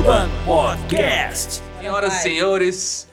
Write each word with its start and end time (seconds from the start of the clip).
Urban 0.00 0.30
Podcast. 0.46 1.62
Senhoras 1.78 2.14
e 2.14 2.22
senhores, 2.22 3.08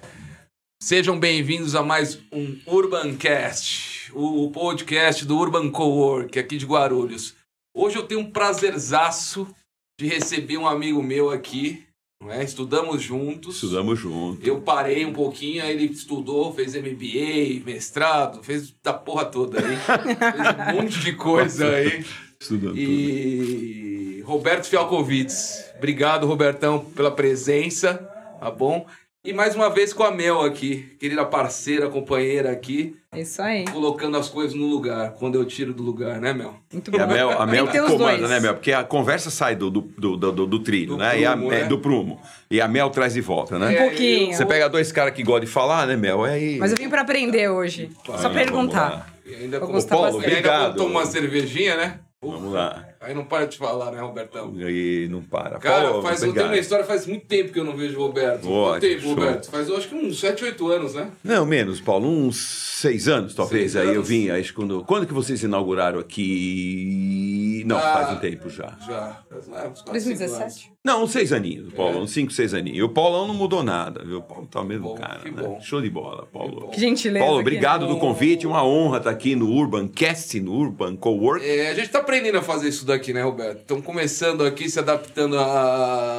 sejam 0.82 1.20
bem-vindos 1.20 1.76
a 1.76 1.84
mais 1.84 2.18
um 2.32 2.58
Urbancast, 2.66 4.10
o 4.14 4.50
podcast 4.52 5.26
do 5.26 5.38
Urban 5.38 5.70
Cowork 5.70 6.40
aqui 6.40 6.56
de 6.56 6.66
Guarulhos. 6.66 7.36
Hoje 7.76 7.98
eu 7.98 8.04
tenho 8.04 8.22
um 8.22 8.32
prazerzaço 8.32 9.54
de 10.00 10.08
receber 10.08 10.58
um 10.58 10.66
amigo 10.66 11.04
meu 11.04 11.30
aqui, 11.30 11.84
não 12.24 12.32
é? 12.32 12.42
Estudamos 12.42 13.02
juntos. 13.02 13.56
Estudamos 13.56 14.00
junto. 14.00 14.48
Eu 14.48 14.62
parei 14.62 15.06
um 15.06 15.12
pouquinho, 15.12 15.64
aí 15.64 15.74
ele 15.74 15.92
estudou, 15.92 16.54
fez 16.54 16.74
MBA, 16.74 17.66
mestrado, 17.66 18.42
fez 18.42 18.74
da 18.82 18.94
porra 18.94 19.26
toda 19.26 19.60
aí. 19.60 19.76
fez 19.76 20.78
um 20.78 20.82
monte 20.82 21.00
de 21.02 21.12
coisa 21.12 21.68
aí. 21.68 22.06
Estudando 22.40 22.76
tudo. 22.76 22.80
E 22.80 24.22
Roberto 24.26 24.68
Fialkovitz. 24.68 25.67
Obrigado, 25.78 26.26
Robertão, 26.28 26.80
pela 26.80 27.12
presença, 27.12 27.94
tá 28.40 28.50
bom? 28.52 28.86
E 29.24 29.34
mais 29.34 29.56
uma 29.56 29.70
vez 29.70 29.92
com 29.92 30.04
a 30.04 30.12
Mel 30.12 30.42
aqui, 30.42 30.96
querida 31.00 31.26
parceira, 31.26 31.90
companheira 31.90 32.50
aqui, 32.50 32.96
É 33.12 33.20
Isso 33.22 33.42
aí. 33.42 33.66
colocando 33.66 34.16
as 34.16 34.30
coisas 34.30 34.54
no 34.56 34.66
lugar, 34.68 35.12
quando 35.20 35.36
eu 35.36 35.44
tiro 35.44 35.74
do 35.74 35.84
lugar, 35.84 36.22
né, 36.22 36.34
Mel? 36.34 36.56
Muito 36.72 36.90
E 36.90 36.98
bom. 36.98 37.04
a 37.04 37.08
Mel, 37.08 37.32
a 37.42 37.46
Mel 37.46 37.68
que 37.68 37.78
comanda, 37.78 38.18
dois. 38.20 38.30
né, 38.30 38.40
Mel? 38.40 38.54
Porque 38.54 38.72
a 38.72 38.86
conversa 38.86 39.30
sai 39.30 39.54
do, 39.56 39.70
do, 39.70 39.82
do, 39.82 40.16
do, 40.32 40.48
do 40.48 40.60
trilho, 40.60 40.92
Do 40.96 40.98
né? 40.98 41.20
e 41.20 41.26
a, 41.26 41.34
prumo, 41.34 41.52
é, 41.52 41.62
né? 41.64 41.66
do 41.68 41.78
prumo. 41.80 42.22
E 42.50 42.62
a 42.62 42.70
Mel 42.70 42.90
traz 42.90 43.14
de 43.16 43.22
volta, 43.22 43.60
né? 43.60 43.76
É, 43.76 43.82
Um 43.84 43.88
pouquinho. 43.90 44.34
Você 44.34 44.46
pega 44.46 44.70
dois 44.70 44.94
caras 44.94 45.14
que 45.14 45.24
gostam 45.24 45.42
de 45.46 45.52
falar, 45.52 45.86
né, 45.88 45.98
Mel? 45.98 46.24
Aí... 46.24 46.58
Mas 46.58 46.72
eu 46.72 46.78
vim 46.78 46.88
pra 46.90 47.02
aprender 47.02 47.50
hoje. 47.50 47.90
Só 48.06 48.30
perguntar. 48.30 49.14
E 49.26 49.36
ainda 49.36 49.60
Vou 49.60 49.68
com- 49.68 49.74
gostar 49.74 49.96
Paulo, 49.96 50.14
bastante. 50.20 50.32
e 50.32 50.36
ainda 50.38 50.48
obrigado. 50.50 50.72
botou 50.74 50.88
uma 50.88 51.06
cervejinha, 51.06 51.76
né? 51.76 52.00
Vamos 52.22 52.54
lá. 52.54 52.86
Aí 53.08 53.14
não 53.14 53.24
para 53.24 53.46
de 53.46 53.58
falar, 53.58 53.90
né, 53.92 54.02
Robertão? 54.02 54.54
E 54.60 55.08
não 55.10 55.22
para. 55.22 55.60
Cara, 55.60 55.88
Paulo, 55.88 56.04
faz, 56.04 56.22
eu 56.22 56.34
tenho 56.34 56.48
uma 56.48 56.58
história, 56.58 56.84
faz 56.84 57.08
muito 57.08 57.26
tempo 57.26 57.54
que 57.54 57.60
eu 57.60 57.64
não 57.64 57.76
vejo 57.78 57.98
o 57.98 58.02
Roberto. 58.08 58.52
Ótimo, 58.52 58.82
tempo, 58.82 59.02
show. 59.02 59.10
Roberto? 59.16 59.50
Faz, 59.50 59.70
eu 59.70 59.78
acho 59.78 59.88
que 59.88 59.96
uns 59.96 60.20
7, 60.20 60.44
8 60.44 60.68
anos, 60.70 60.94
né? 60.94 61.10
Não, 61.24 61.46
menos, 61.46 61.80
Paulo. 61.80 62.06
Uns 62.06 62.36
seis 62.82 63.08
anos, 63.08 63.34
talvez. 63.34 63.72
Seis 63.72 63.82
aí 63.84 63.88
eu 63.88 64.00
anos. 64.02 64.10
vim. 64.10 64.30
Aí, 64.30 64.44
quando, 64.52 64.84
quando 64.84 65.08
que 65.08 65.14
vocês 65.14 65.42
inauguraram 65.42 66.00
aqui? 66.00 67.64
Não, 67.66 67.78
Ah. 67.78 67.82
faz 67.94 68.18
um 68.18 68.20
tempo 68.20 68.50
já. 68.50 68.78
Já. 68.86 69.22
Faz, 69.30 69.48
é, 69.48 69.52
uns 69.52 69.82
quatro, 69.82 69.82
cinco 69.82 69.90
anos. 69.90 69.92
2017? 69.92 70.72
Não, 70.84 71.04
uns 71.04 71.12
seis 71.12 71.34
aninhos, 71.34 71.74
Paulo. 71.74 72.00
Uns 72.00 72.12
cinco, 72.12 72.32
seis 72.32 72.54
aninhos. 72.54 72.78
E 72.80 72.84
o 72.84 72.88
Paulão 72.90 73.28
não 73.28 73.34
mudou 73.34 73.62
nada, 73.62 74.06
viu? 74.06 74.20
O 74.20 74.22
Paulo 74.22 74.48
tá 74.48 74.62
o 74.62 74.64
mesmo 74.64 74.90
Bom, 74.90 74.96
cara, 74.96 75.20
que 75.20 75.32
né? 75.32 75.44
bom. 75.44 75.60
Show 75.60 75.82
de 75.82 75.90
bola, 75.90 76.26
Paulo. 76.32 76.68
Que. 76.70 76.76
Que 76.76 76.82
gentileza. 76.82 77.26
Paulo, 77.26 77.42
obrigado 77.42 77.88
do 77.88 77.98
convite. 77.98 78.48
Uma 78.48 78.64
honra 78.64 79.00
estar 79.00 79.10
aqui 79.10 79.36
no 79.36 79.52
Urban 79.52 79.88
Cast, 79.90 80.40
no 80.40 80.54
Urban 80.54 80.96
Cowork. 80.96 81.46
É, 81.46 81.72
a 81.72 81.74
gente 81.74 81.90
tá 81.90 82.00
aprendendo 82.00 82.38
a 82.38 82.42
fazer 82.42 82.70
isso 82.70 82.86
daqui, 82.86 82.97
né, 83.14 83.22
Roberto? 83.24 83.60
Estamos 83.62 83.86
começando 83.86 84.44
aqui, 84.44 84.70
se 84.70 84.80
adaptando 84.80 85.38
a, 85.38 85.44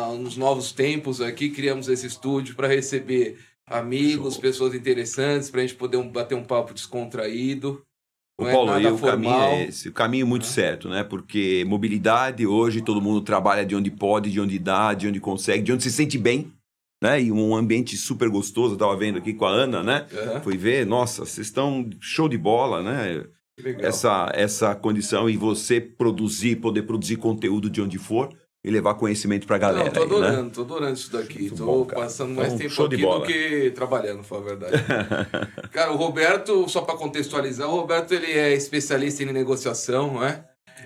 a 0.04 0.10
uns 0.10 0.36
novos 0.36 0.72
tempos 0.72 1.20
aqui. 1.20 1.50
Criamos 1.50 1.88
esse 1.88 2.06
estúdio 2.06 2.54
para 2.54 2.68
receber 2.68 3.38
amigos, 3.66 4.36
pessoas 4.38 4.74
interessantes, 4.74 5.50
para 5.50 5.60
a 5.60 5.66
gente 5.66 5.76
poder 5.76 5.96
um- 5.98 6.08
bater 6.08 6.34
um 6.34 6.44
papo 6.44 6.72
descontraído. 6.74 7.82
Ô, 8.40 8.44
Não 8.44 8.50
é 8.50 8.52
Paulo, 8.52 8.70
nada 8.70 8.82
e 8.82 8.86
o 8.92 8.98
caminho 8.98 9.32
formal. 9.32 9.50
é 9.50 9.64
esse. 9.64 9.88
O 9.88 9.92
caminho 9.92 10.26
muito 10.26 10.46
certo, 10.46 10.88
né? 10.88 11.02
Porque 11.04 11.64
mobilidade, 11.66 12.46
hoje 12.46 12.80
todo 12.80 13.02
mundo 13.02 13.20
trabalha 13.20 13.66
de 13.66 13.74
onde 13.74 13.90
pode, 13.90 14.30
de 14.30 14.40
onde 14.40 14.58
dá, 14.58 14.94
de 14.94 15.08
onde 15.08 15.18
consegue, 15.20 15.62
de 15.62 15.72
onde 15.72 15.82
se 15.82 15.90
sente 15.92 16.16
bem. 16.16 16.52
Né? 17.02 17.22
E 17.22 17.30
um 17.32 17.54
ambiente 17.54 17.96
super 17.96 18.28
gostoso. 18.28 18.74
Eu 18.74 18.78
tava 18.78 18.96
vendo 18.96 19.18
aqui 19.18 19.32
com 19.32 19.44
a 19.44 19.50
Ana, 19.50 19.82
né? 19.84 20.06
Aham, 20.12 20.40
Fui 20.40 20.56
ver, 20.56 20.84
nossa, 20.84 21.24
vocês 21.24 21.46
estão 21.46 21.88
show 22.00 22.28
de 22.28 22.36
bola, 22.38 22.82
né? 22.82 23.24
Legal. 23.62 23.88
Essa, 23.88 24.30
essa 24.34 24.74
condição 24.74 25.28
e 25.28 25.36
você 25.36 25.80
produzir, 25.80 26.56
poder 26.56 26.82
produzir 26.82 27.16
conteúdo 27.16 27.68
de 27.70 27.80
onde 27.80 27.98
for 27.98 28.28
e 28.64 28.70
levar 28.70 28.94
conhecimento 28.94 29.46
pra 29.46 29.56
galera. 29.56 29.84
Não, 29.84 29.92
tô 29.92 30.02
aí, 30.02 30.08
né? 30.08 30.16
adorando, 30.16 30.50
tô 30.50 30.60
adorando 30.62 30.94
isso 30.94 31.12
daqui. 31.12 31.40
Muito 31.42 31.56
tô 31.56 31.64
bom, 31.66 31.84
passando 31.86 32.34
mais 32.34 32.52
Então, 32.52 32.68
tempo 32.68 32.82
aqui 32.84 32.96
do 32.96 33.22
que 33.22 33.70
trabalhando, 33.70 34.22
falar 34.22 34.40
a 34.40 34.44
verdade. 34.44 34.72
Cara, 35.70 35.92
o 35.92 35.96
Roberto, 35.96 36.68
só 36.68 36.80
para 36.82 36.96
contextualizar, 36.96 37.68
o 37.68 37.76
Roberto 37.76 38.12
ele 38.12 38.32
é 38.32 38.52
especialista 38.54 39.22
em 39.22 39.32
negociação, 39.32 40.14
não 40.14 40.24
é? 40.24 40.44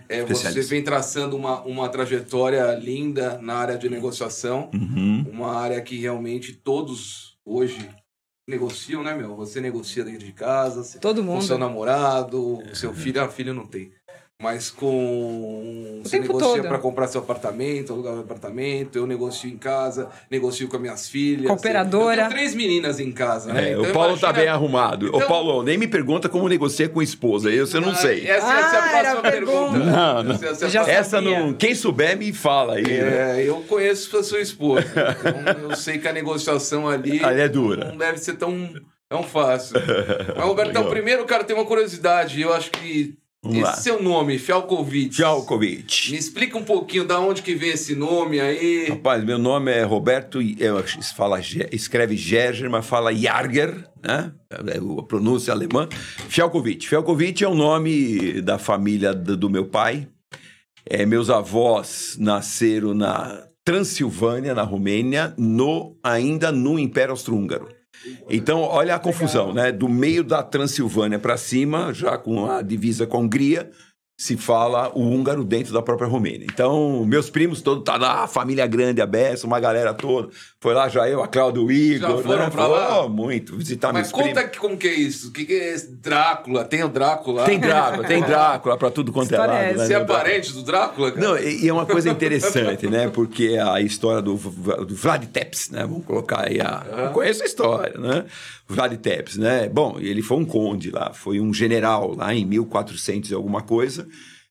É, 0.08 0.24
você 0.24 0.62
vem 0.62 0.82
traçando 0.82 1.36
uma, 1.36 1.60
uma 1.62 1.88
trajetória 1.88 2.74
linda 2.74 3.38
na 3.42 3.54
área 3.54 3.76
de 3.78 3.88
negociação, 3.88 4.70
Uhum. 4.72 5.26
uma 5.30 5.54
área 5.54 5.80
que 5.80 5.96
realmente 5.98 6.52
todos 6.52 7.36
hoje 7.44 7.78
negociam, 8.46 9.02
né, 9.02 9.14
meu? 9.14 9.34
Você 9.36 9.60
negocia 9.60 10.04
dentro 10.04 10.24
de 10.26 10.32
casa, 10.32 10.98
Todo 10.98 11.22
com 11.22 11.32
mundo. 11.32 11.42
seu 11.44 11.58
namorado, 11.58 12.58
o 12.58 12.74
seu 12.74 12.92
filho, 12.92 13.22
ah, 13.22 13.28
filho 13.28 13.54
não 13.54 13.66
tem. 13.66 13.92
Mas 14.42 14.70
com. 14.70 16.00
Você 16.02 16.18
tempo 16.18 16.32
negocia 16.36 16.62
para 16.64 16.78
comprar 16.78 17.06
seu 17.06 17.20
apartamento, 17.20 17.92
alugar 17.92 18.14
um 18.14 18.20
apartamento. 18.20 18.96
Eu 18.98 19.06
negocio 19.06 19.48
em 19.48 19.56
casa, 19.56 20.08
negocio 20.30 20.66
com 20.68 20.76
as 20.76 20.82
minhas 20.82 21.08
filhas. 21.08 21.46
Cooperadora. 21.46 22.22
Eu 22.22 22.28
tenho 22.28 22.30
três 22.30 22.54
meninas 22.54 22.98
em 22.98 23.12
casa, 23.12 23.52
né? 23.52 23.68
É, 23.68 23.72
Então, 23.72 23.84
o 23.90 23.92
Paulo 23.92 24.14
tá 24.18 24.28
imagina- 24.28 24.32
bem 24.32 24.48
arrumado. 24.48 25.06
Ô, 25.06 25.16
Então- 25.16 25.28
Paulo, 25.28 25.62
nem 25.62 25.78
me 25.78 25.86
pergunta 25.86 26.28
como 26.28 26.48
negocia 26.48 26.88
com 26.88 27.00
esposa. 27.00 27.50
Isso 27.52 27.76
eu 27.76 27.80
não 27.80 27.90
Ah, 27.90 27.94
sei. 27.94 28.26
Essa, 28.26 28.46
essa 28.46 28.46
é 28.46 28.52
Ah, 28.52 28.58
a 28.58 28.88
próxima 28.88 28.98
era 28.98 29.12
a 29.12 29.22
pergunta. 29.22 29.70
pergunta. 29.72 29.78
Não, 29.78 30.22
não. 30.24 30.34
Essa, 30.34 30.46
essa 30.46 30.64
é 30.64 30.66
a 30.66 30.70
Já 30.70 30.80
próxima- 30.84 30.98
Essa 31.00 31.20
não. 31.20 31.52
Quem 31.54 31.74
souber, 31.74 32.16
me 32.18 32.32
fala 32.32 32.74
aí. 32.74 32.82
né? 32.82 33.40
É, 33.42 33.48
eu 33.48 33.56
conheço 33.68 34.16
a 34.18 34.22
sua 34.24 34.40
esposa. 34.40 34.84
Então 35.50 35.70
eu 35.70 35.76
sei 35.76 35.98
que 35.98 36.08
a 36.08 36.12
negociação 36.12 36.88
ali 36.88 37.24
Ali 37.24 37.40
é 37.42 37.48
dura. 37.48 37.84
não 37.90 37.96
deve 37.96 38.18
ser 38.18 38.34
tão, 38.34 38.72
tão 39.08 39.22
fácil. 39.22 39.76
Mas, 40.36 40.44
Robertão, 40.44 40.82
Legal. 40.82 40.90
primeiro, 40.90 41.24
cara, 41.26 41.44
tem 41.44 41.54
uma 41.54 41.64
curiosidade. 41.64 42.40
Eu 42.40 42.52
acho 42.52 42.70
que 42.72 43.14
Vamos 43.44 43.58
esse 43.58 43.66
lá. 43.66 43.74
seu 43.74 44.00
nome, 44.00 44.38
Fialkovitch. 44.38 45.16
Fialkovitch. 45.16 46.10
Me 46.10 46.16
explica 46.16 46.56
um 46.56 46.62
pouquinho 46.62 47.04
da 47.04 47.18
onde 47.18 47.42
que 47.42 47.56
vem 47.56 47.70
esse 47.70 47.96
nome 47.96 48.40
aí. 48.40 48.86
Rapaz, 48.88 49.24
meu 49.24 49.36
nome 49.36 49.72
é 49.72 49.82
Roberto, 49.82 50.40
eu 50.40 50.82
fala, 51.16 51.40
escreve 51.72 52.16
Gerger, 52.16 52.70
mas 52.70 52.86
fala 52.86 53.12
Jarger, 53.12 53.84
né? 54.00 54.32
É 54.48 54.78
A 54.78 55.02
pronúncia 55.02 55.52
alemã. 55.52 55.88
Fialkovitch. 56.28 56.86
Fialkovitch 56.86 57.42
é 57.42 57.48
o 57.48 57.54
nome 57.54 58.40
da 58.42 58.58
família 58.58 59.12
do, 59.12 59.36
do 59.36 59.50
meu 59.50 59.66
pai. 59.66 60.06
É, 60.86 61.04
meus 61.04 61.28
avós 61.28 62.16
nasceram 62.20 62.94
na 62.94 63.44
Transilvânia, 63.64 64.54
na 64.54 64.62
Romênia, 64.62 65.34
no, 65.36 65.96
ainda 66.02 66.52
no 66.52 66.78
Império 66.78 67.10
Austro-Húngaro. 67.10 67.68
Então, 68.28 68.60
olha 68.60 68.94
a 68.94 68.98
confusão, 68.98 69.52
né? 69.52 69.70
Do 69.70 69.88
meio 69.88 70.24
da 70.24 70.42
Transilvânia 70.42 71.18
para 71.18 71.36
cima, 71.36 71.92
já 71.92 72.16
com 72.18 72.50
a 72.50 72.62
divisa 72.62 73.06
com 73.06 73.16
a 73.16 73.20
Hungria, 73.20 73.70
se 74.16 74.36
fala 74.36 74.90
o 74.94 75.00
húngaro 75.00 75.42
dentro 75.42 75.72
da 75.72 75.82
própria 75.82 76.06
Romênia. 76.06 76.46
Então, 76.52 77.04
meus 77.04 77.28
primos 77.28 77.60
todos, 77.60 77.82
tá 77.82 77.96
lá, 77.96 78.24
a 78.24 78.28
família 78.28 78.66
grande, 78.66 79.00
a 79.00 79.06
Bessa, 79.06 79.46
uma 79.46 79.58
galera 79.58 79.92
toda. 79.92 80.28
Foi 80.60 80.74
lá 80.74 80.88
já 80.88 81.08
eu, 81.08 81.22
a 81.22 81.26
Cláudia, 81.26 81.60
o 81.60 81.72
Igor. 81.72 82.18
Já 82.18 82.22
foram 82.22 82.44
né? 82.44 82.50
pra 82.50 82.66
lá? 82.68 83.02
Pô, 83.02 83.08
muito, 83.08 83.56
visitar 83.56 83.92
Mas 83.92 84.12
meus 84.12 84.12
conta 84.12 84.34
primos. 84.34 84.50
que, 84.50 84.58
como 84.58 84.76
que 84.76 84.86
é 84.86 84.94
isso. 84.94 85.28
O 85.28 85.32
que, 85.32 85.44
que 85.44 85.54
é 85.54 85.74
esse 85.74 85.92
Drácula? 85.96 86.64
Tem 86.64 86.84
o 86.84 86.88
Drácula? 86.88 87.44
Tem 87.44 87.58
Drácula, 87.58 88.06
tem 88.06 88.22
Drácula 88.22 88.76
pra 88.76 88.90
tudo 88.90 89.12
quanto 89.12 89.32
é 89.32 89.34
História 89.34 89.54
lado. 89.54 89.64
é 89.64 89.72
né? 89.74 89.86
Você 89.86 89.94
é 89.94 90.04
parente 90.04 90.52
do 90.52 90.62
Drácula? 90.62 91.10
cara? 91.10 91.26
Não, 91.26 91.38
e 91.38 91.64
e 91.64 91.68
é 91.68 91.72
uma 91.72 91.86
coisa 91.86 92.08
interessante, 92.10 92.86
né? 92.86 93.08
Porque 93.08 93.56
a 93.58 93.80
história 93.80 94.22
do, 94.22 94.34
do 94.36 94.94
Vlad 94.94 95.24
Tepes, 95.26 95.70
né? 95.70 95.80
Vamos 95.82 96.04
colocar 96.04 96.46
aí 96.48 96.60
a... 96.60 96.84
Eu 97.06 97.10
conheço 97.10 97.42
a 97.42 97.46
história, 97.46 97.98
né? 97.98 98.24
Vlad 98.72 98.94
Tepes, 98.98 99.36
né? 99.36 99.68
Bom, 99.68 99.98
ele 100.00 100.22
foi 100.22 100.38
um 100.38 100.44
conde 100.44 100.90
lá, 100.90 101.12
foi 101.12 101.40
um 101.40 101.52
general 101.52 102.14
lá 102.16 102.34
em 102.34 102.44
1400 102.44 103.30
e 103.30 103.34
alguma 103.34 103.62
coisa 103.62 104.06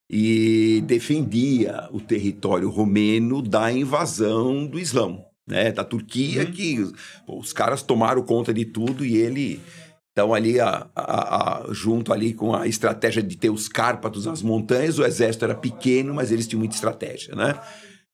e 0.09 0.83
defendia 0.85 1.87
o 1.91 1.99
território 2.01 2.69
romeno 2.69 3.41
da 3.41 3.71
invasão 3.71 4.65
do 4.67 4.77
Islão, 4.77 5.23
né? 5.47 5.71
Da 5.71 5.83
Turquia, 5.83 6.45
que 6.45 6.77
pô, 7.25 7.39
os 7.39 7.53
caras 7.53 7.81
tomaram 7.81 8.21
conta 8.21 8.53
de 8.53 8.65
tudo 8.65 9.05
e 9.05 9.15
ele... 9.17 9.59
Então, 10.11 10.33
ali, 10.33 10.59
a, 10.59 10.89
a- 10.93 11.61
a- 11.69 11.73
junto 11.73 12.11
ali 12.11 12.33
com 12.33 12.53
a 12.53 12.67
estratégia 12.67 13.23
de 13.23 13.37
ter 13.37 13.49
os 13.49 13.69
Cárpatos, 13.69 14.27
as 14.27 14.41
montanhas, 14.41 14.99
o 14.99 15.05
exército 15.05 15.45
era 15.45 15.55
pequeno, 15.55 16.13
mas 16.13 16.33
eles 16.33 16.45
tinham 16.45 16.59
muita 16.59 16.75
estratégia, 16.75 17.33
né? 17.33 17.57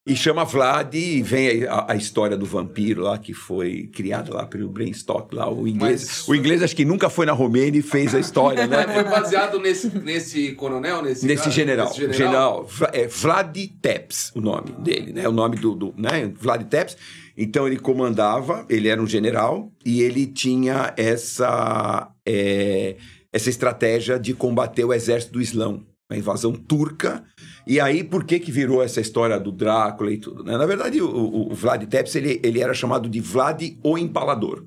E 0.07 0.15
chama 0.15 0.45
Vlad 0.45 0.93
e 0.95 1.21
vem 1.21 1.65
a, 1.65 1.91
a 1.91 1.95
história 1.95 2.37
do 2.37 2.45
vampiro 2.45 3.01
lá, 3.01 3.17
que 3.17 3.33
foi 3.33 3.87
criada 3.93 4.33
lá 4.33 4.45
pelo 4.45 4.69
Bram 4.69 4.91
Stoker, 4.93 5.37
lá, 5.37 5.51
o 5.51 5.67
inglês. 5.67 6.05
Mas- 6.07 6.27
O 6.29 6.33
inglês 6.33 6.63
acho 6.63 6.73
que 6.75 6.85
nunca 6.85 7.09
foi 7.09 7.25
na 7.25 7.33
Romênia 7.33 7.79
e 7.79 7.81
fez 7.81 8.15
a 8.15 8.19
história, 8.19 8.65
Mas 8.67 8.85
foi 8.85 9.03
né? 9.03 9.09
baseado 9.09 9.59
nesse, 9.59 9.89
nesse 9.99 10.53
coronel? 10.53 11.01
Nesse, 11.01 11.25
Nesse 11.25 11.43
cara? 11.43 11.51
general, 11.55 11.87
Nesse 11.89 12.13
general, 12.13 12.63
Vla- 12.65 12.91
é 12.93 13.05
Vlad 13.07 13.57
Tepes, 13.81 14.31
o 14.33 14.39
nome 14.39 14.71
dele, 14.79 15.11
né? 15.11 15.27
O 15.27 15.31
nome 15.33 15.57
do, 15.57 15.75
do 15.75 15.93
né? 15.97 16.31
Vlad 16.39 16.63
Tepes. 16.63 16.95
Então 17.35 17.67
ele 17.67 17.77
comandava, 17.77 18.65
ele 18.69 18.87
era 18.87 19.01
um 19.01 19.05
general 19.05 19.71
e 19.85 20.01
ele 20.01 20.25
tinha 20.25 20.93
essa 20.97 22.09
é, 22.25 22.95
essa 23.31 23.49
estratégia 23.49 24.17
de 24.17 24.33
combater 24.33 24.85
o 24.85 24.93
exército 24.93 25.33
do 25.33 25.41
Islão, 25.41 25.85
a 26.09 26.15
invasão 26.17 26.53
turca. 26.53 27.23
E 27.67 27.79
aí 27.79 28.03
por 28.03 28.23
que 28.23 28.39
que 28.39 28.51
virou 28.51 28.81
essa 28.81 29.01
história 29.01 29.39
do 29.39 29.51
Drácula 29.51 30.11
e 30.11 30.17
tudo? 30.17 30.43
Né? 30.43 30.57
Na 30.57 30.65
verdade 30.65 31.01
o, 31.01 31.07
o- 31.09 31.51
o 31.51 31.55
Vlad 31.55 31.83
Tepes 31.85 32.15
ele, 32.15 32.39
ele 32.43 32.61
era 32.61 32.73
chamado 32.73 33.09
de 33.09 33.19
Vlad 33.19 33.61
o 33.83 33.97
Empalador. 33.97 34.63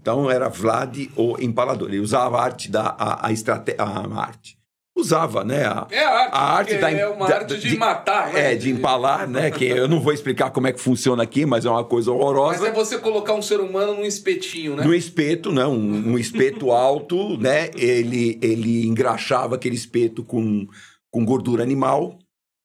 Então 0.00 0.30
era 0.30 0.48
Vlad 0.48 0.96
o 1.16 1.36
Empalador. 1.40 1.88
Ele 1.88 2.00
usava 2.00 2.38
a 2.38 2.44
arte 2.44 2.70
da 2.70 2.94
a, 2.98 3.28
a 3.28 3.32
estrate- 3.32 3.76
a 3.78 3.84
arte. 4.20 4.58
usava, 4.96 5.42
né? 5.44 5.64
A, 5.64 5.86
É 5.90 6.04
arte, 6.04 6.30
a 6.34 6.40
arte 6.42 6.74
da, 6.78 6.90
é 6.90 7.06
uma 7.08 7.26
da- 7.28 7.36
arte 7.36 7.58
de 7.58 7.76
matar, 7.78 8.32
né? 8.32 8.52
É, 8.52 8.54
de 8.56 8.70
empalar, 8.70 9.26
né? 9.28 9.50
Que 9.50 9.64
eu 9.64 9.88
não 9.88 10.00
vou 10.00 10.12
explicar 10.12 10.50
como 10.50 10.66
é 10.66 10.72
que 10.72 10.80
funciona 10.80 11.22
aqui, 11.22 11.46
mas 11.46 11.64
é 11.64 11.70
uma 11.70 11.84
coisa 11.84 12.10
horrorosa. 12.12 12.58
Mas 12.60 12.68
é 12.68 12.72
você 12.72 12.98
colocar 12.98 13.32
um 13.32 13.40
ser 13.42 13.60
humano 13.60 13.94
num 13.94 14.04
espetinho, 14.04 14.76
né? 14.76 14.84
No 14.84 14.92
espeto, 14.94 15.50
né? 15.52 15.64
Um, 15.66 16.10
um 16.12 16.18
espeto 16.18 16.70
alto, 16.72 17.38
né? 17.38 17.70
Ele, 17.76 18.38
ele 18.42 18.86
engraxava 18.86 19.54
aquele 19.54 19.76
espeto 19.76 20.22
com, 20.24 20.66
com 21.12 21.24
gordura 21.24 21.62
animal 21.62 22.18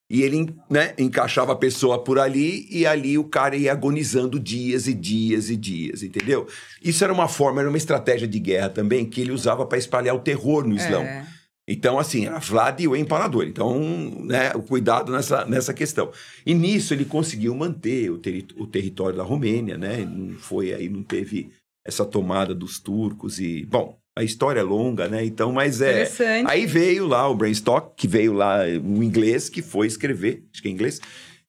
e 0.10 0.22
ele 0.22 0.56
né, 0.70 0.94
encaixava 0.98 1.52
a 1.52 1.56
pessoa 1.56 2.02
por 2.02 2.18
ali 2.18 2.66
e 2.72 2.86
ali 2.86 3.18
o 3.18 3.26
cara 3.26 3.58
ia 3.58 3.74
agonizando 3.74 4.40
dias 4.40 4.88
e 4.88 4.94
dias 4.94 5.50
e 5.50 5.58
dias, 5.58 6.02
entendeu? 6.02 6.48
Isso 6.82 7.04
era 7.04 7.12
uma 7.12 7.28
forma, 7.28 7.60
era 7.60 7.68
uma 7.68 7.78
estratégia 7.78 8.28
de 8.28 8.40
guerra 8.40 8.70
também 8.70 9.06
que 9.06 9.20
ele 9.20 9.34
usava 9.34 9.66
para 9.66 9.78
espalhar 9.78 10.16
o 10.16 10.20
terror 10.20 10.66
no 10.66 10.76
Islã. 10.76 11.04
É. 11.04 11.28
Então, 11.70 12.00
assim, 12.00 12.26
era 12.26 12.40
Vlad 12.40 12.80
o 12.88 12.96
empalador. 12.96 13.44
Então, 13.44 13.78
né, 14.24 14.54
o 14.56 14.62
cuidado 14.62 15.12
nessa, 15.12 15.44
nessa 15.44 15.74
questão. 15.74 16.10
E 16.46 16.54
nisso 16.54 16.94
ele 16.94 17.04
conseguiu 17.04 17.54
manter 17.54 18.10
o, 18.10 18.18
terri- 18.18 18.48
o 18.56 18.66
território 18.66 19.18
da 19.18 19.24
Romênia, 19.24 19.78
né? 19.78 20.06
Não 20.06 20.38
foi 20.38 20.74
aí, 20.74 20.88
não 20.88 21.04
teve 21.04 21.52
essa 21.86 22.06
tomada 22.06 22.56
dos 22.56 22.80
turcos 22.80 23.38
e... 23.40 23.66
Bom, 23.66 23.98
a 24.18 24.24
história 24.24 24.60
é 24.60 24.64
longa, 24.64 25.08
né? 25.08 25.24
Então, 25.26 25.52
mas 25.52 25.82
é... 25.82 25.92
Interessante. 25.92 26.50
Aí 26.52 26.66
veio 26.66 27.06
lá 27.08 27.28
o 27.30 27.36
Brainstock, 27.36 27.94
que 27.96 28.08
veio 28.08 28.34
lá 28.34 28.60
um 28.84 29.02
inglês 29.04 29.50
que 29.50 29.62
foi 29.62 29.88
escrever, 29.88 30.44
acho 30.54 30.62
que 30.62 30.68
é 30.68 30.72
inglês, 30.72 31.00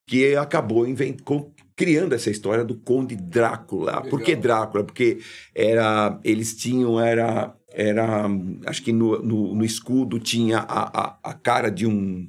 que 0.06 0.36
acabou 0.36 0.86
invent... 0.86 1.22
com- 1.22 1.50
criando 1.74 2.12
essa 2.12 2.28
história 2.28 2.64
do 2.64 2.74
Conde 2.74 3.14
Drácula. 3.14 3.92
Legal. 3.98 4.08
Por 4.10 4.20
que 4.20 4.34
Drácula? 4.34 4.82
Porque 4.82 5.18
era, 5.54 6.18
eles 6.24 6.56
tinham, 6.56 6.98
era, 6.98 7.54
era 7.72 8.26
acho 8.66 8.82
que 8.82 8.92
no, 8.92 9.22
no, 9.22 9.54
no 9.54 9.64
escudo 9.64 10.18
tinha 10.18 10.58
a, 10.58 11.00
a, 11.00 11.18
a 11.22 11.34
cara 11.34 11.70
de 11.70 11.86
um, 11.86 12.28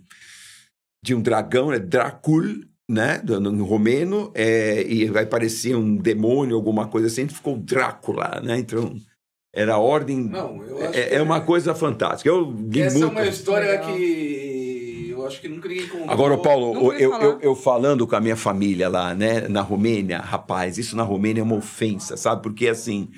de 1.04 1.16
um 1.16 1.22
dragão, 1.22 1.72
né? 1.72 1.80
Dracul, 1.80 2.64
né? 2.88 3.18
Do- 3.24 3.40
No 3.42 3.66
romeno, 3.66 4.32
é, 4.36 4.86
e 4.88 5.08
vai 5.08 5.26
parecer 5.26 5.76
um 5.76 5.96
demônio, 5.96 6.56
alguma 6.56 6.88
coisa 6.88 7.08
assim, 7.08 7.28
ficou 7.28 7.58
Drácula, 7.58 8.40
né? 8.44 8.60
Então, 8.60 8.96
era 9.54 9.74
a 9.74 9.78
ordem... 9.78 10.18
Não, 10.20 10.64
eu 10.64 10.78
acho 10.78 10.98
É, 10.98 11.04
que 11.04 11.16
é 11.16 11.22
uma 11.22 11.42
coisa 11.42 11.74
fantástica. 11.76 12.30
Eu 12.30 12.52
li 12.52 12.82
Essa 12.82 12.98
é 12.98 13.00
muito. 13.02 13.12
uma 13.14 13.26
história 13.28 13.72
Legal. 13.72 13.94
que 13.96 15.10
eu 15.12 15.28
acho 15.28 15.42
que 15.42 15.50
nunca 15.50 15.68
ninguém 15.68 15.88
contou. 15.88 16.10
Agora, 16.10 16.38
Paulo, 16.38 16.94
eu, 16.94 17.14
eu, 17.14 17.40
eu 17.42 17.56
falando 17.56 18.08
com 18.08 18.16
a 18.16 18.22
minha 18.22 18.36
família 18.36 18.88
lá, 18.88 19.14
né, 19.14 19.48
na 19.48 19.62
Romênia, 19.62 20.20
rapaz, 20.20 20.78
isso 20.78 20.96
na 20.96 21.04
Romênia 21.04 21.42
é 21.42 21.44
uma 21.44 21.56
ofensa, 21.58 22.16
sabe? 22.16 22.42
Porque 22.42 22.68
assim, 22.68 23.10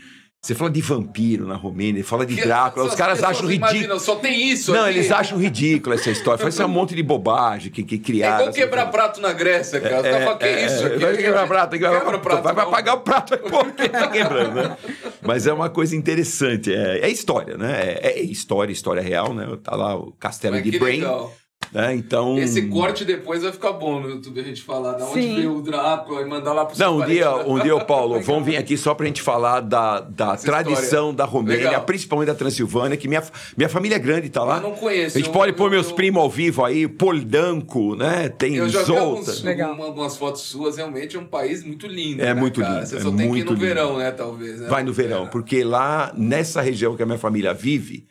você 0.43 0.55
fala 0.55 0.71
de 0.71 0.81
vampiro 0.81 1.45
na 1.45 1.55
Romênia, 1.55 2.03
fala 2.03 2.25
de 2.25 2.33
Drácula, 2.41 2.87
os 2.87 2.95
caras 2.95 3.21
acham 3.23 3.45
ridículo. 3.47 3.71
imaginam, 3.73 3.99
só 3.99 4.15
tem 4.15 4.49
isso 4.49 4.73
Não, 4.73 4.85
aqui. 4.85 4.89
eles 4.97 5.11
acham 5.11 5.37
ridículo 5.37 5.93
essa 5.93 6.09
história. 6.09 6.47
Isso 6.49 6.61
é 6.61 6.65
um 6.65 6.69
monte 6.69 6.95
de 6.95 7.03
bobagem 7.03 7.71
que, 7.71 7.83
que 7.83 7.95
É 7.95 7.97
criaram. 7.99 8.35
igual 8.37 8.49
essa 8.49 8.57
quebrar 8.59 8.81
coisa. 8.85 8.91
prato 8.97 9.21
na 9.21 9.33
Grécia, 9.33 9.79
cara. 9.79 10.01
Caras 10.01 10.23
falam, 10.23 10.37
que 10.39 10.45
é 10.45 10.65
isso 10.65 10.85
aqui? 10.87 10.97
Vai 10.97 11.17
quebrar 11.17 11.47
prato, 11.47 11.71
Quebra 11.77 11.99
quebrar 11.99 12.19
prato, 12.19 12.41
Vai, 12.43 12.53
vai 12.55 12.65
pagar 12.71 12.93
o 12.95 12.99
prato, 13.01 13.37
pô, 13.37 13.65
que 13.65 13.87
tá 13.87 14.07
quebrando, 14.07 14.55
né? 14.55 14.77
Mas 15.21 15.45
é 15.45 15.53
uma 15.53 15.69
coisa 15.69 15.95
interessante. 15.95 16.73
É, 16.73 17.01
é 17.05 17.09
história, 17.09 17.55
né? 17.55 17.79
É, 18.01 18.19
é 18.19 18.21
história, 18.23 18.71
história 18.71 19.01
real, 19.01 19.35
né? 19.35 19.45
Tá 19.63 19.75
lá 19.75 19.95
o 19.95 20.11
castelo 20.13 20.55
Mas 20.55 20.63
de 20.63 20.79
Brain. 20.79 21.01
legal. 21.01 21.31
Né? 21.71 21.95
Então. 21.95 22.37
Esse 22.37 22.63
corte 22.63 23.05
depois 23.05 23.43
vai 23.43 23.51
ficar 23.53 23.71
bom 23.71 24.01
no 24.01 24.09
YouTube 24.09 24.39
a 24.41 24.43
gente 24.43 24.61
falar 24.61 24.91
da 24.93 25.05
onde 25.05 25.21
Sim. 25.21 25.35
veio 25.35 25.55
o 25.55 25.61
Drácula 25.61 26.21
e 26.21 26.25
mandar 26.25 26.51
lá 26.51 26.65
pro 26.65 26.77
Não, 26.77 26.95
um 26.95 26.99
seu 26.99 27.07
dia, 27.07 27.35
um 27.47 27.59
dia, 27.59 27.79
Paulo, 27.85 28.19
vamos 28.19 28.45
vir 28.45 28.57
aqui 28.57 28.75
só 28.77 28.93
pra 28.93 29.05
gente 29.05 29.21
falar 29.21 29.61
da, 29.61 30.01
da 30.01 30.33
Essa 30.33 30.45
tradição 30.45 30.81
história. 31.11 31.13
da 31.13 31.23
Romênia, 31.25 31.65
Legal. 31.67 31.83
principalmente 31.83 32.27
da 32.27 32.35
Transilvânia, 32.35 32.97
que 32.97 33.07
minha, 33.07 33.23
minha 33.55 33.69
família 33.69 33.95
é 33.95 33.99
grande, 33.99 34.29
tá 34.29 34.43
lá. 34.43 34.57
Eu 34.57 34.63
não 34.63 34.71
conheço. 34.71 35.17
A 35.17 35.19
gente 35.21 35.27
eu- 35.29 35.33
pode 35.33 35.53
pôr 35.53 35.65
eu- 35.65 35.71
meus 35.71 35.89
eu- 35.89 35.95
primos 35.95 36.21
ao 36.21 36.29
vivo 36.29 36.65
aí, 36.65 36.87
Poldanco, 36.89 37.95
né? 37.95 38.27
Tem 38.29 38.55
Eu 38.55 38.67
já 38.67 38.79
vi 38.79 38.85
Zolta. 38.85 39.01
alguns, 39.01 39.43
Legal. 39.43 39.73
uma- 39.73 39.85
algumas 39.85 40.17
fotos 40.17 40.41
suas, 40.41 40.75
realmente 40.77 41.15
é 41.15 41.19
um 41.19 41.25
país 41.25 41.63
muito 41.63 41.87
lindo. 41.87 42.21
É 42.21 42.25
né, 42.25 42.33
muito 42.33 42.59
cara? 42.59 42.73
lindo, 42.75 42.87
Você 42.87 42.97
é 42.97 42.99
só 42.99 43.09
tem 43.11 43.17
que 43.31 43.37
ir 43.39 43.43
no 43.45 43.51
lindo. 43.51 43.55
verão, 43.55 43.97
né, 43.97 44.11
talvez. 44.11 44.59
né? 44.59 44.67
Vai 44.67 44.83
no 44.83 44.91
verão, 44.91 45.23
É. 45.23 45.27
porque 45.27 45.63
lá 45.63 46.11
nessa 46.17 46.61
região 46.61 46.95
que 46.97 47.03
a 47.03 47.05
minha 47.05 47.17
família 47.17 47.53
vive, 47.53 48.05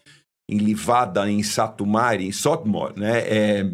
em 0.51 0.59
Livada, 0.59 1.31
em 1.31 1.43
Satumari, 1.43 2.27
em 2.27 2.33
Sotmor, 2.33 2.93
né? 2.99 3.21
É, 3.21 3.65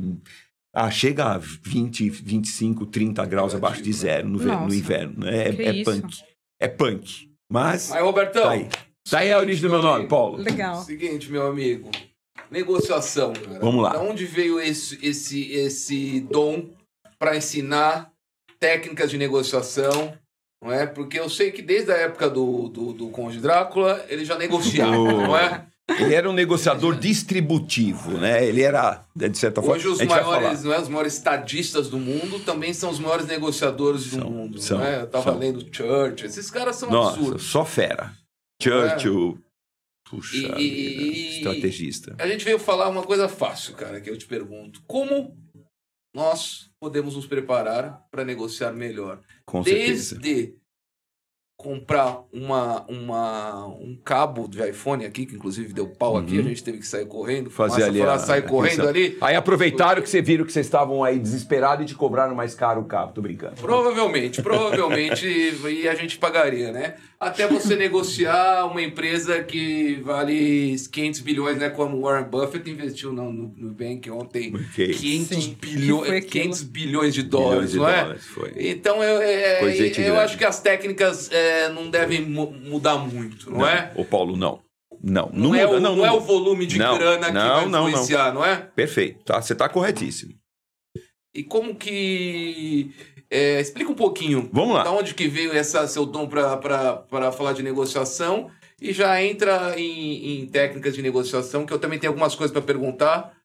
ah, 0.74 0.90
chega 0.90 1.24
a 1.24 1.38
20, 1.38 2.10
25, 2.10 2.84
30 2.86 3.24
graus 3.24 3.54
Relativo, 3.54 3.66
abaixo 3.66 3.82
de 3.82 3.92
zero 3.94 4.28
no, 4.28 4.38
no 4.38 4.74
inverno. 4.74 5.24
Né? 5.24 5.48
É, 5.48 5.80
é 5.80 5.82
punk. 5.82 6.22
É 6.60 6.68
punk. 6.68 7.30
Mas 7.50 7.88
Mas, 7.90 8.02
Robertão, 8.02 8.42
tá 8.42 8.50
aí. 8.50 8.68
Tá 9.08 9.18
aí 9.20 9.32
a 9.32 9.38
origem 9.38 9.62
do 9.62 9.70
meu 9.70 9.80
nome, 9.80 10.06
Paulo. 10.06 10.36
Legal. 10.36 10.82
Seguinte, 10.82 11.30
meu 11.30 11.46
amigo. 11.46 11.90
Negociação, 12.50 13.32
cara. 13.32 13.58
Vamos 13.58 13.82
lá. 13.82 13.94
Da 13.94 14.00
onde 14.00 14.26
veio 14.26 14.60
esse, 14.60 14.98
esse, 15.04 15.50
esse 15.52 16.20
dom 16.20 16.68
para 17.18 17.36
ensinar 17.36 18.12
técnicas 18.60 19.10
de 19.10 19.16
negociação? 19.16 20.12
Não 20.62 20.70
é? 20.72 20.86
Porque 20.86 21.18
eu 21.18 21.30
sei 21.30 21.52
que 21.52 21.62
desde 21.62 21.90
a 21.92 21.96
época 21.96 22.28
do, 22.28 22.68
do, 22.68 22.92
do 22.92 23.08
Conde 23.08 23.40
Drácula 23.40 24.04
ele 24.08 24.24
já 24.24 24.36
negociava, 24.36 24.96
Oh. 24.96 25.10
não 25.10 25.36
é? 25.36 25.66
Ele 25.88 26.14
era 26.14 26.28
um 26.28 26.32
negociador 26.32 26.96
distributivo, 26.98 28.18
né? 28.18 28.44
Ele 28.44 28.60
era, 28.62 29.04
de 29.14 29.38
certa 29.38 29.60
forma. 29.62 29.76
Hoje 29.76 29.86
os 29.86 30.02
maiores, 30.02 30.64
não 30.64 30.72
é, 30.72 30.80
os 30.80 30.88
maiores 30.88 31.14
estadistas 31.14 31.88
do 31.88 31.96
mundo 31.98 32.40
também 32.40 32.74
são 32.74 32.90
os 32.90 32.98
maiores 32.98 33.26
negociadores 33.26 34.04
do 34.10 34.18
São, 34.18 34.30
mundo. 34.30 34.60
são, 34.60 34.78
não 34.78 34.84
é? 34.84 35.02
Eu 35.02 35.06
tava 35.06 35.30
são. 35.30 35.38
lendo 35.38 35.64
Church, 35.74 36.26
esses 36.26 36.50
caras 36.50 36.74
são 36.76 36.90
Nossa, 36.90 37.16
absurdos. 37.16 37.42
só 37.44 37.64
fera. 37.64 38.12
Churchill. 38.60 39.38
Puxa, 40.10 40.36
E- 40.36 40.40
vida, 40.40 40.60
e- 40.60 41.36
estrategista. 41.36 42.16
A 42.18 42.26
gente 42.26 42.44
veio 42.44 42.58
falar 42.58 42.88
uma 42.88 43.02
coisa 43.02 43.28
fácil, 43.28 43.74
cara, 43.74 44.00
que 44.00 44.08
eu 44.10 44.16
te 44.18 44.26
pergunto. 44.26 44.82
Como 44.86 45.36
nós 46.14 46.68
podemos 46.80 47.14
nos 47.14 47.26
preparar 47.26 48.04
para 48.10 48.24
negociar 48.24 48.72
melhor? 48.72 49.20
Com 49.44 49.62
certeza. 49.62 50.18
Comprar 51.66 52.20
uma, 52.32 52.84
uma, 52.88 53.66
um 53.66 53.98
cabo 54.04 54.46
de 54.46 54.62
iPhone 54.68 55.04
aqui, 55.04 55.26
que 55.26 55.34
inclusive 55.34 55.72
deu 55.72 55.88
pau 55.88 56.16
aqui, 56.16 56.38
a 56.38 56.42
gente 56.42 56.62
teve 56.62 56.78
que 56.78 56.86
sair 56.86 57.06
correndo. 57.06 57.46
Uhum. 57.46 57.50
Fazer 57.50 57.82
ali 57.82 57.98
falar, 57.98 58.14
a- 58.14 58.18
sair 58.20 58.38
a 58.38 58.42
correndo 58.42 58.68
questão. 58.70 58.88
ali. 58.88 59.18
Aí 59.20 59.34
aproveitaram 59.34 60.00
que 60.00 60.08
você 60.08 60.22
viram 60.22 60.44
que 60.44 60.52
vocês 60.52 60.64
estavam 60.64 61.02
aí 61.02 61.18
desesperados 61.18 61.84
e 61.84 61.88
te 61.88 61.94
cobraram 61.96 62.36
mais 62.36 62.54
caro 62.54 62.82
o 62.82 62.84
cabo. 62.84 63.12
Tô 63.14 63.20
brincando. 63.20 63.56
Provavelmente, 63.56 64.40
provavelmente, 64.40 65.26
e 65.68 65.88
a 65.88 65.94
gente 65.96 66.18
pagaria, 66.18 66.70
né? 66.70 66.94
Até 67.18 67.48
você 67.48 67.74
negociar 67.74 68.66
uma 68.66 68.82
empresa 68.82 69.42
que 69.42 70.00
vale 70.04 70.76
500 70.92 71.20
bilhões, 71.20 71.56
né? 71.56 71.70
Como 71.70 72.02
Warren 72.02 72.28
Buffett 72.28 72.70
investiu 72.70 73.10
no, 73.12 73.32
no 73.32 73.54
Nubank 73.56 74.08
ontem. 74.10 74.54
Ok. 74.54 74.92
500, 74.92 75.44
Sim, 75.44 75.56
bilhões, 75.60 76.10
aquilo? 76.10 76.30
500 76.30 76.62
bilhões 76.62 77.14
de 77.14 77.22
Bilhões 77.22 77.30
dólares, 77.48 77.70
de 77.70 77.76
não 77.78 77.88
é? 77.88 78.02
dólares, 78.02 78.26
foi. 78.26 78.52
Então 78.56 79.02
eu, 79.02 79.22
é, 79.22 79.62
eu 79.64 79.90
grande. 79.94 80.10
acho 80.18 80.36
que 80.36 80.44
as 80.44 80.60
técnicas 80.60 81.30
é, 81.32 81.55
não 81.68 81.90
devem 81.90 82.22
mu- 82.22 82.50
mudar 82.52 82.96
muito, 82.98 83.50
não, 83.50 83.66
é? 83.66 83.92
Ô, 83.96 84.04
Paulo, 84.04 84.36
não. 84.36 84.60
Não, 85.02 85.28
Não, 85.32 85.50
não, 85.50 85.54
é, 85.54 85.66
muda, 85.66 85.76
o, 85.76 85.80
não, 85.80 85.96
não 85.96 86.06
é 86.06 86.12
o 86.12 86.20
volume 86.20 86.64
de 86.66 86.78
Não, 86.78 86.96
grana 86.96 87.26
que 87.26 87.32
não, 87.32 87.54
vai 87.54 87.64
não, 87.64 87.70
não. 87.70 87.88
influenciar, 87.90 88.32
não 88.32 88.44
é? 88.44 88.56
Perfeito, 88.56 89.24
tá? 89.24 89.40
Você 89.42 89.54
tá 89.54 89.68
corretíssimo. 89.68 90.32
E 91.34 91.42
como 91.44 91.74
que. 91.74 92.90
é, 93.30 93.60
explica 93.60 93.90
um 93.90 93.94
pouquinho. 93.94 94.48
Vamos 94.52 94.74
lá. 94.74 94.84
Da 94.84 94.92
onde 94.92 95.12
que 95.14 95.28
veio 95.28 95.52
essa 95.52 95.86
seu 95.86 96.06
dom 96.06 96.26
para 96.26 97.30
falar 97.32 97.52
de 97.52 97.62
negociação 97.62 98.50
e 98.80 98.90
já 98.92 99.22
entra 99.22 99.78
em, 99.78 100.40
em 100.40 100.46
técnicas 100.46 100.94
de 100.94 101.02
negociação, 101.02 101.66
que 101.66 101.72
eu 101.74 101.78
também 101.78 101.98
tenho 101.98 102.10
algumas 102.12 102.34
coisas 102.34 102.52
para 102.52 102.62
perguntar. 102.62 103.35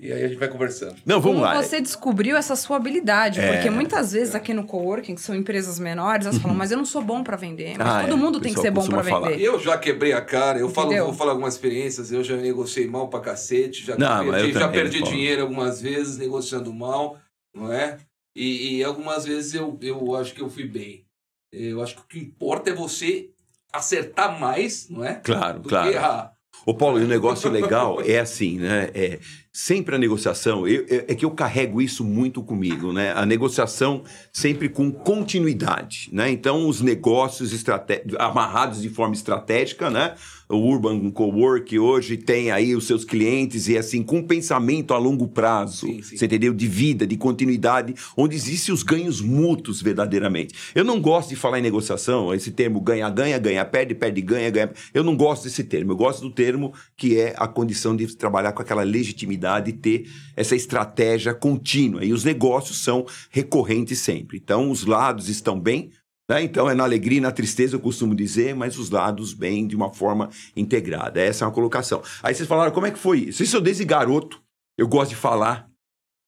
E 0.00 0.12
aí 0.12 0.22
a 0.24 0.28
gente 0.28 0.38
vai 0.38 0.46
conversando. 0.48 0.94
Não, 1.04 1.20
vamos 1.20 1.38
Como 1.40 1.52
lá. 1.52 1.60
você 1.60 1.80
descobriu 1.80 2.36
essa 2.36 2.54
sua 2.54 2.76
habilidade? 2.76 3.40
É. 3.40 3.52
Porque 3.54 3.68
muitas 3.68 4.12
vezes 4.12 4.32
aqui 4.32 4.54
no 4.54 4.64
coworking, 4.64 5.16
que 5.16 5.20
são 5.20 5.34
empresas 5.34 5.76
menores, 5.80 6.24
elas 6.24 6.38
falam, 6.38 6.56
mas 6.56 6.70
eu 6.70 6.78
não 6.78 6.84
sou 6.84 7.02
bom 7.02 7.24
pra 7.24 7.36
vender. 7.36 7.76
Mas 7.76 7.86
Ah, 7.88 8.00
todo 8.02 8.12
é. 8.12 8.16
mundo 8.16 8.40
tem 8.40 8.54
que 8.54 8.60
ser 8.60 8.70
bom 8.70 8.82
falar. 8.82 9.02
vender. 9.30 9.40
Eu 9.42 9.58
já 9.58 9.76
quebrei 9.76 10.12
a 10.12 10.20
cara, 10.20 10.60
eu 10.60 10.68
falo, 10.68 10.94
vou 11.04 11.12
falar 11.12 11.32
algumas 11.32 11.54
experiências, 11.54 12.12
eu 12.12 12.22
já 12.22 12.36
negociei 12.36 12.86
mal 12.86 13.08
pra 13.08 13.18
cacete, 13.18 13.84
já 13.84 13.96
Não, 13.98 14.30
perdi, 14.30 14.48
eu 14.48 14.52
já 14.54 14.60
também, 14.60 14.80
perdi 14.82 15.02
dinheiro 15.02 15.42
algumas 15.42 15.80
vezes 15.82 16.16
negociando 16.16 16.72
mal, 16.72 17.18
não 17.52 17.72
é? 17.72 17.96
E, 18.36 18.76
e 18.76 18.84
algumas 18.84 19.24
vezes 19.24 19.52
eu, 19.54 19.76
eu 19.82 20.14
acho 20.14 20.32
que 20.32 20.40
eu 20.40 20.48
fui 20.48 20.64
bem. 20.64 21.04
Eu 21.52 21.82
acho 21.82 21.96
que 21.96 22.00
o 22.02 22.06
que 22.06 22.18
importa 22.20 22.70
é 22.70 22.72
você 22.72 23.30
acertar 23.72 24.38
mais, 24.38 24.88
não 24.88 25.04
é? 25.04 25.14
Claro, 25.14 25.58
Do 25.58 25.68
claro. 25.68 25.90
que 25.90 25.96
errar. 25.96 26.32
Ô, 26.66 26.74
Paulo, 26.74 27.00
e 27.00 27.04
o 27.04 27.08
negócio 27.08 27.50
legal 27.50 28.00
é 28.06 28.18
assim, 28.18 28.58
né? 28.58 28.90
É, 28.94 29.18
sempre 29.60 29.96
a 29.96 29.98
negociação, 29.98 30.68
eu- 30.68 30.86
eu- 30.86 31.04
é 31.08 31.14
que 31.16 31.24
eu 31.24 31.32
carrego 31.32 31.82
isso 31.82 32.04
muito 32.04 32.40
comigo, 32.44 32.92
né? 32.92 33.12
A 33.16 33.26
negociação 33.26 34.04
sempre 34.32 34.68
com 34.68 34.88
continuidade, 34.88 36.08
né? 36.12 36.30
Então, 36.30 36.68
os 36.68 36.80
negócios 36.80 37.50
amarrados 38.20 38.80
de 38.80 38.88
forma 38.88 39.16
estratégica, 39.16 39.90
né? 39.90 40.14
O 40.48 40.56
Urban 40.56 41.10
Cowork 41.10 41.78
hoje 41.78 42.16
tem 42.16 42.50
aí 42.50 42.74
os 42.74 42.86
seus 42.86 43.04
clientes 43.04 43.68
e 43.68 43.76
assim, 43.76 44.02
com 44.02 44.22
pensamento 44.22 44.94
a 44.94 44.98
longo 44.98 45.28
prazo, 45.28 45.86
Sim, 45.86 46.02
sim. 46.02 46.16
você 46.16 46.24
entendeu? 46.24 46.54
De 46.54 46.66
vida, 46.66 47.06
de 47.06 47.16
continuidade, 47.16 47.94
onde 48.16 48.34
existem 48.34 48.74
os 48.74 48.82
ganhos 48.82 49.20
mútuos 49.20 49.82
verdadeiramente. 49.82 50.54
Eu 50.74 50.84
não 50.84 51.00
gosto 51.00 51.30
de 51.30 51.36
falar 51.36 51.58
em 51.58 51.62
negociação, 51.62 52.32
esse 52.32 52.50
termo 52.50 52.80
ganha, 52.80 53.08
ganha, 53.10 53.38
ganha, 53.38 53.64
perde, 53.64 53.94
perde, 53.94 54.20
ganha, 54.22 54.50
ganha. 54.50 54.70
Eu 54.94 55.04
não 55.04 55.16
gosto 55.16 55.44
desse 55.44 55.64
termo. 55.64 55.92
Eu 55.92 55.96
gosto 55.96 56.22
do 56.22 56.30
termo 56.30 56.72
que 56.96 57.18
é 57.18 57.34
a 57.36 57.46
condição 57.46 57.94
de 57.94 58.06
trabalhar 58.16 58.52
com 58.52 58.62
aquela 58.62 58.82
legitimidade 58.82 59.70
e 59.70 59.72
ter 59.72 60.08
essa 60.36 60.56
estratégia 60.56 61.34
contínua. 61.34 62.04
E 62.04 62.12
os 62.12 62.24
negócios 62.24 62.82
são 62.82 63.04
recorrentes 63.30 63.98
sempre. 63.98 64.38
Então, 64.38 64.70
os 64.70 64.84
lados 64.86 65.28
estão 65.28 65.58
bem, 65.58 65.90
né? 66.28 66.42
Então, 66.42 66.68
é 66.68 66.74
na 66.74 66.84
alegria 66.84 67.18
e 67.18 67.22
na 67.22 67.32
tristeza, 67.32 67.76
eu 67.76 67.80
costumo 67.80 68.14
dizer, 68.14 68.54
mas 68.54 68.78
os 68.78 68.90
lados 68.90 69.32
bem 69.32 69.66
de 69.66 69.74
uma 69.74 69.92
forma 69.92 70.28
integrada. 70.54 71.20
Essa 71.20 71.44
é 71.44 71.48
uma 71.48 71.54
colocação. 71.54 72.02
Aí 72.22 72.34
vocês 72.34 72.48
falaram, 72.48 72.70
como 72.72 72.86
é 72.86 72.90
que 72.90 72.98
foi 72.98 73.20
isso? 73.20 73.42
Isso 73.42 73.56
eu 73.56 73.60
desde 73.60 73.84
garoto, 73.84 74.40
eu 74.76 74.86
gosto 74.86 75.10
de 75.10 75.16
falar. 75.16 75.66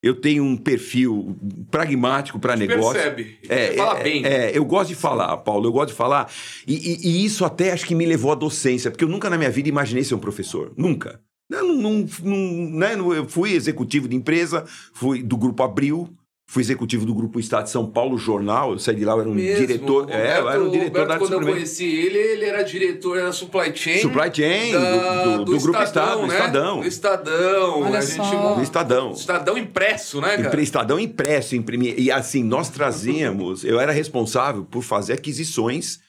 Eu 0.02 0.18
tenho 0.18 0.42
um 0.42 0.56
perfil 0.56 1.36
pragmático 1.70 2.38
para 2.38 2.56
negócio. 2.56 2.94
Percebe. 2.94 3.38
É, 3.46 3.74
Fala 3.74 4.00
é, 4.00 4.02
bem. 4.02 4.24
É, 4.24 4.56
eu 4.56 4.64
gosto 4.64 4.88
de 4.88 4.94
falar, 4.94 5.36
Paulo, 5.38 5.68
eu 5.68 5.72
gosto 5.72 5.88
de 5.90 5.94
falar. 5.94 6.32
E, 6.66 6.74
e- 6.74 7.06
e 7.06 7.24
isso 7.26 7.44
até 7.44 7.70
acho 7.70 7.84
que 7.86 7.94
me 7.94 8.06
levou 8.06 8.32
à 8.32 8.34
docência, 8.34 8.90
porque 8.90 9.04
eu 9.04 9.08
nunca 9.10 9.28
na 9.28 9.36
minha 9.36 9.50
vida 9.50 9.68
imaginei 9.68 10.02
ser 10.02 10.14
um 10.14 10.18
professor. 10.18 10.72
Nunca. 10.74 11.20
Não, 11.50 11.74
não, 11.74 12.06
não- 12.22 12.70
né, 12.70 12.94
eu 12.94 13.28
fui 13.28 13.52
executivo 13.52 14.08
de 14.08 14.16
empresa, 14.16 14.64
fui 14.94 15.22
do 15.22 15.36
Grupo 15.36 15.62
Abril, 15.62 16.08
fui 16.52 16.62
executivo 16.64 17.06
do 17.06 17.14
Grupo 17.14 17.38
Estado 17.38 17.62
de 17.64 17.70
São 17.70 17.86
Paulo, 17.86 18.18
jornal. 18.18 18.72
Eu 18.72 18.78
saí 18.80 18.96
de 18.96 19.04
lá, 19.04 19.12
eu 19.12 19.20
era 19.20 19.28
um 19.30 19.34
Mesmo, 19.34 19.64
diretor. 19.66 20.06
o 20.06 20.10
é, 20.10 20.14
eu 20.40 20.48
era 20.50 20.60
um 20.60 20.64
Roberto- 20.64 20.70
diretor 20.72 20.84
Roberto, 20.88 21.06
da 21.08 21.14
área 21.14 21.18
quando 21.28 21.32
eu 21.46 21.52
conheci 21.52 21.84
ele, 21.84 22.18
ele 22.18 22.44
era 22.44 22.62
diretor 22.64 23.20
da 23.20 23.32
Supply 23.32 23.72
Chain. 23.72 23.98
Supply 24.00 24.30
Chain, 24.34 24.72
da- 24.72 25.22
do, 25.22 25.30
do- 25.30 25.44
do 25.44 25.58
Grupo 25.60 25.80
Estado, 25.82 26.20
do 26.22 26.26
né? 26.26 26.34
Estadão. 26.34 26.80
Do 26.80 26.86
Estadão. 26.88 27.82
Olha 27.82 27.98
a 27.98 28.02
gente 28.02 28.16
só. 28.16 28.54
Do 28.56 28.62
Estadão. 28.62 29.12
Estadão 29.12 29.56
impresso, 29.56 30.20
né, 30.20 30.36
cara? 30.38 30.60
Estadão 30.60 30.98
impresso, 30.98 31.54
imprimir. 31.54 31.94
E 31.96 32.10
assim, 32.10 32.42
nós 32.42 32.68
trazíamos, 32.68 33.64
eu 33.64 33.78
era 33.78 33.92
responsável 33.92 34.64
por 34.64 34.82
fazer 34.82 35.12
aquisições 35.12 36.00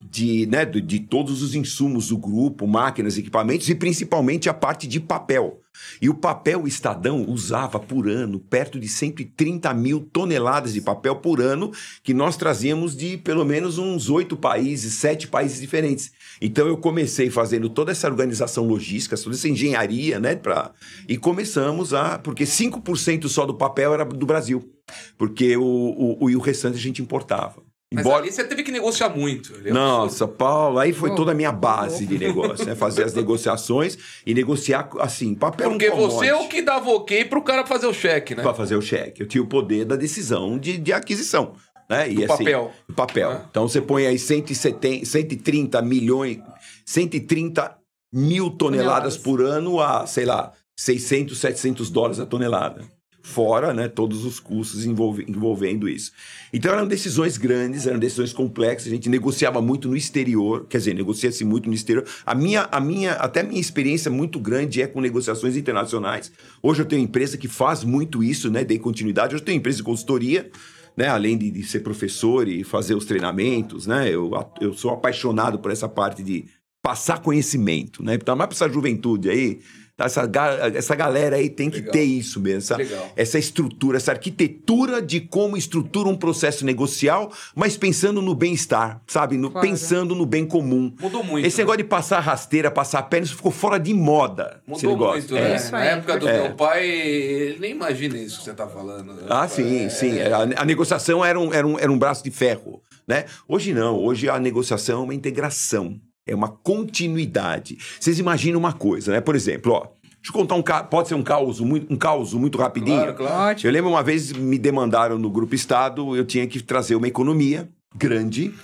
de, 0.00 0.46
né, 0.46 0.64
de, 0.64 0.80
de 0.80 1.00
todos 1.00 1.42
os 1.42 1.54
insumos 1.54 2.08
do 2.08 2.18
grupo, 2.18 2.66
máquinas, 2.66 3.18
equipamentos 3.18 3.68
e 3.68 3.74
principalmente 3.74 4.48
a 4.48 4.54
parte 4.54 4.86
de 4.86 5.00
papel. 5.00 5.60
E 6.00 6.08
o 6.08 6.14
papel 6.14 6.66
Estadão 6.66 7.24
usava 7.28 7.78
por 7.78 8.08
ano 8.08 8.38
perto 8.38 8.78
de 8.78 8.88
130 8.88 9.72
mil 9.74 10.00
toneladas 10.00 10.72
de 10.72 10.80
papel 10.80 11.16
por 11.16 11.40
ano, 11.40 11.72
que 12.02 12.14
nós 12.14 12.36
trazíamos 12.36 12.96
de 12.96 13.16
pelo 13.16 13.44
menos 13.44 13.78
uns 13.78 14.08
oito 14.08 14.36
países, 14.36 14.94
sete 14.94 15.26
países 15.26 15.60
diferentes. 15.60 16.12
Então 16.40 16.66
eu 16.66 16.76
comecei 16.76 17.30
fazendo 17.30 17.68
toda 17.68 17.92
essa 17.92 18.08
organização 18.08 18.66
logística, 18.66 19.16
toda 19.16 19.36
essa 19.36 19.48
engenharia, 19.48 20.18
né? 20.18 20.36
Pra... 20.36 20.72
E 21.08 21.16
começamos 21.16 21.92
a. 21.94 22.18
Porque 22.18 22.44
5% 22.44 23.28
só 23.28 23.44
do 23.44 23.54
papel 23.54 23.94
era 23.94 24.04
do 24.04 24.26
Brasil. 24.26 24.72
Porque 25.16 25.56
o, 25.56 25.62
o, 25.62 26.24
o, 26.24 26.36
o 26.36 26.40
restante 26.40 26.76
a 26.76 26.80
gente 26.80 27.02
importava. 27.02 27.67
Mas 27.92 28.04
Embora- 28.04 28.22
ali 28.22 28.30
você 28.30 28.44
teve 28.44 28.62
que 28.62 28.70
negociar 28.70 29.08
muito. 29.08 29.54
Ali 29.54 29.70
é 29.70 29.72
Nossa, 29.72 30.28
Paulo, 30.28 30.78
aí 30.78 30.92
foi 30.92 31.10
Oh, 31.10 31.14
toda 31.14 31.32
a 31.32 31.34
minha 31.34 31.50
base 31.50 32.04
de 32.06 32.18
negócio, 32.18 32.66
né? 32.66 32.74
Fazer 32.74 33.04
as 33.04 33.14
negociações 33.14 33.96
e 34.26 34.34
negociar, 34.34 34.90
assim, 35.00 35.34
papel 35.34 35.70
Porque 35.70 35.88
um 35.88 35.92
commodity. 35.92 36.14
você 36.18 36.26
é 36.26 36.34
o 36.36 36.46
que 36.48 36.60
dava 36.60 36.90
ok 36.90 37.24
pro 37.24 37.40
cara 37.42 37.64
fazer 37.64 37.86
o 37.86 37.94
cheque, 37.94 38.34
né? 38.34 38.42
Para 38.42 38.52
fazer 38.52 38.76
o 38.76 38.82
cheque. 38.82 39.22
Eu 39.22 39.26
tinha 39.26 39.42
o 39.42 39.46
poder 39.46 39.86
da 39.86 39.96
decisão 39.96 40.58
de, 40.58 40.76
de 40.76 40.92
aquisição. 40.92 41.54
Né? 41.88 42.10
E, 42.10 42.14
Do 42.16 42.24
assim, 42.32 42.44
papel. 42.44 42.72
do 42.86 42.94
papel. 42.94 43.30
Ah. 43.30 43.46
Então 43.50 43.66
você 43.66 43.80
põe 43.80 44.06
aí 44.06 44.18
170, 44.18 45.06
130 45.06 45.80
milhões, 45.80 46.38
130 46.84 47.74
mil 48.12 48.50
toneladas, 48.50 49.16
Toneladas. 49.16 49.16
por 49.16 49.40
ano 49.42 49.80
a, 49.80 50.06
sei 50.06 50.26
lá, 50.26 50.52
600, 50.78 51.38
700 51.38 51.88
dólares 51.90 52.20
a 52.20 52.26
tonelada. 52.26 52.82
Fora 53.20 53.74
né, 53.74 53.88
todos 53.88 54.24
os 54.24 54.38
custos 54.40 54.86
envolve- 54.86 55.24
envolvendo 55.28 55.88
isso. 55.88 56.12
Então 56.52 56.72
eram 56.72 56.86
decisões 56.86 57.36
grandes, 57.36 57.86
eram 57.86 57.98
decisões 57.98 58.32
complexas. 58.32 58.86
A 58.86 58.94
gente 58.94 59.08
negociava 59.08 59.60
muito 59.60 59.88
no 59.88 59.96
exterior, 59.96 60.66
quer 60.66 60.78
dizer, 60.78 60.94
negocia-se 60.94 61.44
muito 61.44 61.68
no 61.68 61.74
exterior. 61.74 62.06
A 62.24 62.34
minha, 62.34 62.68
a 62.70 62.80
minha, 62.80 63.12
até 63.14 63.40
a 63.40 63.44
minha 63.44 63.60
experiência 63.60 64.10
muito 64.10 64.38
grande 64.38 64.80
é 64.80 64.86
com 64.86 65.00
negociações 65.00 65.56
internacionais. 65.56 66.32
Hoje 66.62 66.82
eu 66.82 66.86
tenho 66.86 67.02
empresa 67.02 67.36
que 67.36 67.48
faz 67.48 67.84
muito 67.84 68.22
isso, 68.22 68.50
né? 68.50 68.64
Dei 68.64 68.78
continuidade. 68.78 69.34
Hoje 69.34 69.42
eu 69.42 69.46
tenho 69.46 69.58
empresa 69.58 69.78
de 69.78 69.84
consultoria, 69.84 70.50
né? 70.96 71.08
Além 71.08 71.36
de, 71.36 71.50
de 71.50 71.62
ser 71.64 71.80
professor 71.80 72.48
e 72.48 72.64
fazer 72.64 72.94
os 72.94 73.04
treinamentos, 73.04 73.86
né? 73.86 74.08
Eu, 74.08 74.30
eu 74.60 74.72
sou 74.72 74.92
apaixonado 74.92 75.58
por 75.58 75.70
essa 75.70 75.88
parte 75.88 76.22
de 76.22 76.46
passar 76.80 77.20
conhecimento, 77.20 78.02
né? 78.02 78.14
Então, 78.14 78.34
mais 78.36 78.48
para 78.48 78.54
essa 78.66 78.72
juventude 78.72 79.28
aí, 79.28 79.60
essa, 79.98 80.24
ga- 80.26 80.70
essa 80.74 80.94
galera 80.94 81.36
aí 81.36 81.50
tem 81.50 81.68
que 81.68 81.78
Legal. 81.78 81.92
ter 81.92 82.04
isso 82.04 82.40
mesmo, 82.40 82.58
essa, 82.58 82.76
Legal. 82.76 83.10
essa 83.16 83.38
estrutura, 83.38 83.96
essa 83.96 84.12
arquitetura 84.12 85.02
de 85.02 85.20
como 85.20 85.56
estrutura 85.56 86.08
um 86.08 86.16
processo 86.16 86.64
negocial, 86.64 87.32
mas 87.54 87.76
pensando 87.76 88.22
no 88.22 88.34
bem-estar, 88.34 89.00
sabe? 89.06 89.36
No- 89.36 89.50
Claro. 89.50 89.66
Pensando 89.66 90.14
no 90.14 90.24
bem 90.24 90.46
comum. 90.46 90.94
Mudou 91.00 91.24
muito. 91.24 91.44
Esse 91.46 91.58
né? 91.58 91.62
negócio 91.62 91.78
de 91.78 91.84
passar 91.84 92.20
rasteira, 92.20 92.70
passar 92.70 93.02
perna, 93.02 93.26
isso 93.26 93.34
ficou 93.36 93.50
fora 93.50 93.78
de 93.78 93.92
moda. 93.92 94.60
Mudou 94.66 94.96
muito, 94.96 95.36
É. 95.36 95.40
né? 95.50 95.56
Isso 95.56 95.72
Na 95.72 95.84
época 95.84 96.16
do 96.18 96.28
é. 96.28 96.42
meu 96.42 96.54
pai, 96.54 96.86
ele 96.88 97.58
nem 97.58 97.72
imagina 97.72 98.16
isso 98.18 98.38
que 98.38 98.44
você 98.44 98.54
tá 98.54 98.66
falando. 98.68 99.14
Ah, 99.28 99.48
sim, 99.48 99.84
É, 99.86 99.88
sim. 99.88 100.20
A, 100.20 100.62
a 100.62 100.64
negociação 100.64 101.24
era 101.24 101.38
um, 101.40 101.52
era, 101.52 101.66
um, 101.66 101.78
era 101.78 101.90
um 101.90 101.98
braço 101.98 102.22
de 102.22 102.30
ferro, 102.30 102.80
né? 103.06 103.24
Hoje 103.48 103.72
não. 103.74 103.96
Hoje 103.98 104.28
a 104.28 104.38
negociação 104.38 105.00
é 105.00 105.04
uma 105.04 105.14
integração, 105.14 105.98
é 106.28 106.34
uma 106.34 106.48
continuidade. 106.48 107.78
Vocês 107.98 108.18
imaginam 108.18 108.58
uma 108.58 108.72
coisa, 108.72 109.12
né? 109.12 109.20
Por 109.20 109.34
exemplo, 109.34 109.72
ó, 109.72 109.80
deixa 110.02 110.28
eu 110.28 110.32
contar 110.32 110.54
um 110.54 110.62
caso, 110.62 110.84
pode 110.88 111.08
ser 111.08 111.14
um 111.14 111.22
caos 111.22 111.58
muito, 111.60 111.92
um 111.92 111.96
caos 111.96 112.34
muito 112.34 112.58
rapidinho. 112.58 113.14
Claro, 113.14 113.14
claro. 113.14 113.58
Eu 113.64 113.72
lembro 113.72 113.90
uma 113.90 114.02
vez 114.02 114.32
me 114.32 114.58
demandaram 114.58 115.18
no 115.18 115.30
Grupo 115.30 115.54
Estado, 115.54 116.14
eu 116.14 116.24
tinha 116.24 116.46
que 116.46 116.62
trazer 116.62 116.94
uma 116.94 117.08
economia 117.08 117.68
grande, 117.96 118.54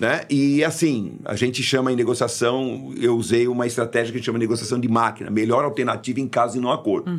né? 0.00 0.22
E 0.28 0.64
assim, 0.64 1.18
a 1.24 1.36
gente 1.36 1.62
chama 1.62 1.92
em 1.92 1.96
negociação, 1.96 2.92
eu 3.00 3.16
usei 3.16 3.46
uma 3.46 3.64
estratégia 3.66 4.10
que 4.10 4.16
a 4.16 4.18
gente 4.18 4.26
chama 4.26 4.38
de 4.40 4.44
negociação 4.44 4.80
de 4.80 4.88
máquina, 4.88 5.30
melhor 5.30 5.64
alternativa 5.64 6.18
em 6.18 6.26
caso 6.26 6.54
de 6.54 6.60
não 6.60 6.72
acordo. 6.72 7.10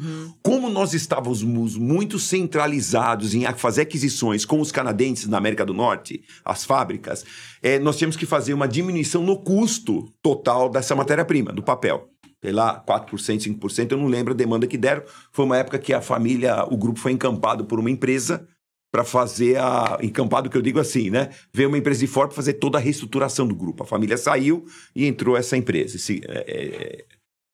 Como 0.43 0.69
nós 0.69 0.93
estávamos 0.93 1.41
muito 1.77 2.19
centralizados 2.19 3.33
em 3.33 3.45
fazer 3.53 3.83
aquisições 3.83 4.43
com 4.43 4.59
os 4.59 4.73
canadenses 4.73 5.27
na 5.27 5.37
América 5.37 5.65
do 5.65 5.73
Norte, 5.73 6.21
as 6.43 6.65
fábricas, 6.65 7.23
eh, 7.63 7.79
nós 7.79 7.97
tínhamos 7.97 8.17
que 8.17 8.25
fazer 8.25 8.53
uma 8.53 8.67
diminuição 8.67 9.23
no 9.23 9.37
custo 9.37 10.11
total 10.21 10.69
dessa 10.69 10.95
matéria-prima, 10.95 11.53
do 11.53 11.63
papel 11.63 12.09
sei 12.41 12.51
lá, 12.51 12.79
4%, 12.87 13.57
5%, 13.59 13.91
eu 13.91 13.97
não 13.97 14.05
lembro 14.05 14.31
a 14.31 14.37
demanda 14.37 14.67
que 14.67 14.77
deram. 14.77 15.01
Foi 15.31 15.45
uma 15.45 15.57
época 15.57 15.79
que 15.79 15.91
a 15.91 15.99
família, 15.99 16.63
o 16.69 16.77
grupo 16.77 16.99
foi 16.99 17.11
encampado 17.11 17.65
por 17.65 17.79
uma 17.79 17.89
empresa 17.89 18.47
para 18.95 19.03
fazer 19.03 19.57
a. 19.57 19.97
Encampado 20.01 20.49
que 20.49 20.55
eu 20.55 20.61
digo 20.61 20.79
assim, 20.79 21.09
né? 21.09 21.29
Veio 21.53 21.67
uma 21.67 21.77
empresa 21.77 21.99
de 21.99 22.07
fora 22.07 22.29
para 22.29 22.35
fazer 22.37 22.53
toda 22.53 22.77
a 22.77 22.81
reestruturação 22.81 23.45
do 23.45 23.53
grupo. 23.53 23.83
A 23.83 23.85
família 23.85 24.17
saiu 24.17 24.65
e 24.95 25.05
entrou 25.05 25.35
essa 25.35 25.57
empresa, 25.57 25.97
esse, 25.97 26.21
é, 26.25 26.45
é, 26.47 27.05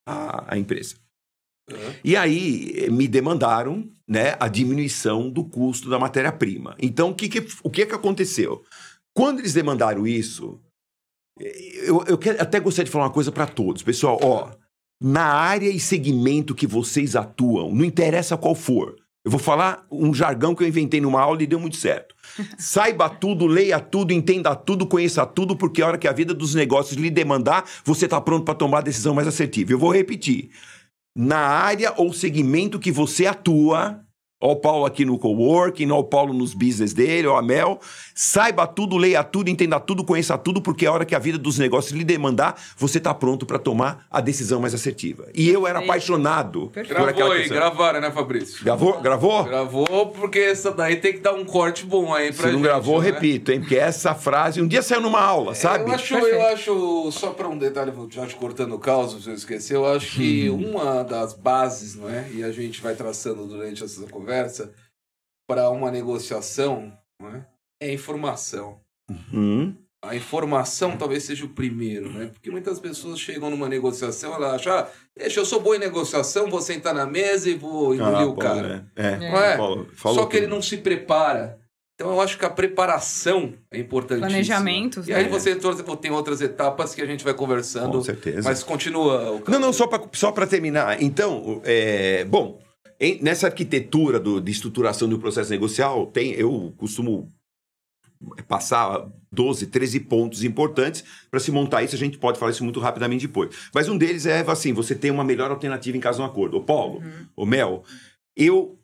a, 0.07 0.53
a 0.53 0.57
empresa. 0.59 0.93
Uhum. 1.71 1.77
E 2.03 2.15
aí 2.15 2.73
eh, 2.75 2.89
me 2.91 3.07
demandaram 3.07 3.89
né, 4.07 4.35
a 4.39 4.47
diminuição 4.47 5.31
do 5.31 5.43
custo 5.43 5.89
da 5.89 5.97
matéria-prima. 5.97 6.75
Então, 6.79 7.09
o 7.09 7.15
que, 7.15 7.27
que, 7.27 7.47
o 7.63 7.71
que, 7.71 7.87
que 7.87 7.95
aconteceu? 7.95 8.63
Quando 9.15 9.39
eles 9.39 9.53
demandaram 9.53 10.05
isso, 10.05 10.59
eh, 11.39 11.89
eu, 11.89 12.03
eu 12.07 12.19
quero- 12.19 12.39
até 12.39 12.59
gostaria 12.59 12.85
de 12.85 12.91
falar 12.91 13.05
uma 13.05 13.13
coisa 13.13 13.31
para 13.31 13.47
todos. 13.47 13.81
Pessoal, 13.81 14.19
ó, 14.21 14.51
na 15.01 15.25
área 15.25 15.69
e 15.69 15.79
segmento 15.79 16.53
que 16.53 16.67
vocês 16.67 17.15
atuam, 17.15 17.73
não 17.73 17.83
interessa 17.83 18.37
qual 18.37 18.53
for. 18.53 19.00
Eu 19.23 19.29
vou 19.29 19.39
falar 19.39 19.85
um 19.91 20.13
jargão 20.13 20.55
que 20.55 20.63
eu 20.63 20.67
inventei 20.67 20.99
numa 20.99 21.21
aula 21.21 21.43
e 21.43 21.47
deu 21.47 21.59
muito 21.59 21.77
certo. 21.77 22.15
Saiba 22.57 23.07
tudo, 23.09 23.45
leia 23.45 23.79
tudo, 23.79 24.11
entenda 24.11 24.55
tudo, 24.55 24.87
conheça 24.87 25.25
tudo, 25.25 25.55
porque 25.55 25.81
a 25.81 25.87
hora 25.87 25.97
que 25.97 26.07
a 26.07 26.11
vida 26.11 26.33
dos 26.33 26.55
negócios 26.55 26.99
lhe 26.99 27.09
demandar, 27.09 27.63
você 27.85 28.05
está 28.05 28.19
pronto 28.19 28.45
para 28.45 28.55
tomar 28.55 28.79
a 28.79 28.81
decisão 28.81 29.13
mais 29.13 29.27
assertiva. 29.27 29.71
Eu 29.71 29.79
vou 29.79 29.93
repetir. 29.93 30.49
Na 31.15 31.39
área 31.39 31.93
ou 31.97 32.11
segmento 32.13 32.79
que 32.79 32.91
você 32.91 33.27
atua, 33.27 34.01
ó 34.41 34.51
o 34.53 34.55
Paulo 34.55 34.85
aqui 34.85 35.05
no 35.05 35.17
coworking, 35.19 35.89
ó 35.91 35.99
o 35.99 36.03
Paulo 36.03 36.33
nos 36.33 36.53
business 36.53 36.91
dele, 36.93 37.27
ó 37.27 37.37
a 37.37 37.41
Mel, 37.41 37.79
saiba 38.15 38.65
tudo, 38.67 38.97
leia 38.97 39.23
tudo, 39.23 39.49
entenda 39.49 39.79
tudo, 39.79 40.03
conheça 40.03 40.37
tudo, 40.37 40.61
porque 40.61 40.85
a 40.85 40.91
hora 40.91 41.05
que 41.05 41.15
a 41.15 41.19
vida 41.19 41.37
dos 41.37 41.57
negócios 41.59 41.93
lhe 41.97 42.03
demandar, 42.03 42.59
você 42.77 42.97
está 42.97 43.13
pronto 43.13 43.45
para 43.45 43.59
tomar 43.59 44.05
a 44.09 44.19
decisão 44.19 44.59
mais 44.59 44.73
assertiva. 44.73 45.27
E 45.33 45.47
eu 45.49 45.67
era 45.67 45.79
Perfeito. 45.79 45.91
apaixonado 45.91 46.71
por 46.73 46.79
aquela 46.81 47.11
Gravou 47.13 47.31
aí, 47.33 47.39
questão. 47.39 47.57
gravaram, 47.57 48.01
né, 48.01 48.11
Fabrício? 48.11 48.63
Gravou? 48.63 48.99
Gravou? 49.01 49.43
Gravou, 49.43 50.07
porque 50.07 50.39
essa 50.39 50.71
daí 50.71 50.95
tem 50.97 51.13
que 51.13 51.19
dar 51.19 51.33
um 51.33 51.45
corte 51.45 51.85
bom 51.85 52.13
aí 52.13 52.27
pra 52.31 52.37
Se 52.37 52.43
não 52.47 52.53
gente, 52.53 52.63
gravou, 52.63 52.99
né? 53.01 53.11
repito, 53.11 53.51
hein? 53.51 53.59
Porque 53.59 53.75
essa 53.77 54.15
frase 54.15 54.61
um 54.61 54.67
dia 54.67 54.81
saiu 54.81 55.01
numa 55.01 55.21
aula, 55.21 55.53
sabe? 55.53 55.89
Eu 55.89 55.95
acho, 55.95 56.15
eu 56.15 56.47
acho, 56.47 57.11
só 57.11 57.29
para 57.31 57.47
um 57.47 57.57
detalhe, 57.57 57.91
vou 57.91 58.07
já 58.09 58.25
te 58.25 58.35
cortando 58.35 58.73
o 58.73 58.79
caos, 58.79 59.11
se 59.11 59.21
você 59.21 59.31
esquecer, 59.33 59.75
eu 59.75 59.85
acho 59.87 60.15
que 60.15 60.49
Uhum. 60.49 60.71
uma 60.71 61.03
das 61.03 61.33
bases, 61.33 61.95
não 61.95 62.09
é? 62.09 62.27
E 62.33 62.43
a 62.43 62.51
gente 62.51 62.81
vai 62.81 62.95
traçando 62.95 63.45
durante 63.45 63.83
essa 63.83 64.01
conversa, 64.07 64.30
para 65.47 65.69
uma 65.69 65.91
negociação, 65.91 66.91
não 67.21 67.29
é? 67.35 67.45
É 67.81 67.93
informação. 67.93 68.79
Hum, 69.33 69.75
a 70.03 70.15
informação 70.15 70.97
talvez 70.97 71.23
seja 71.23 71.45
o 71.45 71.49
primeiro, 71.49 72.09
né? 72.11 72.27
Porque 72.33 72.49
muitas 72.49 72.79
pessoas 72.79 73.19
chegam 73.19 73.49
numa 73.49 73.67
negociação, 73.69 74.33
ela 74.33 74.55
acha, 74.55 74.79
ah, 74.79 74.87
deixa, 75.15 75.39
eu 75.39 75.45
sou 75.45 75.59
boa 75.59 75.75
em 75.75 75.79
negociação, 75.79 76.49
vou 76.49 76.61
sentar 76.61 76.93
na 76.93 77.05
mesa 77.05 77.49
e 77.49 77.55
vou 77.55 77.93
engolir 77.93 78.17
Ah, 78.19 78.25
o 78.25 78.35
Paulo, 78.35 78.37
cara. 78.37 78.91
É, 78.95 79.07
é. 79.07 79.17
Não 79.17 79.37
é? 79.43 79.57
Paulo, 79.57 79.87
falou 79.93 80.19
Só 80.19 80.25
que 80.25 80.37
ele 80.37 80.47
não 80.47 80.61
se 80.61 80.77
prepara. 80.77 81.59
Então 81.95 82.09
eu 82.13 82.21
acho 82.21 82.35
que 82.35 82.45
a 82.45 82.49
preparação 82.49 83.53
é 83.69 83.77
importantíssima. 83.77 84.27
Planejamento, 84.27 85.03
E 85.07 85.13
aí 85.13 85.25
né? 85.25 85.29
você 85.29 85.55
tem 86.01 86.09
outras 86.11 86.41
etapas 86.41 86.95
que 86.95 87.01
a 87.01 87.05
gente 87.05 87.23
vai 87.23 87.33
conversando. 87.35 87.91
Com 87.99 88.03
certeza. 88.03 88.41
Mas 88.49 88.63
continua. 88.63 89.33
o- 89.33 89.43
Não, 89.47 89.59
não, 89.59 89.71
só 89.73 89.85
para 89.85 90.03
só 90.13 90.31
pra 90.31 90.47
terminar. 90.47 90.99
Então, 90.99 91.61
é, 91.63 92.25
bom, 92.25 92.59
em- 93.01 93.21
nessa 93.21 93.47
arquitetura 93.47 94.19
do- 94.19 94.39
de 94.39 94.51
estruturação 94.51 95.09
do 95.09 95.17
processo 95.19 95.49
negocial, 95.49 96.05
tem, 96.07 96.31
eu 96.33 96.73
costumo 96.77 97.27
passar 98.47 99.09
12, 99.31 99.65
13 99.67 99.99
pontos 99.99 100.43
importantes 100.43 101.03
para 101.29 101.39
se 101.39 101.51
montar 101.51 101.81
isso. 101.83 101.95
A 101.95 101.97
gente 101.97 102.17
pode 102.17 102.37
falar 102.37 102.51
isso 102.51 102.63
muito 102.63 102.79
rapidamente 102.79 103.25
depois. 103.27 103.49
Mas 103.73 103.89
um 103.89 103.97
deles 103.97 104.25
é 104.25 104.41
assim: 104.47 104.73
você 104.73 104.93
tem 104.93 105.09
uma 105.11 105.23
melhor 105.23 105.49
alternativa 105.49 105.97
em 105.97 105.99
caso 105.99 106.17
de 106.19 106.23
um 106.23 106.25
acordo. 106.27 106.57
Ô, 106.57 106.61
Paulo, 106.63 107.01
ô, 107.35 107.45
Mel, 107.45 107.83
eu 108.37 108.77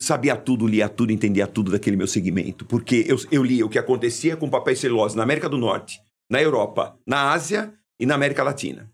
sabia 0.00 0.36
tudo, 0.36 0.66
lia 0.66 0.88
tudo, 0.88 1.10
entendia 1.12 1.46
tudo 1.46 1.72
daquele 1.72 1.96
meu 1.96 2.06
segmento, 2.06 2.64
porque 2.64 3.04
eu, 3.08 3.16
eu 3.32 3.42
lia 3.42 3.66
o 3.66 3.68
que 3.68 3.78
acontecia 3.78 4.36
com 4.36 4.48
papel 4.48 4.74
e 4.74 4.76
celulose 4.76 5.16
na 5.16 5.24
América 5.24 5.48
do 5.48 5.58
Norte, 5.58 6.00
na 6.30 6.40
Europa, 6.40 6.96
na 7.04 7.32
Ásia 7.32 7.74
e 7.98 8.06
na 8.06 8.14
América 8.14 8.44
Latina. 8.44 8.88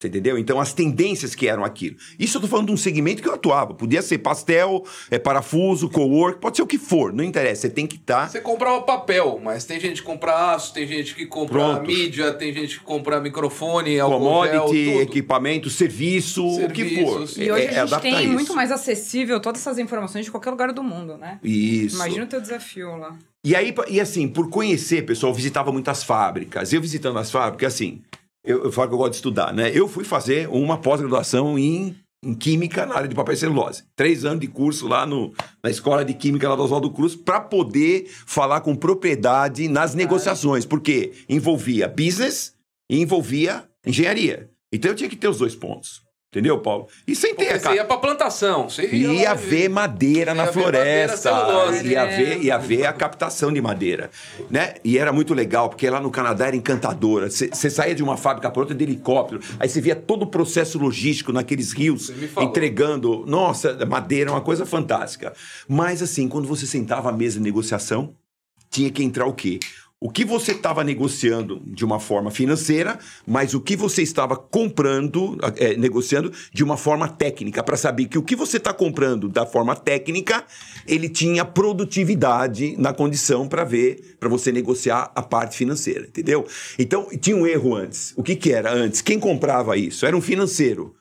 Você 0.00 0.06
entendeu? 0.06 0.38
Então, 0.38 0.60
as 0.60 0.72
tendências 0.72 1.34
que 1.34 1.48
eram 1.48 1.64
aquilo. 1.64 1.96
Isso 2.16 2.36
eu 2.36 2.40
tô 2.42 2.46
falando 2.46 2.66
de 2.66 2.72
um 2.72 2.76
segmento 2.76 3.20
que 3.20 3.28
eu 3.28 3.34
atuava. 3.34 3.74
Podia 3.74 4.00
ser 4.00 4.18
pastel, 4.18 4.84
é, 5.10 5.18
parafuso, 5.18 5.88
co-work, 5.90 6.40
pode 6.40 6.56
ser 6.56 6.62
o 6.62 6.68
que 6.68 6.78
for, 6.78 7.12
não 7.12 7.24
interessa. 7.24 7.62
Você 7.62 7.70
tem 7.70 7.84
que 7.84 7.98
tá 7.98 8.18
estar. 8.26 8.28
Você 8.30 8.40
comprava 8.40 8.80
papel, 8.82 9.40
mas 9.42 9.64
tem 9.64 9.80
gente 9.80 10.00
que 10.00 10.06
compra 10.06 10.52
aço, 10.54 10.72
tem 10.72 10.86
gente 10.86 11.16
que 11.16 11.26
compra 11.26 11.58
Pronto. 11.58 11.86
mídia, 11.88 12.32
tem 12.32 12.52
gente 12.54 12.78
que 12.78 12.84
compra 12.84 13.20
microfone, 13.20 13.94
gel, 13.96 14.08
Commodity, 14.08 14.84
tudo. 14.92 15.00
equipamento, 15.02 15.68
serviço, 15.68 16.46
o 16.46 16.70
que 16.70 17.02
for. 17.02 17.22
E 17.36 17.50
hoje 17.50 17.64
É- 17.66 17.74
é 17.74 17.80
a 17.80 17.86
gente 17.86 18.00
tem 18.00 18.22
isso. 18.22 18.32
muito 18.32 18.54
mais 18.54 18.70
acessível 18.70 19.40
todas 19.40 19.60
essas 19.60 19.78
informações 19.78 20.24
de 20.24 20.30
qualquer 20.30 20.50
lugar 20.50 20.72
do 20.72 20.82
mundo, 20.84 21.16
né? 21.16 21.40
Isso. 21.42 21.96
Imagina 21.96 22.24
o 22.24 22.28
teu 22.28 22.40
desafio 22.40 22.96
lá. 22.96 23.16
E 23.44 23.56
aí, 23.56 23.74
e 23.88 24.00
assim, 24.00 24.28
por 24.28 24.48
conhecer, 24.48 25.02
pessoal, 25.04 25.32
eu 25.32 25.36
visitava 25.36 25.72
muitas 25.72 26.04
fábricas. 26.04 26.72
Eu 26.72 26.80
visitando 26.80 27.18
as 27.18 27.30
fábricas, 27.30 27.74
assim, 27.74 28.00
eu, 28.44 28.64
eu 28.64 28.72
falo 28.72 28.88
que 28.88 28.94
eu 28.94 28.98
gosto 28.98 29.10
de 29.10 29.16
estudar, 29.16 29.52
né? 29.52 29.70
Eu 29.74 29.88
fui 29.88 30.04
fazer 30.04 30.48
uma 30.48 30.78
pós-graduação 30.78 31.58
em, 31.58 31.96
em 32.24 32.34
Química 32.34 32.86
na 32.86 32.96
área 32.96 33.08
de 33.08 33.14
papel 33.14 33.34
e 33.34 33.36
celulose. 33.36 33.84
Três 33.94 34.24
anos 34.24 34.40
de 34.40 34.48
curso 34.48 34.86
lá 34.86 35.04
no, 35.04 35.32
na 35.62 35.70
Escola 35.70 36.04
de 36.04 36.14
Química 36.14 36.48
lá 36.48 36.56
do 36.56 36.62
Oswaldo 36.62 36.90
Cruz 36.90 37.14
para 37.14 37.40
poder 37.40 38.08
falar 38.26 38.60
com 38.60 38.74
propriedade 38.74 39.68
nas 39.68 39.94
negociações, 39.94 40.64
porque 40.64 41.12
envolvia 41.28 41.88
business 41.88 42.54
e 42.90 43.00
envolvia 43.00 43.68
engenharia. 43.86 44.50
Então 44.72 44.90
eu 44.90 44.94
tinha 44.94 45.10
que 45.10 45.16
ter 45.16 45.28
os 45.28 45.38
dois 45.38 45.54
pontos. 45.54 46.07
Entendeu, 46.30 46.58
Paulo? 46.60 46.86
E 47.06 47.14
sem 47.16 47.34
ter 47.34 47.46
Porque 47.46 47.54
a 47.54 47.70
você 47.70 47.76
ia 47.76 47.84
pra 47.86 47.96
plantação. 47.96 48.68
Você 48.68 48.86
ia, 48.86 49.12
Ia 49.14 49.34
ver 49.34 49.70
madeira 49.70 50.34
na 50.34 50.42
Ia 50.44 50.46
madeira, 50.46 50.70
floresta. 50.70 51.16
celulose. 51.16 51.86
ia, 51.88 52.00
É. 52.02 52.16
ver, 52.18 52.42
ia 52.44 52.58
ver 52.58 52.84
a 52.84 52.92
captação 52.92 53.50
de 53.50 53.62
madeira. 53.62 54.10
Né? 54.50 54.74
E 54.84 54.98
era 54.98 55.10
muito 55.10 55.32
legal, 55.32 55.70
porque 55.70 55.88
lá 55.88 56.00
no 56.02 56.10
Canadá 56.10 56.48
era 56.48 56.56
encantadora. 56.56 57.30
Você 57.30 57.70
saía 57.70 57.94
de 57.94 58.02
uma 58.02 58.18
fábrica 58.18 58.50
para 58.50 58.60
outra 58.60 58.74
de 58.76 58.84
helicóptero, 58.84 59.40
aí 59.58 59.70
você 59.70 59.80
via 59.80 59.96
todo 59.96 60.24
o 60.24 60.26
processo 60.26 60.78
logístico 60.78 61.32
naqueles 61.32 61.72
rios, 61.72 62.12
entregando. 62.38 63.24
Nossa, 63.26 63.86
madeira 63.86 64.28
é 64.28 64.32
uma 64.32 64.42
coisa 64.42 64.66
fantástica. 64.66 65.32
Mas 65.66 66.02
assim, 66.02 66.28
quando 66.28 66.46
você 66.46 66.66
sentava 66.66 67.08
à 67.08 67.12
mesa 67.12 67.38
de 67.38 67.42
negociação, 67.44 68.14
tinha 68.70 68.90
que 68.90 69.02
entrar 69.02 69.24
o 69.24 69.32
quê? 69.32 69.58
O 70.00 70.10
que 70.10 70.24
você 70.24 70.52
estava 70.52 70.84
negociando 70.84 71.60
de 71.66 71.84
uma 71.84 71.98
forma 71.98 72.30
financeira, 72.30 73.00
mas 73.26 73.52
o 73.52 73.60
que 73.60 73.74
você 73.74 74.00
estava 74.00 74.36
comprando, 74.36 75.36
eh, 75.56 75.76
negociando 75.76 76.32
de 76.52 76.62
uma 76.62 76.76
forma 76.76 77.08
técnica, 77.08 77.64
para 77.64 77.76
saber 77.76 78.06
que 78.06 78.16
o 78.16 78.22
que 78.22 78.36
você 78.36 78.58
está 78.58 78.72
comprando 78.72 79.28
da 79.28 79.44
forma 79.44 79.74
técnica, 79.74 80.44
ele 80.86 81.08
tinha 81.08 81.44
produtividade 81.44 82.76
na 82.78 82.92
condição 82.92 83.48
para 83.48 83.64
ver, 83.64 84.16
para 84.20 84.28
você 84.28 84.52
negociar 84.52 85.10
a 85.16 85.22
parte 85.22 85.56
financeira, 85.56 86.06
entendeu? 86.06 86.46
Então, 86.78 87.08
tinha 87.20 87.36
um 87.36 87.44
erro 87.44 87.74
antes. 87.74 88.14
O 88.16 88.22
que, 88.22 88.36
que 88.36 88.52
era 88.52 88.72
antes? 88.72 89.02
Quem 89.02 89.18
comprava 89.18 89.76
isso? 89.76 90.06
Era 90.06 90.16
um 90.16 90.20
financeiro. 90.20 90.94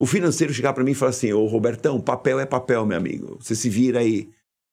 O 0.00 0.06
financeiro 0.06 0.54
chegava 0.54 0.74
para 0.74 0.84
mim 0.84 0.92
e 0.92 0.94
falava 0.94 1.16
assim: 1.16 1.32
Ô 1.32 1.44
Robertão, 1.46 2.00
papel 2.00 2.38
é 2.38 2.46
papel, 2.46 2.86
meu 2.86 2.96
amigo. 2.96 3.36
Você 3.40 3.56
se 3.56 3.68
vira 3.68 3.98
aí. 3.98 4.28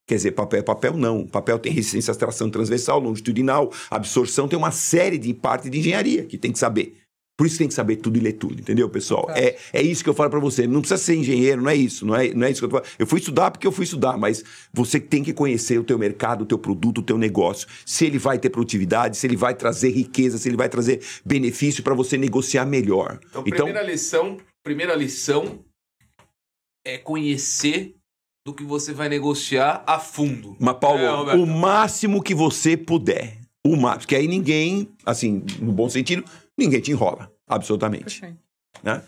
Quer 0.08 0.16
dizer, 0.16 0.32
papel 0.32 0.60
é 0.60 0.64
papel? 0.64 0.96
Não. 0.96 1.26
Papel 1.26 1.58
tem 1.58 1.72
resistência 1.72 2.14
à 2.14 2.16
tração 2.16 2.50
transversal, 2.50 3.00
longitudinal, 3.00 3.72
absorção, 3.90 4.48
tem 4.48 4.58
uma 4.58 4.72
série 4.72 5.18
de 5.18 5.34
parte 5.34 5.70
de 5.70 5.80
engenharia 5.80 6.26
que 6.26 6.38
tem 6.38 6.52
que 6.52 6.60
saber. 6.60 6.96
Por 7.38 7.46
isso 7.46 7.58
tem 7.58 7.68
que 7.68 7.74
saber 7.74 7.98
tudo 7.98 8.18
e 8.18 8.22
ler 8.22 8.34
tudo, 8.34 8.62
entendeu, 8.62 8.90
pessoal? 8.90 9.30
É, 9.32 9.58
é 9.74 9.82
isso 9.82 10.02
que 10.02 10.10
eu 10.10 10.14
falo 10.14 10.30
para 10.30 10.40
você. 10.40 10.66
Não 10.66 10.80
precisa 10.80 11.02
ser 11.02 11.16
engenheiro, 11.16 11.62
não 11.62 11.70
é 11.70 11.76
isso, 11.76 12.06
não 12.06 12.16
é, 12.16 12.34
não 12.34 12.48
é 12.48 12.52
isso 12.52 12.62
que 12.62 12.66
eu 12.66 12.70
tô 12.70 12.78
falando. 12.78 12.96
Eu 12.98 13.06
fui 13.06 13.20
estudar 13.20 13.52
porque 13.52 13.68
eu 13.68 13.74
fui 13.74 13.84
estudar, 13.84 14.18
mas 14.18 14.42
você 14.72 15.02
tem 15.02 15.22
que 15.22 15.34
conhecer 15.34 15.78
o 15.78 15.84
teu 15.84 16.00
mercado, 16.00 16.44
o 16.44 16.46
teu 16.46 16.58
produto, 16.58 17.00
o 17.00 17.04
teu 17.04 17.18
negócio. 17.18 17.68
Se 17.86 18.06
ele 18.06 18.18
vai 18.18 18.40
ter 18.40 18.50
produtividade, 18.50 19.18
se 19.18 19.28
ele 19.28 19.36
vai 19.36 19.54
trazer 19.54 19.90
riqueza, 19.90 20.38
se 20.38 20.48
ele 20.48 20.56
vai 20.56 20.70
trazer 20.70 21.02
benefício 21.26 21.84
para 21.84 21.94
você 21.94 22.18
negociar 22.18 22.66
melhor. 22.66 23.20
Então, 23.32 23.44
primeira 23.44 23.84
lição, 23.84 24.38
primeira 24.64 24.96
lição 24.96 25.60
é 26.86 26.98
conhecer 26.98 27.95
do 28.46 28.54
que 28.54 28.64
você 28.64 28.94
vai 28.94 29.10
negociar 29.10 29.84
a 29.88 29.98
fundo. 29.98 30.56
Mas, 30.60 30.78
Paulo, 30.78 31.00
É, 31.32 31.36
o 31.36 31.48
máximo 31.48 32.22
que 32.22 32.36
você 32.36 32.78
puder. 32.78 33.40
O 33.66 33.76
máximo. 33.76 34.02
Porque 34.02 34.16
aí 34.16 34.28
ninguém, 34.28 34.88
assim, 35.04 35.44
no 35.60 35.72
bom 35.72 35.90
sentido, 35.90 36.24
ninguém 36.56 36.80
te 36.80 36.92
enrola. 36.92 37.32
Absolutamente. 37.48 38.24
Né? 38.84 39.02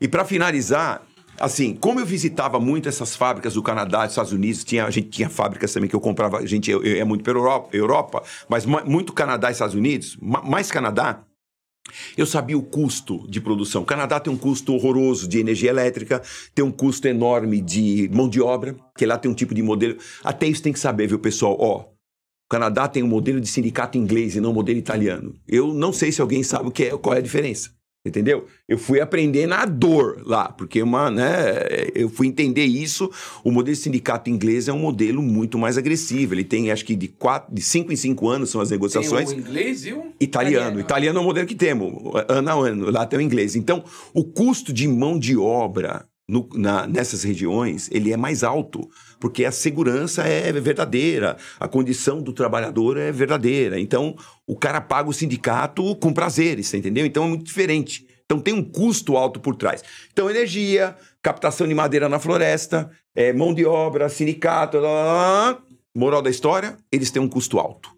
E 0.00 0.08
para 0.08 0.24
finalizar, 0.24 1.00
assim, 1.38 1.76
como 1.76 2.00
eu 2.00 2.06
visitava 2.06 2.58
muito 2.58 2.88
essas 2.88 3.14
fábricas 3.14 3.54
do 3.54 3.62
Canadá, 3.62 4.00
dos 4.02 4.10
Estados 4.14 4.32
Unidos, 4.32 4.64
tinha, 4.64 4.84
a 4.84 4.90
gente 4.90 5.10
tinha 5.10 5.30
fábricas 5.30 5.72
também 5.72 5.88
que 5.88 5.94
eu 5.94 6.00
comprava, 6.00 6.38
a 6.38 6.46
gente 6.46 6.68
ia 6.72 7.04
muito 7.04 7.22
pela 7.22 7.38
Europa, 7.38 7.68
Europa 7.76 8.22
mas 8.48 8.66
ma- 8.66 8.82
muito 8.84 9.12
Canadá 9.12 9.48
e 9.48 9.52
Estados 9.52 9.76
Unidos, 9.76 10.18
ma- 10.20 10.42
mais 10.42 10.72
Canadá. 10.72 11.22
Eu 12.16 12.26
sabia 12.26 12.56
o 12.56 12.62
custo 12.62 13.26
de 13.28 13.40
produção. 13.40 13.82
O 13.82 13.86
Canadá 13.86 14.20
tem 14.20 14.32
um 14.32 14.36
custo 14.36 14.74
horroroso 14.74 15.28
de 15.28 15.38
energia 15.38 15.70
elétrica, 15.70 16.22
tem 16.54 16.64
um 16.64 16.70
custo 16.70 17.08
enorme 17.08 17.60
de 17.60 18.08
mão 18.12 18.28
de 18.28 18.40
obra, 18.40 18.76
que 18.96 19.06
lá 19.06 19.18
tem 19.18 19.30
um 19.30 19.34
tipo 19.34 19.54
de 19.54 19.62
modelo. 19.62 19.98
Até 20.22 20.46
isso 20.46 20.62
tem 20.62 20.72
que 20.72 20.78
saber, 20.78 21.08
viu, 21.08 21.18
pessoal? 21.18 21.56
Ó, 21.58 21.80
o 21.80 22.48
Canadá 22.48 22.86
tem 22.86 23.02
um 23.02 23.08
modelo 23.08 23.40
de 23.40 23.48
sindicato 23.48 23.98
inglês 23.98 24.36
e 24.36 24.40
não 24.40 24.50
um 24.50 24.54
modelo 24.54 24.78
italiano. 24.78 25.34
Eu 25.46 25.74
não 25.74 25.92
sei 25.92 26.12
se 26.12 26.20
alguém 26.20 26.42
sabe 26.42 26.68
o 26.68 26.70
que 26.70 26.84
é, 26.84 26.96
qual 26.96 27.14
é 27.14 27.18
a 27.18 27.22
diferença. 27.22 27.70
Entendeu? 28.04 28.46
Eu 28.68 28.78
fui 28.78 29.00
aprender 29.00 29.46
na 29.46 29.64
dor 29.64 30.20
lá, 30.26 30.50
porque 30.50 30.82
uma, 30.82 31.08
né, 31.08 31.54
eu 31.94 32.08
fui 32.08 32.26
entender 32.26 32.64
isso. 32.64 33.08
O 33.44 33.52
modelo 33.52 33.76
de 33.76 33.80
sindicato 33.80 34.28
inglês 34.28 34.66
é 34.66 34.72
um 34.72 34.78
modelo 34.80 35.22
muito 35.22 35.56
mais 35.56 35.78
agressivo. 35.78 36.34
Ele 36.34 36.42
tem, 36.42 36.72
acho 36.72 36.84
que 36.84 36.96
de 36.96 37.06
quatro, 37.06 37.54
de 37.54 37.62
cinco 37.62 37.92
em 37.92 37.96
cinco 37.96 38.28
anos 38.28 38.50
são 38.50 38.60
as 38.60 38.70
Tem 38.70 38.76
negociações. 38.76 39.30
o 39.30 39.34
inglês 39.34 39.86
e 39.86 39.92
o... 39.92 40.06
Italiano. 40.20 40.80
Italiano 40.80 41.18
é 41.20 41.22
o 41.22 41.24
modelo 41.24 41.46
que 41.46 41.54
temos, 41.54 41.92
ano 42.28 42.50
a 42.50 42.54
ano. 42.54 42.90
Lá 42.90 43.06
tem 43.06 43.20
o 43.20 43.22
inglês. 43.22 43.54
Então, 43.54 43.84
o 44.12 44.24
custo 44.24 44.72
de 44.72 44.88
mão 44.88 45.16
de 45.16 45.36
obra 45.36 46.04
no- 46.28 46.48
na- 46.54 46.88
nessas 46.88 47.22
regiões, 47.22 47.88
ele 47.92 48.12
é 48.12 48.16
mais 48.16 48.42
alto, 48.42 48.88
porque 49.22 49.44
a 49.44 49.52
segurança 49.52 50.24
é 50.24 50.50
verdadeira, 50.50 51.36
a 51.60 51.68
condição 51.68 52.20
do 52.20 52.32
trabalhador 52.32 52.96
é 52.96 53.12
verdadeira. 53.12 53.78
Então, 53.78 54.16
o 54.44 54.56
cara 54.56 54.80
paga 54.80 55.08
o 55.08 55.12
sindicato 55.12 55.94
com 55.94 56.12
prazeres, 56.12 56.74
entendeu? 56.74 57.06
Então, 57.06 57.22
é 57.22 57.28
muito 57.28 57.44
diferente. 57.44 58.04
Então, 58.24 58.40
tem 58.40 58.52
um 58.52 58.64
custo 58.64 59.16
alto 59.16 59.38
por 59.38 59.54
trás. 59.54 59.80
Então, 60.12 60.28
energia, 60.28 60.96
captação 61.22 61.68
de 61.68 61.72
madeira 61.74 62.08
na 62.08 62.18
floresta, 62.18 62.90
eh, 63.14 63.32
mão 63.32 63.54
de 63.54 63.64
obra, 63.64 64.08
sindicato, 64.08 64.78
moral 65.94 66.20
da 66.20 66.28
história, 66.28 66.76
eles 66.90 67.12
têm 67.12 67.22
um 67.22 67.28
custo 67.28 67.60
alto. 67.60 67.90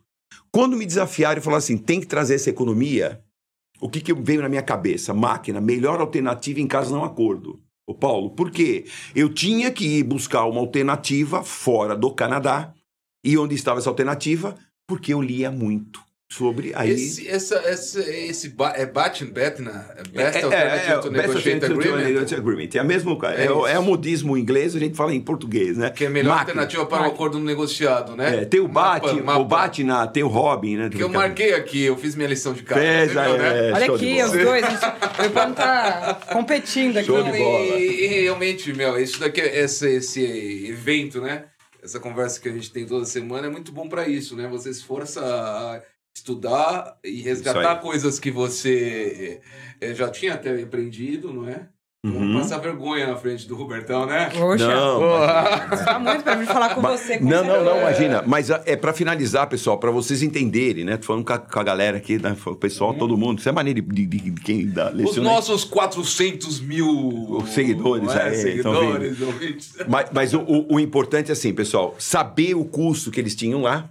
Quando 0.53 0.77
me 0.77 0.85
desafiaram 0.85 1.41
e 1.41 1.43
falaram 1.43 1.57
assim, 1.57 1.79
tem 1.79 2.03
que 2.03 2.07
trazer 2.07 2.35
essa 2.35 2.51
economia, 2.51 3.25
o 3.81 3.89
que, 3.89 4.03
que 4.03 4.13
veio 4.13 4.43
na 4.43 4.49
minha 4.51 4.63
cabeça? 4.63 5.15
Máquina, 5.15 5.59
melhor 5.59 6.03
alternativa 6.03 6.61
em 6.61 6.67
caso 6.67 6.95
não 6.95 7.03
acordo. 7.03 7.64
Ô 7.87 7.95
Paulo, 7.95 8.31
por 8.31 8.51
quê? 8.51 8.87
Eu 9.15 9.33
tinha 9.33 9.71
que 9.71 9.99
ir 9.99 10.03
buscar 10.03 10.47
uma 10.47 10.61
alternativa 10.61 11.43
fora 11.43 11.95
do 11.95 12.15
Canadá. 12.15 12.75
E 13.23 13.37
onde 13.37 13.55
estava 13.55 13.79
essa 13.79 13.91
alternativa? 13.91 14.57
Porque 14.87 15.13
eu 15.13 15.21
lia 15.21 15.51
muito 15.51 16.03
sobre 16.29 16.73
aí... 16.75 16.91
Esse, 16.91 17.29
essa, 17.29 17.57
essa, 17.57 18.01
esse 18.11 18.49
ba 18.49 18.73
é 18.77 18.85
Batin 18.87 19.27
Betna? 19.27 19.87
É 19.97 20.03
Best 20.09 20.37
É, 20.39 20.41
é, 20.41 20.45
Alternative 20.45 20.93
é, 20.93 20.99
to 20.99 21.11
Best 21.11 21.27
Negotiate 21.29 22.35
Agreement? 22.35 22.69
É, 22.75 22.83
mesmo, 22.83 23.19
é, 23.25 23.43
É 23.43 23.45
é, 23.47 23.53
o- 23.53 23.67
é 23.67 23.79
o 23.79 23.83
modismo 23.83 24.37
inglês, 24.37 24.75
a 24.75 24.79
gente 24.79 24.97
fala 24.97 25.15
em 25.15 25.21
português, 25.21 25.77
né? 25.77 25.91
Que 25.91 26.05
é 26.05 26.07
a 26.07 26.11
melhor 26.11 26.31
Máquina. 26.31 26.63
alternativa 26.63 26.87
para 26.87 26.97
o 26.97 27.01
Máquina. 27.03 27.15
acordo 27.15 27.39
negociado, 27.39 28.17
né? 28.17 28.43
É, 28.43 28.45
tem 28.45 28.61
o 28.61 28.69
mapa. 28.69 29.13
o 29.39 29.45
Bate 29.45 29.85
na, 29.85 30.07
tem 30.07 30.23
o 30.23 30.29
Robin, 30.29 30.77
né? 30.77 30.89
Que 30.89 31.03
eu 31.03 31.09
marquei 31.09 31.55
aqui, 31.55 31.83
eu 31.85 31.97
fiz 31.97 32.15
minha 32.17 32.29
lição 32.29 32.53
de 32.53 32.63
casa. 32.63 32.81
Né? 32.81 33.05
é, 33.05 33.73
Olha 33.73 33.95
aqui, 33.95 34.23
os 34.23 34.33
dois. 34.33 34.65
O 35.19 35.25
Ivan 35.25 35.53
tá 35.53 36.21
competindo 36.33 36.97
aqui. 36.97 37.07
Show 37.07 37.23
de 37.23 37.31
bola. 37.39 37.65
E, 37.77 38.05
e 38.05 38.07
realmente, 38.23 38.73
meu, 38.73 38.99
isso 39.01 39.21
daqui, 39.21 39.41
esse, 39.41 39.89
esse 39.97 40.67
evento, 40.69 41.21
né? 41.21 41.45
Essa 41.83 42.01
conversa 42.01 42.41
que 42.41 42.49
a 42.49 42.53
gente 42.53 42.73
tem 42.73 42.87
toda 42.87 43.05
semana 43.05 43.47
é 43.47 43.51
muito 43.51 43.71
bom 43.71 43.89
pra 43.89 44.09
isso, 44.09 44.35
né? 44.35 44.49
Você 44.51 44.71
esforça 44.71 45.21
a 45.23 45.81
estudar 46.15 46.97
e 47.05 47.21
resgatar 47.23 47.73
aí. 47.73 47.79
coisas 47.81 48.19
que 48.21 48.31
você 48.31 49.41
eh, 49.81 49.95
já 49.95 50.09
tinha 50.09 50.35
até 50.35 50.63
aprendido, 50.63 51.33
não 51.33 51.49
é? 51.49 51.67
Não 52.07 52.21
Uhum. 52.21 52.39
passar 52.39 52.59
vergonha 52.59 53.07
na 53.07 53.17
frente 53.17 53.49
do 53.49 53.57
Robertão, 53.57 54.05
né? 54.05 54.29
Poxa, 54.31 54.69
Não, 54.69 55.01
tá 55.87 55.99
muito 55.99 56.23
pra 56.23 56.35
vir 56.35 56.47
falar 56.47 56.75
com 56.75 56.83
você. 56.83 57.17
com 57.17 57.25
Não, 57.25 57.43
não, 57.43 57.65
não, 57.65 57.79
imagina. 57.79 58.23
Mas 58.27 58.51
ah, 58.51 58.63
é 58.67 58.77
pra 58.77 58.93
finalizar, 58.93 59.47
pessoal, 59.49 59.79
pra 59.79 59.91
vocês 59.91 60.23
entenderem, 60.23 60.85
né? 60.85 60.99
Tô 60.99 61.07
falando 61.07 61.25
com 61.25 61.33
a, 61.33 61.39
com 61.39 61.59
a 61.59 61.63
galera 61.65 61.97
aqui, 61.97 62.19
né? 62.21 62.37
O 62.45 62.55
pessoal, 62.57 62.93
todo 62.93 63.17
mundo. 63.17 63.39
Isso 63.39 63.49
é 63.49 63.53
maneira 63.53 63.81
de, 63.81 64.07
de- 64.07 64.07
de 64.21 64.31
quem 64.43 64.67
dá 64.69 64.91
Os 64.91 64.95
leciona. 64.95 65.31
nossos 65.31 65.65
400 65.65 66.61
mil 66.61 66.87
Os 67.39 67.49
seguidores, 67.55 68.07
é? 68.15 68.19
é, 68.19 68.23
tão 68.31 68.35
seguidores, 68.35 69.21
ouvintes. 69.23 69.75
Mas, 69.89 70.11
mas 70.13 70.35
o, 70.35 70.41
o- 70.41 70.75
o 70.75 70.81
importante 70.81 71.31
é 71.31 71.33
assim, 71.33 71.55
pessoal, 71.55 71.95
saber 71.99 72.53
o 72.55 72.67
custo 72.67 73.11
que 73.11 73.19
eles 73.19 73.35
tinham 73.35 73.63
lá. 73.63 73.89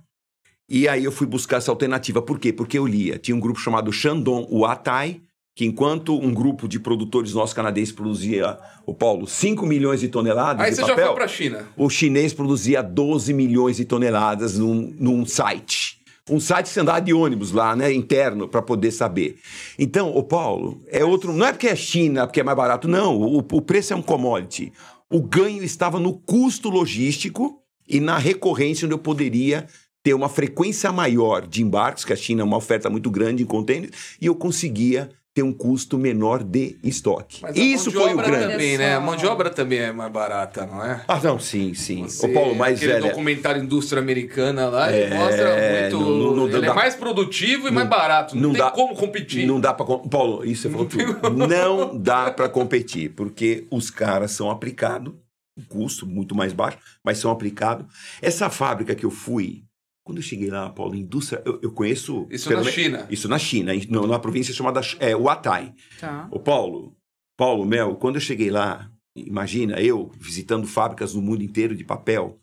E 0.74 0.88
aí 0.88 1.04
eu 1.04 1.12
fui 1.12 1.28
buscar 1.28 1.58
essa 1.58 1.70
alternativa. 1.70 2.20
Por 2.20 2.40
quê? 2.40 2.52
Porque 2.52 2.80
eu 2.80 2.88
lia. 2.88 3.20
Tinha 3.20 3.38
um 3.38 3.40
grupo 3.40 3.60
chamado 3.60 3.94
Shandong 3.94 4.48
Watai, 4.50 5.22
que 5.56 5.66
enquanto 5.66 6.20
um 6.20 6.34
grupo 6.34 6.68
de 6.68 6.80
produtores 6.80 7.32
nossos 7.36 7.54
canadenses 7.54 7.94
produzia, 7.94 8.58
o 8.84 8.92
Paulo, 8.92 9.28
5 9.28 9.68
milhões 9.68 10.00
de 10.00 10.08
toneladas 10.08 10.66
Aí 10.66 10.72
de 10.72 10.78
você 10.78 10.82
já 10.82 10.88
papel, 10.88 11.06
foi 11.06 11.16
pra 11.16 11.28
China. 11.28 11.68
o 11.78 11.92
chinês 11.92 12.34
produzia 12.34 12.82
12 12.82 13.32
milhões 13.36 13.78
de 13.78 13.86
toneladas 13.86 14.58
num, 14.58 14.92
num 14.98 15.24
site. 15.28 16.00
Um 16.28 16.40
site 16.40 16.66
que 16.66 16.72
você 16.72 16.80
andava 16.80 17.02
de 17.02 17.14
ônibus 17.14 17.52
lá, 17.52 17.76
né, 17.76 17.94
interno, 17.94 18.48
para 18.48 18.64
poder 18.64 18.90
saber. 18.90 19.38
Então, 19.78 20.10
o 20.10 20.24
Paulo, 20.24 20.82
é 20.88 21.06
outro. 21.06 21.32
Não 21.34 21.46
é 21.46 21.52
porque 21.52 21.68
é 21.68 21.76
China, 21.76 22.26
porque 22.26 22.40
é 22.40 22.44
mais 22.44 22.58
barato, 22.58 22.88
não. 22.88 23.16
O, 23.16 23.38
o 23.38 23.62
preço 23.62 23.94
é 23.94 23.96
um 23.96 24.02
commodity. 24.02 24.74
O 25.08 25.22
ganho 25.22 25.64
estava 25.64 26.00
no 26.00 26.14
custo 26.14 26.68
logístico 26.68 27.60
e 27.88 28.00
na 28.00 28.18
recorrência, 28.18 28.88
onde 28.88 28.96
eu 28.96 29.00
poderia 29.00 29.68
ter 30.04 30.14
uma 30.14 30.28
frequência 30.30 30.92
maior 30.92 31.48
de 31.48 31.64
embarques, 31.64 32.04
que 32.04 32.12
a 32.12 32.16
China 32.16 32.42
é 32.42 32.44
uma 32.44 32.58
oferta 32.58 32.90
muito 32.90 33.10
grande 33.10 33.42
em 33.42 33.46
contêineres, 33.46 34.18
e 34.22 34.26
eu 34.26 34.36
conseguia 34.36 35.10
ter 35.34 35.42
um 35.42 35.52
custo 35.52 35.98
menor 35.98 36.44
de 36.44 36.78
estoque. 36.84 37.40
Mas 37.42 37.58
a 37.58 37.60
Isso 37.60 37.90
foi 37.92 38.14
o 38.14 38.18
grande. 38.18 38.52
também, 38.52 38.78
né? 38.78 38.94
A 38.96 39.00
mão 39.00 39.16
de 39.16 39.26
obra 39.26 39.50
também 39.50 39.80
é 39.80 39.92
mais 39.92 40.12
barata, 40.12 40.64
não 40.68 40.86
é? 40.86 41.04
Ah, 41.08 41.20
não, 41.24 41.40
sim, 41.40 41.74
sim. 41.74 42.04
Você- 42.04 42.28
Ô, 42.28 42.34
Paulo, 42.34 42.54
mas 42.54 42.78
aquele 42.78 42.94
velho, 42.94 43.08
documentário 43.08 43.64
Indústria 43.64 44.00
Americana 44.00 44.68
lá, 44.70 44.92
É, 44.92 45.10
mostra 45.10 45.90
muito. 45.90 46.00
não- 46.06 46.18
não- 46.20 46.36
não 46.36 46.48
ele 46.50 46.62
dá- 46.62 46.68
é 46.68 46.76
mais 46.76 46.94
produtivo 46.96 47.68
e 47.68 47.72
mais 47.72 47.90
barato. 47.90 48.36
Não, 48.36 48.44
não 48.44 48.52
tem 48.52 48.62
dá- 48.62 48.70
como 48.70 48.94
competir. 48.96 49.48
Não 49.48 49.60
dá 49.60 49.74
para 49.74 49.86
Paulo, 49.86 50.46
isso 50.46 50.64
você 50.64 50.70
falou 50.70 50.86
tudo. 50.86 51.30
Não 51.48 51.98
dá 51.98 52.30
para 52.30 52.48
competir, 52.48 53.10
porque 53.16 53.66
os 53.72 53.90
caras 53.90 54.32
são 54.34 54.52
aplicados, 54.52 55.14
o 55.58 55.64
custo 55.68 56.06
muito 56.06 56.36
mais 56.36 56.54
baixo, 56.54 56.78
mas 57.04 57.18
são 57.18 57.32
aplicados. 57.32 57.88
Essa 58.22 58.52
fábrica 58.52 58.94
que 58.94 59.04
eu 59.06 59.10
fui, 59.12 59.64
quando 60.04 60.18
eu 60.18 60.24
cheguei 60.24 60.50
lá, 60.50 60.70
Paulo, 60.70 60.96
indústria, 60.96 61.42
eu, 61.46 61.60
eu 61.62 61.72
conheço. 61.72 62.28
Isso 62.30 62.50
pelo 62.50 62.62
na 62.62 62.66
me- 62.66 62.72
China. 62.72 63.08
Isso 63.10 63.28
na 63.30 63.40
China, 63.40 63.74
em- 63.74 63.88
numa 63.88 64.20
província 64.20 64.54
chamada 64.54 64.82
é, 65.00 65.16
Watai. 65.16 65.74
Tá. 66.00 66.28
Ô 66.32 66.40
Paulo, 66.40 66.96
Paulo 67.38 67.66
Mel, 67.66 67.96
quando 67.96 68.16
eu 68.16 68.22
cheguei 68.22 68.50
lá, 68.52 68.92
imagina 69.16 69.80
eu 69.80 70.12
visitando 70.20 70.68
fábricas 70.68 71.14
no 71.14 71.22
mundo 71.22 71.44
inteiro 71.44 71.76
de 71.76 71.84
papel. 71.84 72.40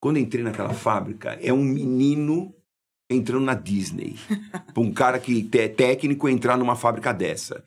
Quando 0.00 0.16
eu 0.16 0.22
entrei 0.22 0.42
naquela 0.42 0.72
fábrica, 0.74 1.38
é 1.42 1.52
um 1.52 1.62
menino 1.64 2.54
entrando 3.10 3.44
na 3.44 3.54
Disney. 3.54 4.16
Pra 4.72 4.82
um 4.82 4.92
cara 4.92 5.18
que 5.18 5.48
é 5.52 5.68
técnico 5.68 6.28
entrar 6.28 6.56
numa 6.56 6.74
fábrica 6.76 7.12
dessa. 7.12 7.64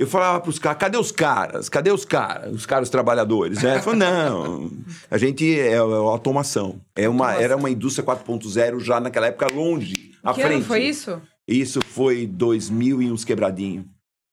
Eu 0.00 0.06
falava 0.06 0.40
pros 0.40 0.58
caras, 0.58 0.78
cadê 0.78 0.96
os 0.96 1.12
caras? 1.12 1.68
Cadê 1.68 1.92
os 1.92 2.06
caras? 2.06 2.54
Os 2.54 2.64
caras 2.64 2.88
trabalhadores, 2.88 3.62
né? 3.62 3.82
Falou, 3.82 3.98
não, 3.98 4.70
a 5.10 5.18
gente 5.18 5.60
é, 5.60 5.72
é 5.72 5.76
automação. 5.76 6.80
É 6.96 7.06
uma, 7.06 7.34
era 7.34 7.54
uma 7.54 7.68
indústria 7.68 8.02
4.0 8.02 8.80
já 8.80 8.98
naquela 8.98 9.26
época 9.26 9.52
longe, 9.52 10.12
à 10.24 10.32
que 10.32 10.40
frente. 10.40 10.54
ano 10.54 10.64
foi 10.64 10.84
isso? 10.84 11.20
Isso 11.46 11.80
foi 11.84 12.26
2000 12.26 13.02
e 13.02 13.12
uns 13.12 13.26
quebradinho. 13.26 13.84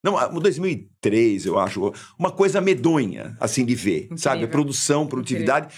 Não, 0.02 0.16
ah, 0.16 0.28
2003, 0.28 1.44
eu 1.44 1.58
acho. 1.58 1.92
Uma 2.18 2.30
coisa 2.30 2.62
medonha, 2.62 3.36
assim, 3.38 3.62
de 3.62 3.74
ver. 3.74 4.04
Incrível. 4.04 4.16
Sabe? 4.16 4.46
Produção, 4.46 5.06
produtividade. 5.06 5.68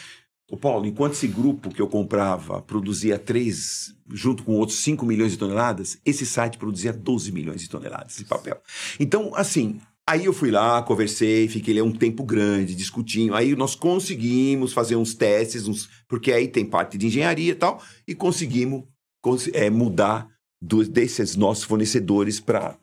O 0.50 0.56
Paulo, 0.56 0.84
enquanto 0.84 1.12
esse 1.12 1.28
grupo 1.28 1.70
que 1.72 1.80
eu 1.80 1.86
comprava 1.86 2.60
produzia 2.60 3.16
3, 3.18 3.94
junto 4.12 4.42
com 4.42 4.54
outros 4.56 4.78
5 4.80 5.06
milhões 5.06 5.30
de 5.30 5.38
toneladas, 5.38 5.98
esse 6.04 6.26
site 6.26 6.58
produzia 6.58 6.92
12 6.92 7.30
milhões 7.30 7.60
de 7.60 7.70
toneladas 7.70 8.16
de 8.16 8.24
papel. 8.24 8.60
Então, 8.98 9.32
assim, 9.36 9.80
aí 10.08 10.24
eu 10.24 10.32
fui 10.32 10.50
lá, 10.50 10.82
conversei, 10.82 11.46
fiquei 11.46 11.74
ali 11.74 11.82
um 11.82 11.92
tempo 11.92 12.24
grande, 12.24 12.74
discutindo. 12.74 13.36
Aí 13.36 13.54
nós 13.54 13.76
conseguimos 13.76 14.72
fazer 14.72 14.96
uns 14.96 15.14
testes, 15.14 15.68
uns, 15.68 15.88
porque 16.08 16.32
aí 16.32 16.48
tem 16.48 16.64
parte 16.64 16.98
de 16.98 17.06
engenharia 17.06 17.52
e 17.52 17.54
tal, 17.54 17.80
e 18.08 18.12
conseguimos 18.12 18.82
cons- 19.22 19.50
é, 19.52 19.70
mudar 19.70 20.28
dos, 20.60 20.88
desses 20.88 21.36
nossos 21.36 21.62
fornecedores 21.62 22.40
para 22.40 22.76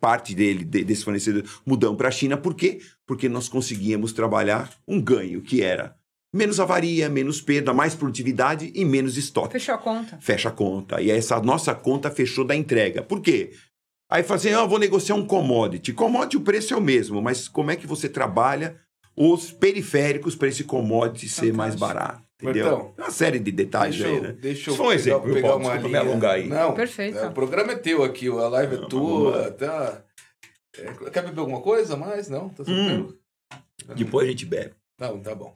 parte 0.00 0.34
dele, 0.34 0.64
de, 0.64 0.82
desse 0.82 1.04
fornecedor, 1.04 1.44
mudamos 1.64 1.96
para 1.96 2.08
a 2.08 2.12
China. 2.12 2.36
Por 2.36 2.54
quê? 2.54 2.80
Porque 3.06 3.28
nós 3.28 3.48
conseguíamos 3.48 4.12
trabalhar 4.12 4.70
um 4.88 5.00
ganho, 5.00 5.40
que 5.40 5.62
era 5.62 5.96
menos 6.32 6.58
avaria, 6.60 7.08
menos 7.08 7.40
perda, 7.40 7.72
mais 7.72 7.94
produtividade 7.94 8.72
e 8.74 8.84
menos 8.84 9.16
estoque. 9.16 9.52
Fechou 9.52 9.74
a 9.74 9.78
conta. 9.78 10.18
Fecha 10.20 10.48
a 10.48 10.52
conta. 10.52 11.00
E 11.00 11.10
essa 11.10 11.40
nossa 11.40 11.74
conta 11.74 12.10
fechou 12.10 12.44
da 12.44 12.54
entrega. 12.56 13.02
Por 13.02 13.20
quê? 13.20 13.52
Aí 14.10 14.22
fala 14.22 14.36
assim, 14.36 14.48
ah, 14.50 14.60
eu 14.60 14.68
vou 14.68 14.78
negociar 14.78 15.14
um 15.14 15.24
commodity. 15.26 15.92
Commodity, 15.92 16.36
o 16.36 16.40
preço 16.42 16.74
é 16.74 16.76
o 16.76 16.80
mesmo, 16.82 17.20
mas 17.22 17.48
como 17.48 17.70
é 17.70 17.76
que 17.76 17.86
você 17.86 18.08
trabalha 18.08 18.78
os 19.16 19.50
periféricos 19.50 20.34
para 20.36 20.48
esse 20.48 20.64
commodity 20.64 21.28
ser 21.28 21.52
mais 21.52 21.74
barato? 21.74 22.22
Entendeu? 22.42 22.64
Bertão, 22.64 22.94
uma 22.98 23.10
série 23.10 23.38
de 23.38 23.52
detalhes 23.52 23.96
Deixa 23.98 24.12
aí, 24.12 24.20
né? 24.20 24.32
deixa 24.32 24.70
eu 24.70 24.74
foi 24.74 24.84
um 24.86 24.88
pegar, 24.88 25.00
exemplo, 25.00 25.32
pegar 25.34 25.48
Paulo? 25.48 25.64
uma 25.64 25.70
Desculpa 25.74 25.88
me 25.88 25.88
linha. 26.00 26.10
alongar 26.12 26.34
aí. 26.34 26.48
Não, 26.48 26.74
Perfeito. 26.74 27.18
é, 27.18 27.26
o 27.28 27.32
programa 27.32 27.72
é 27.72 27.76
teu 27.76 28.02
aqui, 28.02 28.26
a 28.28 28.48
live 28.48 28.74
é 28.74 28.78
Não, 28.80 28.88
tua. 28.88 29.50
Tá... 29.52 30.02
É, 30.76 31.10
quer 31.10 31.22
beber 31.22 31.38
alguma 31.40 31.60
coisa 31.60 31.94
a 31.94 31.96
mais? 31.96 32.28
Não? 32.28 32.48
Tá 32.48 32.64
Hum. 32.66 33.12
Depois 33.94 34.26
a 34.26 34.30
gente 34.30 34.44
bebe. 34.44 34.74
Não, 34.98 35.20
tá 35.20 35.34
bom. 35.34 35.54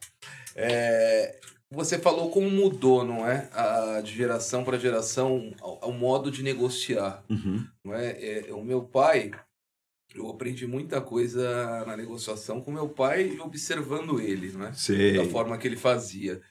É, 0.57 1.39
você 1.69 1.99
falou 1.99 2.31
como 2.31 2.49
mudou, 2.49 3.03
não 3.05 3.27
é? 3.27 3.47
A, 3.53 4.01
de 4.01 4.11
geração 4.13 4.63
para 4.63 4.79
geração, 4.79 5.53
o, 5.61 5.91
modo 5.91 6.31
de 6.31 6.41
negociar. 6.41 7.23
Uhum. 7.29 7.65
Não 7.85 7.93
é? 7.93 8.47
É, 8.49 8.53
o 8.53 8.63
meu 8.63 8.83
pai, 8.83 9.31
eu 10.15 10.27
aprendi 10.29 10.65
muita 10.65 10.99
coisa 10.99 11.85
na 11.85 11.95
negociação 11.95 12.59
com 12.61 12.71
meu 12.71 12.89
pai 12.89 13.37
observando 13.39 14.19
ele, 14.19 14.51
não 14.51 14.65
é? 14.67 14.73
Sei. 14.73 15.13
da 15.17 15.25
forma 15.25 15.57
que 15.57 15.67
ele 15.67 15.77
fazia. 15.77 16.41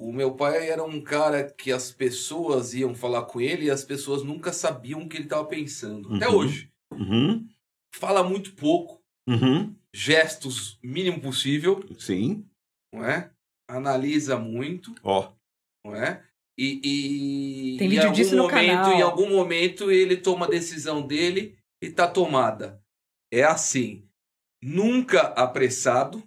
O 0.00 0.12
meu 0.12 0.32
pai 0.34 0.68
era 0.68 0.82
um 0.82 1.00
cara 1.00 1.44
que 1.52 1.70
as 1.70 1.92
pessoas 1.92 2.74
iam 2.74 2.92
falar 2.92 3.22
com 3.26 3.40
ele 3.40 3.66
e 3.66 3.70
as 3.70 3.84
pessoas 3.84 4.24
nunca 4.24 4.52
sabiam 4.52 5.02
o 5.02 5.08
que 5.08 5.16
ele 5.16 5.24
estava 5.24 5.44
pensando. 5.44 6.12
Até 6.16 6.28
Uhum. 6.28 6.34
hoje. 6.36 6.72
Uhum. 6.92 7.46
Fala 7.94 8.24
muito 8.24 8.54
pouco, 8.54 9.00
Uhum. 9.28 9.72
gestos 9.94 10.78
mínimo 10.82 11.20
possível, 11.20 11.84
Sim. 11.98 12.44
Não 12.92 13.04
é? 13.04 13.30
Analisa 13.68 14.38
muito, 14.38 14.94
Ó. 15.02 15.32
não 15.84 15.94
é? 15.96 16.22
E, 16.58 16.80
e 16.84 17.78
Tem 17.78 17.86
em 17.86 17.90
vídeo 17.90 18.02
algum 18.04 18.14
disso 18.14 18.36
no 18.36 18.42
momento, 18.42 18.66
canal. 18.66 18.92
em 18.92 19.02
algum 19.02 19.30
momento 19.30 19.90
ele 19.90 20.16
toma 20.16 20.46
a 20.46 20.50
decisão 20.50 21.00
dele 21.00 21.56
e 21.82 21.90
tá 21.90 22.06
tomada. 22.06 22.80
É 23.32 23.42
assim, 23.42 24.06
nunca 24.62 25.20
apressado. 25.20 26.22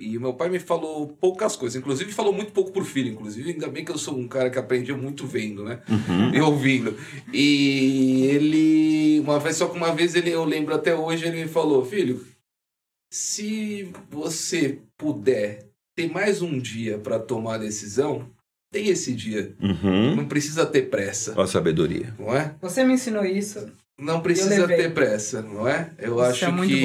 E 0.00 0.16
o 0.16 0.20
meu 0.20 0.32
pai 0.32 0.48
me 0.48 0.58
falou 0.58 1.08
poucas 1.08 1.56
coisas, 1.56 1.78
inclusive 1.78 2.10
falou 2.10 2.32
muito 2.32 2.52
pouco 2.52 2.72
por 2.72 2.86
filho, 2.86 3.12
inclusive 3.12 3.50
ainda 3.50 3.68
bem 3.68 3.84
que 3.84 3.92
eu 3.92 3.98
sou 3.98 4.16
um 4.16 4.26
cara 4.26 4.48
que 4.48 4.58
aprendeu 4.58 4.96
muito 4.96 5.26
vendo, 5.26 5.62
né? 5.62 5.82
Uhum. 5.86 6.34
E 6.34 6.40
ouvindo. 6.40 6.96
E 7.34 8.24
ele, 8.30 9.20
uma 9.20 9.38
vez 9.38 9.56
só 9.56 9.68
que 9.68 9.76
uma 9.76 9.94
vez 9.94 10.14
ele, 10.14 10.30
eu 10.30 10.42
lembro 10.46 10.74
até 10.74 10.94
hoje, 10.94 11.26
ele 11.26 11.42
me 11.42 11.48
falou, 11.48 11.84
filho, 11.84 12.26
se 13.12 13.92
você 14.08 14.80
puder 14.96 15.69
ter 16.08 16.12
mais 16.12 16.42
um 16.42 16.58
dia 16.58 16.98
para 16.98 17.18
tomar 17.18 17.54
a 17.56 17.58
decisão, 17.58 18.26
tem 18.72 18.88
esse 18.88 19.12
dia. 19.12 19.54
Uhum. 19.60 20.16
Não 20.16 20.26
precisa 20.26 20.64
ter 20.66 20.82
pressa, 20.82 21.34
Ó 21.36 21.42
a 21.42 21.46
sabedoria. 21.46 22.14
não 22.18 22.34
é? 22.34 22.54
Você 22.60 22.84
me 22.84 22.94
ensinou 22.94 23.24
isso. 23.24 23.70
Não 23.98 24.20
precisa 24.22 24.66
ter 24.66 24.94
pressa, 24.94 25.42
não 25.42 25.68
é? 25.68 25.90
Eu 25.98 26.14
Isso 26.14 26.20
acho 26.22 26.44
é 26.46 26.50
muito 26.50 26.70
que 26.72 26.80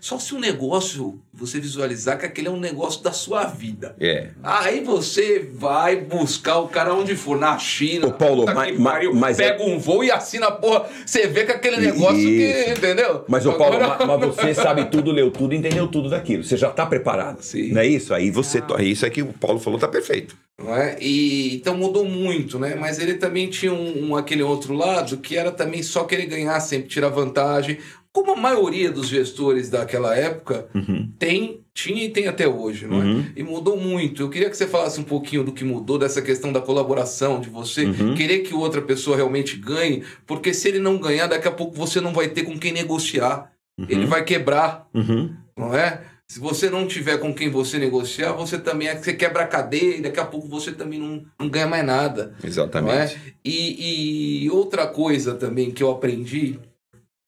só 0.00 0.18
se 0.18 0.34
o 0.34 0.38
negócio 0.38 1.20
você 1.32 1.60
visualizar 1.60 2.18
que 2.18 2.26
aquele 2.26 2.48
é 2.48 2.50
um 2.50 2.58
negócio 2.58 3.02
da 3.02 3.12
sua 3.12 3.44
vida. 3.44 3.94
É. 4.00 4.28
Aí 4.42 4.80
você 4.82 5.48
vai 5.52 5.96
buscar 5.96 6.58
o 6.58 6.68
cara 6.68 6.92
onde 6.92 7.14
for, 7.14 7.38
na 7.38 7.56
China. 7.58 8.08
Ô, 8.08 8.12
Paulo, 8.12 8.40
puta 8.42 8.54
mas- 8.54 8.76
que 8.76 8.82
pariu, 8.82 9.14
mas 9.14 9.38
é- 9.38 9.52
pega 9.52 9.64
um 9.64 9.78
voo 9.78 10.02
e 10.02 10.10
assina 10.10 10.46
a 10.48 10.50
porra. 10.52 10.86
Você 11.06 11.26
vê 11.28 11.44
que 11.44 11.52
aquele 11.52 11.76
negócio 11.78 12.16
que. 12.16 12.42
Isso. 12.44 12.70
Entendeu? 12.70 13.24
Mas, 13.28 13.46
ô 13.46 13.52
Paulo, 13.54 13.76
Agora- 13.76 14.06
ma- 14.06 14.18
mas, 14.18 14.34
você 14.34 14.54
sabe 14.54 14.86
tudo, 14.86 15.12
leu 15.12 15.30
tudo, 15.30 15.54
entendeu 15.54 15.86
tudo 15.88 16.08
daquilo. 16.10 16.42
Você 16.42 16.56
já 16.56 16.68
está 16.70 16.84
preparado. 16.86 17.40
Sim. 17.42 17.72
Não 17.72 17.80
é 17.80 17.86
isso? 17.86 18.12
Aí 18.14 18.30
você. 18.30 18.60
to- 18.60 18.80
Isso 18.80 19.06
é 19.06 19.10
que 19.10 19.22
o 19.22 19.32
Paulo 19.32 19.60
falou, 19.60 19.78
tá 19.78 19.86
perfeito. 19.88 20.36
Não 20.60 20.74
é? 20.74 20.96
E, 21.00 21.54
então 21.54 21.76
mudou 21.76 22.04
muito, 22.04 22.58
né? 22.58 22.74
Mas 22.74 22.98
ele 22.98 23.14
também 23.14 23.48
tinha 23.48 23.72
um, 23.72 24.08
um- 24.10 24.16
aquele 24.16 24.42
outro 24.42 24.74
lado 24.74 25.18
que 25.18 25.36
era 25.36 25.52
também 25.52 25.82
só 25.84 26.02
querer 26.02 26.26
ganhar, 26.26 26.58
sempre 26.58 26.88
tirar 26.88 27.10
vantagem. 27.10 27.78
Como 28.18 28.32
a 28.32 28.36
maioria 28.36 28.90
dos 28.90 29.06
gestores 29.08 29.70
daquela 29.70 30.16
época 30.16 30.68
Uhum. 30.74 31.08
tem, 31.18 31.60
tinha 31.72 32.04
e 32.04 32.08
tem 32.08 32.26
até 32.26 32.48
hoje, 32.48 32.86
não 32.86 32.98
Uhum. 32.98 33.20
é? 33.20 33.24
E 33.40 33.42
mudou 33.44 33.76
muito. 33.76 34.22
Eu 34.22 34.28
queria 34.28 34.50
que 34.50 34.56
você 34.56 34.66
falasse 34.66 34.98
um 35.00 35.04
pouquinho 35.04 35.44
do 35.44 35.52
que 35.52 35.64
mudou, 35.64 35.98
dessa 35.98 36.20
questão 36.20 36.52
da 36.52 36.60
colaboração, 36.60 37.40
de 37.40 37.48
você 37.48 37.84
Uhum. 37.84 38.14
querer 38.14 38.40
que 38.40 38.52
outra 38.54 38.82
pessoa 38.82 39.16
realmente 39.16 39.56
ganhe, 39.56 40.02
porque 40.26 40.52
se 40.52 40.66
ele 40.68 40.78
não 40.80 40.98
ganhar, 40.98 41.28
daqui 41.28 41.46
a 41.46 41.52
pouco 41.52 41.74
você 41.76 42.00
não 42.00 42.12
vai 42.12 42.28
ter 42.28 42.42
com 42.42 42.58
quem 42.58 42.72
negociar. 42.72 43.52
Ele 43.88 44.06
vai 44.06 44.24
quebrar, 44.24 44.88
Uhum. 44.92 45.30
não 45.56 45.72
é? 45.76 46.02
Se 46.30 46.40
você 46.40 46.68
não 46.68 46.86
tiver 46.86 47.16
com 47.18 47.32
quem 47.32 47.48
você 47.48 47.78
negociar, 47.78 48.32
você 48.32 48.58
também 48.58 48.88
é 48.88 48.94
você 48.96 49.14
quebra 49.14 49.44
a 49.44 49.46
cadeia 49.46 49.96
e 49.96 50.02
daqui 50.02 50.20
a 50.20 50.24
pouco 50.26 50.46
você 50.46 50.72
também 50.72 50.98
não, 50.98 51.24
não 51.40 51.48
ganha 51.48 51.66
mais 51.66 51.86
nada. 51.86 52.34
É? 52.42 52.46
Exatamente. 52.46 53.16
E, 53.42 54.44
e 54.44 54.50
outra 54.50 54.86
coisa 54.86 55.34
também 55.34 55.70
que 55.70 55.82
eu 55.82 55.90
aprendi, 55.90 56.58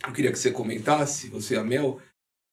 eu 0.07 0.13
queria 0.13 0.33
que 0.33 0.39
você 0.39 0.51
comentasse, 0.51 1.29
você 1.29 1.55
e 1.55 1.59
a 1.59 1.65
Mel, 1.65 1.99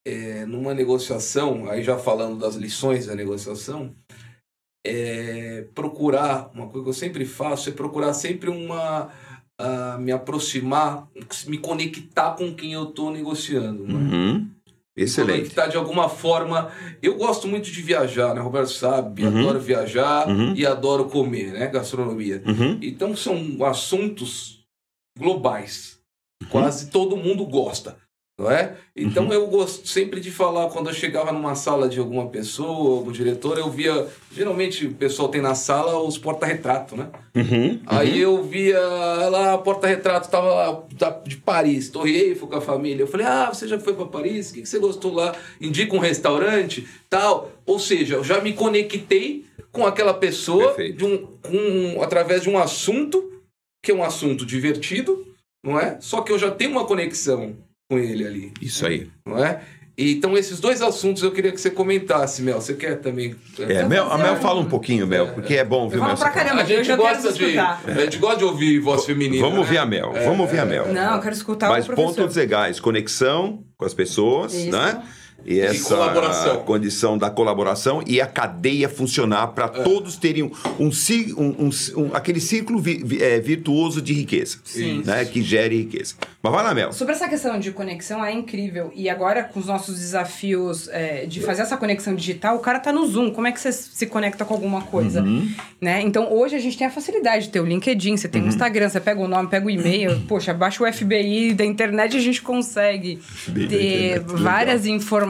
é, 0.05 0.45
numa 0.45 0.73
negociação, 0.73 1.69
aí 1.69 1.83
já 1.83 1.97
falando 1.97 2.37
das 2.39 2.55
lições 2.55 3.05
da 3.07 3.15
negociação, 3.15 3.93
é 4.85 5.65
procurar, 5.75 6.49
uma 6.53 6.67
coisa 6.67 6.83
que 6.83 6.89
eu 6.89 6.93
sempre 6.93 7.25
faço, 7.25 7.69
é 7.69 7.71
procurar 7.73 8.13
sempre 8.13 8.49
uma. 8.49 9.11
ah, 9.59 9.97
me 9.99 10.11
aproximar, 10.11 11.07
me 11.47 11.57
conectar 11.57 12.31
com 12.35 12.53
quem 12.53 12.73
eu 12.73 12.89
estou 12.89 13.11
negociando. 13.11 13.87
não 13.87 13.99
é? 13.99 14.03
Uhum. 14.03 14.49
Excelente. 14.95 15.39
Conectar 15.39 15.67
de 15.67 15.77
alguma 15.77 16.07
forma. 16.09 16.71
Eu 17.01 17.15
gosto 17.17 17.47
muito 17.47 17.69
de 17.71 17.81
viajar, 17.81 18.33
né? 18.35 18.41
Roberto 18.41 18.69
sabe, 18.71 19.23
Uhum. 19.25 19.39
adoro 19.39 19.59
viajar 19.59 20.27
Uhum. 20.27 20.53
e 20.55 20.65
adoro 20.65 21.05
comer, 21.05 21.53
né? 21.53 21.67
Gastronomia. 21.67 22.41
Uhum. 22.45 22.77
Então 22.81 23.15
são 23.15 23.57
assuntos 23.65 24.63
globais. 25.17 25.96
Quase 26.49 26.89
todo 26.89 27.17
mundo 27.17 27.45
gosta, 27.45 27.97
não 28.39 28.49
é? 28.49 28.75
Então 28.95 29.25
Uhum. 29.25 29.33
eu 29.33 29.47
gosto 29.47 29.87
sempre 29.87 30.19
de 30.21 30.31
falar 30.31 30.69
quando 30.69 30.87
eu 30.89 30.93
chegava 30.93 31.31
numa 31.31 31.55
sala 31.55 31.89
de 31.89 31.99
alguma 31.99 32.27
pessoa, 32.29 32.99
algum 32.99 33.11
diretor, 33.11 33.57
eu 33.57 33.69
via, 33.69 34.07
geralmente 34.31 34.85
o 34.85 34.93
pessoal 34.93 35.27
tem 35.29 35.41
na 35.41 35.55
sala 35.55 35.99
os 35.99 36.17
porta-retrato, 36.17 36.95
né? 36.95 37.09
Uhum. 37.35 37.81
Aí 37.87 38.19
eu 38.21 38.43
via 38.43 38.79
lá, 38.79 39.57
porta-retrato, 39.57 40.29
tava 40.29 40.53
lá 40.53 40.83
da- 40.93 41.09
de 41.25 41.37
Paris, 41.37 41.89
Torre 41.89 42.15
Eiffel 42.15 42.47
com 42.47 42.55
a 42.55 42.61
família. 42.61 43.03
Eu 43.03 43.07
falei, 43.07 43.25
ah, 43.25 43.49
você 43.51 43.67
já 43.67 43.79
foi 43.79 43.93
para 43.93 44.05
Paris? 44.05 44.51
O 44.51 44.53
que, 44.53 44.61
que 44.61 44.69
você 44.69 44.79
gostou 44.79 45.13
lá? 45.13 45.35
Indica 45.59 45.95
um 45.95 45.99
restaurante, 45.99 46.87
tal. 47.09 47.51
Ou 47.65 47.79
seja, 47.79 48.15
eu 48.15 48.23
já 48.23 48.39
me 48.41 48.53
conectei 48.53 49.45
com 49.71 49.85
aquela 49.85 50.13
pessoa 50.13 50.75
de 50.75 51.03
um, 51.03 51.17
com, 51.41 52.01
através 52.01 52.43
de 52.43 52.49
um 52.49 52.57
assunto, 52.57 53.31
que 53.83 53.91
é 53.91 53.95
um 53.95 54.03
assunto 54.03 54.45
divertido, 54.45 55.26
não 55.67 55.79
é? 55.79 55.97
Só 55.99 56.21
que 56.21 56.31
eu 56.31 56.39
já 56.39 56.49
tenho 56.49 56.71
uma 56.71 56.85
conexão 56.85 57.53
com 57.89 57.99
ele 57.99 58.25
ali, 58.25 58.53
Isso 58.61 58.85
aí. 58.85 59.09
não 59.25 59.43
é? 59.43 59.61
Então, 59.99 60.37
esses 60.37 60.59
dois 60.59 60.79
assuntos 60.83 61.23
eu 61.23 61.31
queria 61.31 61.51
que 61.51 61.59
você 61.59 61.71
comentasse, 61.71 62.43
Mel. 62.43 62.61
Você 62.61 62.75
quer 62.75 62.99
também? 62.99 63.35
É, 63.57 63.83
Mel, 63.83 64.11
a 64.11 64.17
Mel 64.19 64.35
fala 64.35 64.59
um 64.59 64.65
pouquinho, 64.69 65.07
Mel, 65.07 65.29
porque 65.33 65.55
é 65.55 65.63
bom, 65.65 65.89
falo 65.89 66.03
Mel? 66.05 66.15
pra 66.15 66.29
caramba, 66.29 66.61
A 66.61 66.65
gente 66.65 66.95
gosta 66.95 67.33
de, 67.33 67.57
a 67.57 67.77
gente 68.01 68.17
gosta 68.19 68.37
de 68.37 68.43
ouvir 68.43 68.79
voz 68.79 69.05
feminina. 69.05 69.41
Vamos 69.41 69.55
né? 69.55 69.59
ouvir 69.61 69.77
a 69.79 69.85
Mel, 69.87 70.13
vamos 70.13 70.41
ouvir 70.41 70.59
a 70.59 70.65
Mel. 70.65 70.93
Não, 70.93 71.15
eu 71.15 71.19
quero 71.21 71.33
escutar 71.33 71.69
Mas 71.69 71.85
o 71.85 71.87
professor. 71.87 72.15
pontos 72.15 72.35
legais, 72.35 72.79
conexão 72.79 73.63
com 73.75 73.85
as 73.85 73.93
pessoas, 73.95 74.53
Isso. 74.53 74.69
né? 74.71 75.01
E 75.45 75.61
essa 75.61 76.57
condição 76.65 77.17
da 77.17 77.29
colaboração 77.29 78.03
e 78.05 78.19
a 78.19 78.27
cadeia 78.27 78.89
funcionar 78.89 79.47
para 79.47 79.65
É. 79.65 79.83
todos 79.83 80.17
terem 80.17 80.43
um, 80.43 80.51
um, 80.77 80.89
um- 81.37 81.55
um- 81.67 81.69
um- 82.03 82.09
aquele 82.13 82.41
círculo 82.41 82.79
vi- 82.79 83.01
vi- 83.03 83.23
é, 83.23 83.39
virtuoso 83.39 84.01
de 84.01 84.11
riqueza, 84.13 84.57
Sim. 84.65 85.03
né? 85.05 85.23
Que 85.23 85.41
gere 85.41 85.77
riqueza. 85.77 86.15
Mas 86.43 86.53
vai 86.53 86.63
lá, 86.63 86.73
Mel. 86.73 86.91
Sobre 86.91 87.13
essa 87.13 87.29
questão 87.29 87.57
de 87.59 87.71
conexão 87.71 88.23
é 88.25 88.31
incrível. 88.33 88.91
E 88.93 89.09
agora, 89.09 89.43
com 89.43 89.59
os 89.59 89.65
nossos 89.67 89.95
desafios 89.99 90.89
é, 90.89 91.25
de 91.25 91.39
fazer 91.41 91.61
essa 91.61 91.77
conexão 91.77 92.13
digital, 92.13 92.57
o 92.57 92.59
cara 92.59 92.79
tá 92.79 92.91
no 92.91 93.05
Zoom. 93.07 93.31
Como 93.31 93.47
é 93.47 93.51
que 93.51 93.59
você 93.59 93.71
se 93.71 94.05
conecta 94.07 94.43
com 94.43 94.53
alguma 94.53 94.81
coisa? 94.81 95.21
Uhum. 95.21 95.49
Né? 95.79 96.01
Então, 96.01 96.31
hoje 96.33 96.55
a 96.55 96.59
gente 96.59 96.77
tem 96.77 96.87
a 96.87 96.91
facilidade 96.91 97.45
de 97.45 97.51
ter 97.51 97.61
o 97.61 97.65
LinkedIn, 97.65 98.17
você 98.17 98.27
tem 98.27 98.41
Uhum. 98.41 98.47
o 98.47 98.49
Instagram, 98.49 98.89
você 98.89 98.99
pega 98.99 99.21
o 99.21 99.27
nome, 99.27 99.47
pega 99.49 99.65
o 99.65 99.69
e-mail, 99.69 100.21
poxa, 100.27 100.53
baixa 100.53 100.83
o 100.83 100.91
FBI 100.91 101.53
da 101.53 101.63
internet 101.65 102.15
e 102.15 102.17
a 102.17 102.21
gente 102.21 102.41
consegue 102.41 103.19
ter 103.69 104.19
várias 104.21 104.85
informações, 104.85 105.26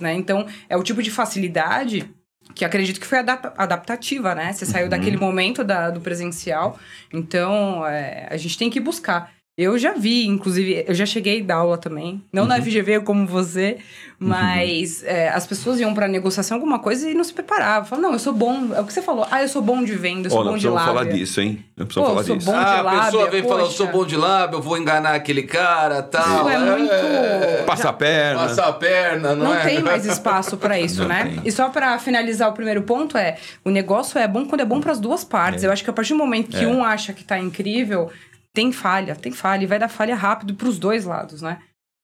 né? 0.00 0.14
Então, 0.14 0.46
é 0.68 0.76
o 0.76 0.82
tipo 0.82 1.02
de 1.02 1.10
facilidade 1.10 2.08
que 2.54 2.64
acredito 2.64 3.00
que 3.00 3.06
foi 3.06 3.18
adap- 3.18 3.52
adaptativa, 3.58 4.34
né? 4.34 4.52
Você 4.52 4.64
Uhum. 4.64 4.70
saiu 4.70 4.88
daquele 4.88 5.16
momento 5.16 5.62
da- 5.64 5.90
do 5.90 6.00
presencial, 6.00 6.78
então 7.12 7.84
é, 7.86 8.28
a 8.30 8.36
gente 8.36 8.56
tem 8.56 8.70
que 8.70 8.78
buscar. 8.80 9.32
Eu 9.58 9.78
já 9.78 9.94
vi, 9.94 10.26
inclusive, 10.26 10.84
eu 10.86 10.94
já 10.94 11.06
cheguei 11.06 11.40
a 11.40 11.44
dar 11.44 11.54
aula 11.56 11.78
também, 11.78 12.22
não 12.30 12.42
Uhum. 12.42 12.48
na 12.50 12.60
FGV 12.60 13.00
como 13.00 13.26
você, 13.26 13.78
mas 14.18 15.02
é, 15.02 15.30
as 15.30 15.46
pessoas 15.46 15.80
iam 15.80 15.94
pra 15.94 16.06
negociação 16.06 16.58
alguma 16.58 16.78
coisa 16.78 17.08
e 17.08 17.14
não 17.14 17.24
se 17.24 17.32
preparavam. 17.32 17.86
Falavam, 17.88 18.10
não, 18.10 18.12
eu 18.14 18.18
sou 18.18 18.34
bom, 18.34 18.74
é 18.74 18.80
o 18.82 18.84
que 18.84 18.92
você 18.92 19.00
falou, 19.00 19.26
ah, 19.30 19.40
eu 19.40 19.48
sou 19.48 19.62
bom 19.62 19.82
de 19.82 19.94
venda, 19.94 20.26
eu 20.26 20.30
sou 20.30 20.44
nós 20.44 20.52
bom 20.52 20.58
de 20.58 20.68
lábia. 20.68 20.86
falar 20.92 21.04
disso, 21.04 21.40
hein? 21.40 21.64
Nós 21.74 21.88
Pô, 21.88 22.02
precisamos 22.14 22.22
falar 22.22 22.36
disso. 22.36 22.50
Ah, 22.52 22.80
a 23.00 23.04
pessoa 23.06 23.22
lábia, 23.24 23.40
vem 23.40 23.48
falando, 23.48 23.64
eu 23.64 23.70
sou 23.70 23.86
bom 23.86 24.04
de 24.04 24.16
lábio, 24.18 24.58
eu 24.58 24.62
vou 24.62 24.76
enganar 24.76 25.14
aquele 25.14 25.42
cara, 25.44 26.02
tal. 26.02 26.22
Isso 26.22 26.48
é 26.50 26.58
muito- 26.58 27.64
Passa 27.64 27.88
a 27.88 27.92
perna. 27.94 28.40
Passar 28.48 28.68
a 28.68 28.72
perna, 28.74 29.34
não, 29.34 29.46
Não 29.46 29.54
é? 29.54 29.62
tem 29.64 29.80
mais 29.82 30.04
espaço 30.04 30.58
pra 30.58 30.78
isso, 30.78 31.00
Não 31.00 31.08
né? 31.08 31.24
tem. 31.34 31.40
E 31.46 31.50
só 31.50 31.70
pra 31.70 31.98
finalizar 31.98 32.50
o 32.50 32.52
primeiro 32.52 32.82
ponto 32.82 33.16
é, 33.16 33.38
o 33.64 33.70
negócio 33.70 34.18
é 34.18 34.28
bom 34.28 34.44
quando 34.44 34.60
é 34.60 34.66
bom 34.66 34.80
pras 34.82 35.00
duas 35.00 35.24
partes. 35.24 35.64
Eu 35.64 35.72
acho 35.72 35.82
que 35.82 35.88
a 35.88 35.94
partir 35.94 36.12
do 36.12 36.18
momento 36.18 36.50
que 36.50 36.62
É. 36.62 36.66
um 36.66 36.84
acha 36.84 37.14
que 37.14 37.24
tá 37.24 37.38
incrível, 37.38 38.10
tem 38.56 38.72
falha, 38.72 39.14
tem 39.14 39.32
falha 39.32 39.64
e 39.64 39.66
vai 39.66 39.78
dar 39.78 39.86
falha 39.86 40.16
rápido 40.16 40.54
pros 40.54 40.78
dois 40.78 41.04
lados, 41.04 41.42
né? 41.42 41.58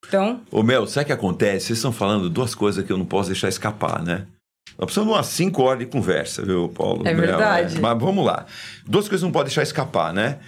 Então, 0.06 0.42
Ô 0.50 0.62
Mel, 0.62 0.86
sabe 0.86 1.04
o 1.04 1.06
que 1.06 1.12
acontece? 1.12 1.68
Vocês 1.68 1.78
estão 1.78 1.90
falando 1.92 2.28
duas 2.28 2.54
coisas 2.54 2.84
que 2.84 2.92
eu 2.92 2.98
não 2.98 3.06
posso 3.06 3.30
deixar 3.30 3.48
escapar, 3.48 4.02
né? 4.02 4.26
Nós 4.76 4.84
precisamos 4.84 5.10
de 5.10 5.16
umas 5.16 5.26
cinco 5.28 5.62
horas 5.62 5.78
de 5.78 5.86
conversa, 5.86 6.44
viu, 6.44 6.68
Paulo? 6.68 7.06
É 7.06 7.14
Mel? 7.14 7.26
verdade. 7.26 7.80
Mas 7.80 7.98
vamos 7.98 8.26
lá. 8.26 8.44
Duas 8.86 9.08
coisas 9.08 9.20
que 9.20 9.24
não 9.24 9.32
pode 9.32 9.46
deixar 9.46 9.62
escapar, 9.62 10.12
né? 10.12 10.40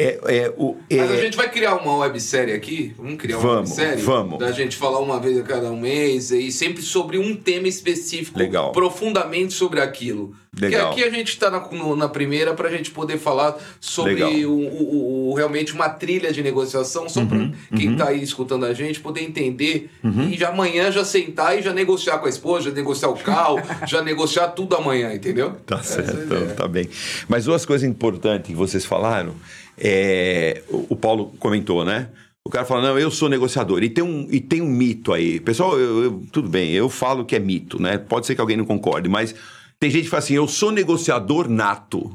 É, 0.00 0.18
é, 0.28 0.54
o, 0.56 0.76
é, 0.88 0.96
Mas 0.98 1.10
a 1.10 1.16
gente 1.16 1.36
vai 1.36 1.50
criar 1.50 1.74
uma 1.74 1.96
websérie 1.96 2.54
aqui. 2.54 2.94
Vamos 2.96 3.16
criar 3.16 3.38
uma 3.38 3.48
Vamos, 3.54 3.70
websérie? 3.76 4.02
vamos. 4.04 4.38
Da 4.38 4.52
gente 4.52 4.76
falar 4.76 5.00
uma 5.00 5.18
vez 5.18 5.36
a 5.36 5.42
cada 5.42 5.72
um 5.72 5.80
mês 5.80 6.30
e 6.30 6.52
sempre 6.52 6.82
sobre 6.82 7.18
um 7.18 7.34
tema 7.34 7.66
específico. 7.66 8.38
Legal. 8.38 8.70
Profundamente 8.70 9.52
sobre 9.54 9.80
aquilo. 9.80 10.36
Legal. 10.58 10.88
Porque 10.88 11.02
aqui 11.02 11.08
a 11.08 11.12
gente 11.14 11.28
está 11.28 11.50
na, 11.50 11.68
na 11.96 12.08
primeira 12.08 12.54
pra 12.54 12.70
gente 12.70 12.90
poder 12.92 13.18
falar 13.18 13.56
sobre 13.80 14.22
o, 14.46 14.52
o- 14.52 15.30
o- 15.30 15.34
realmente 15.34 15.72
uma 15.72 15.88
trilha 15.88 16.32
de 16.32 16.42
negociação, 16.42 17.08
só 17.08 17.20
Uhum, 17.20 17.52
pra 17.68 17.76
quem 17.78 17.96
tá 17.96 18.08
aí 18.08 18.22
escutando 18.22 18.64
a 18.66 18.72
gente 18.72 19.00
poder 19.00 19.22
entender 19.22 19.90
e 20.30 20.36
já 20.38 20.48
amanhã 20.50 20.90
já 20.92 21.04
sentar 21.04 21.58
e 21.58 21.62
já 21.62 21.72
negociar 21.72 22.18
com 22.18 22.26
a 22.26 22.28
esposa, 22.28 22.70
já 22.70 22.74
negociar 22.74 23.08
o 23.08 23.16
carro, 23.16 23.60
já 23.86 24.00
negociar 24.02 24.48
tudo 24.48 24.74
amanhã, 24.76 25.12
entendeu? 25.12 25.52
Tá 25.66 25.76
é 25.76 25.80
a 25.80 25.82
certo, 25.82 26.54
tá 26.56 26.66
bem. 26.68 26.88
Mas 27.28 27.44
duas 27.44 27.66
coisas 27.66 27.88
importantes 27.88 28.46
que 28.48 28.54
vocês 28.54 28.84
falaram, 28.84 29.34
é, 29.80 30.62
o, 30.68 30.96
Paulo 30.96 31.32
comentou, 31.38 31.84
né? 31.84 32.08
O 32.46 32.50
cara 32.50 32.64
fala, 32.64 32.82
não, 32.88 32.98
eu 32.98 33.10
sou 33.10 33.28
negociador. 33.28 33.82
E 33.82 33.90
tem 33.90 34.02
um, 34.02 34.26
e 34.30 34.40
tem 34.40 34.62
um 34.62 34.68
mito 34.68 35.12
aí. 35.12 35.38
Pessoal, 35.40 35.78
eu- 35.78 36.02
eu- 36.04 36.22
tudo 36.32 36.48
bem, 36.48 36.70
eu 36.72 36.88
falo 36.88 37.24
que 37.24 37.36
é 37.36 37.38
mito, 37.38 37.80
né? 37.80 37.98
Pode 37.98 38.26
ser 38.26 38.34
que 38.34 38.40
alguém 38.40 38.56
não 38.56 38.64
concorde, 38.64 39.08
mas 39.08 39.34
tem 39.78 39.90
gente 39.90 40.04
que 40.04 40.08
fala 40.10 40.22
assim, 40.22 40.34
eu 40.34 40.48
sou 40.48 40.72
negociador 40.72 41.48
nato. 41.48 42.10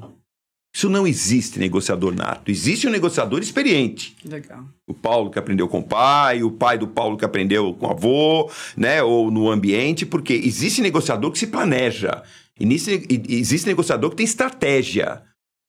Isso 0.76 0.90
não 0.90 1.06
existe 1.06 1.60
negociador 1.60 2.16
nato. 2.16 2.50
Existe 2.50 2.88
um 2.88 2.90
negociador 2.90 3.42
experiente. 3.42 4.16
legal. 4.26 4.66
O 4.88 4.94
Paulo 4.94 5.30
que 5.30 5.38
aprendeu 5.38 5.68
com 5.68 5.80
o 5.80 5.84
pai, 5.84 6.42
o 6.42 6.50
pai 6.50 6.80
do 6.80 6.88
Paulo 6.88 7.16
que 7.16 7.24
aprendeu 7.24 7.76
com 7.76 7.86
o 7.86 7.92
avô, 7.92 8.50
né? 8.76 9.04
Ou 9.04 9.30
no 9.30 9.52
ambiente, 9.52 10.04
porque 10.04 10.34
existe 10.34 10.82
negociador 10.82 11.30
que 11.32 11.38
se 11.38 11.46
planeja. 11.46 12.24
Nisso- 12.60 12.90
e 12.90 13.22
existe 13.30 13.68
negociador 13.68 14.10
que 14.10 14.16
tem 14.16 14.24
estratégia. 14.24 15.22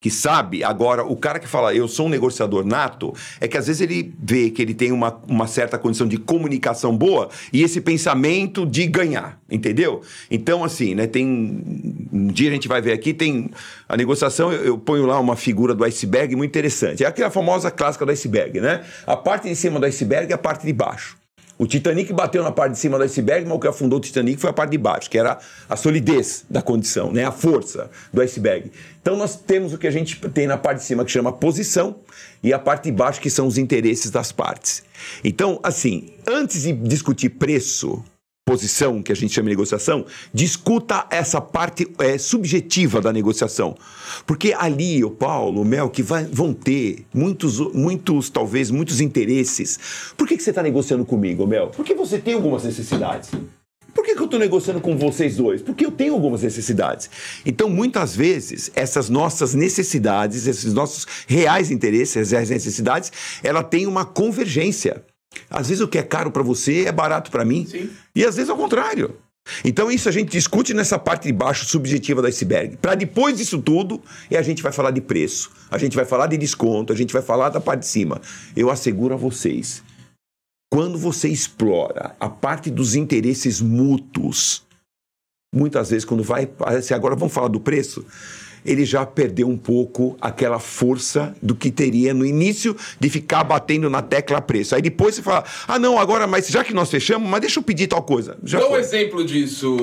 Que 0.04 0.10
sabe, 0.10 0.62
agora, 0.62 1.02
o 1.02 1.16
cara 1.16 1.38
que 1.38 1.48
fala, 1.48 1.74
eu 1.74 1.88
sou 1.88 2.04
um 2.04 2.08
negociador 2.10 2.62
nato, 2.62 3.14
é 3.40 3.48
que 3.48 3.56
às 3.56 3.68
vezes 3.68 3.80
ele 3.80 4.12
vê 4.22 4.50
que 4.50 4.60
ele 4.60 4.74
tem 4.74 4.92
uma, 4.92 5.18
uma 5.26 5.46
certa 5.46 5.78
condição 5.78 6.06
de 6.06 6.18
comunicação 6.18 6.94
boa 6.94 7.30
e 7.50 7.62
esse 7.62 7.80
pensamento 7.80 8.66
de 8.66 8.86
ganhar, 8.86 9.40
entendeu? 9.50 10.02
Então, 10.30 10.62
assim, 10.62 10.94
né, 10.94 11.06
tem. 11.06 11.24
Um 12.12 12.26
dia 12.26 12.50
a 12.50 12.52
gente 12.52 12.68
vai 12.68 12.82
ver 12.82 12.92
aqui, 12.92 13.14
tem. 13.14 13.50
A 13.88 13.96
negociação, 13.96 14.52
eu, 14.52 14.62
eu 14.62 14.76
ponho 14.76 15.06
lá 15.06 15.18
uma 15.18 15.36
figura 15.36 15.74
do 15.74 15.82
iceberg 15.82 16.36
muito 16.36 16.50
interessante. 16.50 17.02
É 17.02 17.06
aquela 17.06 17.30
famosa 17.30 17.70
clássica 17.70 18.04
do 18.04 18.12
iceberg, 18.12 18.60
né? 18.60 18.84
A 19.06 19.16
parte 19.16 19.48
de 19.48 19.56
cima 19.56 19.80
do 19.80 19.86
iceberg 19.86 20.30
é 20.30 20.34
a 20.34 20.38
parte 20.38 20.66
de 20.66 20.72
baixo. 20.74 21.16
O 21.56 21.66
Titanic 21.66 22.12
bateu 22.12 22.42
na 22.42 22.50
parte 22.50 22.72
de 22.72 22.78
cima 22.78 22.98
do 22.98 23.04
iceberg, 23.04 23.46
mas 23.46 23.56
o 23.56 23.60
que 23.60 23.68
afundou 23.68 23.98
o 23.98 24.02
Titanic 24.02 24.40
foi 24.40 24.50
a 24.50 24.52
parte 24.52 24.70
de 24.70 24.78
baixo, 24.78 25.08
que 25.08 25.16
era 25.16 25.38
a 25.68 25.76
solidez 25.76 26.44
da 26.50 26.60
condição, 26.60 27.12
né? 27.12 27.24
a 27.24 27.30
força 27.30 27.90
do 28.12 28.20
iceberg. 28.20 28.72
Então 29.00 29.16
nós 29.16 29.36
temos 29.36 29.72
o 29.72 29.78
que 29.78 29.86
a 29.86 29.90
gente 29.90 30.16
tem 30.30 30.46
na 30.46 30.56
parte 30.56 30.78
de 30.78 30.84
cima 30.84 31.04
que 31.04 31.12
chama 31.12 31.32
posição 31.32 31.96
e 32.42 32.52
a 32.52 32.58
parte 32.58 32.84
de 32.84 32.92
baixo 32.92 33.20
que 33.20 33.30
são 33.30 33.46
os 33.46 33.56
interesses 33.56 34.10
das 34.10 34.32
partes. 34.32 34.82
Então, 35.22 35.60
assim, 35.62 36.10
antes 36.26 36.62
de 36.62 36.72
discutir 36.72 37.30
preço, 37.30 38.02
proposição, 38.44 39.02
que 39.02 39.10
a 39.10 39.16
gente 39.16 39.32
chama 39.32 39.48
de 39.48 39.56
negociação, 39.56 40.04
discuta 40.32 41.06
essa 41.10 41.40
parte 41.40 41.88
é, 41.98 42.18
subjetiva 42.18 43.00
da 43.00 43.10
negociação. 43.10 43.74
Porque 44.26 44.52
ali, 44.52 45.02
o 45.02 45.10
Paulo, 45.10 45.62
o 45.62 45.64
Mel, 45.64 45.88
que 45.88 46.02
vai, 46.02 46.24
vão 46.24 46.52
ter 46.52 47.06
muitos, 47.12 47.58
muitos, 47.72 48.28
talvez, 48.28 48.70
muitos 48.70 49.00
interesses. 49.00 50.12
Por 50.16 50.28
que, 50.28 50.36
que 50.36 50.42
você 50.42 50.50
está 50.50 50.62
negociando 50.62 51.06
comigo, 51.06 51.46
Mel? 51.46 51.70
Porque 51.74 51.94
você 51.94 52.18
tem 52.18 52.34
algumas 52.34 52.64
necessidades. 52.64 53.30
Por 53.94 54.04
que, 54.04 54.14
que 54.14 54.20
eu 54.20 54.24
estou 54.24 54.40
negociando 54.40 54.80
com 54.80 54.96
vocês 54.98 55.36
dois? 55.36 55.62
Porque 55.62 55.86
eu 55.86 55.90
tenho 55.90 56.12
algumas 56.12 56.42
necessidades. 56.42 57.08
Então, 57.46 57.70
muitas 57.70 58.14
vezes, 58.14 58.70
essas 58.74 59.08
nossas 59.08 59.54
necessidades, 59.54 60.46
esses 60.46 60.74
nossos 60.74 61.06
reais 61.26 61.70
interesses, 61.70 62.32
reais 62.32 62.50
necessidades, 62.50 63.10
ela 63.42 63.62
tem 63.62 63.86
uma 63.86 64.04
convergência. 64.04 65.02
Às 65.50 65.68
vezes 65.68 65.82
o 65.82 65.88
que 65.88 65.98
é 65.98 66.02
caro 66.02 66.30
para 66.30 66.42
você 66.42 66.84
é 66.84 66.92
barato 66.92 67.30
para 67.30 67.44
mim. 67.44 67.66
Sim. 67.66 67.90
E 68.14 68.24
às 68.24 68.36
vezes 68.36 68.50
ao 68.50 68.56
contrário. 68.56 69.16
Então 69.64 69.90
isso 69.90 70.08
a 70.08 70.12
gente 70.12 70.30
discute 70.30 70.72
nessa 70.72 70.98
parte 70.98 71.24
de 71.24 71.32
baixo 71.32 71.66
subjetiva 71.66 72.22
do 72.22 72.28
iceberg. 72.28 72.76
Para 72.78 72.94
depois 72.94 73.36
disso 73.36 73.60
tudo, 73.60 74.00
e 74.30 74.36
a 74.36 74.42
gente 74.42 74.62
vai 74.62 74.72
falar 74.72 74.90
de 74.90 75.00
preço, 75.00 75.50
a 75.70 75.76
gente 75.76 75.94
vai 75.94 76.04
falar 76.04 76.26
de 76.28 76.36
desconto, 76.36 76.92
a 76.92 76.96
gente 76.96 77.12
vai 77.12 77.22
falar 77.22 77.50
da 77.50 77.60
parte 77.60 77.80
de 77.80 77.86
cima. 77.86 78.20
Eu 78.56 78.70
asseguro 78.70 79.14
a 79.14 79.16
vocês, 79.16 79.82
quando 80.72 80.98
você 80.98 81.28
explora 81.28 82.16
a 82.18 82.28
parte 82.28 82.70
dos 82.70 82.94
interesses 82.94 83.60
mútuos, 83.60 84.62
muitas 85.54 85.90
vezes 85.90 86.04
quando 86.04 86.22
vai, 86.22 86.48
agora 86.94 87.14
vamos 87.14 87.34
falar 87.34 87.48
do 87.48 87.60
preço, 87.60 88.04
ele 88.64 88.84
já 88.84 89.04
perdeu 89.04 89.48
um 89.48 89.56
pouco 89.56 90.16
aquela 90.20 90.58
força 90.58 91.34
do 91.42 91.54
que 91.54 91.70
teria 91.70 92.14
no 92.14 92.24
início 92.24 92.76
de 92.98 93.10
ficar 93.10 93.44
batendo 93.44 93.90
na 93.90 94.02
tecla 94.02 94.40
preço. 94.40 94.74
Aí 94.74 94.82
depois 94.82 95.14
você 95.14 95.22
fala, 95.22 95.44
ah 95.68 95.78
não, 95.78 95.98
agora, 95.98 96.26
mas 96.26 96.48
já 96.48 96.64
que 96.64 96.72
nós 96.72 96.90
fechamos, 96.90 97.28
mas 97.28 97.40
deixa 97.40 97.58
eu 97.58 97.62
pedir 97.62 97.88
tal 97.88 98.02
coisa. 98.02 98.38
Já 98.42 98.58
Dá 98.58 98.66
um 98.66 98.70
foi. 98.70 98.80
exemplo 98.80 99.24
disso, 99.24 99.76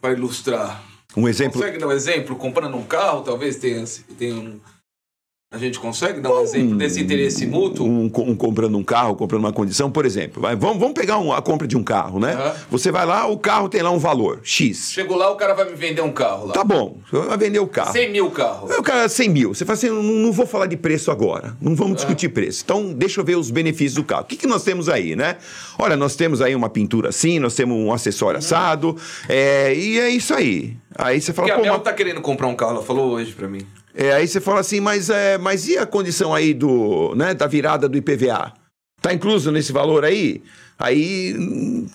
para 0.00 0.12
ilustrar. 0.12 0.82
Um 1.16 1.28
exemplo. 1.28 1.60
Consegue 1.60 1.78
dar 1.78 1.88
um 1.88 1.92
exemplo? 1.92 2.36
Comprando 2.36 2.76
um 2.76 2.84
carro, 2.84 3.22
talvez 3.22 3.56
tenha, 3.56 3.84
tenha 4.16 4.34
um. 4.34 4.60
A 5.52 5.58
gente 5.58 5.80
consegue 5.80 6.20
dar 6.20 6.32
um 6.32 6.42
exemplo 6.42 6.76
desse 6.76 7.00
interesse 7.00 7.44
mútuo? 7.44 7.84
um, 7.84 8.04
um 8.04 8.36
comprando 8.36 8.78
um 8.78 8.84
carro, 8.84 9.16
comprando 9.16 9.40
uma 9.42 9.52
condição, 9.52 9.90
por 9.90 10.06
exemplo, 10.06 10.40
vai, 10.40 10.54
vamos, 10.54 10.78
vamos 10.78 10.94
pegar 10.94 11.18
um- 11.18 11.32
a 11.32 11.42
compra 11.42 11.66
de 11.66 11.76
um 11.76 11.82
carro, 11.82 12.20
né? 12.20 12.34
Aham. 12.34 12.54
Você 12.70 12.92
vai 12.92 13.04
lá, 13.04 13.26
o 13.26 13.36
carro 13.36 13.68
tem 13.68 13.82
lá 13.82 13.90
um 13.90 13.98
valor, 13.98 14.38
X. 14.44 14.92
Chegou 14.92 15.16
lá, 15.16 15.28
o 15.28 15.34
cara 15.34 15.52
vai 15.52 15.64
me 15.68 15.74
vender 15.74 16.02
um 16.02 16.12
carro 16.12 16.46
lá. 16.46 16.52
Tá 16.52 16.62
bom, 16.62 16.98
vai 17.10 17.36
vender 17.36 17.58
o 17.58 17.66
carro. 17.66 17.90
100 17.90 18.12
mil 18.12 18.30
carros. 18.30 18.70
O 18.78 18.80
cara, 18.80 19.08
100 19.08 19.28
mil. 19.28 19.52
Você 19.52 19.64
fala 19.64 19.74
assim, 19.76 19.88
não, 19.88 20.00
não 20.04 20.30
vou 20.30 20.46
falar 20.46 20.66
de 20.66 20.76
preço 20.76 21.10
agora. 21.10 21.56
Não 21.60 21.74
vamos 21.74 21.96
discutir 21.96 22.28
preço. 22.28 22.62
Então, 22.64 22.92
deixa 22.94 23.20
eu 23.20 23.24
ver 23.24 23.34
os 23.34 23.50
benefícios 23.50 23.94
do 23.94 24.04
carro. 24.04 24.22
O 24.22 24.26
que, 24.26 24.36
que 24.36 24.46
nós 24.46 24.62
temos 24.62 24.88
aí, 24.88 25.16
né? 25.16 25.36
Olha, 25.80 25.96
nós 25.96 26.14
temos 26.14 26.40
aí 26.40 26.54
uma 26.54 26.68
pintura 26.70 27.08
assim, 27.08 27.40
nós 27.40 27.56
temos 27.56 27.76
um 27.76 27.92
acessório 27.92 28.38
assado, 28.38 28.96
é, 29.28 29.74
e 29.74 29.98
é 29.98 30.10
isso 30.10 30.32
aí. 30.32 30.76
Aí 30.96 31.20
você 31.20 31.32
fala, 31.32 31.48
Porque 31.48 31.60
a 31.60 31.64
Mel 31.64 31.74
mas- 31.74 31.82
tá 31.82 31.92
querendo 31.92 32.20
comprar 32.20 32.46
um 32.46 32.54
carro, 32.54 32.74
ela 32.76 32.82
falou 32.84 33.10
hoje 33.10 33.32
pra 33.32 33.48
mim. 33.48 33.62
É, 33.94 34.12
aí 34.12 34.26
você 34.26 34.40
fala 34.40 34.60
assim, 34.60 34.80
mas, 34.80 35.10
é, 35.10 35.36
mas 35.38 35.68
e 35.68 35.76
a 35.76 35.86
condição 35.86 36.34
aí 36.34 36.54
do, 36.54 37.14
né, 37.14 37.34
da 37.34 37.46
virada 37.46 37.88
do 37.88 37.98
IPVA? 37.98 38.52
Tá 39.00 39.12
incluso 39.12 39.50
nesse 39.50 39.72
valor 39.72 40.04
aí? 40.04 40.42
Aí, 40.78 41.34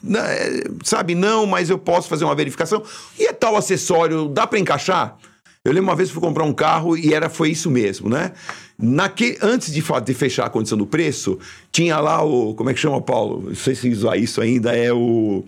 né, 0.04 0.20
é, 0.20 0.64
sabe, 0.84 1.16
não, 1.16 1.46
mas 1.46 1.70
eu 1.70 1.78
posso 1.78 2.08
fazer 2.08 2.26
uma 2.26 2.36
verificação. 2.36 2.84
E 3.18 3.26
é 3.26 3.34
tal 3.34 3.56
acessório, 3.56 4.28
dá 4.28 4.46
para 4.46 4.60
encaixar? 4.60 5.18
Eu 5.64 5.72
lembro 5.74 5.90
uma 5.90 5.96
vez 5.96 6.10
que 6.10 6.14
fui 6.14 6.22
comprar 6.22 6.44
um 6.44 6.54
carro 6.54 6.96
e 6.96 7.12
era, 7.12 7.28
foi 7.28 7.50
isso 7.50 7.72
mesmo, 7.72 8.08
né? 8.08 8.34
Naque, 8.78 9.38
antes 9.42 9.74
de, 9.74 9.82
de 9.82 10.14
fechar 10.14 10.46
a 10.46 10.50
condição 10.50 10.78
do 10.78 10.86
preço, 10.86 11.40
tinha 11.72 11.98
lá 11.98 12.24
o. 12.24 12.54
Como 12.54 12.70
é 12.70 12.74
que 12.74 12.80
chama, 12.80 13.02
Paulo? 13.02 13.46
Não 13.48 13.56
sei 13.56 13.74
se 13.74 13.90
usar 13.90 14.16
isso 14.16 14.40
ainda, 14.42 14.76
é 14.76 14.94
o. 14.94 15.44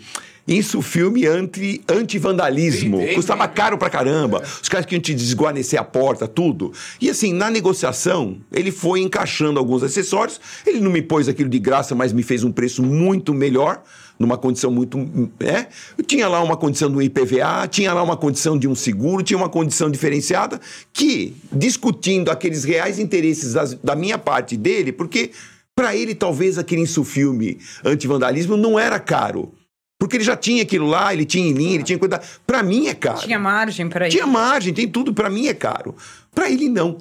Isso, 0.47 0.81
filme 0.81 1.25
anti- 1.25 1.81
anti-vandalismo. 1.89 2.99
Custava 3.15 3.47
caro 3.47 3.77
pra 3.77 3.89
caramba. 3.89 4.41
Os 4.61 4.69
caras 4.69 4.85
queriam 4.85 5.01
te 5.01 5.13
desguarnecer 5.13 5.79
a 5.79 5.83
porta, 5.83 6.27
tudo. 6.27 6.71
E 7.01 7.09
assim, 7.09 7.33
na 7.33 7.49
negociação, 7.49 8.37
ele 8.51 8.71
foi 8.71 9.01
encaixando 9.01 9.59
alguns 9.59 9.83
acessórios. 9.83 10.39
Ele 10.65 10.79
não 10.79 10.91
me 10.91 11.01
pôs 11.01 11.27
aquilo 11.27 11.49
de 11.49 11.59
graça, 11.59 11.93
mas 11.93 12.13
me 12.13 12.23
fez 12.23 12.43
um 12.43 12.51
preço 12.51 12.81
muito 12.81 13.33
melhor, 13.33 13.81
numa 14.17 14.37
condição 14.37 14.71
muito. 14.71 14.97
É. 15.39 15.67
Eu 15.97 16.03
tinha 16.05 16.27
lá 16.27 16.41
uma 16.41 16.55
condição 16.55 16.89
do 16.89 17.01
IPVA, 17.01 17.67
tinha 17.69 17.93
lá 17.93 18.01
uma 18.01 18.15
condição 18.17 18.57
de 18.57 18.67
um 18.67 18.75
seguro, 18.75 19.21
tinha 19.23 19.37
uma 19.37 19.49
condição 19.49 19.91
diferenciada, 19.91 20.59
que, 20.93 21.35
discutindo 21.51 22.31
aqueles 22.31 22.63
reais 22.63 22.99
interesses 22.99 23.53
das- 23.53 23.73
da 23.73 23.95
minha 23.95 24.17
parte 24.17 24.55
dele, 24.55 24.91
porque 24.91 25.31
para 25.75 25.95
ele 25.95 26.15
talvez 26.15 26.57
aquele 26.57 26.81
insufilme 26.81 27.59
anti-vandalismo 27.83 28.55
não 28.57 28.79
era 28.79 28.97
caro. 28.99 29.51
Porque 29.99 30.17
ele 30.17 30.23
já 30.23 30.35
tinha 30.35 30.61
aquilo 30.61 30.87
lá, 30.87 31.11
ele 31.13 31.25
tinha 31.25 31.47
em 31.47 31.53
linha, 31.53 31.75
ele 31.75 31.83
tinha 31.83 31.97
cuidado. 31.97 32.25
Para 32.45 32.61
mim 32.61 32.87
é 32.87 32.93
caro. 32.93 33.19
Tinha 33.19 33.39
margem 33.39 33.89
para 33.89 34.07
Tinha 34.07 34.23
isso. 34.23 34.31
margem, 34.31 34.73
tem 34.73 34.87
tudo. 34.87 35.13
Para 35.13 35.29
mim 35.29 35.47
é 35.47 35.53
caro. 35.53 35.95
Para 36.33 36.51
ele 36.51 36.69
não. 36.69 36.99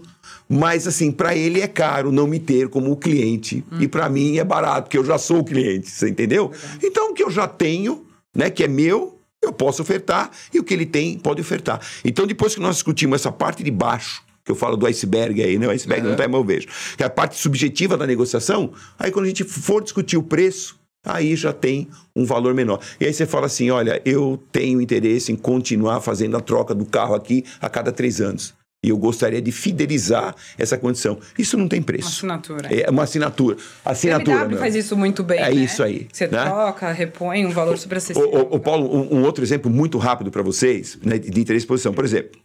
Mas 0.48 0.86
assim, 0.86 1.12
para 1.12 1.34
ele 1.34 1.60
é 1.60 1.68
caro 1.68 2.10
não 2.10 2.26
me 2.26 2.38
ter 2.38 2.68
como 2.68 2.96
cliente 2.96 3.64
e 3.80 3.88
para 3.88 4.08
mim 4.08 4.38
é 4.38 4.44
barato, 4.44 4.82
porque 4.82 4.96
eu 4.96 5.04
já 5.04 5.18
sou 5.18 5.40
o 5.40 5.44
cliente, 5.44 5.90
você 5.90 6.08
entendeu? 6.08 6.52
Então 6.82 7.10
o 7.10 7.14
que 7.14 7.22
eu 7.22 7.30
já 7.30 7.48
tenho, 7.48 8.06
né, 8.34 8.48
que 8.48 8.62
é 8.62 8.68
meu, 8.68 9.18
eu 9.42 9.52
posso 9.52 9.82
ofertar 9.82 10.30
e 10.54 10.60
o 10.60 10.64
que 10.64 10.72
ele 10.72 10.86
tem 10.86 11.18
pode 11.18 11.40
ofertar. 11.40 11.80
Então 12.04 12.26
depois 12.26 12.54
que 12.54 12.60
nós 12.60 12.76
discutimos 12.76 13.20
essa 13.20 13.32
parte 13.32 13.64
de 13.64 13.70
baixo, 13.72 14.22
que 14.44 14.52
eu 14.52 14.56
falo 14.56 14.76
do 14.76 14.86
iceberg 14.86 15.42
aí, 15.42 15.58
né? 15.58 15.66
O 15.66 15.70
iceberg 15.70 16.06
não 16.06 16.14
tá, 16.14 16.28
mas 16.28 16.36
eu 16.40 16.44
vejo. 16.44 16.68
Que 16.96 17.02
é 17.02 17.06
a 17.06 17.10
parte 17.10 17.36
subjetiva 17.36 17.96
da 17.96 18.06
negociação, 18.06 18.72
aí 18.96 19.10
quando 19.10 19.24
a 19.24 19.28
gente 19.28 19.42
for 19.42 19.82
discutir 19.82 20.16
o 20.16 20.22
preço, 20.22 20.78
aí 21.06 21.36
já 21.36 21.52
tem 21.52 21.88
um 22.14 22.24
valor 22.24 22.52
menor. 22.52 22.80
E 23.00 23.06
aí 23.06 23.14
você 23.14 23.24
fala 23.24 23.46
assim: 23.46 23.70
olha, 23.70 24.02
eu 24.04 24.42
tenho 24.50 24.80
interesse 24.80 25.32
em 25.32 25.36
continuar 25.36 26.00
fazendo 26.00 26.36
a 26.36 26.40
troca 26.40 26.74
do 26.74 26.84
carro 26.84 27.14
aqui 27.14 27.44
a 27.60 27.68
cada 27.68 27.92
três 27.92 28.20
anos. 28.20 28.52
E 28.84 28.90
eu 28.90 28.96
gostaria 28.98 29.40
de 29.40 29.50
fidelizar 29.50 30.34
essa 30.58 30.76
condição. 30.76 31.18
Isso 31.36 31.56
não 31.56 31.66
tem 31.66 31.82
preço. 31.82 32.08
Uma 32.24 32.36
assinatura. 32.36 32.68
É 32.72 32.90
uma 32.90 33.02
assinatura. 33.02 33.56
Assinatura. 33.84 34.36
BMW 34.36 34.48
meu. 34.50 34.58
faz 34.58 34.76
isso 34.76 34.96
muito 34.96 35.24
bem. 35.24 35.40
É 35.40 35.52
né? 35.52 35.62
isso 35.62 35.82
aí, 35.82 36.06
Você 36.12 36.28
né? 36.28 36.44
troca, 36.44 36.92
repõe 36.92 37.46
um 37.46 37.50
valor 37.50 37.76
super 37.78 37.96
acessível. 37.96 38.30
Ô, 38.30 38.36
ô, 38.36 38.56
ô, 38.56 38.60
Paulo, 38.60 38.94
um, 38.94 39.18
um 39.18 39.22
outro 39.24 39.42
exemplo 39.42 39.70
muito 39.70 39.98
rápido 39.98 40.30
para 40.30 40.42
vocês, 40.42 40.98
né, 41.02 41.18
de 41.18 41.40
interesse 41.40 41.64
e 41.64 41.68
posição. 41.68 41.92
Por 41.92 42.04
exemplo, 42.04 42.38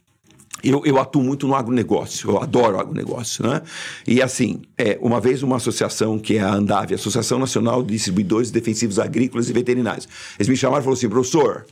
eu, 0.64 0.82
eu 0.86 1.00
atuo 1.00 1.24
muito 1.24 1.48
no 1.48 1.56
agronegócio, 1.56 2.30
eu 2.30 2.42
adoro 2.42 2.80
agronegócio, 2.80 3.46
né? 3.48 3.62
E 4.08 4.22
assim, 4.22 4.62
é, 4.78 4.98
uma 5.02 5.20
vez 5.20 5.44
uma 5.44 5.58
associação 5.58 6.20
que 6.20 6.38
é 6.38 6.42
a 6.42 6.54
Andave, 6.54 6.94
Associação 6.94 7.40
Nacional 7.40 7.82
de 7.84 7.94
Distribuidores 7.94 8.52
Defensivos 8.52 9.00
Agrícolas 9.00 9.50
e 9.50 9.54
Veterinários, 9.54 10.08
eles 10.38 10.48
me 10.48 10.56
chamaram 10.58 10.82
e 10.82 10.84
falaram 10.84 10.98
assim, 10.98 11.10
professor, 11.10 11.66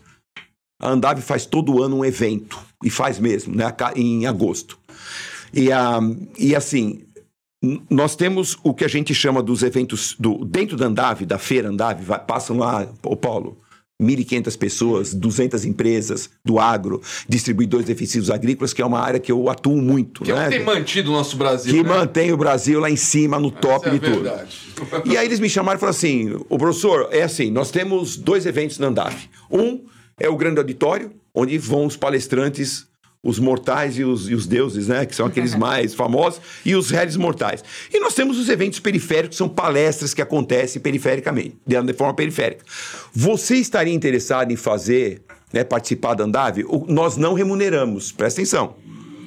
a 0.81 0.89
Andave 0.89 1.21
faz 1.21 1.45
todo 1.45 1.83
ano 1.83 1.97
um 1.97 2.05
evento, 2.05 2.59
e 2.83 2.89
faz 2.89 3.19
mesmo, 3.19 3.55
né, 3.55 3.65
a 3.65 3.93
em 3.95 4.25
agosto. 4.25 4.79
E, 5.53 5.71
ah, 5.71 5.99
e 6.37 6.55
assim, 6.55 7.01
nós 7.89 8.15
temos 8.15 8.57
o 8.63 8.73
que 8.73 8.85
a 8.85 8.87
gente 8.87 9.13
chama 9.13 9.43
dos 9.43 9.63
eventos 9.63 10.15
do, 10.17 10.45
dentro 10.45 10.77
da 10.77 10.85
Andave, 10.85 11.25
da 11.25 11.37
feira 11.37 11.67
Andave, 11.69 12.03
vai- 12.05 12.23
passam 12.23 12.57
lá, 12.57 12.87
ô 13.03 13.15
Paulo, 13.15 13.57
1.500 14.01 14.57
pessoas, 14.57 15.13
200 15.13 15.65
empresas 15.65 16.29
do 16.43 16.57
agro, 16.57 17.01
distribuidores 17.27 17.85
defensivos 17.85 18.31
agrícolas, 18.31 18.71
que 18.71 18.81
é 18.81 18.85
uma 18.85 18.99
área 18.99 19.19
que 19.19 19.31
eu 19.31 19.49
atuo 19.49 19.81
muito. 19.81 20.23
Que 20.23 20.31
é 20.31 20.35
né? 20.35 20.49
tem 20.49 20.63
mantido 20.63 21.09
o 21.11 21.13
nosso 21.13 21.35
Brasil. 21.35 21.73
que 21.73 21.83
né? 21.83 21.89
mantém 21.89 22.31
o 22.31 22.37
Brasil 22.37 22.79
lá 22.79 22.89
em 22.89 22.95
cima, 22.95 23.37
no 23.39 23.51
top 23.51 23.87
Essa 23.87 23.95
é 23.95 23.99
de 23.99 24.05
tudo. 24.05 24.23
verdade. 24.23 24.57
E 25.05 25.17
aí 25.17 25.25
eles 25.25 25.39
me 25.39 25.49
chamaram 25.49 25.77
e 25.77 25.79
falaram 25.79 25.97
assim: 25.97 26.33
o 26.47 26.57
professor, 26.57 27.09
é 27.11 27.23
assim, 27.23 27.51
nós 27.51 27.71
temos 27.71 28.15
dois 28.15 28.45
eventos 28.45 28.79
na 28.79 28.87
Andaf. 28.87 29.29
Um 29.51 29.81
é 30.17 30.29
o 30.29 30.37
grande 30.37 30.59
auditório, 30.59 31.11
onde 31.33 31.57
vão 31.57 31.85
os 31.85 31.97
palestrantes, 31.97 32.87
os 33.21 33.37
mortais 33.37 33.97
e 33.99 34.03
os, 34.03 34.29
e 34.29 34.33
os 34.33 34.47
deuses, 34.47 34.87
né? 34.87 35.05
Que 35.05 35.15
são 35.15 35.25
aqueles 35.25 35.53
mais 35.59 35.93
famosos, 35.93 36.39
e 36.65 36.75
os 36.75 36.89
réis 36.89 37.17
mortais. 37.17 37.63
E 37.93 37.99
nós 37.99 38.13
temos 38.15 38.37
os 38.39 38.47
eventos 38.49 38.79
periféricos, 38.79 39.29
que 39.31 39.37
são 39.37 39.49
palestras 39.49 40.13
que 40.13 40.21
acontecem 40.21 40.81
perifericamente, 40.81 41.57
de, 41.67 41.81
de 41.81 41.93
forma 41.93 42.13
periférica. 42.13 42.63
Você 43.13 43.55
estaria 43.55 43.93
interessado 43.93 44.51
em 44.51 44.55
fazer, 44.55 45.21
né, 45.51 45.63
participar 45.63 46.13
da 46.13 46.23
Andave? 46.23 46.63
O- 46.63 46.85
Nós 46.87 47.17
não 47.17 47.33
remuneramos, 47.33 48.11
presta 48.11 48.39
atenção. 48.41 48.75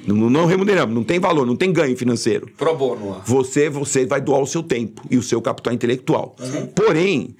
Não, 0.05 0.29
não 0.29 0.45
remuneramos, 0.45 0.93
não 0.93 1.03
tem 1.03 1.17
valor, 1.17 1.45
não 1.47 1.55
tem 1.55 1.71
ganho 1.71 1.95
financeiro 1.95 2.49
Pro 2.57 2.75
bono 2.75 3.11
lá. 3.11 3.21
você 3.25 3.69
você 3.69 4.05
vai 4.05 4.19
doar 4.19 4.41
o 4.41 4.45
seu 4.45 4.61
tempo 4.61 5.01
e 5.09 5.17
o 5.17 5.23
seu 5.23 5.41
capital 5.41 5.71
intelectual. 5.73 6.35
Porém, 6.75 7.33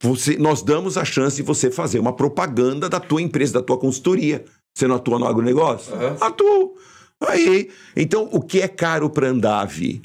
você, 0.00 0.36
nós 0.36 0.60
damos 0.62 0.96
a 0.98 1.04
chance 1.04 1.36
de 1.36 1.42
você 1.42 1.70
fazer 1.70 2.00
uma 2.00 2.12
propaganda 2.12 2.88
da 2.88 2.98
tua 2.98 3.22
empresa, 3.22 3.52
da 3.52 3.62
tua 3.62 3.78
consultoria. 3.78 4.44
Você 4.76 4.86
não 4.86 4.96
atua 4.96 5.18
no 5.18 5.26
agronegócio? 5.26 5.92
Atuo. 6.20 6.74
Aí, 7.26 7.68
então, 7.96 8.28
o 8.32 8.40
que 8.40 8.60
é 8.60 8.68
caro 8.68 9.10
para 9.10 9.28
Andave, 9.28 10.00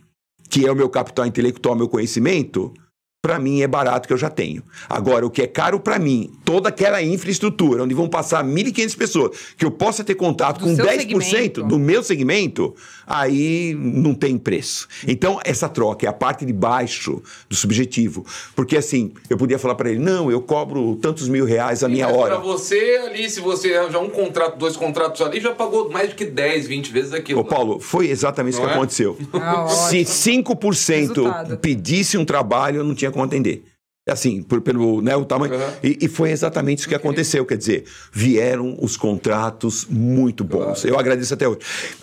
que 0.50 0.66
é 0.66 0.72
o 0.72 0.76
meu 0.76 0.90
capital 0.90 1.26
intelectual, 1.26 1.76
meu 1.76 1.88
conhecimento, 1.88 2.74
para 3.22 3.40
mim 3.40 3.62
é 3.62 3.68
barato 3.68 4.06
que 4.06 4.14
eu 4.14 4.18
já 4.18 4.30
tenho. 4.30 4.64
Agora, 4.90 5.26
o 5.26 5.30
que 5.30 5.42
é 5.42 5.48
caro 5.48 5.80
para 5.80 5.98
mim, 5.98 6.30
toda 6.44 6.68
aquela 6.70 7.02
infraestrutura, 7.02 7.84
onde 7.84 7.94
vão 7.94 8.10
passar 8.10 8.44
1.500 8.44 8.98
pessoas, 8.98 9.38
que 9.58 9.64
eu 9.64 9.72
possa 9.72 10.04
ter 10.04 10.16
contato 10.16 10.60
Do 10.60 10.66
com 10.66 10.76
seu 10.76 10.86
10% 10.86 10.92
segmento. 10.92 11.64
do 11.64 11.80
meu 11.80 12.04
segmento, 12.04 12.76
aí 13.08 13.76
não 13.78 14.14
tem 14.14 14.38
preço. 14.38 14.88
Então, 15.08 15.40
essa 15.44 15.68
troca 15.70 16.06
é 16.06 16.10
a 16.10 16.14
parte 16.14 16.46
de 16.46 16.54
baixo 16.54 17.22
do 17.50 17.56
subjetivo. 17.56 18.26
Porque 18.56 18.78
assim, 18.78 19.12
eu 19.30 19.38
podia 19.38 19.60
falar 19.60 19.76
para 19.76 19.90
ele, 19.90 20.00
não, 20.00 20.32
eu 20.32 20.42
cobro 20.42 20.96
tantos 20.98 21.28
mil 21.28 21.46
reais 21.46 21.84
a 21.84 21.90
minha 21.90 22.08
Mas 22.08 22.16
hora. 22.18 22.36
Pra 22.36 22.44
você 22.44 23.02
ali, 23.06 23.30
se 23.30 23.40
você 23.42 23.70
já 23.90 24.00
um 24.00 24.10
contrato, 24.10 24.58
dois 24.58 24.76
contratos 24.76 25.22
ali, 25.22 25.40
já 25.40 25.52
pagou 25.54 25.90
mais 25.90 26.10
do 26.10 26.16
que 26.16 26.26
10, 26.26 26.68
20 26.68 26.92
vezes 26.92 27.14
aquilo. 27.14 27.40
Ô, 27.40 27.44
Paulo, 27.44 27.80
foi 27.80 28.10
exatamente 28.10 28.54
isso 28.54 28.62
Não 28.62 28.68
que 28.68 28.74
é? 28.74 28.78
aconteceu. 28.78 29.18
Ah, 29.34 29.68
Se 29.68 30.02
ótimo. 30.02 30.44
5% 30.56 30.94
Resultado. 30.94 31.58
pedisse 31.58 32.18
um 32.18 32.26
trabalho, 32.26 32.78
eu 32.78 32.84
não 32.84 32.96
tinha 32.96 33.12
como 33.12 33.24
atender. 33.24 33.64
Assim, 34.10 34.42
por- 34.44 34.60
pelo 34.60 35.02
né, 35.02 35.16
o 35.16 35.24
tamanho. 35.24 35.54
Uhum. 35.54 35.60
E, 35.82 35.98
e 36.02 36.08
foi 36.10 36.32
exatamente 36.32 36.80
isso 36.80 36.90
que 36.90 36.96
aconteceu. 36.96 37.46
Quer 37.46 37.58
dizer, 37.58 37.86
vieram 38.12 38.78
os 38.82 38.98
contratos 38.98 39.86
muito 39.90 40.44
bons. 40.44 40.84
Eu 40.84 41.00
agradeço 41.00 41.34
até 41.34 41.48
hoje. 41.48 41.60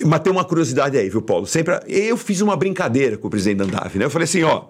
Mas 0.07 0.20
tem 0.20 0.32
uma 0.32 0.44
curiosidade 0.44 0.96
aí, 0.96 1.11
viu, 1.11 1.20
Paulo? 1.20 1.46
Sempre. 1.46 1.78
Eu 1.86 2.16
fiz 2.16 2.40
uma 2.40 2.57
brincadeira 2.57 3.18
com 3.18 3.26
o 3.28 3.30
presidente 3.30 3.59
da 3.59 3.64
Andave, 3.64 3.98
né? 3.98 4.07
Eu 4.07 4.11
falei 4.11 4.24
assim, 4.24 4.42
ó. 4.42 4.64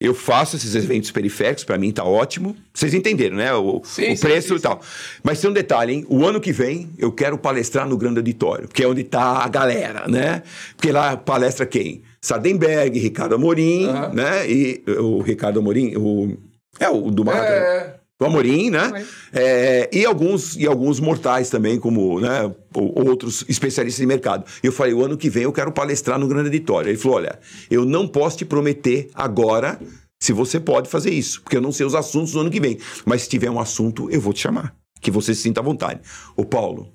Eu 0.00 0.12
faço 0.14 0.56
esses 0.56 0.74
eventos 0.74 1.12
periféricos, 1.12 1.62
para 1.62 1.78
mim 1.78 1.92
tá 1.92 2.02
ótimo. 2.02 2.56
Vocês 2.74 2.92
entenderam, 2.92 3.36
né? 3.36 3.54
O, 3.54 3.80
Sim, 3.84 4.14
o 4.14 4.16
sim, 4.16 4.20
preço 4.26 4.48
sim, 4.48 4.54
e 4.56 4.58
tal. 4.60 4.80
Mas 5.22 5.40
tem 5.40 5.48
um 5.48 5.52
detalhe, 5.52 5.92
hein? 5.92 6.04
O 6.08 6.26
ano 6.26 6.40
que 6.40 6.50
vem 6.52 6.90
eu 6.98 7.12
quero 7.12 7.38
palestrar 7.38 7.88
no 7.88 7.96
Grande 7.96 8.18
Auditório, 8.18 8.66
que 8.66 8.82
é 8.82 8.88
onde 8.88 9.04
tá 9.04 9.44
a 9.44 9.48
galera, 9.48 10.08
né? 10.08 10.42
Porque 10.74 10.90
lá 10.90 11.16
palestra 11.16 11.64
quem? 11.64 12.02
Sardenberg, 12.20 12.98
Ricardo 12.98 13.36
Amorim, 13.36 13.86
Aham. 13.86 14.12
né? 14.12 14.50
E 14.50 14.82
o 14.98 15.20
Ricardo 15.22 15.60
Amorim, 15.60 15.94
o. 15.96 16.36
É 16.82 16.90
o 16.90 17.10
do 17.10 17.24
Maracanã. 17.24 17.54
É. 17.54 17.94
Do 18.18 18.26
Amorim, 18.26 18.70
né? 18.70 19.04
É, 19.32 19.88
e, 19.92 20.04
alguns, 20.04 20.56
e 20.56 20.66
alguns 20.66 21.00
mortais 21.00 21.50
também, 21.50 21.78
como 21.78 22.20
né, 22.20 22.52
outros 22.72 23.44
especialistas 23.48 24.02
em 24.02 24.06
mercado. 24.06 24.44
E 24.62 24.66
eu 24.66 24.72
falei, 24.72 24.92
o 24.94 25.04
ano 25.04 25.16
que 25.16 25.28
vem 25.28 25.44
eu 25.44 25.52
quero 25.52 25.72
palestrar 25.72 26.18
no 26.18 26.28
Grande 26.28 26.46
Auditório. 26.46 26.88
Ele 26.90 26.98
falou, 26.98 27.18
olha, 27.18 27.38
eu 27.70 27.84
não 27.84 28.06
posso 28.06 28.38
te 28.38 28.44
prometer 28.44 29.10
agora 29.14 29.80
se 30.20 30.32
você 30.32 30.60
pode 30.60 30.88
fazer 30.88 31.10
isso, 31.10 31.42
porque 31.42 31.56
eu 31.56 31.60
não 31.60 31.72
sei 31.72 31.84
os 31.84 31.96
assuntos 31.96 32.32
do 32.32 32.40
ano 32.40 32.50
que 32.50 32.60
vem. 32.60 32.78
Mas 33.04 33.22
se 33.22 33.28
tiver 33.28 33.50
um 33.50 33.58
assunto, 33.58 34.08
eu 34.08 34.20
vou 34.20 34.32
te 34.32 34.40
chamar, 34.40 34.72
que 35.00 35.10
você 35.10 35.34
se 35.34 35.42
sinta 35.42 35.60
à 35.60 35.64
vontade. 35.64 36.00
Ô 36.36 36.44
Paulo, 36.44 36.92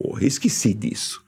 porra, 0.00 0.24
esqueci 0.24 0.74
disso. 0.74 1.22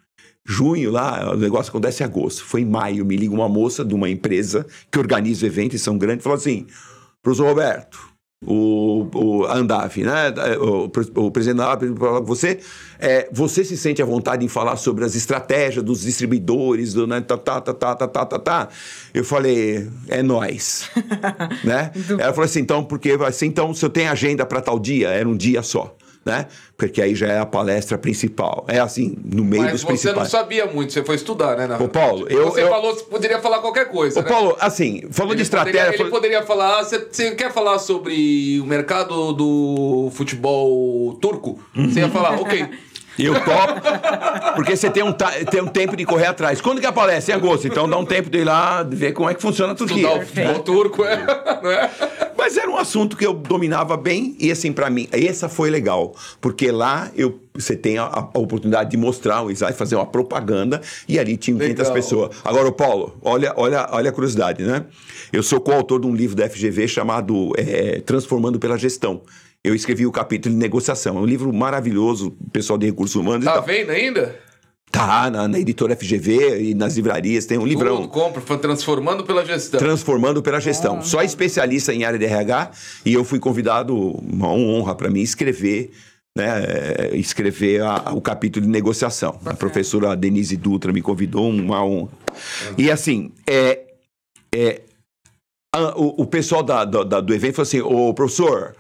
Junho 0.44 0.90
lá, 0.90 1.32
o 1.32 1.36
negócio 1.36 1.70
acontece 1.70 2.02
em 2.02 2.06
agosto. 2.06 2.44
Foi 2.44 2.62
em 2.62 2.64
maio, 2.64 3.04
me 3.04 3.16
liga 3.16 3.34
uma 3.34 3.48
moça 3.48 3.84
de 3.84 3.94
uma 3.94 4.08
empresa 4.08 4.66
que 4.90 4.98
organiza 4.98 5.44
o 5.44 5.48
evento 5.48 5.74
em 5.74 5.78
São 5.78 5.98
Grande 5.98 6.20
e 6.20 6.22
falou 6.22 6.36
assim: 6.36 6.66
para 7.26 7.42
o 7.42 7.46
Roberto, 7.48 7.98
o, 8.44 9.08
o 9.12 9.46
Andaf, 9.46 10.00
né? 10.00 10.32
O, 10.60 10.84
o 11.26 11.30
presidente 11.32 11.56
da 11.56 11.72
APE 11.72 11.92
falou 11.98 12.20
com 12.20 12.26
você. 12.26 12.60
É, 13.00 13.28
você 13.32 13.64
se 13.64 13.76
sente 13.76 14.00
à 14.00 14.04
vontade 14.04 14.44
em 14.44 14.48
falar 14.48 14.76
sobre 14.76 15.04
as 15.04 15.16
estratégias 15.16 15.84
dos 15.84 16.02
distribuidores, 16.02 16.94
do 16.94 17.04
né, 17.04 17.20
tá, 17.20 17.36
tá, 17.36 17.60
tá, 17.60 17.74
tá, 17.74 17.96
tá, 17.96 18.06
tá, 18.06 18.26
tá, 18.26 18.38
tá? 18.38 18.68
Eu 19.12 19.24
falei, 19.24 19.90
é 20.06 20.22
nós. 20.22 20.88
né? 21.64 21.90
Ela 22.10 22.32
falou 22.32 22.44
assim, 22.44 22.60
então, 22.60 22.84
porque 22.84 23.18
assim, 23.26 23.46
então, 23.46 23.74
se 23.74 23.84
eu 23.84 23.90
tenho 23.90 24.10
agenda 24.10 24.46
para 24.46 24.60
tal 24.60 24.78
dia, 24.78 25.08
era 25.08 25.28
um 25.28 25.36
dia 25.36 25.62
só. 25.62 25.96
Né? 26.26 26.46
Porque 26.76 27.00
aí 27.00 27.14
já 27.14 27.28
é 27.28 27.38
a 27.38 27.46
palestra 27.46 27.96
principal. 27.96 28.64
É 28.66 28.80
assim, 28.80 29.16
no 29.24 29.44
meio 29.44 29.62
Mas 29.62 29.72
dos 29.72 29.80
você 29.82 29.86
principais. 29.86 30.16
não 30.18 30.26
sabia 30.26 30.66
muito, 30.66 30.92
você 30.92 31.04
foi 31.04 31.14
estudar, 31.14 31.56
né? 31.56 31.68
Na... 31.68 31.76
Ô, 31.80 31.88
Paulo, 31.88 32.26
eu- 32.28 32.50
Você 32.50 32.64
eu- 32.64 32.68
falou, 32.68 32.92
você 32.92 33.04
poderia 33.04 33.38
falar 33.38 33.60
qualquer 33.60 33.84
coisa. 33.88 34.18
Ô, 34.18 34.22
né? 34.24 34.28
Paulo, 34.28 34.56
assim, 34.60 35.04
falou 35.12 35.30
Ele 35.32 35.36
de 35.36 35.42
estratégia. 35.44 35.84
Poderia, 35.84 36.02
ele 36.02 36.10
poderia 36.10 36.42
falar. 36.42 36.80
"Ah, 36.80 36.84
Você, 36.84 36.98
você 37.08 37.30
quer 37.36 37.52
falar 37.52 37.78
sobre 37.78 38.58
o 38.60 38.66
mercado 38.66 39.32
do 39.32 40.10
futebol 40.12 41.14
turco? 41.20 41.60
Você 41.74 42.00
ia 42.00 42.08
falar, 42.10 42.40
ok. 42.40 42.66
Eu 43.18 43.34
topo, 43.34 43.80
porque 44.54 44.76
você 44.76 44.90
tem 44.90 45.02
um, 45.02 45.12
tem 45.12 45.60
um 45.60 45.66
tempo 45.66 45.96
de 45.96 46.04
correr 46.04 46.26
atrás. 46.26 46.60
Quando 46.60 46.80
que 46.80 46.86
aparece? 46.86 47.30
Em 47.30 47.34
agosto. 47.34 47.66
Então 47.66 47.88
dá 47.88 47.96
um 47.96 48.04
tempo 48.04 48.28
de 48.28 48.38
ir 48.38 48.44
lá 48.44 48.82
ver 48.82 49.12
como 49.12 49.28
é 49.28 49.34
que 49.34 49.40
funciona 49.40 49.72
a 49.72 49.76
Turquia. 49.76 49.96
Estudar 49.96 50.22
o 50.22 50.26
futebol 50.26 50.58
turco, 50.60 51.04
é. 51.04 51.16
não 51.62 51.70
é? 51.70 51.90
Mas 52.36 52.56
era 52.56 52.70
um 52.70 52.76
assunto 52.76 53.16
que 53.16 53.26
eu 53.26 53.32
dominava 53.32 53.96
bem 53.96 54.36
e 54.38 54.52
assim, 54.52 54.72
pra 54.72 54.90
mim, 54.90 55.08
essa 55.10 55.48
foi 55.48 55.70
legal. 55.70 56.14
Porque 56.40 56.70
lá 56.70 57.10
eu, 57.16 57.40
você 57.54 57.74
tem 57.74 57.98
a, 57.98 58.04
a 58.04 58.38
oportunidade 58.38 58.90
de 58.90 58.96
mostrar 58.96 59.42
o 59.42 59.50
Isai, 59.50 59.72
fazer 59.72 59.96
uma 59.96 60.06
propaganda 60.06 60.80
e 61.08 61.18
ali 61.18 61.36
tinha 61.36 61.56
500 61.56 61.78
Legal. 61.78 61.94
pessoas. 61.94 62.36
Agora, 62.44 62.68
ô 62.68 62.72
Paulo, 62.72 63.16
olha, 63.22 63.52
olha, 63.56 63.88
olha 63.90 64.10
a 64.10 64.12
curiosidade, 64.12 64.62
né? 64.62 64.84
Eu 65.32 65.42
sou 65.42 65.60
coautor 65.60 66.00
de 66.00 66.06
um 66.06 66.14
livro 66.14 66.36
da 66.36 66.48
FGV 66.48 66.86
chamado 66.86 67.52
é, 67.56 68.00
Transformando 68.04 68.58
pela 68.58 68.76
Gestão. 68.76 69.22
Eu 69.66 69.74
escrevi 69.74 70.06
o 70.06 70.12
capítulo 70.12 70.54
de 70.54 70.58
negociação. 70.60 71.16
É 71.18 71.20
um 71.20 71.26
livro 71.26 71.52
maravilhoso, 71.52 72.30
pessoal 72.52 72.78
de 72.78 72.86
recursos 72.86 73.16
humanos 73.16 73.44
e 73.44 73.48
Tá 73.48 73.54
tal. 73.54 73.64
vendo 73.64 73.90
ainda? 73.90 74.38
Tá, 74.92 75.28
na, 75.28 75.48
na 75.48 75.58
editora 75.58 75.96
FGV 75.96 76.60
e 76.70 76.74
nas 76.74 76.94
livrarias, 76.96 77.44
tem 77.46 77.58
um 77.58 77.66
livrão. 77.66 77.96
Tudo 77.96 78.08
compra, 78.08 78.40
foi 78.40 78.56
transformando 78.58 79.24
pela 79.24 79.44
gestão. 79.44 79.78
Transformando 79.78 80.40
pela 80.40 80.60
gestão. 80.60 81.02
Só 81.02 81.20
especialista 81.22 81.92
em 81.92 82.04
área 82.04 82.18
de 82.18 82.24
RH 82.24 82.70
e 83.04 83.12
eu 83.12 83.24
fui 83.24 83.40
convidado, 83.40 83.94
uma 83.96 84.48
honra 84.52 84.94
para 84.94 85.10
mim, 85.10 85.20
escrever. 85.20 85.90
Né, 86.38 86.44
eh, 86.46 87.10
escrever 87.16 87.80
a- 87.82 88.12
o 88.14 88.20
capítulo 88.20 88.66
de 88.66 88.70
negociação. 88.70 89.40
A 89.46 89.54
professora 89.54 90.14
Denise 90.14 90.54
Dutra 90.54 90.92
me 90.92 91.00
convidou, 91.00 91.48
uma 91.48 91.82
honra. 91.82 92.10
E 92.76 92.90
assim, 92.90 93.32
é, 93.46 93.80
é, 94.54 94.82
a- 95.74 95.98
o, 95.98 96.22
o 96.22 96.26
pessoal 96.26 96.62
da- 96.62 96.84
da- 96.84 97.04
da- 97.04 97.20
do 97.22 97.32
evento 97.34 97.54
falou 97.54 97.66
assim: 97.66 97.80
Ô 97.80 98.12
professor, 98.12 98.76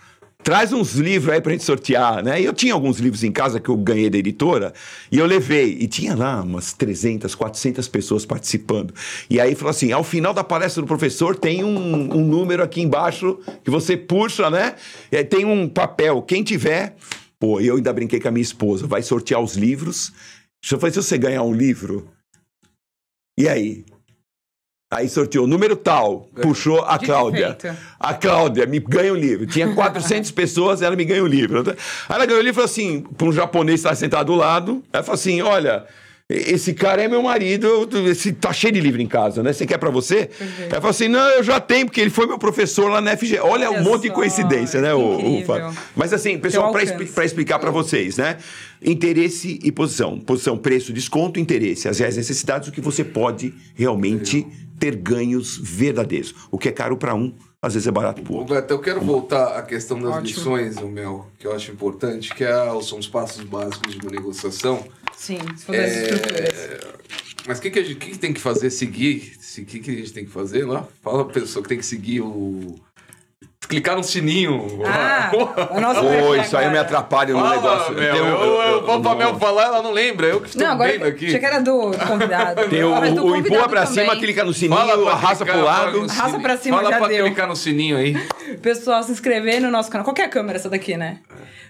traz 0.46 0.72
uns 0.72 0.94
livros 0.94 1.34
aí 1.34 1.40
pra 1.40 1.50
gente 1.50 1.64
sortear, 1.64 2.22
né? 2.22 2.40
E 2.40 2.44
eu 2.44 2.52
tinha 2.52 2.72
alguns 2.72 3.00
livros 3.00 3.24
em 3.24 3.32
casa 3.32 3.58
que 3.58 3.68
eu 3.68 3.76
ganhei 3.76 4.08
da 4.08 4.16
editora 4.16 4.72
e 5.10 5.18
eu 5.18 5.26
levei. 5.26 5.76
E 5.80 5.88
tinha 5.88 6.14
lá 6.14 6.40
umas 6.40 6.72
300, 6.72 7.34
400 7.34 7.88
pessoas 7.88 8.24
participando. 8.24 8.94
E 9.28 9.40
aí 9.40 9.56
falou 9.56 9.70
assim: 9.70 9.90
ao 9.90 10.04
final 10.04 10.32
da 10.32 10.44
palestra 10.44 10.80
do 10.80 10.86
professor 10.86 11.34
tem 11.34 11.64
um, 11.64 12.16
um 12.16 12.24
número 12.24 12.62
aqui 12.62 12.80
embaixo 12.80 13.40
que 13.64 13.70
você 13.72 13.96
puxa, 13.96 14.48
né? 14.48 14.76
E 15.10 15.16
aí 15.16 15.24
tem 15.24 15.44
um 15.44 15.68
papel. 15.68 16.22
Quem 16.22 16.44
tiver. 16.44 16.94
Pô, 17.40 17.60
eu 17.60 17.74
ainda 17.74 17.92
brinquei 17.92 18.20
com 18.20 18.28
a 18.28 18.30
minha 18.30 18.40
esposa, 18.40 18.86
vai 18.86 19.02
sortear 19.02 19.40
os 19.40 19.56
livros. 19.56 20.12
Eu 20.70 20.78
falei, 20.78 20.92
se 20.92 21.02
você 21.02 21.18
ganhar 21.18 21.42
um 21.42 21.52
livro, 21.52 22.08
e 23.36 23.48
aí? 23.48 23.84
Aí 24.96 25.10
sorteou 25.10 25.44
o 25.44 25.46
número 25.46 25.76
tal, 25.76 26.26
puxou 26.40 26.82
a 26.82 26.92
Dito 26.92 27.04
e 27.04 27.06
Cláudia. 27.06 27.56
feito. 27.60 27.76
A 28.00 28.14
Cláudia 28.14 28.64
me 28.64 28.80
ganha 28.80 29.12
o 29.12 29.16
livro. 29.16 29.46
Tinha 29.46 29.74
400 29.74 30.30
pessoas, 30.32 30.80
ela 30.80 30.96
me 30.96 31.04
ganha 31.04 31.22
o 31.22 31.26
livro. 31.26 31.58
Aí 31.68 31.76
ela 32.08 32.24
ganhou 32.24 32.40
o 32.40 32.42
livro 32.42 32.52
e 32.52 32.54
falou 32.54 32.64
assim, 32.64 33.02
para 33.02 33.26
um 33.26 33.32
japonês 33.32 33.74
que 33.74 33.80
estava 33.80 33.94
sentado 33.94 34.32
do 34.32 34.34
lado, 34.34 34.82
ela 34.90 35.02
falou 35.02 35.16
assim, 35.16 35.42
olha, 35.42 35.84
esse 36.28 36.74
cara 36.74 37.02
é 37.02 37.06
meu 37.08 37.22
marido, 37.22 37.88
esse, 38.10 38.32
tá 38.32 38.52
cheio 38.52 38.72
de 38.74 38.80
livro 38.80 39.00
em 39.00 39.06
casa, 39.06 39.42
né? 39.44 39.52
Você 39.52 39.64
quer 39.64 39.78
para 39.78 39.90
você? 39.90 40.28
Ela 40.62 40.74
falou 40.80 40.90
assim, 40.90 41.06
não, 41.06 41.20
eu 41.30 41.42
já 41.44 41.60
tenho, 41.60 41.86
porque 41.86 42.00
ele 42.00 42.10
foi 42.10 42.26
meu 42.26 42.36
professor 42.38 42.90
lá 42.90 43.00
na 43.00 43.16
FG. 43.16 43.38
Olha, 43.38 43.70
Olha 43.70 43.80
um 43.80 43.84
monte 43.84 44.02
de 44.02 44.08
só, 44.08 44.14
coincidência, 44.14 44.80
né? 44.80 44.92
o- 44.92 45.00
o? 45.40 45.44
Mas 45.94 46.12
assim, 46.12 46.36
pessoal, 46.38 46.72
para 46.72 47.24
explicar 47.24 47.60
para 47.60 47.70
vocês, 47.70 48.16
né? 48.16 48.38
Interesse 48.82 49.58
e 49.62 49.70
posição. 49.70 50.18
Posição, 50.18 50.58
preço, 50.58 50.92
desconto, 50.92 51.38
interesse. 51.38 51.88
As 51.88 51.98
reais 52.00 52.16
necessidades, 52.16 52.68
o 52.68 52.72
que 52.72 52.80
você 52.80 53.04
pode 53.04 53.54
realmente 53.74 54.44
ter 54.78 54.96
ganhos 54.96 55.56
verdadeiros. 55.62 56.34
O 56.50 56.58
que 56.58 56.68
é 56.68 56.72
caro 56.72 56.96
para 56.96 57.14
um, 57.14 57.32
às 57.62 57.72
vezes 57.74 57.86
é 57.88 57.90
barato 57.90 58.20
para 58.20 58.34
outro. 58.34 58.54
Beto, 58.54 58.74
eu 58.74 58.78
quero 58.80 59.00
voltar 59.00 59.56
à 59.56 59.62
questão 59.62 59.98
das 59.98 60.10
Ótimo. 60.16 60.26
lições, 60.26 60.76
o 60.76 60.88
meu, 60.88 61.24
que 61.38 61.46
eu 61.46 61.54
acho 61.54 61.70
importante, 61.72 62.34
que 62.34 62.44
é, 62.44 62.52
são 62.82 62.98
os 62.98 63.08
passos 63.08 63.42
básicos 63.44 63.94
de 63.94 64.00
uma 64.00 64.10
negociação. 64.10 64.84
Sim, 65.16 65.38
se 65.56 65.64
for 65.64 65.74
É, 65.74 65.86
estruturas. 65.86 66.96
Mas 67.46 67.58
o 67.58 67.62
que, 67.62 67.70
que, 67.70 67.78
a 67.78 67.82
gente- 67.84 67.98
que 67.98 68.10
que 68.12 68.18
tem 68.18 68.32
que 68.32 68.40
fazer? 68.40 68.70
Seguir? 68.70 69.36
O 69.58 69.64
que, 69.64 69.78
que 69.80 69.90
a 69.90 69.94
gente 69.94 70.12
tem 70.12 70.24
que 70.24 70.30
fazer 70.30 70.64
lá? 70.66 70.86
Fala 71.02 71.24
pra 71.24 71.40
pessoa 71.40 71.62
que 71.62 71.68
tem 71.68 71.78
que 71.78 71.86
seguir 71.86 72.20
o. 72.20 72.74
Clicar 73.68 73.96
no 73.96 74.04
sininho. 74.04 74.80
Ah, 74.86 75.30
nossa 75.80 76.00
Pô, 76.00 76.34
isso 76.36 76.56
aí 76.56 76.66
eu 76.66 76.70
me 76.70 76.78
agora. 76.78 76.80
atrapalho 76.82 77.34
no 77.34 77.40
Fala, 77.40 77.56
negócio. 77.56 77.94
Mel. 77.94 78.12
Tem 78.12 78.22
um- 78.22 78.26
eu, 78.26 78.40
eu, 78.40 78.60
eu, 78.62 78.86
vou 78.86 79.00
pra. 79.00 79.14
Mel 79.16 79.38
falar, 79.38 79.64
ela 79.64 79.82
não 79.82 79.90
lembra. 79.92 80.26
Eu 80.28 80.40
que 80.40 80.48
estou 80.48 80.62
Não, 80.64 80.72
agora 80.72 80.92
vendo 80.92 81.04
aqui. 81.06 81.26
achei 81.26 81.38
que 81.40 81.46
era 81.46 81.58
do 81.60 81.90
convidado. 82.06 82.68
Tem 82.68 82.84
o, 82.84 82.90
Mas 82.90 83.12
do 83.14 83.24
o 83.26 83.36
empurra 83.36 83.68
pra 83.68 83.84
cima, 83.86 84.06
também. 84.06 84.20
clica 84.20 84.44
no 84.44 84.52
sininho, 84.52 84.78
Fala 84.78 85.02
pra 85.02 85.12
arrasta 85.12 85.44
clicar, 85.44 85.56
pro 85.62 85.66
lado. 85.66 86.06
Arrasta 86.10 86.38
pra 86.38 86.56
cima, 86.56 86.76
Fala 86.76 86.90
já 86.90 86.98
pra 86.98 87.08
deu. 87.08 87.24
clicar 87.26 87.48
no 87.48 87.56
sininho 87.56 87.96
aí. 87.96 88.14
Pessoal, 88.62 89.02
se 89.02 89.10
inscrever 89.10 89.60
no 89.60 89.70
nosso 89.70 89.90
canal. 89.90 90.04
Qual 90.04 90.14
que 90.14 90.22
é 90.22 90.26
a 90.26 90.28
câmera 90.28 90.58
essa 90.58 90.68
daqui, 90.70 90.96
né? 90.96 91.18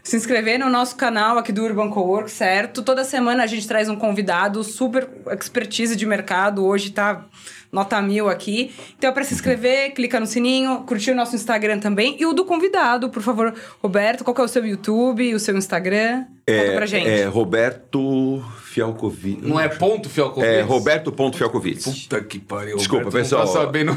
se 0.02 0.14
inscrever 0.16 0.56
no 0.56 0.70
nosso 0.70 0.94
canal 0.94 1.36
aqui 1.36 1.50
do 1.50 1.64
Urban 1.64 1.90
Cowork, 1.90 2.30
certo? 2.30 2.80
Toda 2.80 3.02
semana 3.02 3.42
a 3.42 3.46
gente 3.48 3.66
traz 3.66 3.88
um 3.88 3.96
convidado 3.96 4.62
super 4.62 5.08
expertise 5.32 5.96
de 5.96 6.06
mercado. 6.06 6.64
Hoje 6.64 6.90
tá 6.90 7.24
nota 7.72 8.00
mil 8.02 8.28
aqui. 8.28 8.70
Então, 8.98 9.12
para 9.12 9.24
se 9.24 9.34
inscrever, 9.34 9.92
clica 9.94 10.18
no 10.20 10.26
sininho, 10.26 10.84
curtir 10.86 11.10
o 11.10 11.14
nosso 11.14 11.34
Instagram 11.36 11.78
também. 11.78 12.16
E 12.18 12.26
o 12.26 12.32
do 12.32 12.44
convidado, 12.44 13.08
por 13.10 13.22
favor, 13.22 13.54
Roberto, 13.82 14.24
qual 14.24 14.34
que 14.34 14.40
é 14.40 14.44
o 14.44 14.48
seu 14.48 14.64
YouTube, 14.64 15.34
o 15.34 15.38
seu 15.40 15.56
Instagram? 15.56 16.24
Conta 16.48 16.72
pra 16.76 16.86
gente. 16.86 17.08
É 17.08 17.24
Roberto 17.24 18.40
Fialkovic. 18.62 19.40
Não 19.42 19.58
é 19.58 19.68
ponto 19.68 20.08
Fialkovic? 20.08 20.48
É 20.52 20.60
Roberto.fialkovic. 20.60 21.82
Puta 21.82 22.22
que 22.22 22.38
pariu. 22.38 22.76
Desculpa, 22.76 23.06
Roberto, 23.06 23.22
pessoal. 23.24 23.44
Não 23.46 23.52
tá 23.52 23.60
sabendo. 23.60 23.92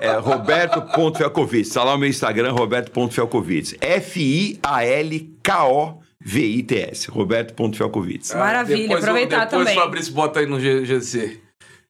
É, 0.00 0.08
é 0.08 0.12
Roberto.fialkovic. 0.18 1.70
Tá 1.70 1.84
lá 1.84 1.94
o 1.94 1.98
meu 1.98 2.08
Instagram, 2.10 2.52
Roberto.fialkovic. 2.52 3.78
F-I-A-L-K-O-V-I-T-S. 5.80 7.10
Roberto.fialkovic. 7.10 8.34
Maravilha, 8.36 8.82
depois, 8.82 9.02
aproveitar 9.04 9.44
depois 9.46 9.64
também. 9.64 9.78
o 9.78 9.80
Fabrício 9.80 10.12
bota 10.12 10.40
aí 10.40 10.46
no 10.46 10.60
G- 10.60 10.84
GC. 10.84 11.40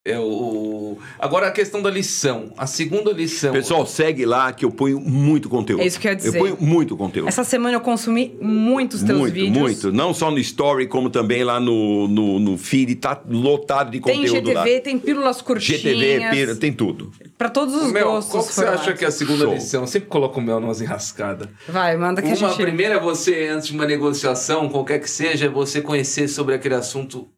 É 0.09 0.19
o... 0.19 0.97
Agora 1.19 1.49
a 1.49 1.51
questão 1.51 1.83
da 1.83 1.91
lição. 1.91 2.53
A 2.57 2.67
segunda 2.67 3.13
lição. 3.13 3.53
Pessoal, 3.53 3.87
segue 3.87 4.25
lá 4.25 4.53
que 4.53 4.65
eu 4.65 4.71
ponho 4.71 4.99
muito 5.01 5.49
conteúdo. 5.49 5.83
É 5.83 5.87
isso 5.87 6.01
que 6.01 6.07
eu 6.09 6.13
ia 6.13 6.17
dizer. 6.17 6.37
Eu 6.37 6.41
ponho 6.41 6.57
muito 6.61 6.97
conteúdo. 6.97 7.29
Essa 7.29 7.45
semana 7.45 7.77
eu 7.77 7.81
consumi 7.81 8.37
muitos 8.41 9.03
teus 9.03 9.19
muito, 9.19 9.35
vídeos. 9.35 9.59
muito. 9.59 9.93
Não 9.93 10.15
só 10.15 10.31
no 10.31 10.39
Story, 10.39 10.87
como 10.87 11.11
também 11.11 11.45
lá 11.45 11.61
no, 11.61 12.09
no, 12.09 12.39
no 12.39 12.57
feed. 12.59 12.95
Tá 12.97 13.21
lotado 13.29 13.91
de 13.91 14.01
Tem 14.01 14.17
conteúdo 14.23 14.53
lá. 14.53 14.65
GTV, 14.65 14.81
tem 14.81 14.99
pílulas 14.99 15.43
curtinhas. 15.43 15.81
GTV, 15.83 16.31
pira, 16.31 16.57
tem 16.57 16.73
tudo. 16.73 17.13
Pra 17.37 17.49
todos 17.49 17.75
os 17.75 17.93
Mel, 17.93 18.07
gostos. 18.07 18.33
qual 18.33 18.45
que 18.45 18.53
você 18.55 18.65
acha 18.65 18.93
que 18.95 19.05
é 19.05 19.09
a 19.09 19.13
segunda 19.13 19.45
Show. 19.45 19.55
lição? 19.55 19.81
Eu 19.83 19.87
sempre 19.87 20.09
coloco 20.09 20.41
o 20.41 20.43
mel 20.43 20.59
numas 20.59 20.81
enrascadas. 20.81 21.49
Vai, 21.69 21.97
manda 21.97 22.21
que 22.21 22.29
a 22.29 22.31
Uma 22.35 22.49
gente... 22.49 22.63
primeira 22.63 22.95
é 22.95 23.01
você, 23.01 23.49
antes 23.49 23.69
de 23.69 23.75
uma 23.75 23.87
negociação, 23.87 24.69
qualquer 24.69 25.01
que 25.01 25.09
seja, 25.11 25.47
é 25.47 25.49
você 25.49 25.81
conhecer 25.81 26.29
sobre 26.29 26.55
aquele 26.55 26.75
assunto. 26.75 27.29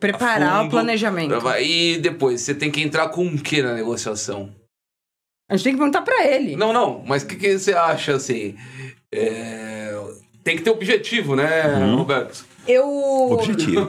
Preparar 0.00 0.58
fundo. 0.58 0.68
o 0.68 0.70
planejamento. 0.70 1.34
E 1.60 1.98
depois, 1.98 2.40
você 2.40 2.54
tem 2.54 2.70
que 2.70 2.80
entrar 2.82 3.08
com 3.10 3.26
o 3.26 3.38
que 3.38 3.62
na 3.62 3.74
negociação? 3.74 4.50
A 5.48 5.56
gente 5.56 5.64
tem 5.64 5.72
que 5.74 5.78
perguntar 5.78 6.02
pra 6.02 6.26
ele. 6.26 6.56
Não, 6.56 6.72
não, 6.72 7.02
mas 7.06 7.22
o 7.22 7.26
que, 7.26 7.36
que 7.36 7.58
você 7.58 7.72
acha 7.74 8.14
assim? 8.14 8.56
É, 9.12 9.92
Tem 10.42 10.56
que 10.56 10.62
ter 10.62 10.70
objetivo, 10.70 11.36
né, 11.36 11.66
Uhum. 11.76 11.96
Roberto? 11.96 12.46
Eu... 12.66 12.88
Objetivo. 13.32 13.88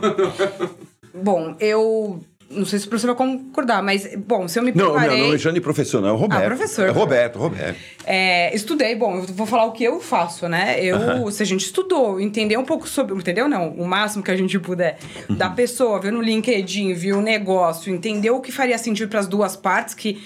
Bom, 1.13 1.55
eu... 1.59 2.21
Não 2.51 2.65
sei 2.65 2.79
se 2.79 2.85
o 2.85 2.89
professor 2.89 3.15
vai 3.15 3.15
concordar, 3.15 3.81
mas, 3.81 4.15
bom, 4.15 4.47
se 4.47 4.59
eu 4.59 4.63
me 4.63 4.71
não, 4.71 4.85
meu, 4.85 4.93
preparei... 4.93 5.27
não 5.27 5.35
é 5.35 5.37
Jane 5.37 5.61
professor, 5.61 6.01
não. 6.01 6.09
É 6.09 6.11
o 6.11 6.15
Roberto. 6.15 6.43
Ah, 6.43 6.47
professor. 6.47 6.87
É 6.87 6.91
Roberto, 6.91 7.39
Roberto. 7.39 7.79
É, 8.05 8.55
estudei, 8.55 8.95
bom, 8.95 9.17
eu 9.17 9.23
vou 9.23 9.45
falar 9.45 9.65
o 9.65 9.71
que 9.71 9.83
eu 9.83 9.99
faço, 9.99 10.47
né? 10.47 10.83
Eu, 10.83 11.29
se 11.31 11.41
a 11.43 11.45
gente 11.45 11.65
estudou, 11.65 12.19
entender 12.19 12.57
um 12.57 12.65
pouco 12.65 12.87
sobre, 12.87 13.15
entendeu? 13.15 13.47
Não, 13.47 13.69
o 13.69 13.87
máximo 13.87 14.23
que 14.23 14.31
a 14.31 14.37
gente 14.37 14.57
puder 14.59 14.97
da 15.29 15.49
pessoa, 15.49 15.99
ver 15.99 16.11
no 16.11 16.21
LinkedIn, 16.21 16.93
ver 16.93 17.13
o 17.13 17.21
negócio, 17.21 17.93
entender 17.93 18.31
o 18.31 18.39
que 18.39 18.51
faria 18.51 18.77
sentido 18.77 19.09
para 19.09 19.19
as 19.19 19.27
duas 19.27 19.55
partes, 19.55 19.93
que 19.93 20.21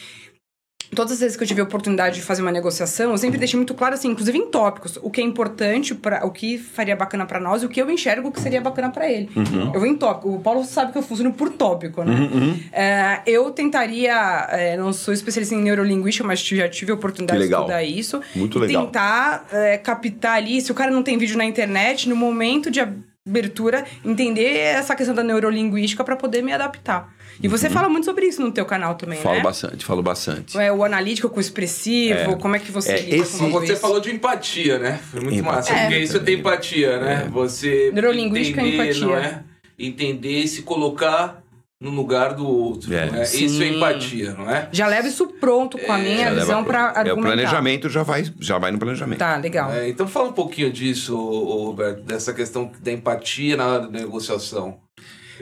todas 0.95 1.13
as 1.13 1.19
vezes 1.19 1.37
que 1.37 1.43
eu 1.43 1.47
tive 1.47 1.61
a 1.61 1.63
oportunidade 1.63 2.15
de 2.15 2.21
fazer 2.21 2.41
uma 2.41 2.51
negociação, 2.51 3.11
eu 3.11 3.17
sempre 3.17 3.37
deixei 3.37 3.57
muito 3.57 3.73
claro 3.73 3.93
assim, 3.93 4.09
inclusive 4.09 4.37
em 4.37 4.47
tópicos, 4.49 4.97
o 5.01 5.09
que 5.09 5.21
é 5.21 5.23
importante 5.23 5.93
para 5.93 6.25
o 6.25 6.31
que 6.31 6.57
faria 6.57 6.95
bacana 6.95 7.25
para 7.25 7.39
nós 7.39 7.61
e 7.61 7.65
o 7.65 7.69
que 7.69 7.81
eu 7.81 7.89
enxergo 7.89 8.31
que 8.31 8.39
seria 8.41 8.61
bacana 8.61 8.89
para 8.89 9.09
ele. 9.11 9.29
Eu 9.73 9.79
vou 9.79 9.85
em 9.85 9.95
tópico. 9.95 10.33
O 10.33 10.39
Paulo 10.39 10.63
sabe 10.63 10.91
que 10.91 10.97
eu 10.97 11.03
funciono 11.03 11.33
por 11.33 11.49
tópico, 11.51 12.03
né? 12.03 12.29
É, 12.71 13.21
eu 13.27 13.51
tentaria, 13.51 14.47
é, 14.49 14.77
não 14.77 14.93
sou 14.93 15.13
especialista 15.13 15.53
em 15.53 15.61
neurolinguística, 15.61 16.25
mas 16.25 16.39
já 16.39 16.69
tive 16.69 16.91
a 16.91 16.95
oportunidade 16.95 17.39
de 17.39 17.53
estudar 17.53 17.83
isso. 17.83 18.21
Muito 18.35 18.57
legal. 18.57 18.85
tentar 18.85 19.45
é, 19.51 19.77
captar 19.77 20.37
ali, 20.37 20.61
se 20.61 20.71
o 20.71 20.75
cara 20.75 20.91
não 20.91 21.03
tem 21.03 21.17
vídeo 21.17 21.37
na 21.37 21.45
internet, 21.45 22.07
no 22.07 22.15
momento 22.15 22.71
de 22.71 22.79
abertura, 23.27 23.83
entender 24.03 24.57
essa 24.57 24.95
questão 24.95 25.15
da 25.15 25.23
neurolinguística 25.23 26.03
para 26.03 26.15
poder 26.15 26.43
me 26.43 26.53
adaptar. 26.53 27.14
E 27.41 27.47
você 27.47 27.69
fala 27.69 27.89
muito 27.89 28.05
sobre 28.05 28.25
isso 28.25 28.41
no 28.41 28.51
teu 28.51 28.65
canal 28.65 28.95
também, 28.95 29.17
Uhum. 29.17 29.23
Falo 29.23 29.35
né? 29.37 29.43
bastante, 29.43 29.85
falo 29.85 30.01
bastante. 30.03 30.57
É, 30.57 30.71
o 30.71 30.83
analítico 30.83 31.29
com 31.29 31.37
o 31.37 31.41
expressivo, 31.41 32.37
como 32.37 32.55
é 32.55 32.59
que 32.59 32.71
você 32.71 32.91
É, 32.93 32.95
esse- 33.15 33.37
Você 33.49 33.73
isso? 33.73 33.81
falou 33.81 33.99
de 33.99 34.11
empatia, 34.11 34.79
né? 34.79 34.99
Foi 35.11 35.19
muito 35.21 35.37
Empatia 35.39 35.55
massa. 35.73 35.73
Porque 35.81 35.95
É. 35.95 35.99
isso 36.03 36.17
é 36.17 36.19
ter 36.21 36.37
empatia, 36.39 36.99
né? 36.99 37.27
Você. 37.31 37.91
Neurolinguística 37.93 38.61
é 38.61 38.63
entender, 38.67 38.83
empatia. 38.85 39.05
Não 39.07 39.15
é? 39.15 39.43
Entender 39.77 40.39
e 40.39 40.47
se 40.47 40.61
colocar 40.61 41.41
no 41.79 41.89
lugar 41.91 42.33
do 42.33 42.47
outro. 42.47 42.91
É. 42.93 43.05
não 43.11 43.19
é? 43.19 43.23
Isso 43.23 43.61
é 43.61 43.67
empatia, 43.67 44.33
não 44.33 44.49
é? 44.49 44.69
Já 44.71 44.87
leva 44.87 45.07
isso 45.07 45.27
pronto 45.27 45.77
com 45.77 45.91
a 45.91 45.97
minha 45.97 46.33
visão 46.33 46.63
para 46.63 46.79
É, 46.79 46.99
argumentar. 46.99 47.19
o 47.19 47.21
planejamento 47.21 47.89
já 47.89 48.01
vai, 48.01 48.23
já 48.39 48.57
vai 48.57 48.71
no 48.71 48.79
planejamento. 48.79 49.19
Tá, 49.19 49.35
legal. 49.35 49.71
É, 49.73 49.89
então 49.89 50.07
fala 50.07 50.29
um 50.29 50.33
pouquinho 50.33 50.71
disso, 50.71 51.15
Roberto, 51.17 52.01
dessa 52.01 52.33
questão 52.33 52.71
da 52.81 52.91
empatia 52.91 53.57
na 53.57 53.67
hora 53.67 53.87
da 53.87 53.99
negociação. 53.99 54.77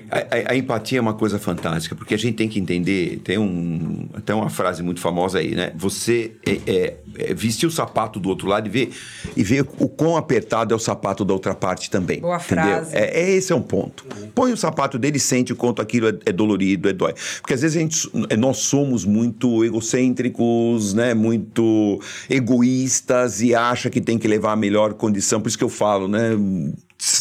A, 0.10 0.18
a- 0.20 0.52
a 0.52 0.56
empatia 0.56 0.98
é 0.98 1.02
uma 1.02 1.14
coisa 1.14 1.38
fantástica, 1.40 1.96
porque 1.96 2.14
a 2.14 2.18
gente 2.18 2.36
tem 2.36 2.48
que 2.50 2.60
entender, 2.60 3.20
tem 3.24 3.38
um, 3.38 4.08
até 4.14 4.34
uma 4.34 4.50
frase 4.50 4.82
muito 4.84 5.00
famosa 5.00 5.40
aí, 5.40 5.56
né? 5.56 5.72
Você 5.76 6.32
é, 6.46 6.60
é, 6.66 6.94
é, 7.18 7.34
vestir 7.34 7.66
o 7.68 7.72
sapato 7.72 8.20
do 8.20 8.30
outro 8.30 8.48
lado 8.48 8.68
e 8.68 8.70
ver, 8.72 8.92
e 9.36 9.44
ver 9.44 9.66
o 9.80 9.88
quão 9.88 10.18
apertado 10.18 10.74
é 10.74 10.76
o 10.76 10.80
sapato 10.80 11.24
da 11.24 11.34
outra 11.34 11.54
parte 11.56 11.90
também. 11.90 12.20
Boa 12.22 12.38
entendeu? 12.38 12.64
frase. 12.66 12.96
É, 12.96 13.22
é 13.22 13.30
esse 13.32 13.52
é 13.52 13.56
um 13.56 13.62
ponto. 13.62 14.06
Põe 14.34 14.52
o 14.54 14.58
sapato 14.58 14.98
dele 14.98 15.18
e 15.18 15.20
sente 15.20 15.54
o 15.54 15.56
quanto 15.56 15.82
aquilo 15.82 16.08
é, 16.10 16.14
é 16.26 16.32
dolorido, 16.32 16.90
é 16.90 16.94
dói. 16.94 17.14
Porque 17.42 17.54
às 17.54 17.62
vezes 17.62 17.78
a 17.78 17.80
gente, 17.80 18.10
nós 18.38 18.58
somos 18.58 19.06
muito 19.06 19.64
egocêntricos, 19.64 20.94
né? 20.94 21.14
Muito 21.14 22.00
egoístas 22.30 23.42
e 23.42 23.54
acha 23.56 23.90
que 23.90 24.02
tem 24.02 24.18
que 24.18 24.28
levar 24.28 24.54
a 24.54 24.56
melhor 24.56 24.94
condição. 24.94 25.42
Por 25.42 25.48
isso 25.50 25.58
que 25.58 25.64
eu 25.64 25.70
falo, 25.70 26.08
né? 26.08 26.32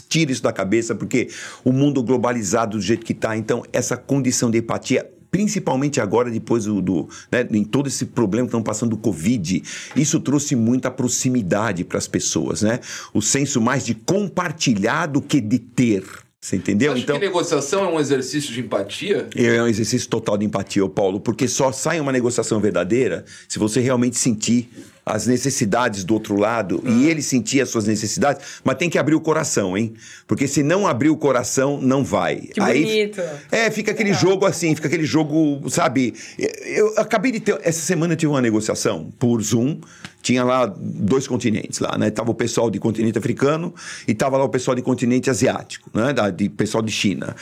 Tira 0.09 0.30
isso 0.30 0.43
da 0.43 0.53
cabeça, 0.53 0.95
porque 0.95 1.28
o 1.64 1.72
mundo 1.72 2.03
globalizado 2.03 2.76
do 2.76 2.83
jeito 2.83 3.05
que 3.05 3.12
está, 3.12 3.37
então 3.37 3.62
essa 3.72 3.97
condição 3.97 4.51
de 4.51 4.59
empatia 4.59 5.11
principalmente 5.30 5.99
agora 5.99 6.30
depois 6.30 6.66
do, 6.66 6.83
do 6.83 7.09
né, 7.30 7.49
em 7.53 7.64
todo 7.64 7.87
esse 7.87 8.05
problema 8.05 8.47
que 8.47 8.51
estão 8.51 8.62
passando 8.62 8.91
do 8.91 8.99
Covid, 8.99 9.62
isso 9.97 10.20
trouxe 10.20 10.55
muita 10.55 10.91
proximidade 10.91 11.85
para 11.85 11.97
as 11.97 12.07
pessoas, 12.07 12.61
né? 12.61 12.78
O 13.14 13.22
senso 13.22 13.59
mais 13.59 13.87
de 13.87 13.95
compartilhar 13.95 15.07
do 15.07 15.22
que 15.22 15.41
de 15.41 15.59
ter. 15.59 16.05
Você 16.43 16.57
entendeu? 16.57 16.93
Acho 16.93 17.03
então, 17.03 17.20
que 17.20 17.24
negociação 17.24 17.84
é 17.84 17.88
um 17.88 18.01
exercício 18.01 18.53
de 18.53 18.59
empatia? 18.59 19.28
é 19.36 19.62
um 19.62 19.68
exercício 19.68 20.09
total 20.09 20.36
de 20.36 20.45
empatia, 20.45 20.84
ô 20.84 20.88
Paulo, 20.88 21.20
porque 21.20 21.47
só 21.47 21.70
sai 21.70 22.01
uma 22.01 22.11
negociação 22.11 22.59
verdadeira 22.59 23.24
se 23.49 23.61
você 23.61 23.78
realmente 23.78 24.18
sentir 24.18 24.68
as 25.07 25.26
necessidades 25.26 26.03
do 26.03 26.14
outro 26.14 26.36
lado 26.36 26.82
e 26.84 27.09
ele 27.09 27.22
sentir 27.22 27.61
as 27.61 27.68
suas 27.68 27.86
necessidades, 27.86 28.61
mas 28.64 28.76
tem 28.76 28.90
que 28.90 28.99
abrir 28.99 29.14
o 29.14 29.20
coração, 29.20 29.76
hein? 29.76 29.95
Porque 30.26 30.49
se 30.49 30.64
não 30.64 30.86
abrir 30.86 31.11
o 31.11 31.16
coração, 31.16 31.80
não 31.80 32.05
vai. 32.05 32.36
Que 32.36 32.61
bonito. 32.61 33.20
É, 33.51 33.70
fica 33.70 33.93
aquele 33.93 34.12
jogo 34.12 34.45
assim, 34.45 34.74
fica 34.74 34.88
aquele 34.88 35.05
jogo, 35.05 35.68
sabe? 35.70 36.12
Eu 36.38 36.95
acabei 36.99 37.30
de 37.30 37.40
ter. 37.40 37.59
Essa 37.62 37.80
semana 37.80 38.14
eu 38.14 38.16
tive 38.16 38.30
uma 38.30 38.43
negociação 38.43 39.12
por 39.16 39.40
Zoom. 39.40 39.80
Tinha 40.23 40.45
lá 40.45 40.66
dois 40.66 41.27
continentes 41.27 41.81
lá, 41.81 41.99
né? 41.99 42.11
Tava 42.11 42.31
o 42.31 42.35
pessoal 42.35 42.70
de 42.70 42.79
continente 42.79 43.18
africano 43.18 43.75
e 44.07 44.14
tava 44.14 44.39
lá 44.39 44.45
o 44.45 44.49
pessoal 44.49 44.75
de 44.75 44.81
continente 44.81 45.29
asiático, 45.29 45.91
né? 45.93 46.12
Da, 46.12 46.31
de 46.31 46.49
pessoal 46.49 46.83
de 46.83 46.93
China. 46.93 47.35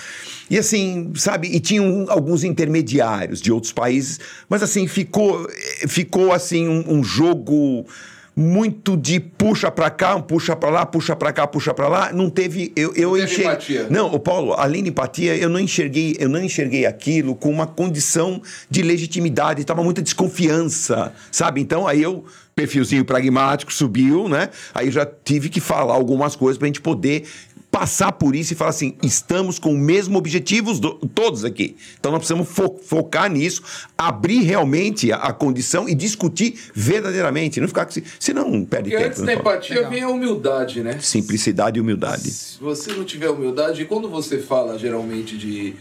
E 0.48 0.58
assim, 0.58 1.12
sabe? 1.14 1.48
E 1.48 1.60
tinham 1.60 2.06
alguns 2.08 2.42
intermediários 2.42 3.40
de 3.40 3.52
outros 3.52 3.72
países, 3.72 4.18
mas 4.48 4.62
assim, 4.62 4.86
ficou, 4.86 5.46
ficou 5.86 6.32
assim 6.32 6.66
um, 6.66 6.98
um 6.98 7.04
jogo 7.04 7.86
muito 8.34 8.96
de 8.96 9.18
puxa 9.20 9.70
pra 9.70 9.90
cá, 9.90 10.14
um 10.16 10.22
puxa 10.22 10.54
pra 10.56 10.70
lá, 10.70 10.86
puxa 10.86 11.14
pra 11.16 11.32
cá, 11.32 11.46
puxa 11.46 11.74
pra 11.74 11.88
lá. 11.88 12.12
Não 12.12 12.30
teve. 12.30 12.72
Eu, 12.76 12.92
eu 12.94 13.10
Não 13.10 13.16
enxerguei- 13.18 13.44
empatia. 13.46 13.86
Não, 13.90 14.12
o 14.14 14.18
Paulo, 14.18 14.54
além 14.54 14.82
de 14.82 14.90
empatia, 14.90 15.36
eu 15.36 15.48
não 15.48 15.60
enxerguei, 15.60 16.16
eu 16.18 16.28
não 16.28 16.42
enxerguei 16.42 16.86
aquilo 16.86 17.34
com 17.34 17.50
uma 17.50 17.66
condição 17.66 18.40
de 18.70 18.82
legitimidade, 18.82 19.60
estava 19.60 19.82
muita 19.82 20.00
desconfiança, 20.02 21.12
sabe? 21.30 21.60
Então 21.60 21.86
aí 21.86 22.02
eu 22.02 22.24
perfilzinho 22.54 23.04
pragmático 23.04 23.72
subiu, 23.72 24.28
né? 24.28 24.50
Aí 24.74 24.86
eu 24.88 24.92
já 24.92 25.06
tive 25.06 25.48
que 25.48 25.60
falar 25.60 25.94
algumas 25.94 26.36
coisas 26.36 26.58
pra 26.58 26.66
gente 26.66 26.80
poder 26.80 27.24
passar 27.70 28.12
por 28.12 28.34
isso 28.34 28.52
e 28.52 28.56
falar 28.56 28.70
assim, 28.70 28.96
estamos 29.02 29.58
com 29.58 29.72
o 29.72 29.78
mesmo 29.78 30.18
objetivo 30.18 30.74
do- 30.74 30.94
todos 31.14 31.44
aqui. 31.44 31.76
Então 31.98 32.10
nós 32.10 32.18
precisamos 32.18 32.48
fo- 32.48 32.78
focar 32.84 33.30
nisso, 33.30 33.62
abrir 33.96 34.42
realmente 34.42 35.12
a, 35.12 35.16
a 35.16 35.32
condição 35.32 35.88
e 35.88 35.94
discutir 35.94 36.58
verdadeiramente, 36.74 37.60
não 37.60 37.68
ficar 37.68 37.86
com 37.86 37.92
senão 38.18 38.64
perde 38.64 38.90
Porque 38.90 38.96
tempo. 39.04 39.06
antes 39.10 39.22
da 39.22 39.34
empatia 39.34 39.88
vem 39.88 40.02
a 40.02 40.08
humildade, 40.08 40.82
né? 40.82 40.98
Simplicidade 41.00 41.78
e 41.78 41.80
humildade. 41.80 42.28
Se 42.30 42.58
você 42.60 42.92
não 42.92 43.04
tiver 43.04 43.30
humildade, 43.30 43.82
e 43.82 43.84
quando 43.84 44.08
você 44.08 44.38
fala 44.38 44.76
geralmente 44.78 45.38
de 45.38 45.76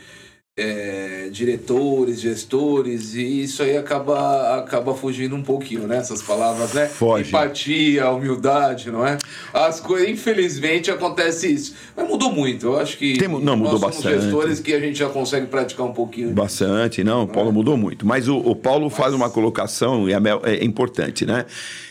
é, 0.60 1.30
diretores, 1.32 2.20
gestores, 2.20 3.14
e 3.16 3.44
isso 3.44 3.64
aí 3.64 3.78
acaba, 3.78 4.58
acaba 4.60 4.94
fugindo 4.94 5.36
um 5.36 5.42
pouquinho, 5.42 5.88
né? 5.88 5.98
Essas 5.98 6.22
palavras, 6.22 6.74
né? 6.74 6.88
Foge. 6.88 7.30
Empatia, 7.30 8.10
humildade, 8.10 8.92
não 8.92 9.06
é? 9.06 9.18
As 9.54 9.80
coisas, 9.80 10.10
infelizmente, 10.10 10.92
acontece 10.92 11.52
isso. 11.52 11.76
Mas 11.96 12.08
mudou 12.08 12.32
muito. 12.32 12.68
Eu 12.68 12.80
acho 12.80 12.98
que 12.98 13.18
Tem 13.18 13.28
não, 13.28 13.56
mudou 13.56 13.80
bastante. 13.80 14.22
gestores 14.22 14.60
que 14.60 14.74
a 14.74 14.80
gente 14.80 15.00
já 15.00 15.10
consegue 15.10 15.48
praticar 15.48 15.86
um 15.86 15.94
pouquinho. 15.94 16.32
Bastante, 16.32 17.04
não, 17.04 17.24
o 17.24 17.28
Paulo 17.28 17.52
mudou 17.52 17.78
muito. 17.78 18.06
Mas 18.06 18.28
o, 18.28 18.38
o 18.38 18.56
Paulo 18.56 18.90
faz 18.90 19.14
uma 19.14 19.30
colocação, 19.30 20.10
e 20.10 20.14
a 20.14 20.20
Mel- 20.20 20.42
é, 20.44 20.64
importante, 20.64 21.26
né? 21.26 21.46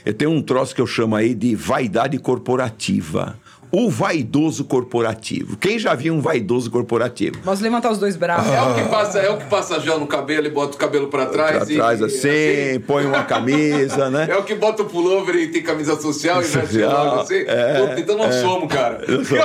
Eu 0.05 0.15
tenho 0.15 0.31
um 0.31 0.43
troço 0.43 0.75
que 0.75 0.81
eu 0.81 0.87
chamo 0.87 1.17
aí 1.17 1.35
de 1.35 1.55
vaidade 1.55 2.19
corporativa. 2.19 3.39
O 3.71 3.91
vaidoso 3.91 4.65
corporativo. 4.65 5.57
Quem 5.57 5.79
já 5.79 5.95
viu 5.95 6.15
um 6.15 6.21
vaidoso 6.21 6.71
corporativo? 6.71 7.39
Posso 7.45 7.63
levantar 7.63 7.91
os 7.91 7.99
dois 7.99 8.17
braços. 8.17 8.51
É 8.53 8.61
o 8.63 8.75
que 8.75 8.83
passa, 8.89 9.19
é 9.19 9.31
o 9.31 9.37
que 9.37 9.45
passa 9.47 9.79
gel 9.81 9.99
no 10.01 10.07
cabelo 10.07 10.47
e 10.47 10.51
bota 10.51 10.75
o 10.75 10.79
cabelo 10.79 11.09
pra 11.09 11.27
trás. 11.27 11.65
Pra 11.65 11.73
e- 11.73 11.77
trás 11.77 12.01
e- 12.01 12.05
assim, 12.05 12.81
põe 12.87 13.05
uma 13.05 13.23
camisa, 13.25 14.09
né? 14.11 14.27
É 14.31 14.37
o 14.37 14.43
que 14.45 14.55
bota 14.55 14.83
o 14.83 14.87
pullover 14.87 15.37
e 15.37 15.49
tem 15.49 15.63
camisa 15.63 16.01
social 16.01 16.41
e 16.41 16.45
Social, 16.45 16.91
relógio 16.91 17.21
assim. 17.21 17.45
é, 17.47 17.81
Puta, 17.87 18.01
então 18.01 18.17
nós 18.17 18.35
somos, 18.37 18.73
cara. 18.73 19.05
Eu 19.09 19.25
sou. 19.25 19.39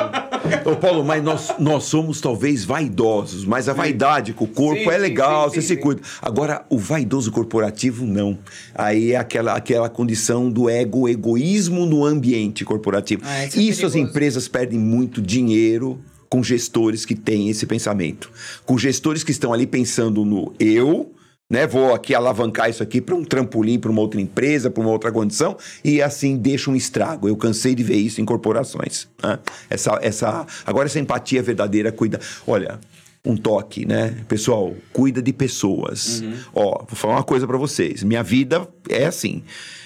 Ô, 0.65 0.75
Paulo, 0.75 1.03
mas 1.03 1.23
nós, 1.23 1.53
nós 1.59 1.83
somos 1.85 2.21
talvez 2.21 2.63
vaidosos, 2.63 3.45
mas 3.45 3.67
a 3.67 3.73
vaidade 3.73 4.33
com 4.33 4.45
o 4.45 4.47
corpo 4.47 4.83
Sim, 4.83 4.89
é 4.89 4.97
legal, 4.97 5.49
sim, 5.49 5.55
você 5.55 5.61
sim, 5.61 5.67
se 5.67 5.75
sim. 5.75 5.81
cuida. 5.81 6.01
Agora, 6.21 6.65
o 6.69 6.77
vaidoso 6.77 7.31
corporativo, 7.31 8.05
não. 8.05 8.37
Aí 8.75 9.11
é 9.11 9.17
aquela, 9.17 9.53
aquela 9.53 9.89
condição 9.89 10.49
do 10.49 10.69
ego, 10.69 11.01
o 11.01 11.09
egoísmo 11.09 11.85
no 11.85 12.05
ambiente 12.05 12.63
corporativo. 12.65 13.21
Ah, 13.25 13.45
isso 13.45 13.59
é 13.59 13.61
isso 13.61 13.85
as 13.85 13.91
perigoso. 13.93 14.12
Empresas 14.13 14.47
perdem 14.47 14.77
muito 14.77 15.19
dinheiro 15.19 15.99
com 16.29 16.43
gestores 16.43 17.03
que 17.03 17.15
têm 17.15 17.49
esse 17.49 17.65
pensamento. 17.65 18.31
Com 18.63 18.77
gestores 18.77 19.23
que 19.23 19.31
estão 19.31 19.51
ali 19.51 19.65
pensando 19.65 20.23
no 20.23 20.53
eu, 20.59 21.11
né? 21.49 21.65
Vou 21.65 21.95
aqui 21.95 22.13
alavancar 22.13 22.69
isso 22.69 22.83
aqui 22.83 23.01
para 23.01 23.15
um 23.15 23.23
trampolim, 23.23 23.79
para 23.79 23.89
uma 23.89 24.01
outra 24.01 24.21
empresa, 24.21 24.69
para 24.69 24.81
uma 24.81 24.91
outra 24.91 25.11
condição, 25.11 25.57
e 25.83 25.99
assim 25.99 26.37
deixa 26.37 26.69
um 26.69 26.75
estrago. 26.75 27.27
Eu 27.27 27.35
cansei 27.35 27.73
de 27.73 27.81
ver 27.81 27.97
isso 27.97 28.21
em 28.21 28.25
corporações. 28.25 29.07
né? 29.21 29.39
Essa, 29.67 29.97
essa, 30.03 30.45
agora, 30.63 30.85
essa 30.85 30.99
empatia 30.99 31.41
verdadeira 31.41 31.91
cuida. 31.91 32.19
Olha. 32.45 32.79
Um 33.25 33.37
toque, 33.37 33.85
né? 33.85 34.17
Pessoal, 34.27 34.75
cuida 34.91 35.21
de 35.21 35.31
pessoas. 35.31 36.21
Ó, 36.53 36.79
vou 36.79 36.87
falar 36.93 37.13
uma 37.13 37.23
coisa 37.23 37.47
para 37.47 37.57
vocês. 37.57 38.03
Minha 38.03 38.21
vida 38.21 38.67
é 38.89 39.05
assim. 39.05 39.43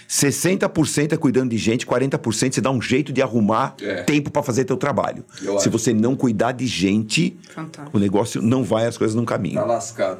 60% 0.08 1.14
é 1.14 1.18
cuidando 1.18 1.50
de 1.52 1.58
gente, 1.58 1.86
40% 1.86 2.54
você 2.54 2.62
dá 2.62 2.72
um 2.72 2.82
jeito 2.82 3.12
de 3.12 3.22
arrumar 3.22 3.76
É. 3.82 4.04
tempo 4.04 4.32
para 4.32 4.42
fazer 4.42 4.64
teu 4.66 4.78
trabalho. 4.78 5.26
Eu 5.42 5.54
Se 5.60 5.68
acho. 5.68 5.70
você 5.72 5.94
não 5.94 6.16
cuidar 6.16 6.54
de 6.54 6.66
gente, 6.66 7.38
Fantástico. 7.54 7.98
o 7.98 8.00
negócio 8.00 8.42
não 8.42 8.64
vai, 8.64 8.86
as 8.88 8.98
coisas 8.98 9.16
não 9.16 9.26
caminham. 9.26 9.62
Tá 9.62 9.68
lascado. 9.68 10.20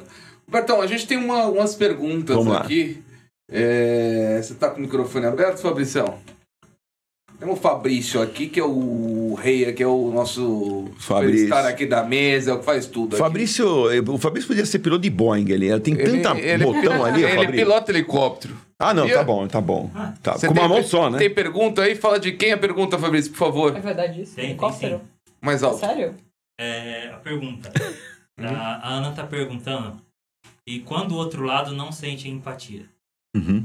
Bertão, 0.50 0.80
a 0.80 0.86
gente 0.86 1.06
tem 1.06 1.16
uma- 1.18 1.46
umas 1.46 1.74
perguntas 1.74 2.36
Vamos 2.36 2.52
lá. 2.52 2.60
aqui. 2.60 3.02
É, 3.50 4.40
Você 4.42 4.54
tá 4.54 4.68
com 4.70 4.78
o 4.78 4.82
microfone 4.82 5.24
aberto, 5.26 5.58
Fabricião? 5.58 6.18
Tem 7.38 7.48
o 7.48 7.54
Fabrício 7.54 8.20
aqui, 8.20 8.48
que 8.48 8.58
é 8.58 8.64
o 8.64 9.34
rei, 9.34 9.72
que 9.72 9.80
é 9.82 9.86
o 9.86 10.10
nosso 10.10 10.86
Fabrício. 10.98 11.44
superstar 11.44 11.66
aqui 11.66 11.86
da 11.86 12.02
mesa, 12.02 12.50
é 12.50 12.54
o 12.54 12.58
que 12.58 12.64
faz 12.64 12.86
tudo. 12.86 13.10
aqui. 13.14 13.22
Fabrício, 13.22 13.90
eh, 13.92 14.00
o 14.00 14.18
Fabrício 14.18 14.48
podia 14.48 14.66
ser 14.66 14.80
piloto 14.80 15.02
de 15.02 15.10
Boeing 15.10 15.52
ali. 15.52 15.68
Ele 15.70 15.80
tem 15.80 15.94
Ele- 15.94 16.20
tanta 16.20 16.40
ele- 16.40 16.64
botão 16.64 17.04
ali, 17.04 17.22
Ele 17.22 17.32
Fabrício. 17.36 17.52
pilota 17.64 17.92
helicóptero. 17.92 18.56
Ah, 18.80 18.92
não, 18.92 19.02
Sabia? 19.02 19.16
tá 19.18 19.24
bom, 19.24 19.46
tá 19.48 19.60
bom. 19.60 19.90
Tá. 20.22 20.32
Você 20.32 20.48
Com 20.48 20.52
uma 20.54 20.62
tem- 20.62 20.68
mão 20.68 20.82
só, 20.82 21.08
né? 21.10 21.18
Tem 21.18 21.30
pergunta 21.32 21.82
aí? 21.82 21.94
Fala 21.94 22.18
de 22.18 22.32
quem 22.32 22.52
a 22.52 22.58
pergunta, 22.58 22.98
Fabrício, 22.98 23.30
por 23.30 23.38
favor. 23.38 23.76
É 23.76 23.80
verdade 23.80 24.22
isso? 24.22 24.34
Tem, 24.34 24.42
tem 24.42 24.50
Helicóptero? 24.50 25.00
Mais 25.40 25.62
alto. 25.62 25.78
Sério? 25.78 26.14
É, 26.60 27.10
a 27.12 27.18
pergunta. 27.18 27.72
Uhum. 28.38 28.46
A, 28.48 28.80
a 28.82 28.88
Ana 28.94 29.12
tá 29.12 29.24
perguntando. 29.24 29.96
E 30.66 30.80
quando 30.80 31.12
o 31.12 31.16
outro 31.16 31.44
lado 31.44 31.72
não 31.72 31.92
sente 31.92 32.28
empatia? 32.28 32.84
Uhum. 33.36 33.64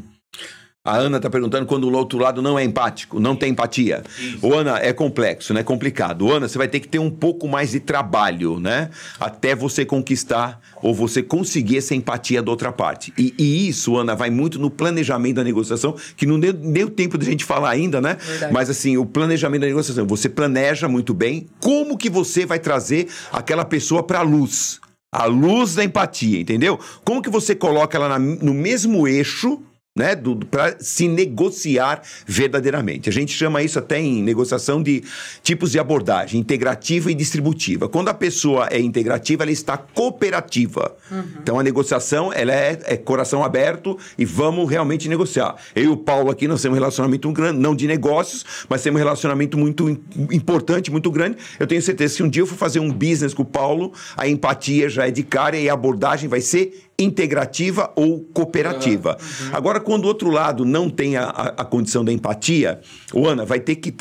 A 0.86 0.98
Ana 0.98 1.18
tá 1.18 1.30
perguntando 1.30 1.66
quando 1.66 1.86
o 1.86 1.94
outro 1.96 2.20
lado 2.20 2.42
não 2.42 2.60
é 2.60 2.64
empático, 2.66 3.18
não 3.18 3.38
tem 3.38 3.52
empatia. 3.52 4.04
Isso. 4.20 4.46
Ô, 4.46 4.54
Ana, 4.54 4.80
é 4.80 4.92
complexo, 4.92 5.54
né? 5.54 5.64
Complicado. 5.64 6.30
Ana, 6.30 6.46
você 6.46 6.58
vai 6.58 6.68
ter 6.68 6.82
que 6.82 6.90
ter 6.90 7.00
um 7.00 7.10
pouco 7.10 7.48
mais 7.48 7.72
de 7.72 7.80
trabalho, 7.80 8.60
né? 8.60 8.90
Até 9.18 9.56
você 9.56 9.86
conquistar 9.86 10.60
ou 10.82 10.94
você 10.94 11.24
conseguir 11.24 11.78
essa 11.78 11.96
empatia 11.96 12.44
da 12.44 12.52
outra 12.52 12.70
parte. 12.74 13.14
E, 13.18 13.34
e 13.40 13.70
isso, 13.70 13.96
Ana, 13.96 14.14
vai 14.14 14.30
muito 14.30 14.60
no 14.60 14.70
planejamento 14.70 15.36
da 15.38 15.44
negociação, 15.46 15.96
que 16.18 16.26
não 16.26 16.38
deu, 16.38 16.52
deu 16.52 16.90
tempo 16.90 17.18
de 17.18 17.26
a 17.28 17.30
gente 17.32 17.46
falar 17.46 17.70
ainda, 17.70 18.02
né? 18.02 18.18
Verdade. 18.20 18.52
Mas 18.54 18.70
assim, 18.70 18.98
o 18.98 19.06
planejamento 19.06 19.62
da 19.62 19.68
negociação, 19.68 20.06
você 20.06 20.28
planeja 20.28 20.90
muito 20.90 21.14
bem 21.14 21.48
como 21.62 21.98
que 21.98 22.10
você 22.10 22.46
vai 22.46 22.60
trazer 22.60 23.08
aquela 23.32 23.64
pessoa 23.64 24.04
para 24.04 24.20
a 24.20 24.24
luz. 24.24 24.82
A 25.10 25.28
luz 25.28 25.76
da 25.76 25.84
empatia, 25.86 26.42
entendeu? 26.42 26.78
Como 27.06 27.22
que 27.22 27.30
você 27.30 27.56
coloca 27.56 27.98
ela 27.98 28.10
na- 28.10 28.20
no 28.20 28.54
mesmo 28.54 29.08
eixo 29.08 29.62
né, 29.96 30.16
para 30.50 30.76
se 30.80 31.08
negociar 31.08 32.02
verdadeiramente. 32.26 33.10
A 33.10 33.12
gente 33.12 33.32
chama 33.32 33.62
isso 33.62 33.78
até 33.78 34.00
em 34.02 34.24
negociação 34.24 34.82
de 34.82 35.04
tipos 35.44 35.72
de 35.72 35.78
abordagem, 35.78 36.40
integrativa 36.40 37.12
e 37.12 37.14
distributiva. 37.16 37.88
Quando 37.88 38.10
a 38.10 38.14
pessoa 38.14 38.68
é 38.72 38.80
integrativa, 38.80 39.44
ela 39.44 39.52
está 39.52 39.78
cooperativa. 39.78 40.96
Então 41.42 41.60
a 41.60 41.64
negociação 41.64 42.34
ela 42.34 42.52
é, 42.52 42.80
é 42.86 42.98
coração 42.98 43.44
aberto 43.44 43.96
e 44.18 44.26
vamos 44.26 44.68
realmente 44.68 45.08
negociar. 45.08 45.58
Eu 45.76 45.84
e 45.84 45.88
o 45.90 45.98
Paulo 45.98 46.32
aqui 46.32 46.48
nós 46.48 46.60
temos 46.62 46.76
um 46.76 46.80
relacionamento 46.82 47.32
grande, 47.32 47.60
não 47.60 47.76
de 47.76 47.86
negócios, 47.86 48.44
mas 48.68 48.82
temos 48.82 49.00
um 49.00 49.04
relacionamento 49.04 49.60
muito 49.60 49.88
im- 49.88 50.02
importante, 50.32 50.90
muito 50.90 51.12
grande. 51.12 51.38
Eu 51.60 51.68
tenho 51.68 51.82
certeza 51.84 52.14
que 52.14 52.18
se 52.18 52.24
um 52.24 52.30
dia 52.30 52.42
eu 52.42 52.48
for 52.48 52.58
fazer 52.58 52.80
um 52.80 52.92
business 52.92 53.32
com 53.32 53.44
o 53.44 53.46
Paulo, 53.46 53.94
a 54.18 54.28
empatia 54.28 54.90
já 54.90 55.08
é 55.08 55.12
de 55.12 55.22
cara 55.22 55.56
e 55.56 55.70
a 55.70 55.74
abordagem 55.74 56.28
vai 56.28 56.42
ser 56.42 56.90
integrativa 57.04 57.92
ou 57.96 58.22
cooperativa. 58.34 59.18
Agora, 59.52 59.80
quando 59.80 60.06
o 60.06 60.08
outro 60.08 60.30
lado 60.30 60.66
não 60.66 60.90
tem 60.90 61.18
a, 61.18 61.24
a- 61.58 61.66
condição 61.66 62.04
da 62.06 62.12
empatia, 62.12 62.80
o 63.14 63.28
Ana 63.28 63.46
vai 63.46 63.60
ter 63.60 63.76
que, 63.78 63.94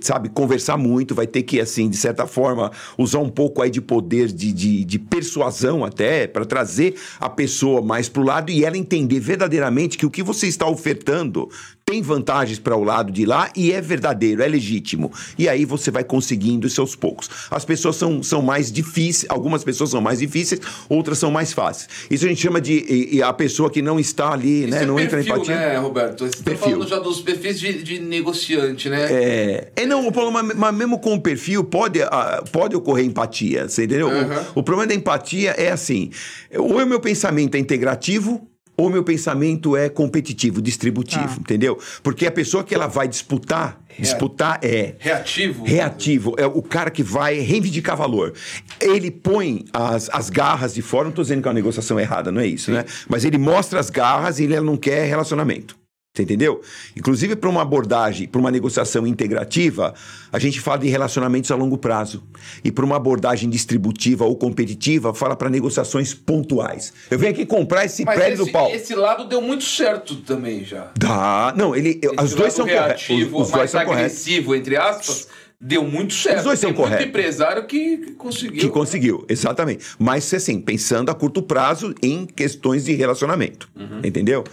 sabe, 0.00 0.28
conversar 0.28 0.76
muito, 0.76 1.14
vai 1.14 1.26
ter 1.26 1.42
que, 1.42 1.60
assim, 1.60 1.88
de 1.88 1.96
certa 1.96 2.26
forma, 2.26 2.70
usar 2.98 3.18
um 3.20 3.28
pouco 3.30 3.62
aí 3.62 3.70
de 3.70 3.80
poder 3.80 4.28
de, 4.28 4.52
de, 4.52 4.84
de 4.84 4.98
persuasão 4.98 5.84
até, 5.84 6.26
para 6.26 6.44
trazer 6.44 6.94
a 7.18 7.28
pessoa 7.30 7.80
mais 7.80 8.08
pro 8.08 8.22
lado 8.22 8.50
e 8.50 8.64
ela 8.64 8.76
entender 8.76 9.20
verdadeiramente 9.20 9.96
que 9.96 10.06
o 10.06 10.10
que 10.10 10.22
você 10.22 10.46
está 10.46 10.66
ofertando 10.66 11.48
tem 11.86 12.00
vantagens 12.00 12.58
para 12.58 12.74
o 12.74 12.82
lado 12.82 13.12
de 13.12 13.26
lá 13.26 13.50
e 13.54 13.70
é 13.70 13.80
verdadeiro, 13.80 14.42
é 14.42 14.48
legítimo. 14.48 15.12
E 15.38 15.48
aí 15.48 15.64
você 15.66 15.90
vai 15.90 16.02
conseguindo 16.02 16.66
isso 16.66 16.80
aos 16.80 16.96
poucos. 16.96 17.28
As 17.50 17.64
pessoas 17.64 17.96
são, 17.96 18.22
são 18.22 18.40
mais 18.40 18.72
difíceis, 18.72 19.26
algumas 19.30 19.62
pessoas 19.62 19.90
são 19.90 20.00
mais 20.00 20.18
difíceis, 20.20 20.60
outras 20.88 21.18
são 21.18 21.30
mais 21.30 21.52
fáceis. 21.52 21.88
Isso 22.10 22.24
a 22.24 22.28
gente 22.28 22.40
chama 22.40 22.60
de 22.60 22.72
e- 22.72 23.16
e 23.16 23.22
a 23.22 23.32
pessoa 23.32 23.70
que 23.70 23.82
não 23.82 24.00
está 24.00 24.32
ali, 24.32 24.66
né? 24.66 24.82
é 24.82 24.86
Não 24.86 24.98
entra 24.98 25.20
em 25.20 25.24
perfil, 25.24 25.36
empatia. 25.44 25.56
né, 25.56 25.76
Roberto? 25.76 26.20
Você 26.24 26.30
está 26.38 26.42
Perfil. 26.44 26.70
falando 26.70 26.88
já 26.88 26.98
dos 26.98 27.20
perfis 27.20 27.60
de, 27.60 27.82
de 27.82 27.98
negociante, 28.00 28.88
né? 28.88 29.06
É, 29.12 29.72
é 29.76 29.86
não, 29.86 30.10
Paulo, 30.10 30.32
mas, 30.32 30.54
mas 30.56 30.74
mesmo 30.74 30.98
com 30.98 31.14
o 31.14 31.20
perfil 31.20 31.64
pode, 31.64 32.00
ah, 32.02 32.42
pode 32.50 32.74
ocorrer 32.74 33.04
empatia, 33.04 33.68
você 33.68 33.84
entendeu? 33.84 34.08
O- 34.08 34.14
Uhum. 34.14 34.44
O, 34.56 34.62
problema 34.62 34.86
da 34.88 34.94
empatia 34.94 35.50
é 35.50 35.70
assim: 35.70 36.10
ou 36.56 36.80
o 36.82 36.86
meu 36.86 36.98
pensamento 37.00 37.56
é 37.56 37.58
integrativo, 37.58 38.48
ou 38.76 38.90
meu 38.90 39.02
pensamento 39.04 39.76
é 39.76 39.88
competitivo, 39.88 40.60
distributivo, 40.60 41.24
Ah. 41.36 41.40
entendeu? 41.40 41.78
Porque 42.02 42.26
a 42.26 42.30
pessoa 42.32 42.64
que 42.64 42.74
ela 42.74 42.86
vai 42.86 43.06
disputar, 43.08 43.80
disputar 43.98 44.58
é 44.62 44.94
Reativo. 44.98 45.64
Reativo 45.64 46.34
é 46.38 46.46
o 46.46 46.60
cara 46.62 46.90
que 46.90 47.02
vai 47.02 47.38
reivindicar 47.38 47.96
valor. 47.96 48.32
Ele 48.80 49.10
põe 49.10 49.64
as, 49.72 50.10
as 50.12 50.28
garras 50.30 50.74
de 50.74 50.82
fora, 50.82 51.04
não 51.04 51.10
estou 51.10 51.22
dizendo 51.22 51.42
que 51.42 51.48
é 51.48 51.50
uma 51.50 51.54
negociação 51.54 51.98
errada, 52.00 52.32
não 52.32 52.40
é 52.40 52.46
isso, 52.46 52.70
né? 52.72 52.84
Mas 53.08 53.24
ele 53.24 53.38
mostra 53.38 53.78
as 53.78 53.90
garras 53.90 54.38
e 54.38 54.44
ele 54.44 54.58
não 54.60 54.76
quer 54.76 55.06
relacionamento. 55.08 55.76
Você 56.16 56.22
entendeu? 56.22 56.60
Inclusive, 56.96 57.34
para 57.34 57.50
uma 57.50 57.62
abordagem, 57.62 58.28
para 58.28 58.40
uma 58.40 58.48
negociação 58.52 59.04
integrativa, 59.04 59.92
a 60.32 60.38
gente 60.38 60.60
fala 60.60 60.78
de 60.78 60.86
relacionamentos 60.88 61.50
a 61.50 61.56
longo 61.56 61.76
prazo. 61.76 62.22
E 62.62 62.70
para 62.70 62.84
uma 62.84 62.94
abordagem 62.94 63.50
distributiva 63.50 64.24
ou 64.24 64.36
competitiva, 64.36 65.12
fala 65.12 65.34
para 65.34 65.50
negociações 65.50 66.14
pontuais. 66.14 66.92
Eu 67.10 67.18
venho 67.18 67.32
aqui 67.32 67.44
comprar 67.44 67.84
esse 67.84 68.04
Mas 68.04 68.14
prédio 68.14 68.34
esse, 68.34 68.44
do 68.44 68.52
Paulo. 68.52 68.72
esse 68.72 68.94
lado 68.94 69.24
deu 69.24 69.40
muito 69.42 69.64
certo 69.64 70.14
também 70.18 70.62
já. 70.64 70.92
Dá. 70.96 71.52
Não, 71.56 71.74
ele, 71.74 71.98
Esse 72.00 72.24
os 72.24 72.34
dois 72.34 72.52
são 72.52 72.64
corretos. 72.64 73.08
Os, 73.10 73.32
os 73.32 73.50
dois 73.50 73.70
são 73.72 73.84
corretos. 73.84 73.90
agressivo, 74.04 74.54
entre 74.54 74.76
aspas, 74.76 75.26
deu 75.60 75.82
muito 75.82 76.14
certo. 76.14 76.38
Os 76.38 76.44
dois 76.44 76.60
são 76.60 76.70
Tem 76.70 76.78
muito 76.78 76.90
corretos. 76.92 77.08
empresário 77.08 77.66
que 77.66 77.96
que 77.96 78.12
conseguiu. 78.12 78.60
Que 78.60 78.68
conseguiu, 78.68 79.26
exatamente. 79.28 79.84
Mas, 79.98 80.32
assim, 80.32 80.60
pensando 80.60 81.10
a 81.10 81.14
curto 81.14 81.42
prazo 81.42 81.92
em 82.00 82.24
questões 82.24 82.84
de 82.84 82.92
relacionamento. 82.94 83.68
Uhum. 83.74 83.98
Entendeu? 84.04 84.44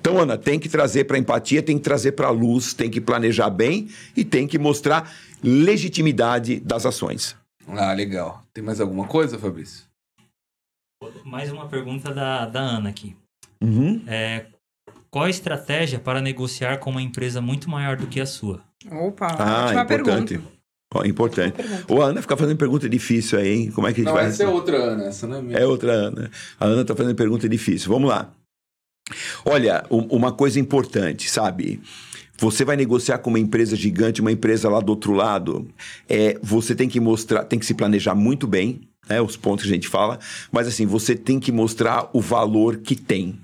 Então, 0.00 0.18
Ana, 0.18 0.38
tem 0.38 0.58
que 0.58 0.68
trazer 0.68 1.04
para 1.04 1.18
empatia, 1.18 1.62
tem 1.62 1.76
que 1.76 1.84
trazer 1.84 2.12
para 2.12 2.30
luz, 2.30 2.72
tem 2.72 2.90
que 2.90 3.00
planejar 3.00 3.50
bem 3.50 3.88
e 4.16 4.24
tem 4.24 4.46
que 4.46 4.58
mostrar 4.58 5.12
legitimidade 5.42 6.58
das 6.60 6.86
ações. 6.86 7.36
Ah, 7.68 7.92
legal. 7.92 8.42
Tem 8.52 8.64
mais 8.64 8.80
alguma 8.80 9.06
coisa, 9.06 9.38
Fabrício? 9.38 9.84
Mais 11.24 11.52
uma 11.52 11.66
pergunta 11.68 12.12
da, 12.12 12.46
da 12.46 12.60
Ana 12.60 12.88
aqui. 12.90 13.14
Uhum. 13.62 14.02
É, 14.06 14.46
qual 15.10 15.26
a 15.26 15.30
estratégia 15.30 15.98
para 15.98 16.20
negociar 16.20 16.78
com 16.78 16.90
uma 16.90 17.02
empresa 17.02 17.40
muito 17.40 17.68
maior 17.70 17.96
do 17.96 18.06
que 18.06 18.20
a 18.20 18.26
sua? 18.26 18.60
Opa, 18.90 19.26
Ah, 19.38 19.66
ótima 19.66 19.82
importante. 19.82 20.28
pergunta. 20.28 20.60
Ó, 20.92 21.04
importante. 21.04 21.56
Ô, 21.88 22.02
a 22.02 22.06
Ana 22.06 22.20
fica 22.22 22.36
fazendo 22.36 22.56
pergunta 22.56 22.88
difícil 22.88 23.38
aí, 23.38 23.48
hein? 23.48 23.70
Como 23.70 23.86
é 23.86 23.92
que 23.92 24.00
a 24.00 24.04
gente 24.04 24.12
Não, 24.12 24.14
vai 24.18 24.26
essa 24.26 24.42
é 24.42 24.48
outra 24.48 24.76
Ana, 24.76 25.04
essa 25.04 25.26
não 25.26 25.36
é 25.36 25.42
minha. 25.42 25.58
É 25.58 25.66
outra 25.66 25.92
Ana. 25.92 26.30
A 26.58 26.64
Ana 26.64 26.84
tá 26.84 26.96
fazendo 26.96 27.14
pergunta 27.14 27.48
difícil. 27.48 27.92
Vamos 27.92 28.08
lá. 28.10 28.30
Olha, 29.44 29.84
um- 29.90 30.06
uma 30.16 30.32
coisa 30.32 30.58
importante, 30.60 31.30
sabe? 31.30 31.80
Você 32.38 32.64
vai 32.64 32.76
negociar 32.76 33.18
com 33.18 33.28
uma 33.30 33.38
empresa 33.38 33.76
gigante, 33.76 34.20
uma 34.20 34.32
empresa 34.32 34.68
lá 34.68 34.80
do 34.80 34.90
outro 34.90 35.12
lado, 35.12 35.68
é, 36.08 36.38
você 36.42 36.74
tem 36.74 36.88
que 36.88 36.98
mostrar, 36.98 37.44
tem 37.44 37.58
que 37.58 37.66
se 37.66 37.74
planejar 37.74 38.14
muito 38.14 38.46
bem, 38.46 38.80
né, 39.08 39.20
os 39.20 39.36
pontos 39.36 39.64
que 39.66 39.70
a 39.70 39.74
gente 39.74 39.88
fala, 39.88 40.18
mas 40.50 40.66
assim, 40.66 40.86
você 40.86 41.14
tem 41.14 41.38
que 41.38 41.52
mostrar 41.52 42.08
o 42.12 42.20
valor 42.20 42.78
que 42.78 42.96
tem. 42.96 43.38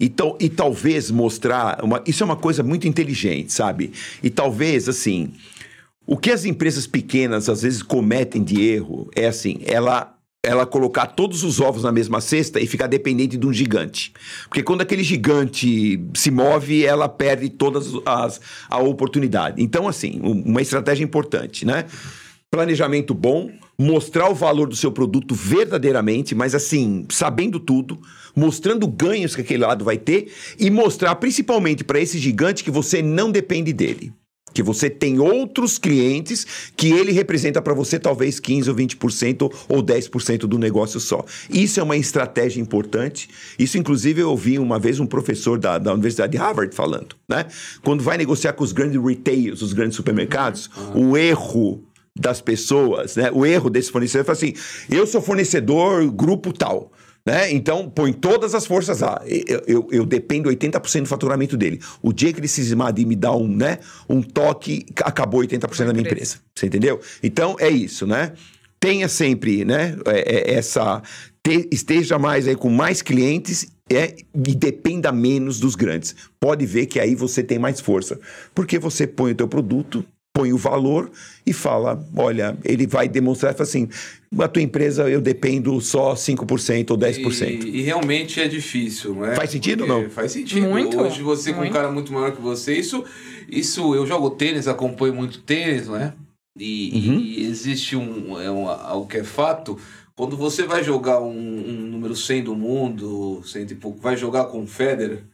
E, 0.00 0.08
tal- 0.08 0.36
e 0.40 0.48
talvez 0.48 1.10
mostrar, 1.10 1.78
uma- 1.84 2.02
isso 2.06 2.22
é 2.22 2.26
uma 2.26 2.36
coisa 2.36 2.62
muito 2.62 2.88
inteligente, 2.88 3.52
sabe? 3.52 3.92
E 4.22 4.30
talvez, 4.30 4.88
assim, 4.88 5.32
O 6.06 6.16
que 6.16 6.32
as 6.32 6.44
empresas 6.44 6.88
pequenas 6.88 7.48
às 7.48 7.62
vezes 7.62 7.82
cometem 7.84 8.42
de 8.42 8.60
erro 8.62 9.08
é 9.14 9.28
assim, 9.28 9.60
ela 9.64 10.12
ela 10.42 10.64
colocar 10.64 11.06
todos 11.06 11.44
os 11.44 11.60
ovos 11.60 11.82
na 11.82 11.92
mesma 11.92 12.20
cesta 12.20 12.58
e 12.60 12.66
ficar 12.66 12.86
dependente 12.86 13.36
de 13.36 13.46
um 13.46 13.52
gigante. 13.52 14.12
Porque 14.44 14.62
quando 14.62 14.80
aquele 14.80 15.02
gigante 15.02 16.02
se 16.14 16.30
move, 16.30 16.84
ela 16.84 17.08
perde 17.08 17.50
todas 17.50 17.88
as 18.06 18.40
a 18.68 18.78
oportunidade. 18.78 19.62
Então 19.62 19.86
assim, 19.86 20.18
um- 20.22 20.42
uma 20.42 20.62
estratégia 20.62 21.04
importante, 21.04 21.66
né? 21.66 21.84
Planejamento 22.50 23.12
bom, 23.12 23.50
mostrar 23.78 24.30
o 24.30 24.34
valor 24.34 24.66
do 24.66 24.74
seu 24.74 24.90
produto 24.90 25.34
verdadeiramente, 25.34 26.34
mas 26.34 26.54
assim, 26.54 27.06
sabendo 27.10 27.60
tudo, 27.60 28.00
mostrando 28.34 28.88
ganhos 28.88 29.34
que 29.36 29.42
aquele 29.42 29.64
lado 29.64 29.84
vai 29.84 29.98
ter 29.98 30.32
e 30.58 30.70
mostrar 30.70 31.14
principalmente 31.16 31.84
para 31.84 32.00
esse 32.00 32.18
gigante 32.18 32.64
que 32.64 32.70
você 32.70 33.02
não 33.02 33.30
depende 33.30 33.72
dele. 33.72 34.12
Que 34.52 34.62
você 34.62 34.90
tem 34.90 35.18
outros 35.18 35.78
clientes 35.78 36.46
que 36.76 36.92
ele 36.92 37.12
representa 37.12 37.62
para 37.62 37.74
você 37.74 37.98
talvez 37.98 38.40
15 38.40 38.70
ou 38.70 38.76
20% 38.76 39.52
ou 39.68 39.82
10% 39.82 40.38
do 40.40 40.58
negócio 40.58 40.98
só. 41.00 41.24
Isso 41.48 41.80
é 41.80 41.82
uma 41.82 41.96
estratégia 41.96 42.60
importante. 42.60 43.28
Isso, 43.58 43.78
inclusive, 43.78 44.20
eu 44.20 44.30
ouvi 44.30 44.58
uma 44.58 44.78
vez 44.78 45.00
um 45.00 45.06
professor 45.06 45.58
da, 45.58 45.78
da 45.78 45.92
Universidade 45.92 46.32
de 46.32 46.38
Harvard 46.38 46.74
falando, 46.74 47.16
né? 47.28 47.46
Quando 47.82 48.02
vai 48.02 48.16
negociar 48.16 48.52
com 48.52 48.64
os 48.64 48.72
grandes 48.72 49.02
retailers, 49.02 49.62
os 49.62 49.72
grandes 49.72 49.96
supermercados, 49.96 50.70
o 50.94 51.16
erro 51.16 51.82
das 52.18 52.40
pessoas, 52.40 53.16
né? 53.16 53.30
O 53.32 53.46
erro 53.46 53.70
desse 53.70 53.90
fornecedor 53.90 54.28
é 54.28 54.32
assim: 54.32 54.54
eu 54.90 55.06
sou 55.06 55.22
fornecedor 55.22 56.10
grupo 56.10 56.52
tal. 56.52 56.92
Né? 57.30 57.52
Então, 57.52 57.88
põe 57.88 58.12
todas 58.12 58.56
as 58.56 58.66
forças 58.66 59.02
lá. 59.02 59.22
Eu, 59.24 59.62
eu, 59.64 59.88
eu 59.92 60.04
dependo 60.04 60.50
80% 60.50 61.02
do 61.02 61.06
faturamento 61.06 61.56
dele. 61.56 61.80
O 62.02 62.12
dia 62.12 62.32
que 62.32 62.40
ele 62.40 62.48
cismar 62.48 62.92
de 62.92 63.06
me 63.06 63.14
dar 63.14 63.36
um, 63.36 63.46
né, 63.46 63.78
um 64.08 64.20
toque, 64.20 64.84
acabou 64.96 65.40
80% 65.40 65.86
da 65.86 65.92
minha 65.92 66.04
empresa. 66.04 66.38
Você 66.52 66.66
entendeu? 66.66 66.98
Então, 67.22 67.54
é 67.60 67.70
isso, 67.70 68.04
né? 68.04 68.32
Tenha 68.80 69.08
sempre, 69.08 69.64
né, 69.64 69.96
é- 70.06 70.50
é- 70.50 70.54
essa... 70.54 71.00
te- 71.40 71.68
esteja 71.70 72.18
mais 72.18 72.48
aí 72.48 72.56
com 72.56 72.68
mais 72.68 73.00
clientes 73.00 73.68
é, 73.88 74.16
e 74.34 74.52
dependa 74.56 75.12
menos 75.12 75.60
dos 75.60 75.76
grandes. 75.76 76.16
Pode 76.40 76.66
ver 76.66 76.86
que 76.86 76.98
aí 76.98 77.14
você 77.14 77.44
tem 77.44 77.60
mais 77.60 77.80
força. 77.80 78.18
Porque 78.52 78.76
você 78.76 79.06
põe 79.06 79.30
o 79.30 79.34
teu 79.36 79.46
produto, 79.46 80.04
põe 80.32 80.52
o 80.52 80.56
valor 80.56 81.10
e 81.44 81.52
fala, 81.52 82.02
olha, 82.16 82.56
ele 82.64 82.86
vai 82.86 83.08
demonstrar, 83.08 83.52
fala 83.52 83.64
assim, 83.64 83.88
a 84.38 84.48
tua 84.48 84.62
empresa 84.62 85.08
eu 85.10 85.20
dependo 85.20 85.78
só 85.80 86.14
5% 86.14 86.90
ou 86.90 86.96
10%. 86.98 87.64
E, 87.64 87.78
e 87.78 87.82
realmente 87.82 88.40
é 88.40 88.46
difícil, 88.46 89.14
não 89.14 89.26
é? 89.26 89.34
Faz 89.34 89.50
sentido 89.50 89.82
ou 89.82 89.86
Porque 89.88 90.02
não? 90.04 90.10
Faz 90.10 90.32
sentido. 90.32 90.68
Muito, 90.68 90.98
Hoje 91.00 91.22
você 91.22 91.50
com 91.50 91.58
um 91.58 91.62
muito. 91.62 91.72
cara 91.72 91.90
muito 91.90 92.12
maior 92.12 92.32
que 92.34 92.40
você, 92.40 92.74
isso, 92.74 93.04
isso 93.48 93.94
eu 93.94 94.06
jogo 94.06 94.30
tênis, 94.30 94.68
acompanho 94.68 95.14
muito 95.14 95.40
tênis, 95.42 95.88
não 95.88 95.96
é? 95.96 96.14
E, 96.58 96.90
Uhum. 97.08 97.18
e 97.20 97.44
existe 97.46 97.96
um, 97.96 98.40
é 98.40 98.50
um, 98.50 98.68
algo 98.68 99.06
que 99.06 99.16
é 99.18 99.24
fato. 99.24 99.78
Quando 100.14 100.36
você 100.36 100.64
vai 100.64 100.84
jogar 100.84 101.20
um, 101.20 101.30
um 101.30 101.72
número 101.88 102.14
100 102.14 102.44
do 102.44 102.54
mundo, 102.54 103.42
cento 103.44 103.72
e 103.72 103.76
pouco, 103.76 103.98
vai 104.00 104.16
jogar 104.16 104.44
com 104.46 104.62
o 104.62 104.66
Federer, 104.66 105.24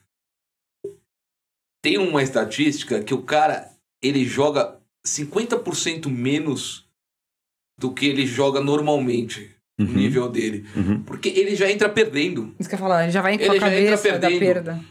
tem 1.82 1.98
uma 1.98 2.22
estatística 2.22 3.02
que 3.02 3.12
o 3.14 3.22
cara 3.22 3.70
ele 4.02 4.24
joga 4.24 4.75
50% 5.06 6.08
menos 6.08 6.84
do 7.80 7.90
que 7.92 8.06
ele 8.06 8.26
joga 8.26 8.60
normalmente, 8.60 9.50
o 9.78 9.82
Uhum. 9.84 9.92
nível 9.92 10.28
dele. 10.28 10.64
Uhum. 10.74 11.02
Porque 11.02 11.28
ele 11.28 11.54
já 11.54 11.70
entra 11.70 11.88
perdendo. 11.88 12.54
Isso 12.58 12.68
que 12.68 12.74
eu 12.74 12.78
ia 12.78 12.82
falar, 12.82 13.02
ele 13.04 13.12
já 13.12 13.20
vai 13.22 13.36
com 13.38 13.44
Ele 13.44 13.50
a 13.56 13.60
já 13.60 13.68
entra 13.68 13.96
cabeça 13.96 14.12
da 14.18 14.28
perdendo. 14.28 14.38
perda. 14.38 14.84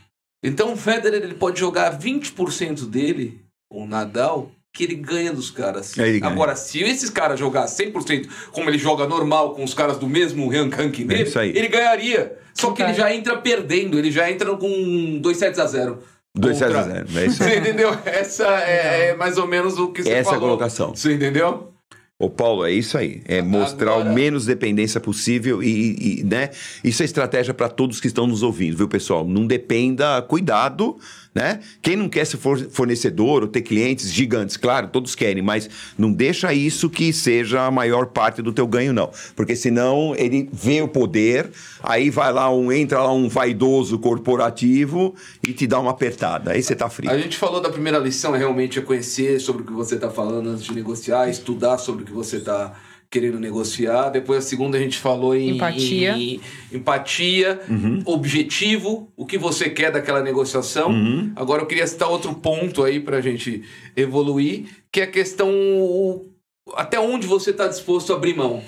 Então 0.43 0.73
o 0.73 0.77
Federer 0.77 1.23
ele 1.23 1.33
pode 1.33 1.59
jogar 1.59 1.97
20% 1.97 2.85
dele, 2.85 3.41
ou 3.71 3.87
Nadal, 3.87 4.51
que 4.75 4.83
ele 4.83 4.95
ganha 4.95 5.33
dos 5.33 5.49
caras. 5.49 5.93
Ganha. 5.95 6.23
Agora, 6.27 6.55
se 6.55 6.83
esses 6.83 7.09
caras 7.09 7.39
jogar 7.39 7.65
100%, 7.67 8.27
como 8.51 8.69
ele 8.69 8.77
joga 8.77 9.07
normal 9.07 9.55
com 9.55 9.63
os 9.63 9.73
caras 9.73 9.97
do 9.97 10.07
mesmo 10.07 10.47
rank- 10.49 10.73
ranking 10.75 11.07
dele, 11.07 11.21
É 11.23 11.23
isso 11.25 11.39
aí. 11.39 11.49
ele 11.49 11.67
ganharia. 11.69 12.37
Só 12.53 12.71
que 12.71 12.81
ele 12.83 12.91
Vai. 12.93 12.99
já 13.01 13.15
entra 13.15 13.37
perdendo, 13.37 13.97
ele 13.97 14.11
já 14.11 14.29
entra 14.29 14.55
com 14.55 15.17
2 15.19 15.37
sets 15.37 15.57
a 15.59 15.65
0. 15.65 16.03
2 16.35 16.59
Contra- 16.59 16.83
0 16.83 17.05
0 17.07 17.19
é 17.19 17.25
isso 17.25 17.43
aí. 17.43 17.49
Você 17.49 17.59
entendeu? 17.59 17.97
Essa 18.05 18.47
é, 18.63 19.09
é 19.09 19.15
mais 19.15 19.37
ou 19.37 19.47
menos 19.47 19.77
o 19.79 19.87
que 19.91 20.03
você 20.03 20.09
Essa 20.09 20.17
é 20.17 20.21
a 20.21 20.23
falou. 20.25 20.41
colocação. 20.41 20.95
Você 20.95 21.13
entendeu? 21.13 21.71
Ô 22.17 22.29
Paulo, 22.29 22.65
é 22.65 22.71
isso 22.71 22.97
aí. 22.97 23.21
É 23.25 23.41
mostrar 23.41 23.91
Agora- 23.93 24.09
o 24.09 24.13
menos 24.13 24.45
dependência 24.45 25.01
possível 25.01 25.61
e, 25.61 26.19
e, 26.21 26.23
né? 26.23 26.49
Isso 26.83 27.01
é 27.01 27.05
estratégia 27.05 27.53
para 27.53 27.67
todos 27.67 27.99
que 27.99 28.07
estão 28.07 28.25
nos 28.25 28.41
ouvindo, 28.41 28.77
viu, 28.77 28.87
pessoal? 28.87 29.25
Não 29.27 29.45
dependa, 29.45 30.21
cuidado, 30.21 30.97
né? 31.35 31.59
Quem 31.81 31.97
não 31.97 32.07
quer 32.07 32.25
ser 32.25 32.37
for- 32.37 32.69
fornecedor 32.71 33.41
ou 33.41 33.47
ter 33.49 33.61
clientes 33.61 34.09
gigantes, 34.11 34.55
claro, 34.55 34.87
todos 34.87 35.13
querem, 35.13 35.43
mas 35.43 35.69
não 35.97 36.11
deixa 36.11 36.53
isso 36.53 36.89
que 36.89 37.11
seja 37.11 37.63
a 37.65 37.69
maior 37.69 38.05
parte 38.05 38.41
do 38.41 38.53
teu 38.53 38.65
ganho, 38.65 38.93
não. 38.93 39.11
Porque 39.35 39.53
senão 39.53 40.15
ele 40.15 40.49
vê 40.53 40.81
o 40.81 40.87
poder, 40.87 41.51
aí 41.83 42.09
vai 42.09 42.31
lá 42.31 42.49
um, 42.49 42.71
entra 42.71 42.99
lá 43.03 43.11
um 43.11 43.27
vaidoso 43.27 43.99
corporativo 43.99 45.13
e 45.45 45.51
te 45.51 45.67
dá 45.67 45.79
uma 45.79 45.91
apertada. 45.91 46.51
Aí 46.51 46.63
você 46.63 46.73
tá 46.75 46.89
frio. 46.89 47.11
A 47.11 47.17
gente 47.17 47.37
falou 47.37 47.59
da 47.59 47.69
primeira 47.69 47.99
lição, 47.99 48.33
é 48.33 48.37
realmente 48.37 48.79
é 48.79 48.81
conhecer 48.81 49.39
sobre 49.41 49.63
o 49.63 49.65
que 49.65 49.73
você 49.73 49.95
está 49.95 50.09
falando 50.09 50.49
antes 50.49 50.63
de 50.63 50.73
negociar, 50.73 51.29
estudar 51.29 51.77
sobre 51.77 52.03
o 52.03 52.05
que 52.05 52.13
você 52.13 52.37
está 52.37 52.73
querendo 53.19 53.39
negociar. 53.39 54.09
Depois 54.09 54.39
a 54.39 54.47
segunda 54.47 54.77
a 54.77 54.81
gente 54.81 54.97
falou 54.97 55.33
em 55.33 55.51
Empatia. 55.55 56.17
em 56.17 56.41
empatia, 56.73 57.61
objetivo, 58.05 59.09
o 59.15 59.25
que 59.25 59.37
você 59.37 59.69
quer 59.69 59.91
daquela 59.91 60.21
negociação. 60.21 60.91
Agora 61.35 61.61
eu 61.61 61.65
queria 61.65 61.87
citar 61.87 62.09
outro 62.09 62.33
ponto 62.33 62.83
aí 62.83 62.99
para 62.99 63.17
a 63.17 63.21
gente 63.21 63.63
evoluir, 63.95 64.65
que 64.91 64.99
é 64.99 65.03
a 65.03 65.07
questão 65.07 65.49
o- 65.49 66.25
até 66.73 66.99
onde 66.99 67.25
você 67.27 67.51
está 67.51 67.67
disposto 67.67 68.11
a 68.11 68.15
abrir 68.17 68.35
mão 68.35 68.61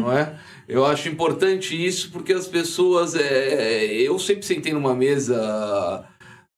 não 0.00 0.10
é? 0.10 0.34
Eu 0.66 0.86
acho 0.86 1.08
importante 1.10 1.74
isso 1.76 2.10
porque 2.10 2.32
as 2.32 2.46
pessoas. 2.48 3.14
É, 3.14 3.84
eu 3.84 4.18
sempre 4.18 4.44
sentei 4.46 4.72
numa 4.72 4.94
mesa 4.94 6.04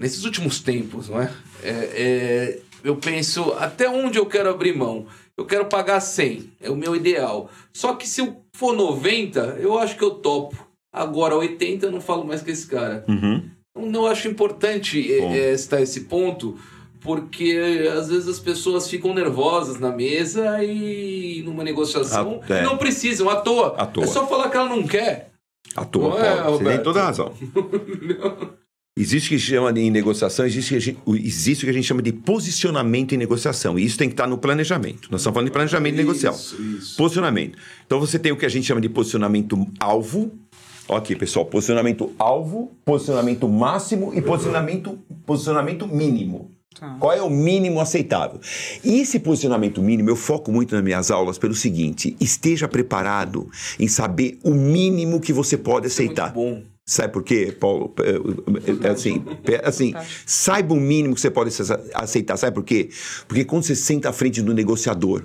nesses 0.00 0.24
últimos 0.24 0.61
tempos, 0.61 1.08
não 1.08 1.20
é? 1.20 1.30
É, 1.62 1.68
é, 1.70 2.58
eu 2.84 2.96
penso 2.96 3.52
até 3.58 3.88
onde 3.90 4.16
eu 4.18 4.26
quero 4.26 4.48
abrir 4.48 4.76
mão. 4.76 5.06
Eu 5.41 5.47
quero 5.47 5.64
pagar 5.64 6.01
100, 6.01 6.53
é 6.61 6.70
o 6.70 6.76
meu 6.76 6.95
ideal. 6.95 7.49
Só 7.72 7.95
que 7.95 8.07
se 8.07 8.20
eu 8.20 8.43
for 8.53 8.76
90, 8.76 9.57
eu 9.59 9.78
acho 9.78 9.97
que 9.97 10.05
eu 10.05 10.11
topo. 10.11 10.68
Agora 10.93 11.34
80, 11.34 11.86
eu 11.86 11.91
não 11.91 12.01
falo 12.01 12.26
mais 12.26 12.43
com 12.43 12.51
esse 12.51 12.66
cara. 12.66 13.07
Uhum. 13.09 13.49
Então, 13.74 14.03
eu 14.05 14.07
acho 14.07 14.28
importante 14.28 15.01
Bom. 15.18 15.32
é, 15.32 15.53
é, 15.53 15.57
citar 15.57 15.80
esse 15.80 16.03
ponto, 16.03 16.59
porque 17.01 17.59
às 17.97 18.11
vezes 18.11 18.28
as 18.28 18.38
pessoas 18.38 18.86
ficam 18.86 19.14
nervosas 19.14 19.80
na 19.80 19.91
mesa 19.91 20.62
e 20.62 21.43
numa 21.43 21.64
negociação 21.64 22.43
Ah, 22.47 22.57
é. 22.57 22.62
não 22.62 22.76
precisam, 22.76 23.30
à 23.30 23.36
toa. 23.36 23.76
À 23.78 23.86
toa. 23.86 24.05
É 24.05 24.07
só 24.09 24.26
falar 24.26 24.51
que 24.51 24.59
ela 24.59 24.68
não 24.68 24.86
quer. 24.86 25.30
À 25.74 25.86
toa, 25.86 26.18
Não 26.18 26.18
é. 26.18 26.43
Você 26.51 26.64
tem 26.64 26.82
toda 26.82 27.01
a 27.01 27.07
razão. 27.07 27.32
Existe 29.01 29.26
o 29.26 29.28
que 29.30 29.38
chama 29.38 29.72
de 29.72 29.80
em 29.80 29.90
negociação, 29.90 30.44
existe, 30.44 30.68
o 30.68 30.70
que 30.70 30.76
a 30.76 30.80
gente- 30.80 31.26
existe 31.26 31.64
o 31.64 31.66
que 31.66 31.70
a 31.70 31.74
gente 31.74 31.86
chama 31.86 32.03
de 32.03 32.12
posicionamento 32.12 33.14
em 33.14 33.16
negociação. 33.18 33.78
E 33.78 33.84
isso 33.84 33.96
tem 33.96 34.09
que 34.09 34.12
estar 34.12 34.26
no 34.26 34.36
planejamento. 34.36 35.09
Nós 35.11 35.20
estamos 35.22 35.34
falando 35.34 35.46
de 35.48 35.53
planejamento 35.53 35.96
negocial. 35.96 36.34
Isso, 36.34 36.61
isso. 36.62 36.96
Posicionamento. 36.96 37.57
Então 37.86 37.98
você 37.98 38.18
tem 38.18 38.30
o 38.32 38.36
que 38.36 38.44
a 38.44 38.48
gente 38.48 38.66
chama 38.66 38.80
de 38.80 38.88
posicionamento 38.88 39.66
alvo. 39.78 40.30
Ok, 40.88 41.14
pessoal. 41.16 41.46
Posicionamento 41.46 42.12
alvo, 42.18 42.72
posicionamento 42.84 43.48
máximo 43.48 44.12
e 44.14 44.20
posicionamento, 44.20 44.98
posicionamento 45.24 45.86
mínimo. 45.86 46.51
Tá. 46.78 46.96
Qual 47.01 47.12
é 47.12 47.22
o 47.22 47.30
mínimo 47.30 47.80
aceitável? 47.80 48.40
E 48.84 49.01
esse 49.01 49.18
posicionamento 49.18 49.82
mínimo, 49.82 50.09
eu 50.11 50.16
foco 50.16 50.53
muito 50.53 50.74
nas 50.74 50.84
minhas 50.84 51.11
aulas 51.11 51.38
pelo 51.38 51.55
seguinte: 51.55 52.16
esteja 52.20 52.68
preparado 52.68 53.48
em 53.78 53.88
saber 53.88 54.38
o 54.44 54.51
mínimo 54.53 55.20
que 55.20 55.32
você 55.32 55.57
pode 55.57 55.86
Isso 55.88 56.01
é 56.01 56.05
muito 56.07 56.18
aceitar. 56.20 56.32
bom. 56.34 56.62
Sabe 56.91 57.12
por 57.12 57.22
quê, 57.22 57.55
Paulo? 57.59 57.95
É, 58.01 58.88
é 58.88 58.91
Assim, 58.91 59.24
é 59.45 59.68
assim 59.68 59.95
saiba 60.26 60.74
o 60.74 60.76
mínimo 60.80 61.14
que 61.14 61.20
você 61.20 61.30
pode 61.30 61.51
ace- 61.51 61.62
aceitar. 61.95 62.36
Sabe 62.36 62.53
por 62.53 62.64
quê? 62.64 62.91
Porque 63.28 63.45
quando 63.45 63.62
você 63.62 63.76
senta 63.76 64.09
à 64.09 64.12
frente 64.12 64.43
do 64.43 64.53
negociador, 64.53 65.22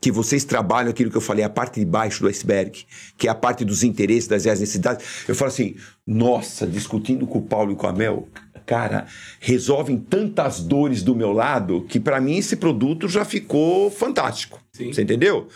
que 0.00 0.12
vocês 0.12 0.44
trabalham 0.44 0.90
aquilo 0.90 1.10
que 1.10 1.16
eu 1.16 1.20
falei, 1.20 1.44
a 1.44 1.50
parte 1.50 1.80
de 1.80 1.84
baixo 1.84 2.20
do 2.20 2.28
iceberg, 2.28 2.84
que 3.16 3.26
é 3.26 3.30
a 3.32 3.34
parte 3.34 3.64
dos 3.64 3.82
interesses, 3.82 4.28
das 4.28 4.44
necessidades, 4.44 5.04
eu 5.26 5.34
falo 5.34 5.48
assim, 5.50 5.74
nossa, 6.06 6.64
discutindo 6.68 7.26
com 7.26 7.38
o 7.40 7.42
Paulo 7.42 7.72
e 7.72 7.74
com 7.74 7.88
a 7.88 7.92
Mel, 7.92 8.28
cara, 8.64 9.08
resolvem 9.40 9.98
tantas 9.98 10.60
dores 10.60 11.02
do 11.02 11.16
meu 11.16 11.32
lado 11.32 11.84
que 11.88 11.98
para 11.98 12.20
mim 12.20 12.36
esse 12.36 12.54
produto 12.54 13.08
já 13.08 13.24
ficou 13.24 13.90
fantástico. 13.90 14.60
Sim. 14.72 14.92
Você 14.92 15.02
entendeu? 15.02 15.48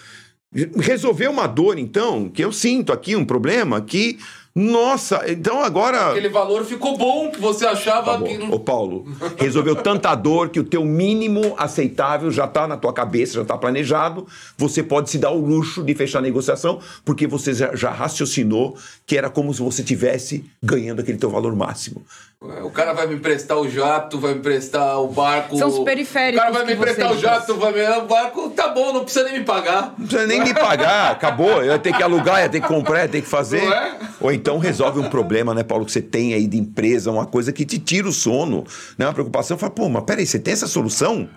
Resolver 0.77 1.29
uma 1.29 1.47
dor, 1.47 1.79
então, 1.79 2.29
que 2.29 2.45
eu 2.45 2.51
sinto 2.51 2.93
aqui 2.93 3.15
um 3.15 3.25
problema 3.25 3.81
que 3.81 4.19
Nossa, 4.55 5.23
então 5.31 5.63
agora. 5.63 6.11
Aquele 6.11 6.29
valor 6.29 6.65
ficou 6.65 6.97
bom 6.99 7.31
que 7.31 7.41
você 7.41 7.65
achava 7.67 8.13
Tá 8.13 8.19
bom. 8.19 8.27
que. 8.27 8.39
Ô 8.53 8.59
Paulo, 8.59 9.07
resolveu 9.39 9.75
tanta 9.75 10.15
dor 10.15 10.51
que 10.51 10.61
o 10.61 10.65
teu 10.65 10.85
mínimo 10.85 11.55
aceitável 11.57 12.31
já 12.31 12.45
está 12.45 12.67
na 12.67 12.77
tua 12.77 12.93
cabeça, 12.93 13.35
já 13.35 13.43
está 13.43 13.57
planejado. 13.57 14.27
Você 14.59 14.83
pode 14.83 15.09
se 15.09 15.17
dar 15.17 15.31
o 15.31 15.41
luxo 15.41 15.83
de 15.83 15.95
fechar 15.95 16.19
a 16.19 16.23
negociação, 16.23 16.81
porque 17.05 17.27
você 17.27 17.55
já, 17.55 17.75
já 17.75 17.91
raciocinou 17.91 18.77
que 19.07 19.17
era 19.17 19.31
como 19.31 19.55
se 19.55 19.63
você 19.63 19.83
tivesse 19.83 20.45
ganhando 20.63 21.01
aquele 21.01 21.19
teu 21.19 21.31
valor 21.31 21.57
máximo. 21.57 22.05
O 22.65 22.71
cara 22.71 22.93
vai 22.93 23.07
me 23.07 23.15
emprestar 23.15 23.57
o 23.57 23.69
jato, 23.69 24.19
vai 24.19 24.33
me 24.33 24.41
emprestar 24.41 25.01
o 25.01 25.07
barco. 25.07 25.57
São 25.57 25.69
os 25.69 25.79
periféricos 25.85 26.41
O 26.41 26.43
cara 26.43 26.53
vai 26.53 26.67
me 26.67 26.73
emprestar 26.73 27.13
o 27.13 27.19
jato, 27.19 27.55
vai 27.55 27.73
me. 27.73 27.83
O 27.99 28.07
barco, 28.07 28.51
tá 28.51 28.69
bom, 28.69 28.93
não 28.93 29.05
precisa 29.05 29.25
nem 29.27 29.39
me 29.39 29.45
pagar. 29.45 29.95
Não 29.97 30.07
precisa 30.07 30.27
nem 30.27 30.43
me 30.43 30.53
pagar, 30.53 31.13
acabou. 31.13 31.63
Eu 31.63 31.67
ia 31.67 31.79
ter 31.79 31.97
que 31.97 32.03
alugar, 32.03 32.41
ia 32.41 32.49
ter 32.49 32.61
que 32.61 32.67
comprar, 32.67 33.03
ia 33.03 33.09
ter 33.09 33.23
que 33.23 33.29
fazer. 33.29 33.65
Não 33.65 33.73
é? 33.73 33.97
Ou 34.21 34.33
então 34.33 34.59
resolve 34.59 34.99
um 34.99 35.09
problema, 35.09 35.55
né, 35.55 35.63
Paulo, 35.63 35.85
que 35.85 35.93
você 35.93 36.03
tem 36.03 36.35
aí 36.35 36.49
de 36.49 36.59
empresa, 36.59 37.13
uma 37.13 37.27
coisa 37.27 37.53
que 37.53 37.65
te 37.65 37.79
tira 37.79 38.09
o 38.09 38.13
sono, 38.13 38.65
né? 38.99 39.07
Uma 39.07 39.13
preocupação. 39.13 39.57
Fala, 39.57 39.71
pô, 39.71 39.89
mas 39.89 40.03
peraí, 40.03 40.27
você 40.27 40.39
tem 40.39 40.53
essa 40.53 40.67
solução? 40.67 41.29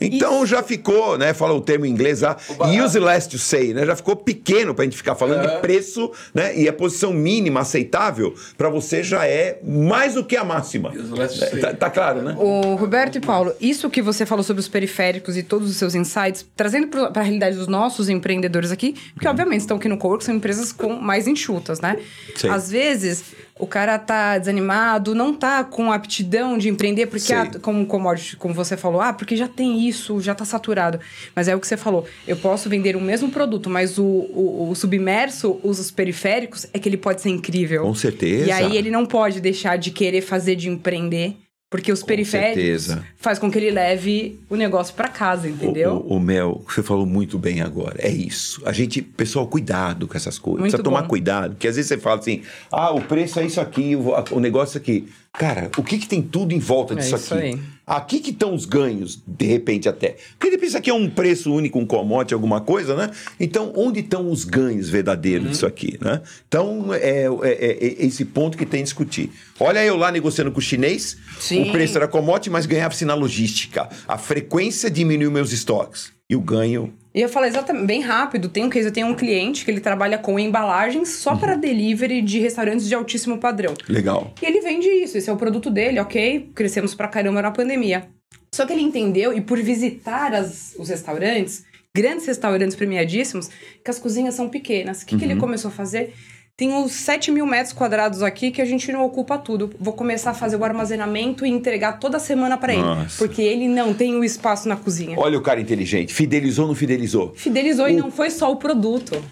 Então 0.00 0.46
já 0.46 0.62
ficou, 0.62 1.18
né? 1.18 1.34
Fala 1.34 1.52
o 1.54 1.60
termo 1.60 1.84
em 1.84 1.90
inglês 1.90 2.22
lá, 2.22 2.36
useless 2.84 3.28
to 3.28 3.38
say, 3.38 3.74
né? 3.74 3.84
Já 3.84 3.94
ficou 3.94 4.16
pequeno 4.16 4.74
pra 4.74 4.84
gente 4.84 4.96
ficar 4.96 5.14
falando 5.14 5.44
É. 5.46 5.54
de 5.56 5.60
preço, 5.60 6.10
né? 6.34 6.56
E 6.58 6.68
a 6.68 6.72
posição 6.72 7.12
mínima 7.12 7.60
aceitável 7.60 8.34
pra 8.56 8.68
você 8.68 9.02
já 9.02 9.26
é 9.26 9.58
mais 9.62 10.14
do 10.14 10.24
que 10.24 10.36
a 10.36 10.44
máxima. 10.44 10.90
Useless 10.90 11.34
to 11.38 11.50
say. 11.50 11.60
Tá, 11.60 11.74
tá 11.74 11.90
claro, 11.90 12.22
né? 12.22 12.34
O 12.38 12.74
Roberto 12.76 13.16
e 13.16 13.20
Paulo, 13.20 13.52
isso 13.60 13.90
que 13.90 14.00
você 14.00 14.24
falou 14.24 14.42
sobre 14.42 14.60
os 14.60 14.68
periféricos 14.68 15.36
e 15.36 15.42
todos 15.42 15.68
os 15.68 15.76
seus 15.76 15.94
insights, 15.94 16.46
trazendo 16.56 16.88
para 16.88 17.20
a 17.20 17.22
realidade 17.22 17.56
dos 17.56 17.66
nossos 17.66 18.08
empreendedores 18.08 18.70
aqui, 18.70 18.94
porque 19.14 19.28
obviamente 19.28 19.60
estão 19.60 19.76
aqui 19.76 19.88
no 19.88 19.98
Cowork, 19.98 20.24
são 20.24 20.34
empresas 20.34 20.72
com 20.72 20.94
mais 20.94 21.26
enxutas, 21.26 21.80
né? 21.80 21.96
Sei. 22.36 22.48
Às 22.50 22.70
vezes 22.70 23.22
o 23.60 23.66
cara 23.66 23.98
tá 23.98 24.38
desanimado, 24.38 25.14
não 25.14 25.34
tá 25.34 25.62
com 25.62 25.92
aptidão 25.92 26.56
de 26.56 26.68
empreender, 26.68 27.06
porque, 27.06 27.32
ah, 27.32 27.50
como 27.60 27.84
commodity, 27.86 28.36
como 28.36 28.54
você 28.54 28.76
falou, 28.76 29.00
ah, 29.00 29.12
porque 29.12 29.36
já 29.36 29.46
tem 29.46 29.86
isso, 29.86 30.20
já 30.20 30.34
tá 30.34 30.44
saturado. 30.44 30.98
Mas 31.34 31.46
é 31.46 31.54
o 31.54 31.60
que 31.60 31.66
você 31.66 31.76
falou, 31.76 32.06
eu 32.26 32.36
posso 32.36 32.68
vender 32.68 32.96
o 32.96 33.00
mesmo 33.00 33.30
produto, 33.30 33.68
mas 33.68 33.98
o, 33.98 34.04
o, 34.04 34.70
o 34.70 34.74
submerso, 34.74 35.60
os, 35.62 35.78
os 35.78 35.90
periféricos, 35.90 36.66
é 36.72 36.78
que 36.78 36.88
ele 36.88 36.96
pode 36.96 37.20
ser 37.20 37.28
incrível. 37.28 37.82
Com 37.82 37.94
certeza. 37.94 38.46
E 38.46 38.50
aí 38.50 38.76
ele 38.76 38.90
não 38.90 39.04
pode 39.04 39.40
deixar 39.40 39.76
de 39.76 39.90
querer 39.90 40.22
fazer 40.22 40.56
de 40.56 40.68
empreender, 40.68 41.36
porque 41.70 41.92
os 41.92 42.02
periféricos 42.02 42.82
certeza. 42.82 43.06
faz 43.16 43.38
com 43.38 43.48
que 43.48 43.56
ele 43.56 43.70
leve 43.70 44.40
o 44.50 44.56
negócio 44.56 44.92
pra 44.92 45.06
casa, 45.06 45.48
entendeu? 45.48 45.92
O, 45.92 46.14
o, 46.14 46.16
o 46.16 46.20
Mel, 46.20 46.64
você 46.68 46.82
falou 46.82 47.06
muito 47.06 47.38
bem 47.38 47.60
agora. 47.60 47.94
É 47.98 48.10
isso. 48.10 48.60
A 48.66 48.72
gente, 48.72 49.00
pessoal, 49.00 49.46
cuidado 49.46 50.08
com 50.08 50.16
essas 50.16 50.36
coisas. 50.36 50.58
Muito 50.58 50.72
Precisa 50.72 50.82
tomar 50.82 51.02
bom. 51.02 51.08
cuidado. 51.08 51.52
Porque 51.52 51.68
às 51.68 51.76
vezes 51.76 51.88
você 51.88 51.96
fala 51.96 52.18
assim: 52.18 52.42
ah, 52.72 52.90
o 52.90 53.00
preço 53.00 53.38
é 53.38 53.46
isso 53.46 53.60
aqui, 53.60 53.94
o, 53.94 54.12
o 54.32 54.40
negócio 54.40 54.78
é 54.78 54.80
aqui. 54.80 55.08
Cara, 55.32 55.70
o 55.78 55.82
que, 55.84 55.96
que 55.96 56.08
tem 56.08 56.20
tudo 56.20 56.52
em 56.52 56.58
volta 56.58 56.92
É 56.94 56.96
disso 56.96 57.14
isso 57.16 57.34
aqui? 57.34 57.44
aí. 57.44 57.58
Aqui 57.86 58.20
que 58.20 58.30
estão 58.30 58.52
os 58.54 58.64
ganhos, 58.64 59.22
de 59.26 59.46
repente 59.46 59.88
até. 59.88 60.16
Porque 60.32 60.46
de 60.48 60.56
repente 60.56 60.68
isso 60.68 60.76
aqui 60.76 60.90
é 60.90 60.94
um 60.94 61.08
preço 61.08 61.52
único, 61.52 61.78
um 61.78 61.86
commodity, 61.86 62.34
alguma 62.34 62.60
coisa, 62.60 62.94
né? 62.96 63.10
Então, 63.38 63.72
onde 63.76 64.00
estão 64.00 64.30
os 64.30 64.44
ganhos 64.44 64.88
verdadeiros 64.88 65.44
Uhum. 65.46 65.50
disso 65.52 65.66
aqui, 65.66 65.98
né? 66.00 66.20
Então, 66.46 66.92
é, 66.92 66.98
é- 66.98 67.26
é- 67.42 67.86
é 68.02 68.06
esse 68.06 68.24
ponto 68.24 68.58
que 68.58 68.66
tem 68.66 68.80
que 68.80 68.84
discutir. 68.84 69.30
Olha 69.58 69.84
eu 69.84 69.96
lá 69.96 70.10
negociando 70.12 70.50
com 70.52 70.58
o 70.58 70.62
chinês, 70.62 71.16
Sim. 71.38 71.68
o 71.68 71.72
preço 71.72 71.96
era 71.96 72.06
commodity, 72.08 72.50
mas 72.50 72.66
ganhava-se 72.66 73.04
na 73.04 73.14
logística. 73.14 73.88
A 74.06 74.18
frequência 74.18 74.90
diminuiu 74.90 75.30
meus 75.30 75.52
estoques. 75.52 76.12
E 76.28 76.36
o 76.36 76.40
ganho 76.40 76.92
E 77.14 77.20
eu 77.20 77.28
falo 77.28 77.46
exatamente, 77.46 77.86
bem 77.86 78.00
rápido, 78.00 78.48
tem 78.48 78.64
um 78.64 78.70
case, 78.70 78.86
eu 78.86 78.92
tenho 78.92 79.08
um 79.08 79.14
cliente 79.14 79.64
que 79.64 79.70
ele 79.70 79.80
trabalha 79.80 80.16
com 80.16 80.38
embalagens 80.38 81.08
só 81.08 81.34
para 81.34 81.54
Uhum. 81.54 81.60
delivery 81.60 82.22
de 82.22 82.38
restaurantes 82.38 82.86
de 82.88 82.94
altíssimo 82.94 83.38
padrão. 83.38 83.74
legal. 83.88 84.32
E 84.40 84.46
ele 84.46 84.60
vende 84.60 84.88
isso, 84.88 85.18
esse 85.18 85.28
é 85.28 85.32
o 85.32 85.36
produto 85.36 85.70
dele, 85.70 85.98
ok? 85.98 86.50
Crescemos 86.54 86.94
pra 86.94 87.08
caramba 87.08 87.42
na 87.42 87.50
pandemia. 87.50 88.08
Só 88.54 88.64
que 88.64 88.72
ele 88.72 88.82
entendeu, 88.82 89.32
e 89.36 89.40
por 89.40 89.58
visitar 89.60 90.32
as- 90.34 90.74
os 90.78 90.88
restaurantes, 90.88 91.64
grandes 91.94 92.26
restaurantes 92.26 92.76
premiadíssimos, 92.76 93.48
que 93.84 93.90
as 93.90 93.98
cozinhas 93.98 94.34
são 94.34 94.48
pequenas. 94.48 95.02
O 95.02 95.06
que, 95.06 95.16
que 95.16 95.24
Uhum. 95.24 95.30
ele 95.32 95.40
começou 95.40 95.68
a 95.68 95.72
fazer? 95.72 96.14
Tem 96.60 96.74
uns 96.74 96.92
7 96.92 97.30
mil 97.30 97.46
metros 97.46 97.72
quadrados 97.72 98.22
aqui 98.22 98.50
que 98.50 98.60
a 98.60 98.66
gente 98.66 98.92
não 98.92 99.02
ocupa 99.02 99.38
tudo. 99.38 99.70
Vou 99.80 99.94
começar 99.94 100.32
a 100.32 100.34
fazer 100.34 100.56
o 100.56 100.62
armazenamento 100.62 101.46
e 101.46 101.48
entregar 101.48 101.94
toda 101.98 102.18
semana 102.18 102.58
pra 102.58 102.74
ele. 102.74 102.82
Porque 103.16 103.40
ele 103.40 103.66
não 103.66 103.94
tem 103.94 104.14
o 104.14 104.22
espaço 104.22 104.68
na 104.68 104.76
cozinha. 104.76 105.18
Olha 105.18 105.38
o 105.38 105.40
cara 105.40 105.58
inteligente. 105.58 106.12
Fidelizou 106.12 106.64
ou 106.64 106.68
não 106.68 106.74
fidelizou? 106.74 107.32
Fidelizou 107.34 107.88
e 107.88 107.94
O- 107.94 107.98
não 108.00 108.10
foi 108.10 108.28
só 108.28 108.52
o 108.52 108.56
produto. 108.56 109.24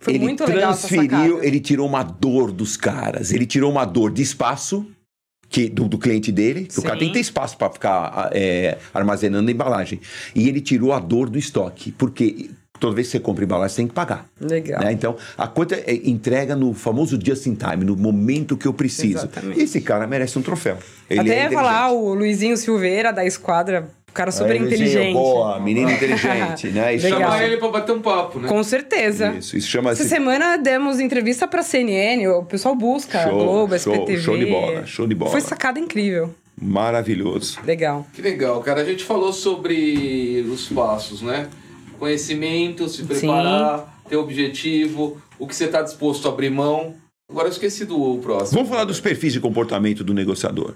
Foi 0.00 0.14
ele 0.14 0.24
muito 0.24 0.44
legal 0.44 0.72
essa 0.72 0.88
transferiu, 0.88 1.40
ele 1.40 1.60
tirou 1.60 1.86
uma 1.86 2.02
dor 2.02 2.50
dos 2.50 2.76
caras. 2.76 3.30
Ele 3.32 3.46
tirou 3.46 3.70
uma 3.70 3.84
dor 3.84 4.10
de 4.10 4.20
espaço 4.20 4.84
que, 5.48 5.68
do, 5.68 5.86
do 5.86 5.98
cliente 5.98 6.32
dele. 6.32 6.66
O 6.76 6.82
cara 6.82 6.98
tem 6.98 7.06
que 7.06 7.14
ter 7.14 7.20
espaço 7.20 7.56
para 7.56 7.70
ficar 7.70 8.28
é, 8.32 8.76
armazenando 8.92 9.48
a 9.48 9.52
embalagem. 9.52 10.00
E 10.34 10.48
ele 10.48 10.60
tirou 10.60 10.92
a 10.92 10.98
dor 10.98 11.30
do 11.30 11.38
estoque. 11.38 11.92
Porque 11.92 12.50
toda 12.80 12.94
vez 12.96 13.06
que 13.08 13.12
você 13.12 13.20
compra 13.20 13.44
embalagem, 13.44 13.74
você 13.74 13.76
tem 13.82 13.86
que 13.88 13.94
pagar. 13.94 14.26
Legal. 14.40 14.80
né? 14.82 14.90
Então, 14.92 15.14
a 15.38 15.46
conta 15.46 15.76
é 15.76 15.94
entrega 15.94 16.56
no 16.56 16.72
famoso 16.74 17.18
just 17.22 17.46
in 17.46 17.54
time, 17.54 17.84
no 17.84 17.94
momento 17.96 18.56
que 18.56 18.66
eu 18.66 18.72
preciso. 18.72 19.18
Exatamente. 19.18 19.60
Esse 19.60 19.80
cara 19.80 20.06
merece 20.06 20.38
um 20.38 20.42
troféu. 20.42 20.78
Ele 21.08 21.20
Até 21.20 21.38
é 21.38 21.42
ia 21.44 21.50
falar 21.52 21.88
inteligente. 21.90 22.04
o 22.10 22.14
Luizinho 22.14 22.56
Silveira 22.56 23.12
da 23.12 23.24
esquadra, 23.24 23.88
o 24.08 24.12
cara 24.12 24.32
super 24.32 24.52
Aí, 24.52 24.58
Luizinho, 24.58 24.82
inteligente. 24.88 25.12
Boa, 25.12 25.60
menino 25.60 25.90
inteligente, 25.90 26.68
né? 26.74 26.94
Isso 26.94 27.04
Legal. 27.04 27.20
Chamar 27.20 27.32
chama 27.34 27.44
ele 27.46 27.56
pra 27.58 27.68
bater 27.68 27.92
um 27.92 28.00
papo, 28.00 28.40
né? 28.40 28.48
Com 28.48 28.62
certeza. 28.64 29.34
Isso, 29.38 29.56
isso 29.56 29.68
chama-se 29.68 30.00
Essa 30.00 30.08
semana 30.08 30.56
demos 30.56 30.98
entrevista 30.98 31.46
pra 31.46 31.62
CNN, 31.62 32.26
o 32.28 32.42
pessoal 32.44 32.74
busca, 32.74 33.22
Show, 33.22 33.32
Globo, 33.38 33.78
show, 33.78 33.94
SPTV. 33.94 34.18
show 34.22 34.36
de 34.38 34.46
bola, 34.46 34.86
show 34.86 35.06
de 35.06 35.14
bola. 35.14 35.30
Foi 35.30 35.40
sacada 35.40 35.78
incrível. 35.78 36.34
maravilhoso. 36.60 37.58
Legal. 37.64 38.06
Que 38.12 38.22
legal, 38.22 38.60
cara. 38.62 38.80
A 38.80 38.84
gente 38.84 39.04
falou 39.04 39.32
sobre 39.32 40.44
os 40.50 40.68
passos, 40.68 41.22
né? 41.22 41.46
Conhecimento, 42.00 42.88
se 42.88 43.04
preparar, 43.04 44.00
ter 44.08 44.16
objetivo, 44.16 45.20
o 45.38 45.46
que 45.46 45.54
você 45.54 45.66
está 45.66 45.82
disposto 45.82 46.26
a 46.26 46.32
abrir 46.32 46.50
mão. 46.50 46.94
Agora 47.30 47.46
eu 47.46 47.52
esqueci 47.52 47.84
do 47.84 48.18
próximo. 48.22 48.56
Vamos 48.56 48.70
falar 48.70 48.84
dos 48.84 48.98
perfis 48.98 49.34
de 49.34 49.38
comportamento 49.40 50.02
do 50.02 50.12
negociador. 50.14 50.74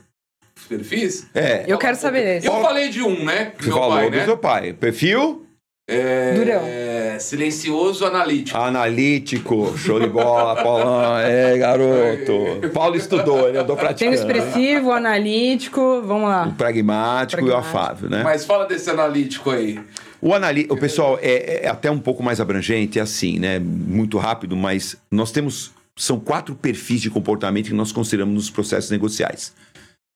Os 0.56 0.64
perfis? 0.66 1.26
É. 1.34 1.64
Eu 1.66 1.78
quero 1.78 1.96
saber 1.96 2.22
desse. 2.22 2.46
Eu 2.46 2.60
falei 2.60 2.90
de 2.90 3.02
um, 3.02 3.24
né? 3.24 3.52
Você 3.58 3.68
Meu 3.68 3.78
falou 3.78 3.96
pai, 3.96 4.10
do 4.10 4.16
né? 4.18 4.24
seu 4.24 4.36
pai. 4.36 4.72
Perfil 4.74 5.44
É, 5.88 6.34
Durão. 6.34 6.60
é, 6.64 7.18
silencioso, 7.18 8.04
analítico. 8.06 8.56
analítico, 8.56 9.76
show 9.76 9.98
de 9.98 10.06
bola, 10.12 10.62
Paulão. 10.62 11.18
É, 11.18 11.58
garoto. 11.58 12.70
Paulo 12.72 12.94
estudou, 12.96 13.50
né? 13.50 13.58
Eu 13.60 13.66
tô 13.66 13.74
Tem 13.74 13.74
o 13.74 13.76
praticando. 13.78 14.14
expressivo, 14.14 14.88
o 14.90 14.92
analítico, 14.92 15.80
vamos 16.06 16.24
O 16.24 16.28
lá. 16.28 16.54
pragmático, 16.56 17.42
e 17.42 17.44
o 17.44 17.48
Pragmático. 17.48 17.76
afável, 17.78 18.08
né? 18.10 18.22
Mas 18.22 18.44
fala 18.44 18.64
desse 18.66 18.88
analítico 18.90 19.50
aí. 19.50 19.80
O, 20.24 20.32
anali... 20.32 20.66
o 20.70 20.76
pessoal 20.78 21.18
é, 21.20 21.66
é 21.66 21.68
até 21.68 21.90
um 21.90 21.98
pouco 21.98 22.22
mais 22.22 22.40
abrangente, 22.40 22.98
é 22.98 23.02
assim, 23.02 23.38
né? 23.38 23.58
Muito 23.58 24.16
rápido, 24.16 24.56
mas 24.56 24.96
nós 25.10 25.30
temos. 25.30 25.72
São 25.96 26.18
quatro 26.18 26.56
perfis 26.56 27.02
de 27.02 27.10
comportamento 27.10 27.66
que 27.66 27.74
nós 27.74 27.92
consideramos 27.92 28.34
nos 28.34 28.50
processos 28.50 28.90
negociais. 28.90 29.52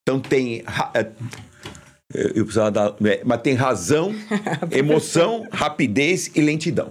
Então 0.03 0.19
tem. 0.19 0.65
é, 0.95 1.11
Eu 2.35 2.45
precisava 2.45 2.71
dar. 2.71 2.95
é, 3.05 3.21
Mas 3.23 3.43
tem 3.43 3.53
razão, 3.53 4.15
emoção, 4.73 5.47
rapidez 5.53 6.31
e 6.35 6.41
lentidão. 6.41 6.91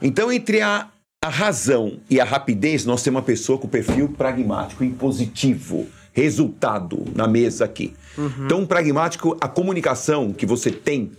Então, 0.00 0.30
entre 0.30 0.60
a, 0.60 0.88
a 1.24 1.28
razão 1.28 1.98
e 2.08 2.20
a 2.20 2.24
rapidez, 2.24 2.84
nós 2.84 3.02
temos 3.02 3.18
uma 3.18 3.26
pessoa 3.26 3.58
com 3.58 3.66
perfil 3.66 4.08
pragmático 4.10 4.84
e 4.84 4.90
positivo. 4.90 5.88
Resultado 6.12 7.04
na 7.14 7.26
mesa 7.28 7.66
aqui. 7.66 7.92
Então, 8.46 8.60
um 8.60 8.66
pragmático, 8.66 9.36
a 9.38 9.46
comunicação 9.48 10.32
que 10.32 10.46
você 10.46 10.70
tem, 10.70 11.10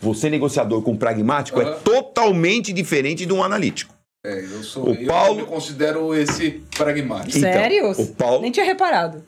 você 0.00 0.28
negociador 0.30 0.82
com 0.82 0.96
pragmático, 0.96 1.60
é 1.60 1.64
Aham. 1.64 1.78
totalmente 1.84 2.72
diferente 2.72 3.24
de 3.26 3.32
um 3.32 3.42
analítico. 3.42 3.94
É, 4.24 4.40
eu 4.40 4.62
sou. 4.64 4.88
O 4.90 4.94
eu 4.94 5.06
Paulo- 5.06 5.36
me 5.36 5.44
considero 5.46 6.12
esse 6.12 6.62
pragmático. 6.76 7.38
Então, 7.38 7.52
Sério? 7.52 7.90
o 7.92 8.06
Paulo- 8.08 8.42
Nem 8.42 8.50
tinha 8.50 8.66
reparado. 8.66 9.22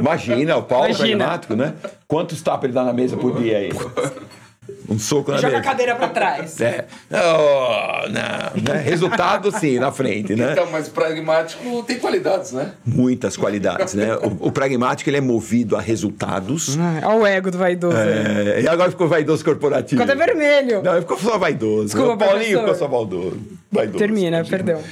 Imagina, 0.00 0.56
o 0.56 0.64
Paulo 0.64 0.86
Imagina. 0.86 1.16
pragmático, 1.24 1.54
né? 1.54 1.74
Quantos 2.08 2.42
tapas 2.42 2.64
ele 2.64 2.72
dá 2.72 2.82
na 2.84 2.92
mesa 2.92 3.16
por 3.16 3.40
dia 3.40 3.58
aí? 3.58 3.70
Um 4.88 4.98
soco 4.98 5.30
na 5.30 5.38
Joga 5.38 5.58
a 5.58 5.62
cadeira 5.62 5.94
pra 5.94 6.08
trás. 6.08 6.60
É. 6.60 6.86
Oh, 7.10 8.08
não, 8.08 8.74
né? 8.74 8.80
Resultado, 8.82 9.50
sim, 9.58 9.78
na 9.78 9.92
frente, 9.92 10.34
né? 10.34 10.52
Então, 10.52 10.68
mas 10.70 10.88
pragmático 10.88 11.82
tem 11.84 11.98
qualidades, 11.98 12.52
né? 12.52 12.72
Muitas 12.84 13.36
qualidades, 13.36 13.94
né? 13.94 14.16
O, 14.16 14.48
o 14.48 14.52
pragmático, 14.52 15.08
ele 15.08 15.18
é 15.18 15.20
movido 15.20 15.76
a 15.76 15.80
resultados. 15.80 16.76
Olha 17.04 17.16
o 17.16 17.26
ego 17.26 17.50
do 17.50 17.58
vaidoso. 17.58 17.96
aí. 17.96 18.58
É, 18.58 18.60
e 18.62 18.68
agora 18.68 18.90
ficou 18.90 19.08
vaidoso 19.08 19.44
corporativo. 19.44 20.00
Ficou 20.02 20.14
até 20.14 20.26
vermelho. 20.26 20.82
Não, 20.82 20.92
ele 20.92 21.02
ficou 21.02 21.18
só 21.18 21.38
vaidoso. 21.38 21.86
Desculpa, 21.86 22.12
o 22.12 22.18
Paulinho 22.18 22.60
professor. 22.60 22.60
ficou 22.60 22.74
só 22.74 22.88
vaidoso. 22.88 23.40
vaidoso. 23.70 23.98
Termina, 23.98 24.44
perdão. 24.44 24.82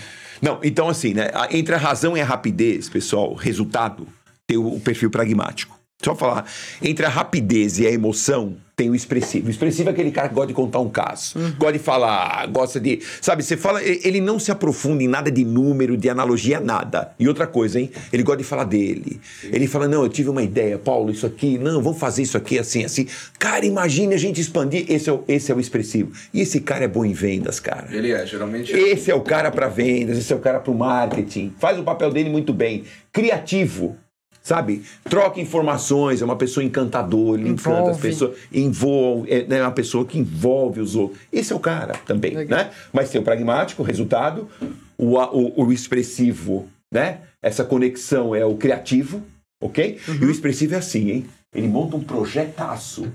Não, 0.41 0.59
então 0.63 0.89
assim, 0.89 1.15
né? 1.15 1.29
Entre 1.51 1.75
a 1.75 1.79
razão 1.79 2.17
e 2.17 2.21
a 2.21 2.25
rapidez, 2.25 2.89
pessoal, 2.89 3.35
resultado, 3.35 4.07
tem 4.47 4.57
o, 4.57 4.67
o 4.75 4.81
perfil 4.81 5.11
pragmático. 5.11 5.79
Só 6.03 6.15
falar, 6.15 6.47
entre 6.83 7.05
a 7.05 7.09
rapidez 7.11 7.79
e 7.79 7.87
a 7.87 7.91
emoção, 7.91 8.57
tem 8.81 8.89
o 8.89 8.95
expressivo. 8.95 9.49
O 9.49 9.51
expressivo 9.51 9.91
é 9.91 9.93
aquele 9.93 10.11
cara 10.11 10.27
que 10.31 10.35
gosta 10.35 10.49
de 10.49 10.55
contar 10.55 10.79
um 10.79 10.89
caso, 10.89 11.39
Uhum. 11.39 11.53
gosta 11.59 11.73
de 11.75 11.79
falar, 11.79 12.47
gosta 12.47 12.81
de. 12.81 13.01
Sabe, 13.21 13.43
você 13.43 13.55
fala. 13.55 13.83
Ele 13.85 14.23
não 14.23 14.39
se 14.39 14.51
aprofunda 14.51 15.03
em 15.03 15.07
nada 15.07 15.31
de 15.31 15.45
número, 15.45 15.99
de 15.99 16.09
analogia, 16.09 16.61
nada. 16.61 17.13
E 17.19 17.29
outra 17.29 17.47
coisa, 17.47 17.79
hein? 17.79 17.91
Ele 18.11 18.23
gosta 18.23 18.39
de 18.39 18.45
falar 18.45 18.65
dele. 18.65 19.21
Ele 19.45 19.67
fala: 19.67 19.87
não, 19.87 20.03
eu 20.03 20.09
tive 20.09 20.31
uma 20.31 20.43
ideia, 20.43 20.79
Paulo, 20.79 21.11
isso 21.11 21.27
aqui, 21.27 21.59
não, 21.59 21.83
vamos 21.83 21.99
fazer 21.99 22.23
isso 22.23 22.39
aqui 22.39 22.59
assim, 22.59 22.83
assim. 22.83 23.07
Cara, 23.39 23.67
imagine 23.67 24.15
a 24.15 24.19
gente 24.19 24.41
expandir. 24.41 24.87
Esse 24.89 25.11
é 25.11 25.13
o, 25.13 25.23
esse 25.29 25.53
é 25.53 25.55
o 25.55 25.61
expressivo. 25.61 26.13
E 26.33 26.41
esse 26.41 26.61
cara 26.61 26.85
é 26.87 26.89
bom 26.89 27.05
em 27.05 27.13
vendas, 27.13 27.61
cara. 27.61 27.87
Ele 27.91 28.13
é, 28.13 28.25
geralmente. 28.25 28.73
Esse 28.73 29.11
é 29.11 29.15
o 29.15 29.21
cara 29.21 29.51
para 29.51 29.69
vendas, 29.69 30.17
esse 30.17 30.33
é 30.33 30.37
o 30.37 30.41
cara 30.41 30.59
para 30.59 30.73
o 30.73 30.75
marketing. 30.75 31.53
Faz 31.59 31.79
o 31.79 31.83
papel 31.83 32.11
dele 32.11 32.31
muito 32.31 32.55
bem. 32.55 32.85
Criativo, 33.13 33.97
sabe? 34.43 34.83
Troca 35.05 35.41
informações, 35.41 36.23
é 36.23 36.25
uma 36.25 36.37
pessoa 36.37 36.65
encantadora, 36.65 37.41
ele 37.41 37.51
encanta 37.51 37.91
as 37.91 37.99
Envolve. 37.99 38.01
pessoas, 38.03 38.39
envolve, 38.53 39.31
é 39.31 39.45
né, 39.45 39.63
uma 39.63 39.73
pessoa 39.73 40.05
que 40.05 40.19
envolve 40.19 40.81
os 40.81 40.95
outros. 40.97 41.21
Esse 41.33 41.53
é 41.53 41.57
o 41.57 41.61
cara 41.61 41.95
também, 42.07 42.35
né? 42.47 42.71
Mas 42.93 43.11
tem 43.11 43.21
o 43.21 43.25
pragmático, 43.25 43.83
o 43.83 43.85
resultado, 43.85 44.49
o, 44.97 45.17
o, 45.17 45.65
o 45.67 45.73
expressivo, 45.73 46.69
né? 46.93 47.21
Essa 47.43 47.65
conexão 47.65 48.35
é 48.35 48.45
o 48.45 48.57
criativo, 48.57 49.23
ok? 49.63 49.99
E 50.21 50.25
o 50.25 50.31
expressivo 50.31 50.75
é 50.75 50.79
assim, 50.79 51.11
hein? 51.11 51.27
Ele 51.55 51.69
monta 51.69 51.97
um 51.97 52.03
projetaço. 52.03 53.11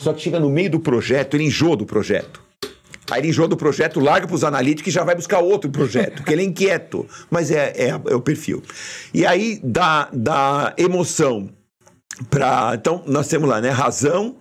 Só 0.00 0.12
que 0.12 0.20
chega 0.20 0.38
no 0.38 0.50
meio 0.50 0.70
do 0.70 0.80
projeto, 0.80 1.34
ele 1.34 1.44
enjoa 1.44 1.76
do 1.76 1.86
projeto. 1.86 2.47
Aí 3.10 3.20
ele 3.20 3.28
enjoa 3.28 3.48
do 3.48 3.56
projeto, 3.56 4.00
larga 4.00 4.26
para 4.26 4.36
os 4.36 4.44
analíticos 4.44 4.92
e 4.92 4.94
já 4.94 5.02
vai 5.02 5.14
buscar 5.14 5.38
outro 5.38 5.70
projeto, 5.70 6.16
porque 6.16 6.32
ele 6.32 6.42
é 6.42 6.44
inquieto. 6.44 7.06
Mas 7.30 7.50
é, 7.50 7.72
é, 7.74 7.88
é 7.88 8.14
o 8.14 8.20
perfil. 8.20 8.62
E 9.14 9.24
aí, 9.24 9.60
da, 9.64 10.08
da 10.12 10.74
emoção 10.76 11.48
para. 12.28 12.72
Então, 12.74 13.02
nós 13.06 13.28
temos 13.28 13.48
lá, 13.48 13.60
né? 13.60 13.70
Razão, 13.70 14.36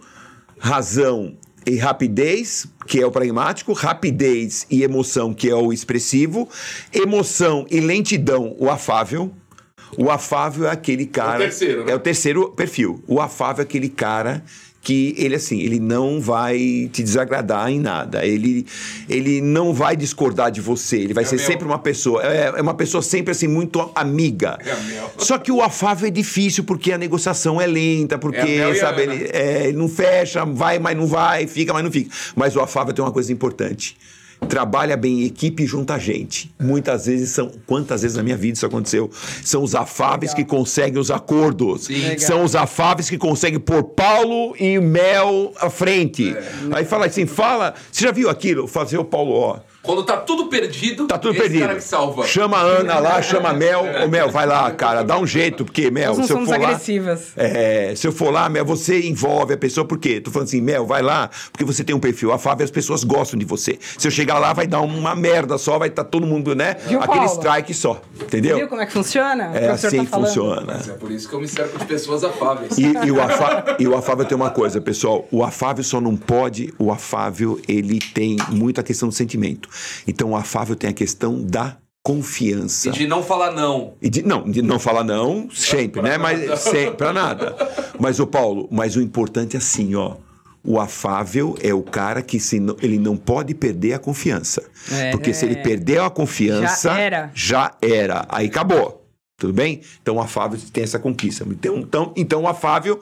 razão 0.60 1.38
e 1.66 1.78
rapidez, 1.78 2.66
que 2.86 3.02
é 3.02 3.06
o 3.06 3.12
pragmático, 3.12 3.74
rapidez 3.74 4.66
e 4.70 4.84
emoção, 4.84 5.34
que 5.34 5.50
é 5.50 5.56
o 5.56 5.72
expressivo, 5.72 6.50
emoção 6.94 7.66
e 7.70 7.80
lentidão, 7.80 8.56
o 8.58 8.70
afável. 8.70 9.32
O 9.98 10.10
afável 10.10 10.68
é 10.68 10.72
aquele 10.72 11.06
cara. 11.06 11.40
terceiro, 11.40 11.86
né? 11.86 11.94
É 11.94 11.96
o 11.96 12.00
terceiro 12.00 12.50
perfil. 12.52 13.02
O 13.08 13.22
afável 13.22 13.62
é 13.62 13.64
aquele 13.64 13.88
cara 13.88 14.44
que 14.88 15.14
ele 15.18 15.36
assim, 15.36 15.60
ele 15.60 15.82
não 15.82 16.22
vai 16.22 16.90
te 16.94 17.04
desagradar 17.04 17.70
em 17.70 17.78
nada. 17.78 18.26
Ele, 18.26 18.66
ele 19.10 19.42
não 19.42 19.74
vai 19.74 19.98
discordar 19.98 20.50
de 20.50 20.62
você. 20.62 20.96
Ele 20.96 21.14
vai 21.14 21.26
ser 21.26 21.36
meu. 21.36 21.46
sempre 21.46 21.66
uma 21.66 21.78
pessoa. 21.78 22.24
É, 22.24 22.54
é 22.56 22.62
uma 22.62 22.74
pessoa 22.74 23.04
sempre 23.04 23.32
assim 23.32 23.50
muito 23.50 23.92
amiga. 23.94 24.58
É. 24.66 24.78
Só 25.18 25.38
que 25.40 25.52
o 25.52 25.62
afável 25.62 26.08
é 26.08 26.10
difícil 26.10 26.64
porque 26.64 26.94
a 26.94 26.98
negociação 26.98 27.60
é 27.60 27.68
lenta, 27.68 28.18
porque 28.18 28.38
É 28.38 28.76
sabe 28.76 29.02
ele, 29.02 29.30
é, 29.34 29.68
ele 29.68 29.78
não 29.78 29.90
fecha, 29.90 30.46
vai, 30.46 30.80
mas 30.80 30.96
não 30.96 31.06
vai, 31.06 31.48
fica, 31.48 31.74
mas 31.74 31.84
não 31.84 31.92
fica. 31.92 32.10
Mas 32.34 32.56
o 32.56 32.62
afável 32.62 32.94
tem 32.94 33.04
uma 33.04 33.12
coisa 33.12 33.34
importante. 33.34 33.98
Trabalha 34.48 34.96
bem 34.96 35.22
em 35.22 35.26
equipe 35.26 35.64
e 35.64 35.66
junta 35.66 36.00
gente. 36.00 36.54
Muitas 36.60 37.06
vezes 37.06 37.32
são. 37.32 37.52
Quantas 37.66 38.02
vezes 38.02 38.16
na 38.16 38.24
minha 38.24 38.38
vida 38.38 38.56
isso 38.56 38.66
aconteceu? 38.66 39.10
São 39.44 39.64
os 39.64 39.76
afáveis 39.76 40.34
que 40.34 40.46
conseguem 40.46 41.00
os 41.00 41.12
acordos. 41.12 41.90
Legal. 41.90 42.20
São 42.20 42.44
os 42.44 42.56
afáveis 42.56 43.10
que 43.10 43.18
conseguem 43.18 43.60
pôr 43.60 43.84
Paulo 43.84 44.56
e 44.60 44.80
Mel 44.80 45.54
à 45.60 45.70
frente. 45.70 46.30
É. 46.30 46.44
Aí 46.72 46.86
fala 46.86 47.08
assim: 47.08 47.26
fala. 47.26 47.74
Você 47.92 48.06
já 48.06 48.12
viu 48.12 48.30
aquilo? 48.30 48.68
Fazer 48.68 48.98
o 48.98 49.06
Paulo, 49.06 49.34
ó. 49.34 49.60
Quando 49.88 50.04
tá 50.04 50.18
tudo 50.18 50.48
perdido, 50.48 51.08
Tá 51.08 51.18
tudo 51.18 51.32
esse 51.32 51.42
perdido. 51.44 51.62
cara 51.62 51.76
que 51.76 51.84
salva. 51.84 52.28
Chama 52.28 52.58
a 52.58 52.62
Ana 52.62 53.00
lá, 53.00 53.22
chama 53.22 53.50
a 53.50 53.54
Mel. 53.54 53.86
Ô, 54.04 54.08
Mel, 54.10 54.30
vai 54.30 54.46
lá, 54.46 54.70
cara, 54.72 55.02
dá 55.02 55.18
um 55.18 55.26
jeito, 55.26 55.64
porque, 55.64 55.90
Mel, 55.90 56.10
Nós 56.10 56.18
não 56.18 56.26
se 56.26 56.32
eu 56.34 56.36
somos 56.36 56.50
for 56.52 56.60
lá. 56.60 56.68
agressivas. 56.68 57.22
É, 57.38 57.94
se 57.96 58.06
eu 58.06 58.12
for 58.12 58.30
lá, 58.30 58.50
Mel, 58.50 58.66
você 58.66 59.00
envolve 59.08 59.54
a 59.54 59.58
pessoa, 59.58 59.86
por 59.88 59.98
quê? 59.98 60.20
Tô 60.20 60.30
falando 60.30 60.50
assim, 60.50 60.60
Mel, 60.60 60.86
vai 60.86 61.02
lá, 61.02 61.30
porque 61.54 61.64
você 61.64 61.86
tem 61.86 61.96
um 61.96 62.00
perfil 62.00 62.34
afável 62.34 62.64
e 62.64 62.66
as 62.66 62.70
pessoas 62.72 63.06
gostam 63.06 63.40
de 63.40 63.46
você. 63.46 63.80
Se 63.98 64.06
eu 64.06 64.12
chegar 64.12 64.38
lá, 64.40 64.52
vai 64.52 64.68
dar 64.68 64.82
uma 64.82 65.16
merda 65.16 65.58
só, 65.58 65.80
vai 65.80 65.88
estar 65.88 66.04
todo 66.04 66.28
mundo, 66.28 66.54
né? 66.54 66.76
Viu, 66.86 67.00
Aquele 67.02 67.26
Paulo? 67.26 67.32
strike 67.42 67.74
só, 67.74 68.02
entendeu? 68.22 68.58
Viu 68.58 68.68
como 68.68 68.82
é 68.82 68.86
que 68.86 68.92
funciona? 68.92 69.52
É 69.56 69.68
professor 69.68 69.88
assim 69.88 70.06
tá 70.06 70.18
funciona. 70.20 70.64
Mas 70.68 70.90
é 70.90 70.94
por 70.94 71.10
isso 71.12 71.30
que 71.30 71.34
eu 71.34 71.40
me 71.40 71.48
cerco 71.48 71.80
de 71.80 71.86
pessoas 71.86 72.26
afáveis. 72.26 72.78
E, 72.78 72.84
e 73.06 73.12
o 73.12 73.22
afá- 73.22 73.78
e 73.80 73.88
o 73.88 73.96
afável 73.96 74.26
tem 74.26 74.36
uma 74.36 74.50
coisa, 74.50 74.82
pessoal. 74.82 75.26
O 75.32 75.44
afável 75.46 75.84
só 75.84 76.02
não 76.02 76.18
pode. 76.18 76.74
O 76.78 76.92
afável, 76.92 77.58
ele 77.70 78.00
tem 78.00 78.36
muita 78.50 78.84
questão 78.84 79.08
do 79.08 79.16
sentimento. 79.16 79.70
Então, 80.08 80.32
o 80.32 80.36
afável 80.36 80.76
tem 80.76 80.90
a 80.90 80.94
questão 80.94 81.42
da 81.44 81.78
confiança. 82.04 82.90
E 82.90 82.92
de 82.92 83.08
não 83.08 83.22
falar 83.22 83.52
não. 83.52 83.94
E 84.02 84.10
de, 84.10 84.24
não, 84.24 84.50
de 84.50 84.62
não 84.62 84.80
falar 84.80 85.04
não, 85.04 85.50
sempre, 85.54 86.02
né? 86.02 86.18
Mas 86.18 86.60
sempre, 86.62 86.96
pra 86.96 87.12
nada. 87.12 87.56
Mas, 88.00 88.20
ô 88.20 88.26
Paulo, 88.28 88.68
mas 88.72 88.96
o 88.96 89.02
importante 89.02 89.56
é 89.56 89.60
assim, 89.60 89.94
ó. 89.96 90.16
O 90.64 90.80
afável 90.80 91.56
é 91.62 91.74
o 91.74 91.82
cara 91.82 92.22
que 92.22 92.40
se 92.40 92.60
não- 92.60 92.76
ele 92.82 92.98
não 92.98 93.16
pode 93.16 93.54
perder 93.54 93.94
a 93.94 94.00
confiança. 94.00 94.64
É. 94.92 95.12
Porque 95.12 95.34
se 95.34 95.46
ele 95.46 95.58
perder 95.58 96.02
a 96.02 96.10
confiança, 96.10 96.90
Já 96.90 97.00
era. 97.00 97.32
já 97.34 97.72
era. 97.82 98.26
Aí 98.28 98.48
acabou. 98.48 99.06
Tudo 99.40 99.54
bem? 99.54 99.82
Então 100.02 100.16
o 100.16 100.20
afável 100.20 100.60
tem 100.74 100.84
essa 100.84 101.00
conquista. 101.00 101.46
Então, 101.50 101.78
então, 101.78 102.14
então 102.18 102.42
o 102.42 102.48
afável, 102.48 103.00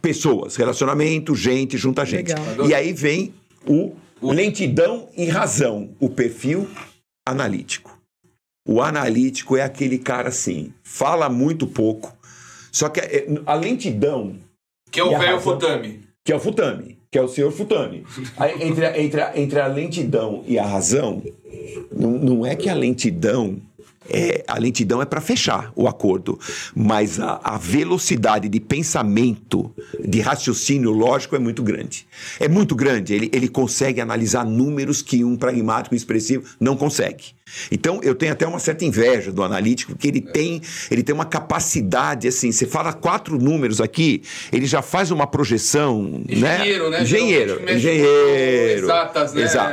pessoas, 0.00 0.54
relacionamento, 0.56 1.34
gente, 1.34 1.76
junta 1.78 2.04
gente. 2.04 2.32
Legal. 2.34 2.66
E 2.68 2.74
aí 2.74 2.92
vem 2.92 3.32
o 3.66 3.94
lentidão 4.22 5.08
e 5.16 5.26
razão, 5.26 5.90
o 6.00 6.08
perfil 6.08 6.68
analítico. 7.26 7.98
O 8.66 8.80
analítico 8.80 9.56
é 9.56 9.62
aquele 9.62 9.98
cara 9.98 10.28
assim, 10.28 10.72
fala 10.84 11.28
muito 11.28 11.66
pouco, 11.66 12.16
só 12.70 12.88
que 12.88 13.00
é- 13.00 13.26
a 13.44 13.54
lentidão, 13.54 14.36
Que 14.90 15.00
é 15.00 15.04
o 15.04 15.14
a 15.14 15.18
velho 15.18 15.36
razão? 15.36 15.52
Futami. 15.52 16.00
que 16.24 16.32
é 16.32 16.36
o 16.36 16.40
Futami, 16.40 16.98
que 17.10 17.18
é 17.18 17.22
o 17.22 17.28
senhor 17.28 17.50
Futami. 17.50 18.04
Aí, 18.36 18.62
entre, 18.62 18.86
a, 18.86 19.00
entre, 19.00 19.20
a, 19.20 19.38
entre 19.38 19.60
a 19.60 19.66
lentidão 19.66 20.44
e 20.46 20.58
a 20.58 20.64
razão, 20.64 21.22
não, 21.90 22.12
não 22.12 22.46
é 22.46 22.54
que 22.54 22.68
a 22.68 22.74
lentidão. 22.74 23.56
É, 24.08 24.44
a 24.48 24.58
lentidão 24.58 25.00
é 25.00 25.04
para 25.04 25.20
fechar 25.20 25.72
o 25.76 25.88
acordo, 25.88 26.38
mas 26.74 27.20
a, 27.20 27.40
a 27.42 27.58
velocidade 27.58 28.48
de 28.48 28.60
pensamento, 28.60 29.72
de 30.00 30.20
raciocínio 30.20 30.90
lógico 30.90 31.36
é 31.36 31.38
muito 31.38 31.62
grande. 31.62 32.06
É 32.38 32.48
muito 32.48 32.74
grande. 32.74 33.14
Ele, 33.14 33.30
ele 33.32 33.48
consegue 33.48 34.00
analisar 34.00 34.44
números 34.44 35.02
que 35.02 35.24
um 35.24 35.36
pragmático 35.36 35.94
expressivo 35.94 36.44
não 36.58 36.76
consegue. 36.76 37.34
Então, 37.70 38.00
eu 38.02 38.14
tenho 38.14 38.32
até 38.32 38.46
uma 38.46 38.58
certa 38.58 38.84
inveja 38.84 39.32
do 39.32 39.42
analítico, 39.42 39.92
porque 39.92 40.08
ele 40.08 40.20
tem, 40.20 40.60
ele 40.90 41.02
tem 41.02 41.14
uma 41.14 41.24
capacidade, 41.24 42.28
assim, 42.28 42.52
você 42.52 42.66
fala 42.66 42.92
quatro 42.92 43.38
números 43.38 43.80
aqui, 43.80 44.22
ele 44.52 44.66
já 44.66 44.82
faz 44.82 45.10
uma 45.10 45.26
projeção, 45.26 46.22
Engenheiro, 46.28 46.90
né? 46.90 47.02
Engenheiro, 47.02 47.50
Geralmente 47.50 47.74
mexe 47.74 47.78
engenheiro. 47.78 48.84
Exatas, 48.84 49.32
né? 49.32 49.42
Exato. 49.42 49.72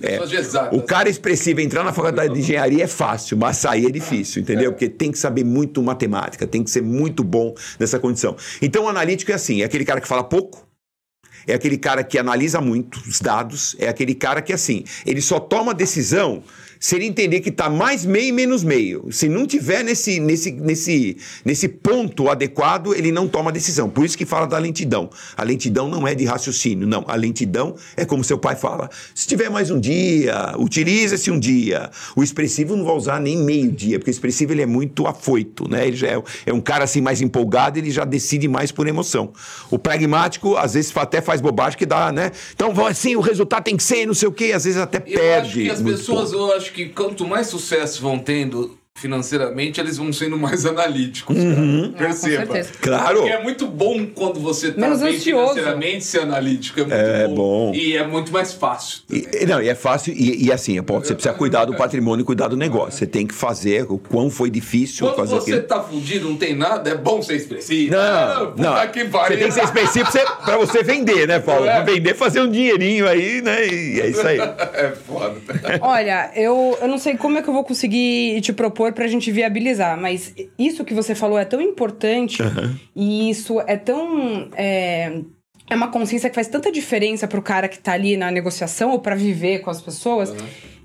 É, 0.00 0.26
de 0.26 0.36
exatas. 0.36 0.78
O 0.78 0.82
cara 0.82 1.08
expressivo 1.08 1.60
entrar 1.60 1.84
na 1.84 1.92
faculdade 1.92 2.32
de 2.34 2.40
engenharia 2.40 2.84
é 2.84 2.86
fácil, 2.86 3.36
mas 3.36 3.56
sair 3.56 3.86
é 3.86 3.90
difícil, 3.90 4.42
entendeu? 4.42 4.72
Porque 4.72 4.88
tem 4.88 5.10
que 5.10 5.18
saber 5.18 5.44
muito 5.44 5.82
matemática, 5.82 6.46
tem 6.46 6.62
que 6.62 6.70
ser 6.70 6.82
muito 6.82 7.22
bom 7.24 7.54
nessa 7.78 7.98
condição. 7.98 8.36
Então, 8.60 8.84
o 8.84 8.88
analítico 8.88 9.30
é 9.30 9.34
assim: 9.34 9.62
é 9.62 9.64
aquele 9.64 9.84
cara 9.84 10.00
que 10.00 10.08
fala 10.08 10.24
pouco, 10.24 10.66
é 11.46 11.54
aquele 11.54 11.76
cara 11.76 12.04
que 12.04 12.18
analisa 12.18 12.60
muito 12.60 13.00
os 13.06 13.20
dados, 13.20 13.76
é 13.78 13.88
aquele 13.88 14.14
cara 14.14 14.40
que, 14.42 14.52
assim, 14.52 14.84
ele 15.04 15.20
só 15.20 15.40
toma 15.40 15.74
decisão 15.74 16.42
se 16.82 16.96
ele 16.96 17.06
entender 17.06 17.38
que 17.38 17.48
está 17.48 17.70
mais 17.70 18.04
meio 18.04 18.30
e 18.30 18.32
menos 18.32 18.64
meio. 18.64 19.06
Se 19.12 19.28
não 19.28 19.46
tiver 19.46 19.84
nesse, 19.84 20.18
nesse, 20.18 20.50
nesse, 20.50 21.16
nesse 21.44 21.68
ponto 21.68 22.28
adequado, 22.28 22.92
ele 22.92 23.12
não 23.12 23.28
toma 23.28 23.52
decisão. 23.52 23.88
Por 23.88 24.04
isso 24.04 24.18
que 24.18 24.26
fala 24.26 24.48
da 24.48 24.58
lentidão. 24.58 25.08
A 25.36 25.44
lentidão 25.44 25.88
não 25.88 26.08
é 26.08 26.12
de 26.12 26.24
raciocínio, 26.24 26.84
não. 26.84 27.04
A 27.06 27.14
lentidão 27.14 27.76
é 27.96 28.04
como 28.04 28.24
seu 28.24 28.36
pai 28.36 28.56
fala: 28.56 28.90
se 29.14 29.28
tiver 29.28 29.48
mais 29.48 29.70
um 29.70 29.78
dia, 29.78 30.56
utiliza 30.58 31.14
esse 31.14 31.30
um 31.30 31.38
dia. 31.38 31.88
O 32.16 32.22
expressivo 32.24 32.74
não 32.74 32.84
vai 32.84 32.96
usar 32.96 33.20
nem 33.20 33.36
meio 33.36 33.70
dia, 33.70 34.00
porque 34.00 34.10
o 34.10 34.16
expressivo 34.16 34.52
ele 34.52 34.62
é 34.62 34.66
muito 34.66 35.06
afoito, 35.06 35.70
né? 35.70 35.86
Ele 35.86 35.96
já 35.96 36.08
é, 36.08 36.22
é 36.46 36.52
um 36.52 36.60
cara 36.60 36.82
assim 36.82 37.00
mais 37.00 37.22
empolgado, 37.22 37.78
ele 37.78 37.92
já 37.92 38.04
decide 38.04 38.48
mais 38.48 38.72
por 38.72 38.88
emoção. 38.88 39.32
O 39.70 39.78
pragmático, 39.78 40.56
às 40.56 40.74
vezes, 40.74 40.92
até 40.96 41.20
faz 41.20 41.40
bobagem 41.40 41.78
que 41.78 41.86
dá, 41.86 42.10
né? 42.10 42.32
Então, 42.52 42.72
assim, 42.84 43.14
o 43.14 43.20
resultado 43.20 43.62
tem 43.62 43.76
que 43.76 43.84
ser, 43.84 44.04
não 44.04 44.14
sei 44.14 44.26
o 44.26 44.32
quê, 44.32 44.50
às 44.52 44.64
vezes 44.64 44.80
até 44.80 44.98
Eu 44.98 45.20
perde. 45.20 45.46
acho 45.46 45.52
que 45.52 45.70
as 45.70 45.80
pessoas, 45.80 46.30
ponto. 46.32 46.42
eu 46.42 46.56
acho 46.56 46.71
que 46.72 46.88
quanto 46.88 47.26
mais 47.26 47.46
sucesso 47.46 48.00
vão 48.02 48.18
tendo 48.18 48.78
financeiramente, 48.94 49.80
eles 49.80 49.96
vão 49.96 50.12
sendo 50.12 50.38
mais 50.38 50.64
analíticos. 50.66 51.36
Uhum. 51.36 51.92
Cara. 51.92 52.04
Perceba. 52.06 52.60
Claro. 52.80 53.16
Porque 53.20 53.30
é 53.32 53.42
muito 53.42 53.66
bom 53.66 54.06
quando 54.06 54.38
você 54.38 54.70
tá 54.70 54.80
Menos 54.80 55.00
bem 55.00 55.16
ansioso. 55.16 55.54
financeiramente 55.54 56.04
ser 56.04 56.20
analítico. 56.20 56.80
É 56.80 56.84
muito 56.84 56.94
É 56.94 57.28
bom. 57.28 57.34
bom. 57.34 57.74
E 57.74 57.96
é 57.96 58.06
muito 58.06 58.30
mais 58.32 58.52
fácil. 58.52 59.00
E, 59.10 59.44
não, 59.46 59.60
e 59.62 59.68
é 59.68 59.74
fácil, 59.74 60.12
e, 60.16 60.44
e 60.46 60.52
assim, 60.52 60.80
você 60.80 61.14
precisa 61.14 61.34
cuidar 61.34 61.64
do 61.64 61.74
patrimônio 61.74 62.22
e 62.22 62.26
cuidar 62.26 62.48
do 62.48 62.56
negócio. 62.56 62.92
Você 62.98 63.06
tem 63.06 63.26
que 63.26 63.34
fazer 63.34 63.86
o 63.90 63.98
quão 63.98 64.30
foi 64.30 64.50
difícil 64.50 65.06
Quando 65.06 65.16
fazer 65.16 65.34
você 65.34 65.50
aquilo. 65.52 65.66
tá 65.66 65.82
fudido, 65.82 66.28
não 66.28 66.36
tem 66.36 66.54
nada, 66.54 66.90
é 66.90 66.94
bom 66.94 67.20
ser 67.22 67.36
expressivo. 67.36 67.92
Não, 67.92 67.98
Ah, 68.00 68.46
puta 68.54 68.62
não. 68.62 68.88
que 68.92 69.04
Você 69.04 69.36
tem 69.36 69.46
que 69.48 69.52
ser 69.52 69.64
específico 69.64 70.12
pra 70.12 70.20
você- 70.26 70.44
pra 70.44 70.56
você 70.58 70.82
vender, 70.82 71.26
né, 71.26 71.38
Paulo? 71.40 71.66
É. 71.66 71.82
Pra 71.82 71.92
vender, 71.92 72.14
fazer 72.14 72.40
um 72.40 72.50
dinheirinho 72.50 73.08
aí, 73.08 73.40
né? 73.42 73.66
E 73.66 74.00
é 74.00 74.06
isso 74.08 74.26
aí. 74.26 74.38
É 74.74 74.90
foda. 75.06 75.34
Olha, 75.80 76.30
eu, 76.34 76.76
eu 76.80 76.88
não 76.88 76.98
sei 76.98 77.16
como 77.16 77.38
é 77.38 77.42
que 77.42 77.48
eu 77.48 77.52
vou 77.54 77.62
conseguir 77.64 78.40
te 78.40 78.52
propor 78.52 78.81
pra 78.90 79.06
gente 79.06 79.30
viabilizar, 79.30 79.96
mas 80.00 80.34
isso 80.58 80.84
que 80.84 80.92
você 80.94 81.14
falou 81.14 81.38
é 81.38 81.44
tão 81.44 81.60
importante 81.60 82.42
e 82.96 83.30
isso 83.30 83.60
é 83.66 83.76
tão. 83.76 84.48
é, 84.56 85.20
é 85.70 85.74
uma 85.76 85.88
consciência 85.88 86.28
que 86.28 86.34
faz 86.34 86.48
tanta 86.48 86.72
diferença 86.72 87.28
pro 87.28 87.40
cara 87.40 87.68
que 87.68 87.78
tá 87.78 87.92
ali 87.92 88.16
na 88.16 88.30
negociação 88.30 88.90
ou 88.90 88.98
pra 88.98 89.14
viver 89.14 89.60
com 89.60 89.70
as 89.70 89.80
pessoas, 89.80 90.34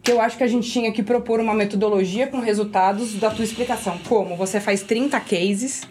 que 0.03 0.11
eu 0.11 0.21
acho 0.21 0.37
que 0.37 0.43
a 0.43 0.47
gente 0.47 0.69
tinha 0.69 0.91
que 0.91 1.01
propor 1.01 1.39
uma 1.39 1.53
metodologia 1.53 2.27
com 2.27 2.39
resultados 2.39 3.15
da 3.15 3.29
tua 3.31 3.43
explicação. 3.43 3.97
Como 4.07 4.35
você 4.35 4.59
faz 4.59 4.83
30 4.83 5.19
cases, 5.21 5.81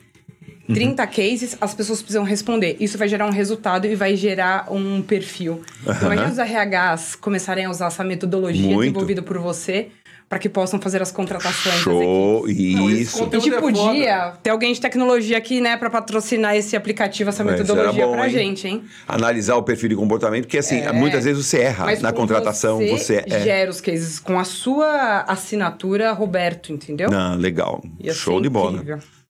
Uhum. 0.68 0.74
30 0.74 1.06
cases, 1.06 1.56
as 1.60 1.74
pessoas 1.74 2.00
precisam 2.02 2.24
responder. 2.24 2.76
Isso 2.80 2.98
vai 2.98 3.06
gerar 3.06 3.24
um 3.26 3.30
resultado 3.30 3.86
e 3.86 3.94
vai 3.94 4.16
gerar 4.16 4.66
um 4.72 5.00
perfil. 5.00 5.62
Imagina 6.02 6.28
os 6.28 6.38
RHs 6.38 7.14
começarem 7.14 7.66
a 7.66 7.70
usar 7.70 7.86
essa 7.86 8.02
metodologia 8.02 8.62
Muito. 8.66 8.80
desenvolvida 8.80 9.22
por 9.22 9.38
você 9.38 9.90
para 10.28 10.38
que 10.38 10.48
possam 10.48 10.80
fazer 10.80 11.00
as 11.00 11.12
contratações. 11.12 11.76
Show, 11.76 12.46
Não, 12.46 12.90
isso. 12.90 13.16
A 13.16 13.24
conteúdo 13.24 13.44
gente 13.44 13.54
é 13.54 13.60
podia 13.60 14.32
ter 14.42 14.50
alguém 14.50 14.72
de 14.72 14.80
tecnologia 14.80 15.38
aqui, 15.38 15.60
né, 15.60 15.76
pra 15.76 15.88
patrocinar 15.88 16.56
esse 16.56 16.76
aplicativo, 16.76 17.30
essa 17.30 17.44
Mas 17.44 17.60
metodologia 17.60 18.04
hein? 18.04 18.30
gente, 18.30 18.66
hein? 18.66 18.84
Analisar 19.06 19.54
o 19.56 19.62
perfil 19.62 19.90
de 19.90 19.96
comportamento, 19.96 20.44
porque 20.44 20.58
assim, 20.58 20.82
muitas 20.92 21.24
vezes 21.24 21.46
você 21.46 21.60
erra 21.60 21.84
Mas 21.84 22.02
na 22.02 22.12
contratação, 22.12 22.84
você, 22.88 23.24
é. 23.26 23.40
gera 23.40 23.70
os 23.70 23.80
cases 23.80 24.18
com 24.18 24.38
a 24.38 24.44
sua 24.44 25.24
assinatura, 25.28 26.12
Roberto, 26.12 26.72
entendeu? 26.72 27.08
Não, 27.08 27.36
legal. 27.36 27.82
Show 28.12 28.40
de 28.40 28.48
bola. 28.48 28.82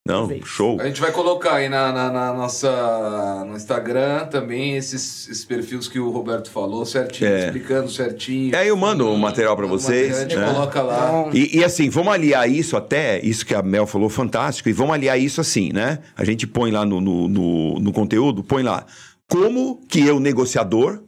Não, 0.06 0.30
isso. 0.32 0.46
show. 0.46 0.80
A 0.80 0.86
gente 0.86 1.00
vai 1.00 1.12
colocar 1.12 1.54
aí 1.56 1.68
na, 1.68 1.92
na, 1.92 2.10
na 2.10 2.32
nossa 2.32 3.44
no 3.46 3.56
Instagram 3.56 4.26
também 4.26 4.76
esses, 4.76 5.28
esses 5.28 5.44
perfis 5.44 5.88
que 5.88 5.98
o 5.98 6.10
Roberto 6.10 6.50
falou 6.50 6.84
certinho, 6.86 7.30
É. 7.30 7.46
explicando 7.46 7.90
certinho. 7.90 8.54
É, 8.54 8.68
eu 8.68 8.76
mando 8.76 9.10
o 9.10 9.18
material 9.18 9.56
pra 9.56 9.66
O 9.66 9.68
vocês, 9.68 10.18
material 10.18 10.26
A 10.26 10.28
gente 10.28 10.38
né? 10.38 10.54
coloca 10.54 10.82
lá. 10.82 11.30
E, 11.32 11.58
e, 11.58 11.64
assim, 11.64 11.88
vamos 11.90 12.12
aliar 12.12 12.48
isso 12.50 12.76
até, 12.76 13.20
isso 13.24 13.44
que 13.44 13.54
a 13.54 13.62
Mel 13.62 13.86
falou, 13.86 14.08
fantástico, 14.08 14.68
e 14.68 14.72
vamos 14.72 14.94
aliar 14.94 15.18
isso 15.18 15.40
assim, 15.40 15.72
né? 15.72 15.98
A 16.16 16.24
gente 16.24 16.46
põe 16.46 16.70
lá 16.70 16.84
no, 16.84 17.00
no, 17.00 17.28
no, 17.28 17.80
no 17.80 17.92
conteúdo, 17.92 18.42
põe 18.44 18.62
lá 18.62 18.86
como 19.28 19.80
que 19.88 20.00
eu, 20.06 20.20
negociador, 20.20 21.02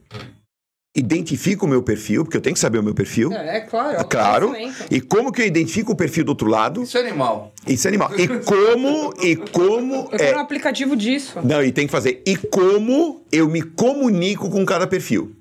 identifico 0.96 1.66
o 1.66 1.68
meu 1.68 1.82
perfil, 1.82 2.24
porque 2.24 2.36
eu 2.36 2.40
tenho 2.40 2.54
que 2.54 2.60
saber 2.60 2.78
o 2.78 2.82
meu 2.82 2.94
perfil. 2.94 3.32
É, 3.32 3.60
claro. 3.60 3.96
é 3.96 4.00
o 4.00 4.04
Claro. 4.04 4.52
E 4.90 5.00
como 5.00 5.30
que 5.30 5.42
eu 5.42 5.46
identifico 5.46 5.92
o 5.92 5.96
perfil 5.96 6.24
do 6.24 6.30
outro 6.30 6.48
lado? 6.48 6.82
Isso 6.82 6.96
é 6.98 7.00
animal. 7.00 7.52
Isso 7.66 7.86
é 7.86 7.88
animal. 7.90 8.10
E 8.18 8.26
como, 8.26 9.14
e 9.22 9.36
como. 9.36 9.94
Eu 9.94 10.18
quero 10.18 10.36
um 10.36 10.40
É, 10.40 10.42
aplicativo 10.42 10.96
disso. 10.96 11.38
não, 11.44 11.62
e 11.62 11.70
tem 11.70 11.86
que 11.86 11.92
fazer. 11.92 12.22
E 12.26 12.36
como 12.36 13.22
eu 13.30 13.48
me 13.48 13.62
comunico 13.62 14.50
com 14.50 14.64
cada 14.66 14.86
perfil. 14.86 15.34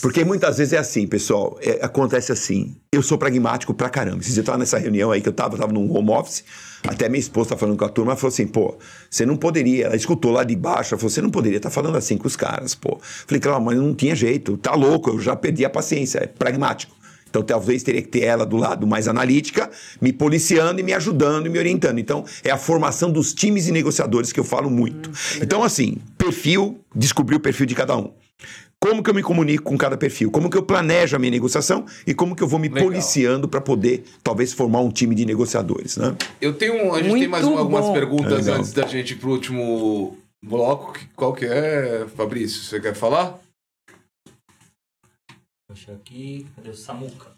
Porque 0.00 0.24
muitas 0.24 0.58
vezes 0.58 0.72
é 0.72 0.78
assim, 0.78 1.06
pessoal. 1.06 1.58
é, 1.62 1.78
acontece 1.84 2.32
assim. 2.32 2.76
Eu 2.92 3.02
sou 3.02 3.18
pragmático 3.18 3.72
pra 3.74 3.88
caramba. 3.88 4.22
Eu 4.36 4.44
tava 4.44 4.58
nessa 4.58 4.78
reunião 4.78 5.10
aí 5.10 5.20
que 5.20 5.28
eu 5.28 5.32
tava, 5.32 5.54
eu 5.54 5.60
tava 5.60 5.72
num 5.72 5.90
home 5.94 6.10
office. 6.10 6.44
Até 6.86 7.08
minha 7.08 7.20
esposa 7.20 7.50
tá 7.50 7.56
falando 7.56 7.76
com 7.76 7.84
a 7.84 7.88
turma, 7.88 8.12
ela 8.12 8.16
falou 8.16 8.32
assim, 8.32 8.46
pô, 8.46 8.76
você 9.08 9.24
não 9.24 9.36
poderia. 9.36 9.86
Ela 9.86 9.96
escutou 9.96 10.32
lá 10.32 10.42
de 10.42 10.56
baixo, 10.56 10.94
ela 10.94 10.98
falou, 10.98 11.10
você 11.10 11.22
não 11.22 11.30
poderia 11.30 11.58
estar 11.58 11.70
falando 11.70 11.96
assim 11.96 12.16
com 12.16 12.26
os 12.26 12.36
caras, 12.36 12.74
pô. 12.74 12.98
Falei, 13.00 13.40
claro, 13.40 13.62
mas 13.62 13.78
não 13.78 13.94
tinha 13.94 14.14
jeito, 14.14 14.56
tá 14.56 14.74
louco, 14.74 15.10
eu 15.10 15.20
já 15.20 15.36
perdi 15.36 15.64
a 15.64 15.70
paciência, 15.70 16.18
é 16.18 16.26
pragmático. 16.26 16.94
Então, 17.32 17.42
talvez 17.42 17.82
teria 17.82 18.02
que 18.02 18.08
ter 18.08 18.24
ela 18.24 18.44
do 18.44 18.58
lado 18.58 18.86
mais 18.86 19.08
analítica, 19.08 19.70
me 20.02 20.12
policiando 20.12 20.80
e 20.80 20.82
me 20.82 20.92
ajudando 20.92 21.46
e 21.46 21.48
me 21.48 21.58
orientando. 21.58 21.98
Então, 21.98 22.26
é 22.44 22.50
a 22.50 22.58
formação 22.58 23.10
dos 23.10 23.32
times 23.32 23.66
e 23.68 23.72
negociadores 23.72 24.30
que 24.30 24.38
eu 24.38 24.44
falo 24.44 24.68
muito. 24.68 25.10
então, 25.40 25.62
assim, 25.62 25.96
perfil, 26.18 26.84
descobrir 26.94 27.36
o 27.36 27.40
perfil 27.40 27.64
de 27.64 27.74
cada 27.74 27.96
um. 27.96 28.12
Como 28.82 29.00
que 29.00 29.08
eu 29.10 29.14
me 29.14 29.22
comunico 29.22 29.62
com 29.62 29.78
cada 29.78 29.96
perfil? 29.96 30.28
Como 30.28 30.50
que 30.50 30.56
eu 30.56 30.62
planejo 30.64 31.14
a 31.14 31.18
minha 31.20 31.30
negociação 31.30 31.86
e 32.04 32.12
como 32.12 32.34
que 32.34 32.42
eu 32.42 32.48
vou 32.48 32.58
me 32.58 32.68
Legal. 32.68 32.88
policiando 32.88 33.48
para 33.48 33.60
poder, 33.60 34.02
talvez, 34.24 34.52
formar 34.52 34.80
um 34.80 34.90
time 34.90 35.14
de 35.14 35.24
negociadores, 35.24 35.96
né? 35.96 36.16
Eu 36.40 36.52
tenho, 36.54 36.74
um- 36.74 36.92
a 36.92 36.96
gente 36.96 37.04
tem 37.12 37.16
Muito 37.18 37.30
mais 37.30 37.44
um- 37.44 37.56
algumas 37.58 37.88
perguntas 37.90 38.44
Legal. 38.46 38.58
antes 38.58 38.72
da 38.72 38.84
gente 38.88 39.12
ir 39.12 39.16
pro 39.18 39.30
último 39.30 40.18
bloco. 40.44 40.94
Que- 40.94 41.06
Qual 41.14 41.32
que 41.32 41.44
é, 41.44 42.08
Fabrício? 42.16 42.60
Você 42.62 42.80
quer 42.80 42.92
falar? 42.94 43.38
Deixa 45.72 45.92
aqui. 45.92 46.44
Cadê 46.56 46.70
o 46.70 46.74
Samuca? 46.74 47.30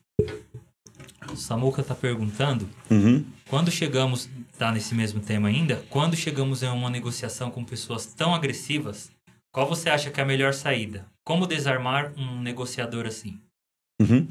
O 1.31 1.37
Samuca 1.37 1.83
tá 1.83 1.95
perguntando. 1.95 2.67
Uhum. 2.91 3.23
Quando 3.51 3.71
chegamos, 3.71 4.31
tá 4.59 4.73
nesse 4.73 4.95
mesmo 4.95 5.21
tema 5.21 5.49
ainda, 5.49 5.85
quando 5.91 6.17
chegamos 6.17 6.63
em 6.63 6.69
uma 6.69 6.89
negociação 6.89 7.51
com 7.51 7.63
pessoas 7.63 8.07
tão 8.07 8.35
agressivas, 8.35 9.11
qual 9.53 9.69
você 9.69 9.91
acha 9.91 10.11
que 10.11 10.19
é 10.19 10.23
a 10.23 10.27
melhor 10.27 10.55
saída? 10.55 11.05
Como 11.25 11.47
desarmar 11.47 12.13
um 12.19 12.43
negociador 12.43 13.07
assim? 13.07 13.41
Uhum. 14.03 14.27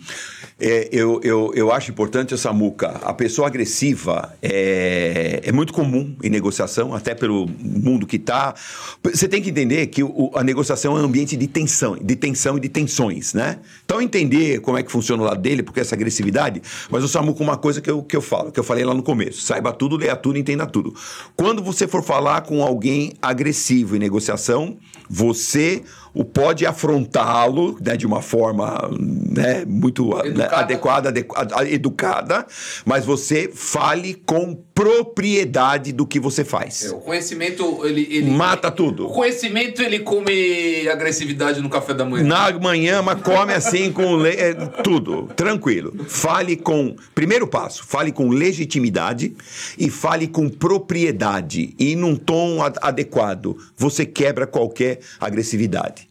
É, 0.59 0.89
eu, 0.91 1.21
eu, 1.23 1.53
eu 1.55 1.71
acho 1.71 1.89
importante, 1.89 2.37
Samuca, 2.37 2.89
a 3.01 3.13
pessoa 3.13 3.47
agressiva 3.47 4.35
é, 4.41 5.39
é 5.41 5.51
muito 5.53 5.71
comum 5.71 6.17
em 6.21 6.29
negociação, 6.29 6.93
até 6.93 7.15
pelo 7.15 7.47
mundo 7.47 8.05
que 8.05 8.17
está. 8.17 8.53
Você 9.01 9.25
tem 9.27 9.41
que 9.41 9.49
entender 9.49 9.87
que 9.87 10.03
o- 10.03 10.31
a 10.35 10.43
negociação 10.43 10.97
é 10.97 11.01
um 11.01 11.05
ambiente 11.05 11.37
de 11.37 11.47
tensão, 11.47 11.95
de 11.95 12.15
tensão 12.17 12.57
e 12.57 12.59
de 12.59 12.67
tensões, 12.67 13.33
né? 13.33 13.59
Então, 13.85 14.01
entender 14.01 14.59
como 14.59 14.77
é 14.77 14.83
que 14.83 14.91
funciona 14.91 15.23
o 15.23 15.25
lado 15.25 15.41
dele, 15.41 15.63
porque 15.63 15.79
essa 15.79 15.95
agressividade. 15.95 16.61
Mas 16.91 17.01
o 17.01 17.07
Samuca, 17.07 17.41
uma 17.41 17.57
coisa 17.57 17.79
que 17.81 17.89
eu, 17.89 18.03
que 18.03 18.17
eu 18.17 18.21
falo, 18.21 18.51
que 18.51 18.59
eu 18.59 18.65
falei 18.65 18.83
lá 18.83 18.93
no 18.93 19.01
começo: 19.01 19.41
saiba 19.41 19.71
tudo, 19.71 19.95
leia 19.95 20.17
tudo, 20.17 20.37
entenda 20.37 20.65
tudo. 20.67 20.93
Quando 21.37 21.63
você 21.63 21.87
for 21.87 22.03
falar 22.03 22.41
com 22.41 22.61
alguém 22.61 23.13
agressivo 23.21 23.95
em 23.95 23.99
negociação, 23.99 24.77
você 25.09 25.83
o 26.13 26.23
pode 26.23 26.65
afrontá-lo 26.65 27.77
né, 27.81 27.97
de 27.97 28.05
uma 28.05 28.21
forma 28.21 28.89
né, 28.99 29.65
muito 29.65 30.09
né, 30.33 30.47
adequada, 30.51 31.09
adequada, 31.09 31.69
educada, 31.69 32.45
mas 32.85 33.05
você 33.05 33.49
fale 33.53 34.13
com 34.13 34.55
propriedade 34.73 35.91
do 35.91 36.05
que 36.05 36.19
você 36.19 36.43
faz. 36.43 36.85
É, 36.85 36.91
o 36.91 36.99
conhecimento, 36.99 37.85
ele, 37.85 38.07
ele. 38.09 38.31
Mata 38.31 38.69
O 38.69 38.71
tudo. 38.71 39.07
conhecimento, 39.07 39.81
ele 39.81 39.99
come 39.99 40.87
agressividade 40.89 41.61
no 41.61 41.69
café 41.69 41.93
da 41.93 42.03
manhã. 42.05 42.23
Na 42.23 42.51
manhã, 42.59 43.01
mas 43.01 43.21
come 43.21 43.53
assim 43.53 43.91
com 43.91 44.15
le- 44.15 44.29
é, 44.35 44.53
tudo, 44.83 45.29
tranquilo. 45.35 45.93
Fale 46.07 46.55
com. 46.57 46.95
Primeiro 47.13 47.47
passo, 47.47 47.83
fale 47.85 48.11
com 48.11 48.29
legitimidade 48.29 49.35
e 49.77 49.89
fale 49.89 50.27
com 50.27 50.49
propriedade 50.49 51.73
e 51.79 51.95
num 51.95 52.15
tom 52.15 52.61
a- 52.63 52.73
adequado. 52.81 53.57
Você 53.77 54.05
quebra 54.05 54.47
qualquer 54.47 54.99
agressividade. 55.19 56.07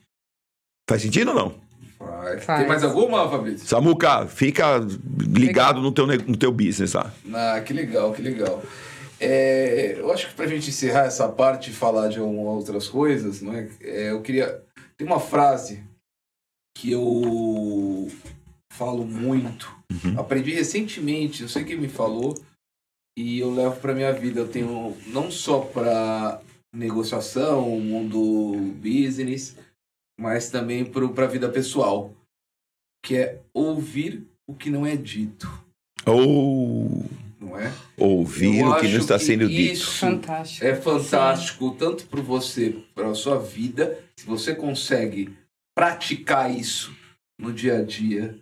Faz 0.89 1.03
sentido 1.03 1.29
ou 1.29 1.35
não? 1.35 1.62
Faz. 2.41 2.61
Tem 2.61 2.69
mais 2.69 2.85
alguma, 2.85 3.29
Fabrício? 3.29 3.67
Samuca, 3.67 4.27
fica 4.27 4.81
ligado 5.29 5.81
no 5.81 5.93
teu, 5.93 6.07
no 6.07 6.37
teu 6.37 6.53
business 6.53 6.93
lá. 6.95 7.13
Ah, 7.33 7.61
que 7.61 7.73
legal, 7.73 8.13
que 8.13 8.23
legal. 8.23 8.63
É, 9.21 9.95
eu 9.99 10.11
acho 10.13 10.29
que 10.29 10.35
pra 10.35 10.47
gente 10.47 10.69
encerrar 10.71 11.05
essa 11.05 11.29
parte 11.29 11.71
e 11.71 11.73
falar 11.73 12.09
de 12.09 12.21
um- 12.21 12.41
outras 12.41 12.89
coisas, 12.89 13.41
não 13.41 13.53
é? 13.55 13.69
É, 13.81 14.11
eu 14.11 14.21
queria. 14.21 14.63
Tem 14.97 15.07
uma 15.07 15.21
frase 15.21 15.83
que 16.77 16.91
eu 16.93 18.09
falo 18.73 19.05
muito. 19.05 19.71
Aprendi 20.17 20.53
recentemente, 20.53 21.43
não 21.43 21.49
sei 21.49 21.65
quem 21.65 21.77
me 21.79 21.89
falou, 21.89 22.35
e 23.17 23.39
eu 23.39 23.55
levo 23.55 23.77
pra 23.77 23.95
minha 23.95 24.13
vida. 24.13 24.41
Eu 24.41 24.49
tenho 24.49 24.97
não 25.09 25.31
só 25.31 25.61
pra 25.61 26.41
negociação, 26.75 27.69
mundo 27.79 28.57
business, 28.83 29.57
mas 30.23 30.49
também 30.49 30.85
pro, 30.85 31.13
pra 31.13 31.27
vida 31.27 31.49
pessoal. 31.49 32.15
Que 33.05 33.17
é 33.17 33.41
ouvir 33.53 34.25
o 34.47 34.55
que 34.55 34.71
não 34.71 34.87
é 34.87 34.95
dito, 34.95 35.51
Ou 36.07 37.05
não 37.41 37.59
é? 37.59 37.73
ouvir 37.99 38.61
Eu 38.61 38.69
o 38.69 38.77
que 38.79 38.87
não 38.87 38.99
está 38.99 39.19
que 39.19 39.25
sendo 39.25 39.49
dito. 39.49 39.73
Isso 39.73 39.99
Fantástico. 39.99 40.65
é 40.65 40.77
fantástico, 40.77 41.71
tanto 41.73 42.07
para 42.07 42.21
você, 42.21 42.77
para 42.95 43.09
a 43.09 43.15
sua 43.15 43.41
vida, 43.41 43.99
se 44.17 44.25
você 44.25 44.55
consegue 44.55 45.37
praticar 45.77 46.55
isso 46.55 46.97
no 47.41 47.53
dia 47.53 47.79
a 47.79 47.83
dia, 47.83 48.39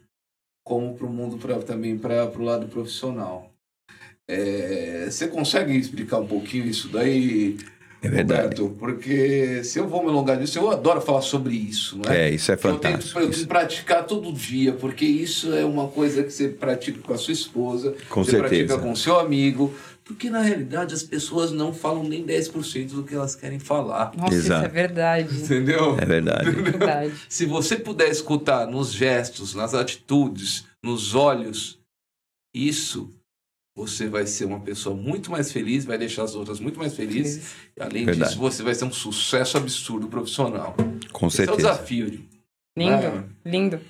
como 0.63 0.95
para 0.95 1.07
o 1.07 1.11
mundo 1.11 1.39
pra, 1.39 1.63
também 1.63 1.97
para 1.97 2.31
o 2.39 2.43
lado 2.43 2.69
profissional. 2.69 3.51
É, 4.29 5.07
você 5.11 5.27
consegue 5.27 5.75
explicar 5.75 6.19
um 6.19 6.27
pouquinho 6.27 6.67
isso 6.67 6.89
daí, 6.89 7.57
É 8.03 8.09
verdade. 8.09 8.61
Roberto? 8.63 8.77
Porque 8.79 9.63
se 9.65 9.79
eu 9.79 9.87
vou 9.89 10.03
me 10.03 10.09
alongar 10.09 10.39
nisso, 10.39 10.59
eu 10.59 10.71
adoro 10.71 11.01
falar 11.01 11.21
sobre 11.23 11.55
isso, 11.55 11.99
não 11.99 12.11
é? 12.11 12.29
É, 12.29 12.31
isso 12.31 12.51
é 12.51 12.57
fantástico. 12.57 13.19
eu 13.19 13.27
tento 13.27 13.35
Isso- 13.37 13.47
praticar 13.47 14.05
todo 14.07 14.33
dia, 14.33 14.73
porque 14.73 15.05
isso 15.05 15.53
é 15.55 15.65
uma 15.65 15.87
coisa 15.89 16.23
que 16.25 16.31
você 16.31 16.49
pratica 16.49 16.99
com 17.01 17.13
a 17.13 17.19
sua 17.19 17.33
esposa, 17.33 17.95
Com 18.09 18.25
você 18.25 18.33
certeza. 18.33 18.65
pratica 18.67 18.79
com 18.79 18.93
o 18.93 18.97
seu 18.97 19.19
amigo, 19.21 19.75
porque 20.03 20.29
na 20.31 20.41
realidade 20.41 20.95
as 20.95 21.03
pessoas 21.03 21.53
não 21.53 21.73
falam 21.75 22.03
nem 22.03 22.25
10% 22.25 22.95
do 22.95 23.05
que 23.05 23.15
elas 23.15 23.37
querem 23.37 23.59
falar. 23.59 24.13
Nossa, 24.17 24.35
isso 24.35 24.47
Exato. 24.47 24.65
é 24.65 24.69
verdade. 24.69 25.37
Entendeu? 25.43 25.97
É 26.01 26.05
verdade. 26.07 26.49
É 26.49 26.53
verdade. 26.53 27.13
Se 27.29 27.45
você 27.45 27.77
puder 27.77 28.09
escutar 28.09 28.67
nos 28.67 28.93
gestos, 28.93 29.55
nas 29.55 29.73
atitudes, 29.75 30.65
nos 30.83 31.15
olhos, 31.15 31.79
isso 32.55 33.11
você 33.81 34.07
vai 34.09 34.27
ser 34.27 34.45
uma 34.45 34.61
pessoa 34.61 34.95
muito 34.95 35.31
mais 35.31 35.51
feliz, 35.51 35.85
vai 35.85 35.97
deixar 35.97 36.25
as 36.25 36.35
outras 36.35 36.61
muito 36.61 36.79
mais 36.79 36.95
felizes. 36.95 37.55
Além 37.79 38.05
Verdade. 38.05 38.31
disso, 38.31 38.41
você 38.41 38.63
vai 38.63 38.75
ser 38.75 38.85
um 38.85 38.93
sucesso 38.93 39.57
absurdo 39.57 40.07
profissional. 40.07 40.77
Com 41.13 41.27
Esse 41.29 41.41
é 41.41 41.45
o 41.45 41.47
certeza. 41.47 41.69
desafio. 41.73 42.21
Lindo, 42.77 43.07
Ah. 43.07 43.25
lindo. 43.45 43.81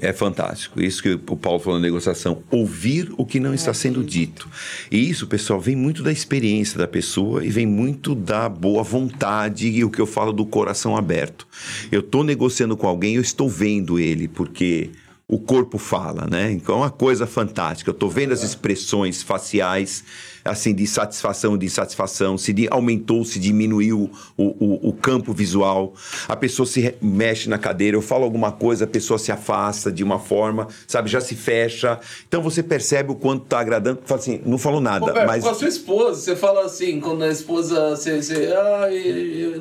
É 0.00 0.10
fantástico. 0.12 0.80
Isso 0.80 1.02
que 1.02 1.12
o 1.12 1.36
Paulo 1.36 1.58
falou 1.58 1.78
na 1.78 1.84
negociação. 1.84 2.42
Ouvir 2.50 3.12
o 3.18 3.26
que 3.26 3.38
não 3.38 3.52
está 3.52 3.74
sendo 3.74 4.02
dito. 4.02 4.48
E 4.90 5.10
isso, 5.10 5.26
pessoal, 5.26 5.60
vem 5.60 5.76
muito 5.76 6.02
da 6.02 6.10
experiência 6.10 6.78
da 6.78 6.88
pessoa 6.88 7.44
e 7.44 7.50
vem 7.50 7.66
muito 7.66 8.14
da 8.14 8.48
boa 8.48 8.82
vontade 8.82 9.68
e 9.68 9.84
o 9.84 9.90
que 9.90 10.00
eu 10.00 10.06
falo 10.06 10.32
do 10.32 10.46
coração 10.46 10.96
aberto. 10.96 11.46
Eu 11.90 12.00
estou 12.00 12.24
negociando 12.24 12.74
com 12.74 12.86
alguém, 12.86 13.16
eu 13.16 13.20
estou 13.22 13.50
vendo 13.50 13.98
ele, 13.98 14.28
porque 14.28 14.88
o 15.32 15.38
corpo 15.38 15.78
fala, 15.78 16.26
né? 16.30 16.52
Então 16.52 16.74
é 16.74 16.78
uma 16.78 16.90
coisa 16.90 17.26
fantástica. 17.26 17.88
Eu 17.88 17.94
estou 17.94 18.10
vendo 18.10 18.32
as 18.32 18.42
expressões 18.42 19.22
faciais, 19.22 20.04
assim, 20.44 20.74
de 20.74 20.86
satisfação, 20.86 21.56
de 21.56 21.64
insatisfação, 21.64 22.36
se 22.36 22.52
de- 22.52 22.68
aumentou, 22.70 23.24
se 23.24 23.40
diminuiu 23.40 24.10
o, 24.36 24.44
o, 24.44 24.88
o 24.90 24.92
campo 24.92 25.32
visual. 25.32 25.94
A 26.28 26.36
pessoa 26.36 26.66
se 26.66 26.94
mexe 27.00 27.48
na 27.48 27.56
cadeira, 27.56 27.96
eu 27.96 28.02
falo 28.02 28.24
alguma 28.24 28.52
coisa, 28.52 28.84
a 28.84 28.86
pessoa 28.86 29.18
se 29.18 29.32
afasta 29.32 29.90
de 29.90 30.04
uma 30.04 30.18
forma, 30.18 30.68
sabe? 30.86 31.08
Já 31.08 31.22
se 31.22 31.34
fecha. 31.34 31.98
Então 32.28 32.42
você 32.42 32.62
percebe 32.62 33.10
o 33.10 33.14
quanto 33.14 33.44
está 33.44 33.58
agradando. 33.58 34.00
Fala 34.04 34.20
assim, 34.20 34.38
não 34.44 34.58
falou 34.58 34.82
nada, 34.82 35.06
Roberto, 35.06 35.26
mas. 35.26 35.42
com 35.44 35.48
a 35.48 35.54
sua 35.54 35.68
esposa, 35.68 36.20
você 36.20 36.36
fala 36.36 36.66
assim, 36.66 37.00
quando 37.00 37.24
a 37.24 37.28
esposa, 37.30 37.96
você, 37.96 38.20
você 38.20 38.52
ah, 38.54 38.86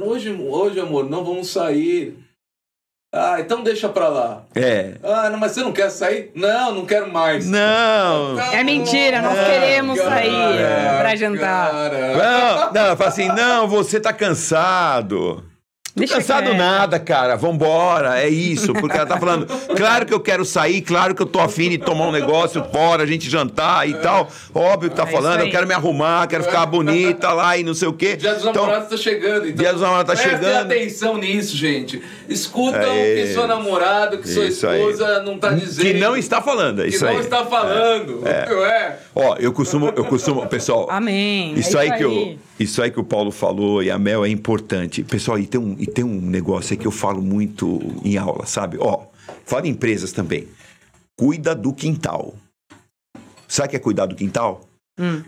hoje, 0.05 0.33
hoje, 0.33 0.81
amor, 0.81 1.09
não 1.09 1.23
vamos 1.23 1.49
sair. 1.49 2.17
Ah, 3.13 3.37
então 3.41 3.61
deixa 3.61 3.89
pra 3.89 4.07
lá. 4.07 4.43
É. 4.55 4.93
Ah, 5.03 5.29
não, 5.29 5.37
mas 5.37 5.51
você 5.51 5.61
não 5.61 5.73
quer 5.73 5.89
sair? 5.89 6.31
Não, 6.33 6.73
não 6.73 6.85
quero 6.85 7.11
mais. 7.11 7.45
Não! 7.45 8.39
É 8.39 8.63
mentira, 8.63 9.21
nós 9.21 9.37
queremos 9.37 9.99
sair 9.99 10.57
pra 10.97 11.15
jantar. 11.17 11.71
Cara. 11.71 12.13
Não, 12.13 12.71
não, 12.71 12.97
fala 12.97 13.09
assim, 13.09 13.27
não, 13.27 13.67
você 13.67 13.99
tá 13.99 14.13
cansado. 14.13 15.43
Tô 15.93 15.99
Deixa 15.99 16.15
cansado 16.15 16.43
quieto. 16.45 16.57
nada, 16.57 16.99
cara. 16.99 17.35
Vambora, 17.35 18.21
é 18.21 18.29
isso. 18.29 18.71
Porque 18.73 18.95
ela 18.95 19.05
tá 19.05 19.17
falando, 19.19 19.45
claro 19.75 20.05
que 20.05 20.13
eu 20.13 20.21
quero 20.21 20.45
sair, 20.45 20.81
claro 20.81 21.13
que 21.13 21.21
eu 21.21 21.25
tô 21.25 21.39
afim 21.39 21.69
de 21.69 21.77
tomar 21.77 22.07
um 22.07 22.11
negócio 22.13 22.63
fora, 22.71 23.03
a 23.03 23.05
gente 23.05 23.29
jantar 23.29 23.87
e 23.89 23.95
tal. 23.95 24.29
Óbvio 24.55 24.89
que 24.89 24.95
tá 24.95 25.03
É 25.03 25.05
isso 25.07 25.13
falando, 25.15 25.39
eu 25.41 25.45
aí. 25.47 25.51
quero 25.51 25.67
me 25.67 25.73
arrumar, 25.73 26.27
quero 26.27 26.45
ficar 26.45 26.65
bonita 26.65 27.33
lá 27.33 27.57
e 27.57 27.63
não 27.63 27.73
sei 27.73 27.89
o 27.89 27.93
quê. 27.93 28.15
Dia 28.15 28.33
dos 28.35 28.45
Então, 28.45 28.63
namorados 28.65 28.89
tá 28.89 28.95
chegando, 28.97 29.45
então. 29.49 29.55
Dia 29.63 29.73
dos 29.73 29.81
namorados 29.81 30.15
tá 30.15 30.21
prestem 30.21 30.47
chegando. 30.47 30.71
atenção 30.71 31.17
nisso, 31.17 31.57
gente. 31.57 32.01
Escutam 32.29 32.79
o 32.81 32.85
É 32.97 33.15
que 33.15 33.33
seu 33.33 33.45
namorado, 33.47 34.17
que 34.19 34.29
sua 34.29 34.45
isso 34.45 34.65
aí. 34.67 34.79
esposa 34.79 35.21
não 35.23 35.37
tá 35.37 35.49
dizendo. 35.49 35.85
que 35.85 35.93
não 35.99 36.15
está 36.15 36.41
falando, 36.41 36.79
é 36.81 36.83
Que 36.85 36.95
isso 36.95 37.03
não 37.03 37.11
aí. 37.11 37.19
está 37.19 37.45
falando. 37.45 38.21
É. 38.25 38.95
Ó, 39.13 39.35
eu 39.37 39.51
costumo, 39.51 39.91
eu 39.93 40.05
costumo, 40.05 40.47
pessoal. 40.47 40.87
Amém. 40.89 41.53
Isso 41.55 41.77
É 41.77 41.81
aí 41.81 41.91
que 41.97 42.03
eu, 42.03 42.37
isso 42.61 42.81
aí 42.81 42.91
que 42.91 42.99
o 42.99 43.03
Paulo 43.03 43.31
falou 43.31 43.81
e 43.83 43.89
a 43.89 43.97
Mel 43.97 44.25
é 44.25 44.29
importante. 44.29 45.03
Pessoal, 45.03 45.39
e 45.39 45.47
tem 45.47 45.59
um, 45.59 45.75
e 45.77 45.85
tem 45.85 46.03
um 46.03 46.21
negócio 46.21 46.73
aí 46.73 46.77
que 46.77 46.87
eu 46.87 46.91
falo 46.91 47.21
muito 47.21 47.79
em 48.03 48.17
aula, 48.17 48.45
sabe? 48.45 48.77
Ó, 48.79 49.05
fala 49.45 49.67
em 49.67 49.71
empresas 49.71 50.11
também. 50.11 50.47
Cuida 51.17 51.53
do 51.53 51.73
quintal. 51.73 52.35
Sabe 53.47 53.67
o 53.67 53.69
que 53.71 53.75
é 53.75 53.79
cuidar 53.79 54.05
do 54.05 54.15
quintal? 54.15 54.70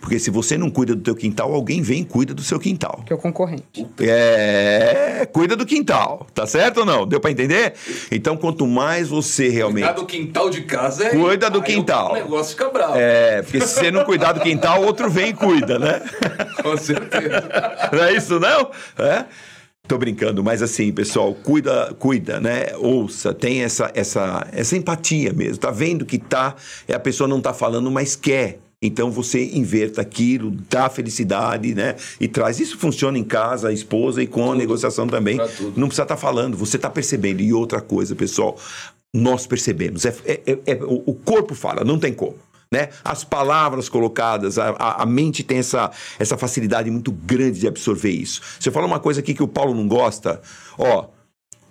Porque 0.02 0.20
se 0.20 0.30
você 0.30 0.58
não 0.58 0.70
cuida 0.70 0.96
do 0.96 1.02
teu 1.02 1.16
quintal, 1.16 1.54
alguém 1.54 1.82
vem 1.82 2.02
e 2.02 2.06
cuida 2.06 2.34
do 2.34 2.44
seu 2.44 2.60
quintal. 2.60 3.02
Que 3.06 3.14
é 3.14 3.16
o 3.16 3.20
concorrente. 3.20 3.88
É, 4.00 5.28
cuida 5.32 5.56
do 5.56 5.66
quintal, 5.66 6.28
tá 6.34 6.46
certo 6.46 6.82
ou 6.82 6.86
não? 6.86 7.08
Deu 7.08 7.20
pra 7.20 7.32
entender? 7.32 7.74
Então, 8.12 8.38
quanto 8.38 8.68
mais 8.68 9.10
você 9.10 9.50
realmente 9.50 9.86
Cuidar 9.86 10.00
do 10.00 10.06
quintal 10.06 10.50
de 10.50 10.62
casa 10.62 11.06
é. 11.06 11.10
Cuida 11.10 11.50
do 11.50 11.60
aí 11.60 11.66
quintal. 11.66 12.12
O 12.12 12.16
negócio 12.16 12.52
fica 12.52 12.70
bravo. 12.70 12.94
é, 12.96 13.42
porque 13.42 13.62
se 13.62 13.76
você 13.76 13.90
não 13.90 14.04
cuidar 14.04 14.34
do 14.34 14.42
quintal, 14.42 14.84
outro 14.84 15.10
vem 15.10 15.30
e 15.30 15.34
cuida, 15.34 15.80
né? 15.80 16.02
Com 16.62 16.78
certeza. 16.78 17.50
Não 17.92 18.04
é 18.04 18.14
isso, 18.14 18.40
não? 18.40 18.70
É? 19.00 19.26
Tô 19.88 19.98
brincando, 19.98 20.44
mas 20.44 20.62
assim, 20.62 20.94
pessoal, 20.94 21.34
cuida, 21.34 21.94
cuida, 22.00 22.40
né? 22.40 22.68
Ouça, 22.78 23.34
tem 23.34 23.64
essa, 23.64 23.92
essa, 23.94 24.48
essa 24.54 24.78
empatia 24.78 25.34
mesmo. 25.34 25.58
Tá 25.58 25.72
vendo 25.72 26.06
que 26.06 26.18
tá, 26.18 26.56
é, 26.88 26.94
a 26.94 27.00
pessoa 27.00 27.28
não 27.28 27.42
tá 27.42 27.54
falando, 27.54 27.90
mas 27.92 28.16
quer. 28.16 28.60
Então 28.86 29.10
você 29.10 29.44
inverta 29.54 30.02
aquilo, 30.02 30.52
dá 30.70 30.90
felicidade, 30.90 31.74
né? 31.74 31.96
E 32.20 32.28
traz. 32.28 32.60
Isso 32.60 32.78
funciona 32.78 33.18
em 33.18 33.24
casa, 33.24 33.70
a 33.70 33.74
esposa 33.74 34.22
e 34.22 34.28
com 34.28 34.52
a 34.52 34.56
negociação 34.56 35.08
também. 35.08 35.38
tudo. 35.58 35.80
Não 35.80 35.88
precisa 35.88 36.04
estar 36.04 36.18
falando, 36.18 36.58
você 36.58 36.76
está 36.76 36.90
percebendo. 36.90 37.42
E 37.42 37.54
outra 37.54 37.80
coisa, 37.82 38.14
pessoal, 38.14 38.58
nós 39.14 39.48
percebemos. 39.48 40.06
É, 40.06 40.16
é- 40.26 40.42
é- 40.46 40.60
é- 40.66 40.84
o 40.84 41.02
o 41.08 41.14
corpo 41.14 41.56
fala, 41.56 41.84
não 41.84 41.98
tem 41.98 42.14
como. 42.14 42.36
Né? 42.72 42.90
As 43.06 43.24
palavras 43.24 43.88
colocadas, 43.88 44.58
a, 44.58 44.72
a- 44.72 45.04
a 45.04 45.06
mente 45.06 45.44
tem 45.44 45.60
essa, 45.60 45.92
essa 46.18 46.36
facilidade 46.38 46.90
muito 46.90 47.12
grande 47.12 47.60
de 47.60 47.68
absorver 47.68 48.10
isso. 48.10 48.42
Você 48.60 48.72
fala 48.72 48.88
uma 48.88 49.00
coisa 49.00 49.20
aqui 49.20 49.34
que 49.36 49.44
o 49.44 49.48
Paulo 49.48 49.76
não 49.76 49.88
gosta, 49.88 50.42
ó. 50.78 51.06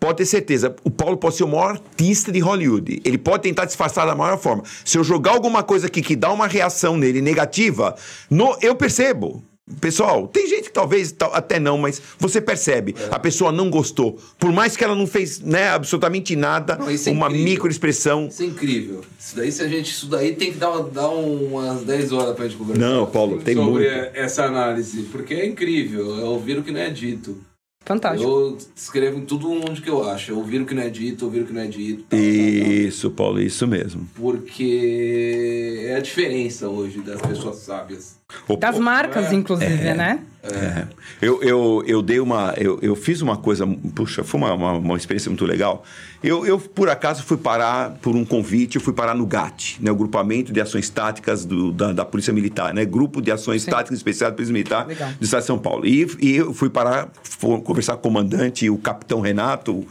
Pode 0.03 0.16
ter 0.19 0.27
certeza, 0.27 0.74
o 0.83 0.91
Paulo 0.91 1.16
pode 1.16 1.37
ser 1.37 1.45
o 1.45 1.49
maior 1.49 1.70
artista 1.70 2.33
de 2.33 2.41
Hollywood. 2.41 3.01
Ele 3.05 3.16
pode 3.16 3.45
tentar 3.45 3.66
disfarçar 3.66 4.05
da 4.05 4.16
maior 4.16 4.37
forma. 4.37 4.65
Se 4.85 4.99
eu 4.99 5.05
jogar 5.05 5.31
alguma 5.31 5.62
coisa 5.62 5.87
aqui 5.87 6.03
que 6.03 6.16
dá 6.16 6.33
uma 6.33 6.49
reação 6.49 6.97
nele 6.97 7.20
negativa, 7.20 7.95
no- 8.29 8.57
eu 8.61 8.74
percebo. 8.74 9.45
Pessoal, 9.81 10.27
tem 10.27 10.49
gente 10.49 10.65
que 10.65 10.73
talvez 10.73 11.12
tal- 11.12 11.33
até 11.33 11.61
não, 11.61 11.79
mas 11.79 12.03
você 12.19 12.41
percebe. 12.41 12.97
A 13.12 13.19
pessoa 13.20 13.53
não 13.53 13.70
gostou. 13.70 14.19
Por 14.41 14.51
mais 14.51 14.77
que 14.77 14.83
ela 14.83 14.97
não 14.97 15.07
fez 15.07 15.39
né, 15.39 15.69
absolutamente 15.69 16.35
nada, 16.35 16.77
Não, 16.77 16.91
é 16.91 17.11
uma 17.12 17.31
microexpressão. 17.31 18.27
Isso 18.27 18.43
é 18.43 18.47
incrível. 18.47 19.03
Isso 19.20 19.37
daí, 19.37 19.53
se 19.53 19.62
a 19.62 19.69
gente. 19.69 19.93
Isso 19.93 20.07
daí 20.07 20.35
tem 20.35 20.51
que 20.53 20.59
dar, 20.59 20.70
uma- 20.73 20.91
dar 20.91 21.09
umas 21.11 21.83
10 21.85 22.11
horas 22.11 22.35
pra 22.35 22.47
gente 22.49 22.57
conversar. 22.59 22.83
Não, 22.85 23.07
Paulo, 23.07 23.39
tem 23.41 23.55
sobre 23.55 23.70
muito. 23.89 24.11
essa 24.16 24.45
análise. 24.47 25.03
Porque 25.12 25.33
é 25.35 25.47
incrível. 25.47 26.20
É 26.20 26.24
ouvir 26.24 26.59
o 26.59 26.65
que 26.65 26.73
não 26.73 26.81
é 26.81 26.91
dito. 26.91 27.39
Fantástico. 27.85 28.29
Eu 28.31 28.59
escrevo 28.77 29.19
em 29.19 29.25
tudo 29.25 29.51
onde 29.51 29.83
que 29.83 29.91
eu 29.91 30.09
acho. 30.09 30.31
É 30.33 30.35
ouvir 30.35 30.61
o 30.61 30.67
que 30.67 30.75
não 30.75 30.83
é 30.83 30.89
dito, 30.89 31.25
ouvir 31.25 31.41
o 31.43 31.47
que 31.47 31.53
não 31.53 31.63
é 31.63 31.67
dito. 31.67 32.05
tal, 32.09 32.19
tal, 32.19 32.29
tal. 32.29 32.73
Isso, 32.73 33.11
Paulo, 33.11 33.41
isso 33.41 33.67
mesmo. 33.67 34.09
Porque 34.15 35.85
é 35.89 35.97
a 35.97 36.01
diferença 36.01 36.69
hoje 36.69 37.01
das 37.01 37.21
pessoas 37.21 37.57
sábias. 37.57 38.17
O- 38.49 38.57
Das 38.57 38.79
marcas, 38.79 39.33
É. 39.33 39.35
inclusive, 39.35 39.95
né? 39.95 40.21
É. 40.43 40.86
Eu, 41.20 41.40
eu, 41.43 41.85
eu 41.86 42.02
dei 42.02 42.19
uma. 42.19 42.52
Eu, 42.56 42.78
eu 42.82 42.97
fiz 42.97 43.20
uma 43.20 43.36
coisa. 43.36 43.64
Puxa, 43.94 44.24
foi 44.24 44.40
uma, 44.40 44.52
uma, 44.55 44.73
uma 44.73 44.97
experiência 44.97 45.31
muito 45.31 45.44
legal. 45.44 45.85
Eu, 46.23 46.44
eu, 46.44 46.59
por 46.59 46.89
acaso, 46.89 47.23
fui 47.23 47.36
parar 47.36 47.90
por 48.02 48.16
um 48.16 48.24
convite, 48.24 48.74
eu 48.77 48.82
fui 48.82 48.93
parar 48.93 49.14
no 49.14 49.24
GAT, 49.24 49.77
né, 49.81 49.90
o 49.90 49.94
Grupamento 49.94 50.52
de 50.52 50.60
Ações 50.60 50.89
Táticas 50.89 51.44
do- 51.44 51.70
da, 51.73 51.93
da 51.93 52.05
Polícia 52.05 52.32
Militar, 52.32 52.74
né? 52.74 52.85
Grupo 52.85 53.20
de 53.23 53.31
Ações 53.31 53.62
Sim. 53.62 53.70
Táticas 53.70 53.98
Especiais 53.98 54.32
da 54.32 54.36
Polícia 54.36 54.52
Militar 54.52 54.86
Legal. 54.86 55.10
do 55.19 55.24
Estado 55.24 55.40
de 55.40 55.47
São 55.47 55.59
Paulo. 55.59 55.86
E, 55.86 56.06
e 56.20 56.36
eu 56.36 56.52
fui 56.52 56.69
parar, 56.70 57.09
fui 57.23 57.60
conversar 57.60 57.93
com 57.94 57.98
o 58.01 58.02
comandante, 58.02 58.69
o 58.69 58.78
capitão 58.78 59.20
Renato, 59.20 59.86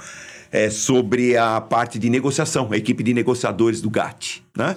é, 0.51 0.69
sobre 0.69 1.37
a 1.37 1.61
parte 1.61 1.97
de 1.97 2.09
negociação, 2.09 2.67
a 2.71 2.77
equipe 2.77 3.03
de 3.03 3.13
negociadores 3.13 3.81
do 3.81 3.89
GAT, 3.89 4.43
né? 4.55 4.75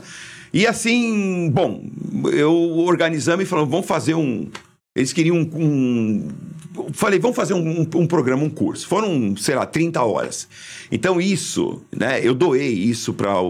E 0.52 0.68
assim, 0.68 1.50
bom, 1.52 1.84
eu 2.32 2.52
organizamos 2.78 3.44
e 3.44 3.46
falamos, 3.48 3.70
vamos 3.72 3.86
fazer 3.86 4.14
um. 4.14 4.48
Eles 4.94 5.12
queriam 5.12 5.36
um. 5.36 6.28
um- 6.76 6.92
falei, 6.92 7.18
vamos 7.18 7.36
fazer 7.36 7.52
um, 7.52 7.80
um- 7.80 7.88
um 7.96 8.06
programa, 8.06 8.44
um 8.44 8.50
curso. 8.50 8.86
Foram, 8.86 9.36
sei 9.36 9.56
lá, 9.56 9.66
30 9.66 10.00
horas. 10.04 10.46
Então, 10.90 11.20
isso, 11.20 11.82
né? 11.94 12.20
Eu 12.24 12.32
doei 12.32 12.68
isso 12.68 13.12
para 13.12 13.44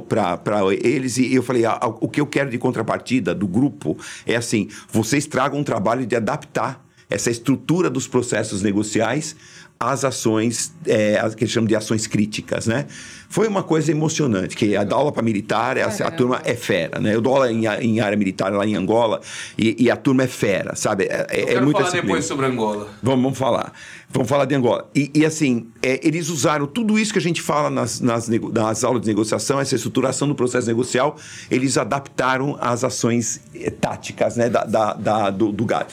eles 0.83 1.19
e 1.19 1.35
eu 1.35 1.43
falei: 1.43 1.67
ah, 1.67 1.79
o 2.01 2.09
que 2.09 2.19
eu 2.21 2.27
quero 2.27 2.49
de 2.51 2.57
contrapartida 2.57 3.35
do 3.35 3.47
grupo 3.47 3.95
é 4.27 4.37
assim: 4.37 4.69
vocês 4.91 5.27
tragam 5.27 5.59
um 5.61 5.65
trabalho 5.65 6.07
de 6.07 6.17
adaptar 6.17 6.83
essa 7.11 7.31
estrutura 7.31 7.91
dos 7.91 8.09
processos 8.09 8.63
negociais 8.63 9.37
às 9.79 10.03
ações, 10.05 10.73
é, 10.87 11.17
que 11.37 11.45
eles 11.45 11.53
chamam 11.53 11.69
de 11.69 11.77
ações 11.77 12.07
críticas, 12.07 12.67
né? 12.67 12.87
Foi 13.35 13.49
uma 13.49 13.65
coisa 13.65 13.91
emocionante, 13.91 14.55
que 14.57 14.77
a 14.77 14.87
aula 14.93 15.11
para 15.11 15.21
militar, 15.21 15.77
a, 15.77 15.87
a 15.89 16.11
turma 16.13 16.41
é 16.45 16.55
fera, 16.55 17.01
né? 17.01 17.13
Eu 17.17 17.21
dou 17.21 17.35
aula 17.35 17.51
em, 17.51 17.67
em 17.67 17.99
área 17.99 18.17
militar 18.17 18.53
lá 18.53 18.65
em 18.65 18.77
Angola 18.77 19.21
e, 19.59 19.75
e 19.77 19.91
a 19.91 19.97
turma 19.97 20.23
é 20.23 20.29
fera, 20.29 20.77
sabe? 20.77 21.07
É, 21.07 21.27
é, 21.29 21.41
é 21.41 21.45
quero 21.47 21.65
muita 21.65 21.81
falar 21.81 21.91
disciplina. 21.91 22.03
depois 22.15 22.25
sobre 22.27 22.47
Angola. 22.47 22.89
Vamos, 23.03 23.23
vamos 23.25 23.37
falar. 23.39 23.73
Vamos 24.09 24.29
falar 24.29 24.45
de 24.45 24.55
Angola. 24.55 24.89
E, 24.95 25.11
e, 25.13 25.27
assim, 25.27 25.67
é, 25.83 25.99
eles 26.07 26.29
usaram 26.29 26.69
tudo 26.69 26.97
isso 26.97 27.13
que 27.13 27.19
a 27.19 27.23
gente 27.23 27.43
fala 27.43 27.69
nas, 27.69 28.01
nas, 28.01 28.29
nas 28.29 28.85
aulas 28.85 29.03
de 29.03 29.09
negociação, 29.09 29.59
essa 29.59 29.75
estruturação 29.75 30.29
do 30.29 30.37
processo 30.37 30.69
negocial, 30.69 31.17
eles 31.51 31.77
adaptaram 31.77 32.57
às 32.61 32.85
ações 32.85 33.41
eh, 33.53 33.69
táticas 33.71 34.37
né, 34.37 34.49
da, 34.49 34.63
da- 34.65 34.93
da- 34.93 35.31
do, 35.31 35.51
do 35.51 35.65
GAD. 35.65 35.87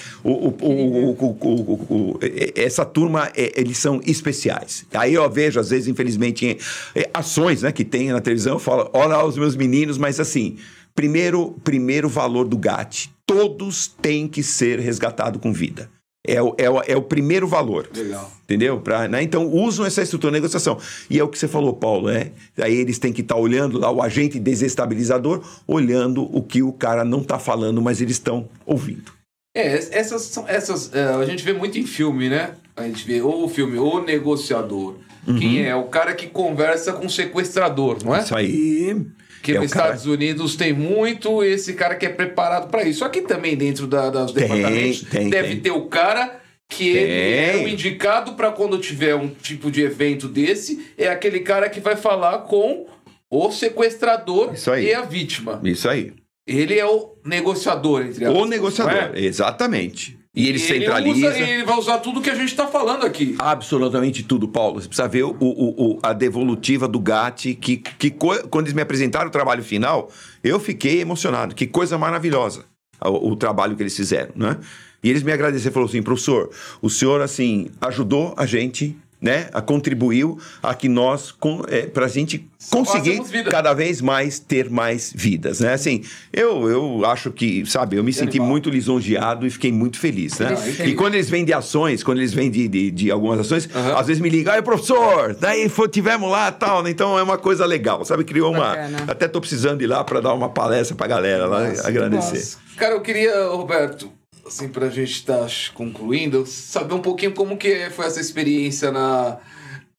Essa 2.56 2.86
turma, 2.86 3.32
eh, 3.36 3.54
eles 3.56 3.80
são 3.80 4.00
especiais. 4.06 4.86
Aí 4.94 5.16
eu 5.16 5.28
vejo, 5.28 5.60
às 5.60 5.72
vezes, 5.72 5.88
infelizmente, 5.88 6.46
em, 6.46 6.58
eh, 6.94 7.10
ações 7.32 7.62
né, 7.62 7.72
que 7.72 7.86
tem 7.86 8.12
na 8.12 8.20
televisão, 8.20 8.54
eu 8.54 8.60
falo, 8.60 8.90
olha 8.94 9.08
lá 9.18 9.26
os 9.26 9.38
meus 9.38 9.56
meninos, 9.56 9.98
mas 9.98 10.20
assim, 10.20 10.58
primeiro, 10.94 11.52
primeiro 11.64 12.10
valor 12.10 12.48
do 12.48 12.58
GAT, 12.58 13.10
todos 13.26 13.88
têm 13.88 14.28
que 14.28 14.44
ser 14.44 14.80
resgatados 14.80 15.42
com 15.42 15.54
vida. 15.54 15.90
É 16.28 16.40
o, 16.40 16.54
é, 16.58 16.70
o, 16.70 16.82
é 16.86 16.96
o 16.96 17.02
primeiro 17.02 17.48
valor. 17.48 17.90
Legal. 17.96 18.32
Entendeu? 18.44 18.80
Pra, 18.80 19.08
né? 19.08 19.24
Então, 19.24 19.48
usam 19.48 19.84
essa 19.88 20.04
estrutura 20.04 20.32
de 20.32 20.38
negociação. 20.38 20.78
E 21.10 21.18
é 21.18 21.24
o 21.24 21.28
que 21.28 21.40
você 21.40 21.48
falou, 21.48 21.74
Paulo, 21.74 22.10
é? 22.10 22.32
Aí 22.60 22.76
eles 22.76 23.00
têm 23.00 23.12
que 23.12 23.22
estar 23.22 23.38
olhando 23.38 23.80
lá, 23.80 23.90
o 23.90 24.04
agente 24.04 24.38
desestabilizador, 24.40 25.42
olhando 25.66 26.24
o 26.24 26.44
que 26.44 26.62
o 26.62 26.72
cara 26.74 27.04
não 27.04 27.22
está 27.22 27.40
falando, 27.40 27.82
mas 27.82 28.02
eles 28.02 28.18
estão 28.18 28.48
ouvindo. 28.68 29.12
É, 29.56 29.76
es- 29.80 29.90
essas 29.92 30.22
são 30.24 30.48
essas. 30.48 30.94
é, 30.94 31.06
a 31.06 31.26
gente 31.26 31.44
vê 31.44 31.54
muito 31.54 31.80
em 31.80 31.88
filme, 31.88 32.30
né? 32.30 32.52
A 32.76 32.84
gente 32.84 33.04
vê 33.06 33.20
ou 33.22 33.46
o 33.46 33.50
filme 33.50 33.80
O 33.80 34.04
Negociador. 34.04 34.98
Quem 35.26 35.64
é? 35.66 35.76
O 35.76 35.84
cara 35.84 36.14
que 36.14 36.28
conversa 36.28 36.94
com 36.94 37.06
o 37.06 37.10
sequestrador, 37.10 37.98
não 38.04 38.16
é? 38.16 38.22
Isso 38.22 38.36
aí. 38.36 39.06
Que 39.44 39.54
é 39.56 39.60
nos 39.60 39.72
o 39.72 39.74
cara- 39.74 39.86
Estados 39.88 40.06
Unidos 40.06 40.56
tem 40.56 40.72
muito 40.74 41.44
esse 41.44 41.74
cara 41.74 41.96
que 41.96 42.06
é 42.06 42.10
preparado 42.10 42.70
para 42.70 42.84
isso. 42.84 43.00
Só 43.00 43.10
que 43.10 43.22
também 43.22 43.56
dentro 43.56 43.88
da, 43.88 44.10
dos 44.10 44.32
Tem, 44.34 44.44
departamentos 44.44 45.02
tem, 45.04 45.30
deve 45.30 45.48
tem. 45.50 45.60
ter 45.60 45.72
o 45.72 45.86
cara 45.88 46.40
que 46.70 46.90
ele 46.90 47.60
é 47.60 47.64
o 47.66 47.68
indicado 47.68 48.34
para 48.34 48.52
quando 48.52 48.78
tiver 48.78 49.14
um 49.16 49.28
tipo 49.30 49.70
de 49.70 49.82
evento 49.82 50.28
desse, 50.28 50.88
é 50.98 51.08
aquele 51.10 51.40
cara 51.42 51.70
que 51.70 51.80
vai 51.80 51.96
falar 51.96 52.40
com 52.40 52.86
o 53.30 53.52
sequestrador 53.52 54.54
Isso 54.54 54.72
aí. 54.72 54.86
e 54.88 54.94
a 54.94 55.02
vítima. 55.02 55.60
Isso 55.64 55.90
aí. 55.90 56.14
Ele 56.48 56.78
é 56.78 56.86
o 56.86 57.14
negociador, 57.26 58.02
entre 58.02 58.26
aspas, 58.26 58.42
O 58.42 58.46
negociador, 58.46 59.12
é? 59.16 59.20
exatamente. 59.22 60.18
E 60.34 60.48
ele, 60.48 60.52
Ele, 60.52 60.60
centraliza. 60.60 61.28
usa, 61.28 61.38
ele 61.40 61.64
vai 61.66 61.78
usar 61.78 61.98
tudo 61.98 62.22
que 62.22 62.30
a 62.30 62.36
gente 62.36 62.48
está 62.50 62.66
falando 62.66 63.06
aqui. 63.06 63.36
Absolutamente 63.38 64.24
tudo, 64.24 64.48
Paulo. 64.48 64.80
Você 64.82 64.88
precisa 64.88 65.08
ver 65.08 65.24
o, 65.24 65.36
o- 65.40 65.92
o- 65.96 66.00
a 66.02 66.14
devolutiva 66.14 66.88
do 66.88 67.00
GAT, 67.02 67.54
que, 67.56 67.76
que 67.78 68.10
co- 68.10 68.48
quando 68.48 68.66
eles 68.68 68.74
me 68.74 68.82
apresentaram 68.82 69.28
o 69.28 69.32
trabalho 69.32 69.62
final, 69.62 70.10
eu 70.42 70.58
fiquei 70.58 71.02
emocionado. 71.02 71.54
Que 71.54 71.68
coisa 71.68 71.98
maravilhosa 71.98 72.64
o, 73.04 73.32
o 73.32 73.36
trabalho 73.36 73.76
que 73.76 73.84
eles 73.84 73.96
fizeram, 73.96 74.32
né? 74.36 74.58
E 75.04 75.10
eles 75.10 75.22
me 75.24 75.34
agradeceram, 75.34 75.74
falou 75.74 75.90
assim, 75.90 76.02
professor, 76.02 76.50
o 76.82 76.90
senhor, 76.90 77.20
assim, 77.22 77.70
ajudou 77.82 78.34
a 78.38 78.46
gente, 78.46 78.96
né? 79.22 79.48
A 79.54 79.62
contribuiu 79.62 80.40
a 80.64 80.74
que 80.74 80.90
nós, 80.90 81.32
com, 81.32 81.64
é, 81.68 81.84
pra 81.84 82.08
gente 82.08 82.50
conseguir 82.72 83.22
cada 83.50 83.74
vez 83.74 84.02
mais 84.02 84.40
ter 84.40 84.70
mais 84.70 85.14
vidas, 85.16 85.60
né? 85.60 85.74
Assim, 85.74 86.04
eu, 86.34 86.70
eu 86.70 87.06
acho 87.06 87.32
que, 87.32 87.66
sabe, 87.66 87.98
eu 87.98 88.04
me 88.04 88.12
senti 88.12 88.38
Animal. 88.38 88.48
muito 88.48 88.70
lisonjeado 88.70 89.46
e 89.46 89.50
fiquei 89.50 89.72
muito 89.72 90.00
feliz, 90.00 90.40
né? 90.40 90.56
Feliz. 90.56 90.80
E 90.92 90.96
quando 90.96 91.14
eles 91.16 91.30
vêm 91.30 91.46
de 91.46 91.54
ações, 91.54 92.04
quando 92.04 92.18
eles 92.18 92.34
vêm 92.34 92.50
de, 92.50 92.68
de, 92.68 92.92
de 92.92 93.12
algumas 93.12 93.40
ações, 93.40 93.70
às 93.96 94.08
vezes 94.08 94.22
me 94.22 94.30
ligam, 94.30 94.54
aí, 94.54 94.62
professor, 94.62 95.36
daí 95.36 95.70
foi, 95.70 95.88
tivemos 95.88 96.30
lá 96.30 96.52
tal, 96.52 96.82
né? 96.82 96.90
Então 96.90 97.18
é 97.18 97.24
uma 97.24 97.38
coisa 97.38 97.66
legal, 97.66 98.04
sabe? 98.04 98.24
Criou 98.24 98.52
uma. 98.52 98.70
Bacana. 98.70 99.06
Até 99.08 99.28
tô 99.28 99.40
precisando 99.40 99.82
ir 99.82 99.88
lá 99.88 100.04
para 100.04 100.20
dar 100.20 100.34
uma 100.34 100.50
palestra 100.50 100.96
pra 100.96 101.08
galera 101.08 101.46
lá, 101.46 101.68
Nossa, 101.70 101.88
agradecer. 101.88 102.58
Cara, 102.78 102.96
eu 102.96 103.02
queria, 103.02 103.48
Roberto, 103.48 104.12
assim, 104.52 104.68
pra 104.68 104.90
gente 104.90 105.12
estar 105.12 105.48
concluindo, 105.74 106.46
saber 106.46 106.94
um 106.94 107.02
pouquinho 107.02 107.34
como 107.34 107.58
que 107.58 107.90
foi 107.92 108.06
essa 108.06 108.20
experiência 108.20 108.92
na, 108.92 109.38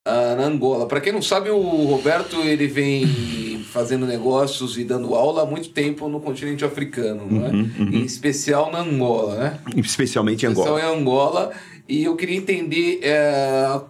ah, 0.04 0.34
na 0.36 0.44
Angola. 0.44 0.86
Pra 0.86 1.00
quem 1.00 1.12
não 1.12 1.22
sabe, 1.22 1.50
o 1.50 1.58
Roberto, 1.60 2.36
ele 2.42 2.66
vem 2.66 3.64
fazendo 3.72 4.06
negócios 4.06 4.76
e 4.76 4.84
dando 4.84 5.14
aula 5.14 5.42
há 5.42 5.46
muito 5.46 5.70
tempo 5.70 6.06
no 6.08 6.20
continente 6.20 6.64
africano, 6.64 7.22
é? 7.46 7.50
Uhum, 7.50 7.70
Em 7.92 8.04
especial 8.04 8.70
na 8.70 8.80
Angola, 8.80 9.36
né? 9.36 9.58
Especialmente 9.76 10.44
em 10.44 10.50
Especial 10.50 10.76
Angola. 10.76 10.94
em 10.94 11.00
Angola. 11.00 11.52
E 11.88 12.04
eu 12.04 12.14
queria 12.14 12.36
entender 12.36 13.00
é, 13.02 13.80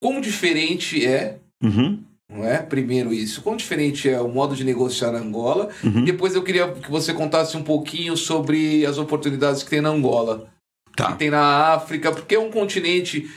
como 0.00 0.20
diferente 0.20 1.04
é 1.04 1.38
Uhum. 1.62 2.00
Não 2.36 2.44
é? 2.44 2.58
Primeiro 2.58 3.12
isso. 3.12 3.42
Quão 3.42 3.56
diferente 3.56 4.08
é 4.08 4.20
o 4.20 4.28
modo 4.28 4.54
de 4.54 4.64
negociar 4.64 5.12
na 5.12 5.18
Angola? 5.18 5.70
Uhum. 5.82 6.04
Depois 6.04 6.34
eu 6.34 6.42
queria 6.42 6.68
que 6.68 6.90
você 6.90 7.12
contasse 7.12 7.56
um 7.56 7.62
pouquinho 7.62 8.16
sobre 8.16 8.84
as 8.84 8.98
oportunidades 8.98 9.62
que 9.62 9.70
tem 9.70 9.80
na 9.80 9.88
Angola. 9.88 10.48
Tá. 10.94 11.12
Que 11.12 11.18
tem 11.18 11.30
na 11.30 11.74
África, 11.74 12.10
porque 12.12 12.34
é 12.34 12.38
um 12.38 12.50
continente, 12.50 13.28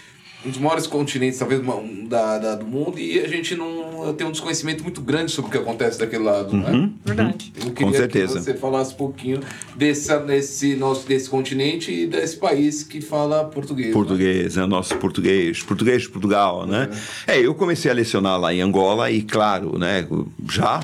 um 0.46 0.50
dos 0.50 0.60
maiores 0.60 0.88
continentes, 0.88 1.38
talvez, 1.38 1.60
uma- 1.60 1.76
um 1.76 2.06
da, 2.08 2.38
da- 2.40 2.56
do 2.56 2.66
mundo, 2.66 2.98
e 2.98 3.20
a 3.20 3.28
gente 3.28 3.56
não 3.56 4.14
tem 4.14 4.26
um 4.26 4.32
desconhecimento 4.32 4.82
muito 4.84 5.02
grande 5.02 5.32
sobre 5.32 5.50
o 5.50 5.52
que 5.52 5.58
acontece 5.58 6.00
daquele 6.00 6.24
lado, 6.24 6.56
não 6.56 6.68
é? 6.68 6.72
Uhum. 6.72 6.94
Verdade. 7.04 7.52
Eu 7.66 7.72
queria 7.72 7.94
certeza. 7.98 8.40
que 8.40 8.46
você 8.46 8.54
falasse 8.54 8.94
um 8.94 8.98
pouquinho 8.98 9.42
desse, 9.76 10.18
desse, 10.20 10.76
nosso, 10.76 11.06
desse 11.06 11.30
continente 11.30 11.92
e 11.92 12.08
desse 12.08 12.38
país 12.38 12.84
que 12.84 13.02
fala 13.02 13.44
português. 13.46 13.90
né? 13.90 13.94
Português, 13.94 14.56
né? 14.56 14.66
Nosso 14.66 14.96
português, 14.98 15.62
português 15.62 16.04
de 16.04 16.10
Portugal, 16.10 16.66
né? 16.66 16.90
É, 17.28 17.38
eu 17.38 17.54
comecei 17.54 17.92
a 17.92 17.94
lecionar 17.94 18.40
lá 18.40 18.54
em 18.54 18.62
Angola 18.62 19.12
e, 19.12 19.22
claro, 19.22 19.78
né? 19.78 20.08
Já 20.50 20.80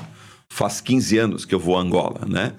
faz 0.50 0.80
15 0.82 1.16
anos 1.18 1.44
que 1.46 1.54
eu 1.54 1.58
vou 1.58 1.78
a 1.78 1.80
Angola, 1.80 2.20
né? 2.28 2.52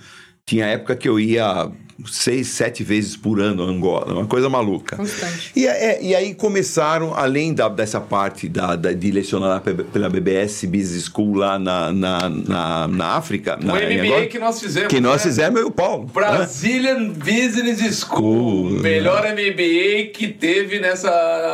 Tinha 0.48 0.66
época 0.66 0.96
que 0.96 1.08
eu 1.08 1.20
ia 1.20 1.70
seis, 2.06 2.48
sete 2.50 2.84
vezes 2.84 3.16
por 3.18 3.42
ano 3.42 3.64
a 3.64 3.66
Angola, 3.66 4.14
uma 4.14 4.26
coisa 4.28 4.48
maluca. 4.50 4.96
Constante. 4.96 5.52
E, 5.56 5.66
é, 5.66 6.00
e 6.02 6.16
aí 6.16 6.34
começaram, 6.36 7.14
além 7.16 7.54
da- 7.54 7.68
dessa 7.70 8.00
parte 8.00 8.48
da, 8.48 8.76
da- 8.76 8.94
de 8.94 9.12
lecionar 9.12 9.62
pela 9.62 10.10
BBS 10.10 10.66
Business 10.66 11.06
School 11.06 11.36
lá 11.36 11.58
na, 11.58 11.92
na, 11.92 12.30
na, 12.30 12.88
na 12.88 13.06
África, 13.16 13.58
O 13.62 13.66
na, 13.66 13.82
em 13.84 13.98
MBA 13.98 14.06
Angola, 14.08 14.26
que 14.28 14.40
nós 14.40 14.60
fizemos. 14.60 14.88
que 14.90 15.00
nós 15.02 15.24
né? 15.24 15.30
fizemos 15.32 15.60
eu 15.60 15.66
e 15.66 15.70
o 15.70 15.72
Paulo. 15.72 16.04
né? 16.06 16.12
Brazilian 16.14 17.10
Business 17.10 18.00
School, 18.02 18.70
melhor 18.80 19.24
MBA 19.24 20.12
que 20.14 20.28
teve 20.28 20.80
nessa 20.80 21.10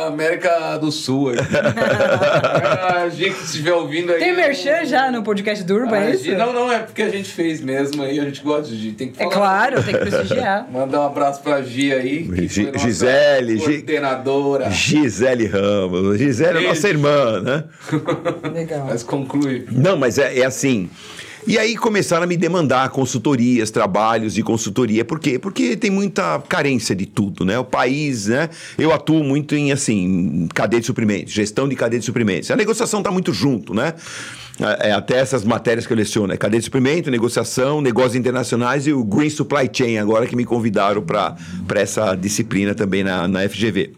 América 0.08 0.76
do 0.78 0.92
Sul. 0.92 1.30
aí. 1.30 1.36
a 3.04 3.08
gente 3.08 3.34
que 3.34 3.44
estiver 3.44 3.72
ouvindo 3.72 4.12
aí. 4.12 4.18
Tem 4.18 4.34
merchan 4.36 4.84
já 4.84 5.10
no 5.10 5.22
podcast 5.22 5.64
do 5.64 5.74
Urban, 5.74 5.96
A 5.96 6.04
é 6.04 6.14
isso? 6.14 6.24
gente- 6.24 6.36
Não, 6.36 6.52
não, 6.52 6.70
é 6.72 6.80
porque 6.80 7.02
a 7.02 7.08
gente 7.08 7.30
fez 7.30 7.60
mesmo 7.60 8.02
aí, 8.02 8.18
a 8.20 8.24
gente 8.24 8.42
gosta 8.42 8.74
de. 8.74 8.92
Tem 8.92 9.08
que 9.10 9.20
É 9.22 9.24
falar. 9.24 9.34
claro, 9.36 9.82
tem 9.82 9.94
que 9.94 10.00
prestigiar. 10.00 10.33
Mandar 10.72 11.00
um 11.00 11.06
abraço 11.06 11.42
pra 11.42 11.62
Gia 11.62 11.96
aí. 11.96 12.24
Que 12.28 12.48
Gi- 12.48 12.62
foi 12.64 12.72
nossa 12.72 12.86
Gisele, 12.86 13.56
Gi- 13.58 13.64
coordenadora. 13.64 14.70
Gisele 14.70 15.46
Ramos. 15.46 16.18
Gisele 16.18 16.48
é 16.50 16.52
Beijo. 16.54 16.68
nossa 16.68 16.88
irmã, 16.88 17.40
né? 17.40 17.64
Legal. 18.52 18.86
Mas 18.88 19.02
conclui. 19.02 19.66
Não, 19.70 19.96
mas 19.96 20.18
é, 20.18 20.38
é 20.40 20.44
assim. 20.44 20.88
E 21.46 21.58
aí 21.58 21.76
começaram 21.76 22.22
a 22.22 22.26
me 22.26 22.38
demandar 22.38 22.88
consultorias, 22.88 23.70
trabalhos 23.70 24.32
de 24.32 24.42
consultoria. 24.42 25.04
Por 25.04 25.20
quê? 25.20 25.38
Porque 25.38 25.76
tem 25.76 25.90
muita 25.90 26.38
carência 26.48 26.96
de 26.96 27.04
tudo, 27.04 27.44
né? 27.44 27.58
O 27.58 27.64
país, 27.64 28.28
né? 28.28 28.48
Eu 28.78 28.90
atuo 28.94 29.22
muito 29.22 29.54
em, 29.54 29.70
assim, 29.70 30.48
cadeia 30.54 30.80
de 30.80 30.86
suprimentos, 30.86 31.34
gestão 31.34 31.68
de 31.68 31.76
cadeia 31.76 32.00
de 32.00 32.06
suprimentos. 32.06 32.50
A 32.50 32.56
negociação 32.56 33.00
está 33.00 33.10
muito 33.10 33.30
junto, 33.34 33.74
né? 33.74 33.92
É, 34.60 34.90
é, 34.90 34.92
até 34.92 35.18
essas 35.18 35.44
matérias 35.44 35.86
que 35.86 35.92
eu 35.92 35.96
leciono, 35.96 36.32
é 36.32 36.36
cadeia 36.36 36.60
de 36.60 36.64
suprimento, 36.64 37.10
negociação, 37.10 37.80
negócios 37.80 38.14
internacionais 38.14 38.86
e 38.86 38.92
o 38.92 39.02
Green 39.02 39.30
Supply 39.30 39.68
Chain, 39.72 39.98
agora 39.98 40.26
que 40.26 40.36
me 40.36 40.44
convidaram 40.44 41.02
para 41.02 41.36
essa 41.74 42.14
disciplina 42.14 42.74
também 42.74 43.02
na, 43.02 43.26
na 43.26 43.48
FGV. 43.48 43.92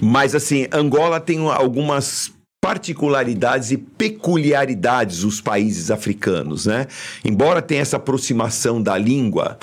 Mas 0.00 0.34
assim, 0.34 0.66
Angola 0.72 1.20
tem 1.20 1.38
algumas 1.48 2.32
particularidades 2.60 3.70
e 3.70 3.76
peculiaridades 3.76 5.22
os 5.22 5.40
países 5.40 5.90
africanos, 5.90 6.66
né? 6.66 6.88
Embora 7.24 7.62
tenha 7.62 7.82
essa 7.82 7.96
aproximação 7.96 8.82
da 8.82 8.98
língua, 8.98 9.58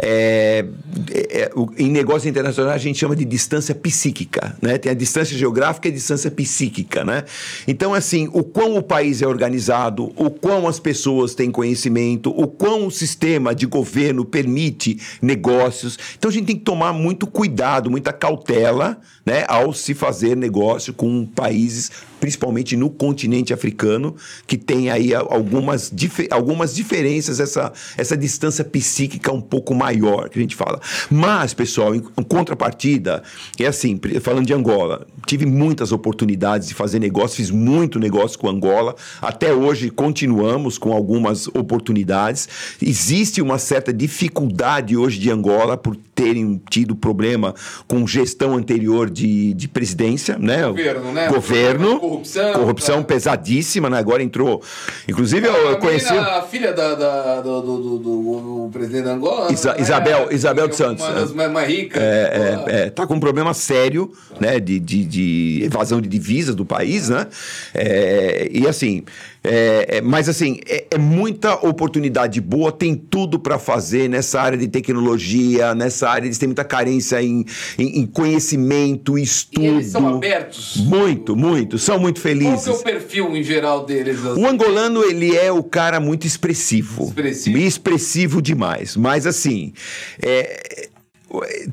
é, 0.00 0.64
é, 1.10 1.42
é, 1.42 1.50
em 1.76 1.90
negócio 1.90 2.28
internacional 2.28 2.72
a 2.72 2.78
gente 2.78 2.98
chama 2.98 3.16
de 3.16 3.24
distância 3.24 3.74
psíquica, 3.74 4.56
né? 4.62 4.78
Tem 4.78 4.92
a 4.92 4.94
distância 4.94 5.36
geográfica 5.36 5.88
e 5.88 5.90
a 5.90 5.94
distância 5.94 6.30
psíquica, 6.30 7.04
né? 7.04 7.24
Então, 7.66 7.92
assim, 7.92 8.28
o 8.32 8.44
quão 8.44 8.76
o 8.76 8.82
país 8.82 9.22
é 9.22 9.26
organizado, 9.26 10.12
o 10.14 10.30
quão 10.30 10.68
as 10.68 10.78
pessoas 10.78 11.34
têm 11.34 11.50
conhecimento, 11.50 12.30
o 12.30 12.46
quão 12.46 12.86
o 12.86 12.90
sistema 12.90 13.54
de 13.54 13.66
governo 13.66 14.24
permite 14.24 15.00
negócios. 15.20 15.98
Então, 16.16 16.30
a 16.30 16.32
gente 16.32 16.46
tem 16.46 16.56
que 16.56 16.64
tomar 16.64 16.92
muito 16.92 17.26
cuidado, 17.26 17.90
muita 17.90 18.12
cautela, 18.12 19.00
né? 19.26 19.44
Ao 19.48 19.72
se 19.72 19.94
fazer 19.94 20.36
negócio 20.36 20.94
com 20.94 21.26
países, 21.26 21.90
principalmente 22.20 22.76
no 22.76 22.90
continente 22.90 23.52
africano, 23.52 24.14
que 24.46 24.56
tem 24.56 24.90
aí 24.90 25.14
algumas, 25.14 25.90
dife- 25.92 26.28
algumas 26.30 26.74
diferenças, 26.74 27.40
essa, 27.40 27.72
essa 27.96 28.16
distância 28.16 28.64
psíquica 28.64 29.32
um 29.32 29.40
pouco 29.40 29.74
maior, 29.74 30.28
que 30.28 30.38
a 30.38 30.42
gente 30.42 30.56
fala. 30.56 30.80
Mas, 31.10 31.54
pessoal, 31.54 31.94
em 31.94 32.02
em 32.18 32.22
contrapartida, 32.22 33.22
é 33.60 33.66
assim, 33.66 34.00
falando 34.20 34.46
de 34.46 34.52
Angola, 34.52 35.06
tive 35.26 35.46
muitas 35.46 35.92
oportunidades 35.92 36.68
de 36.68 36.74
fazer 36.74 36.98
negócio, 36.98 37.36
fiz 37.36 37.50
muito 37.50 37.98
negócio 37.98 38.38
com 38.38 38.48
Angola, 38.48 38.96
até 39.20 39.52
hoje 39.52 39.90
continuamos 39.90 40.78
com 40.78 40.92
algumas 40.92 41.46
oportunidades. 41.48 42.48
Existe 42.82 43.40
uma 43.40 43.58
certa 43.58 43.92
dificuldade 43.92 44.96
hoje 44.96 45.18
de 45.18 45.30
Angola 45.30 45.76
por 45.76 45.96
terem 46.14 46.60
tido 46.68 46.96
problema 46.96 47.54
com 47.86 48.06
gestão 48.06 48.56
anterior 48.56 49.08
de, 49.08 49.54
de 49.54 49.68
presidência, 49.68 50.36
né? 50.38 50.66
Governo, 50.66 51.12
né? 51.12 51.28
Governo. 51.28 52.00
Corrupção, 52.08 52.52
Corrupção 52.54 52.98
tá. 52.98 53.04
pesadíssima, 53.04 53.90
né? 53.90 53.98
Agora 53.98 54.22
entrou. 54.22 54.62
Inclusive, 55.08 55.46
eu, 55.46 55.52
eu 55.54 55.68
A 55.72 55.76
conheci. 55.76 56.12
A 56.12 56.42
filha 56.42 56.72
da, 56.72 56.94
da- 56.94 57.40
do, 57.40 57.60
do, 57.62 57.78
do- 57.78 57.98
do- 57.98 58.68
presidente 58.72 59.04
da 59.04 59.12
Angola. 59.12 59.52
Isa- 59.52 59.74
né? 59.74 59.80
Isabel- 59.80 60.28
Isabel 60.30 60.68
dos 60.68 60.80
É 60.80 60.84
Santos, 60.84 61.04
Uma 61.04 61.12
é. 61.12 61.20
das 61.20 61.32
mais, 61.32 61.50
mais 61.52 61.68
ricas. 61.68 62.02
É, 62.02 62.64
é, 62.66 62.80
é, 62.86 62.90
tá 62.90 63.06
com 63.06 63.14
um 63.14 63.20
problema 63.20 63.52
sério, 63.54 64.12
né, 64.40 64.58
de, 64.60 64.78
de, 64.78 65.04
de 65.04 65.60
evasão 65.64 66.00
de 66.00 66.08
divisas 66.08 66.54
do 66.54 66.64
país, 66.64 67.08
né? 67.08 67.26
É, 67.74 68.48
e 68.52 68.66
assim, 68.66 69.04
é, 69.42 69.96
é, 69.98 70.00
mas 70.00 70.28
assim, 70.28 70.58
é, 70.66 70.86
é 70.90 70.98
muita 70.98 71.54
oportunidade 71.66 72.40
boa, 72.40 72.72
tem 72.72 72.94
tudo 72.94 73.38
para 73.38 73.58
fazer 73.58 74.08
nessa 74.08 74.40
área 74.40 74.58
de 74.58 74.68
tecnologia, 74.68 75.74
nessa 75.74 76.08
área 76.08 76.26
eles 76.26 76.38
têm 76.38 76.48
muita 76.48 76.64
carência 76.64 77.22
em, 77.22 77.44
em, 77.78 78.00
em 78.00 78.06
conhecimento, 78.06 79.18
estudo. 79.18 79.64
E 79.64 79.66
eles 79.66 79.86
são 79.86 80.16
abertos. 80.16 80.76
Muito, 80.76 81.36
muito, 81.36 81.78
são 81.78 81.98
muito 81.98 82.20
Qual 82.20 82.34
que 82.34 82.40
é 82.40 82.44
felizes. 82.44 82.66
o 82.66 82.82
perfil 82.82 83.36
em 83.36 83.42
geral 83.42 83.84
deles? 83.84 84.24
assim? 84.24 84.42
O 84.42 84.46
angolano, 84.46 85.02
ele 85.04 85.36
é 85.36 85.50
o 85.52 85.62
cara 85.62 86.00
muito 86.00 86.26
expressivo. 86.26 87.04
Expressivo. 87.04 87.58
Expressivo 87.58 88.42
demais. 88.42 88.96
Mas, 88.96 89.26
assim, 89.26 89.72
é, 90.20 90.88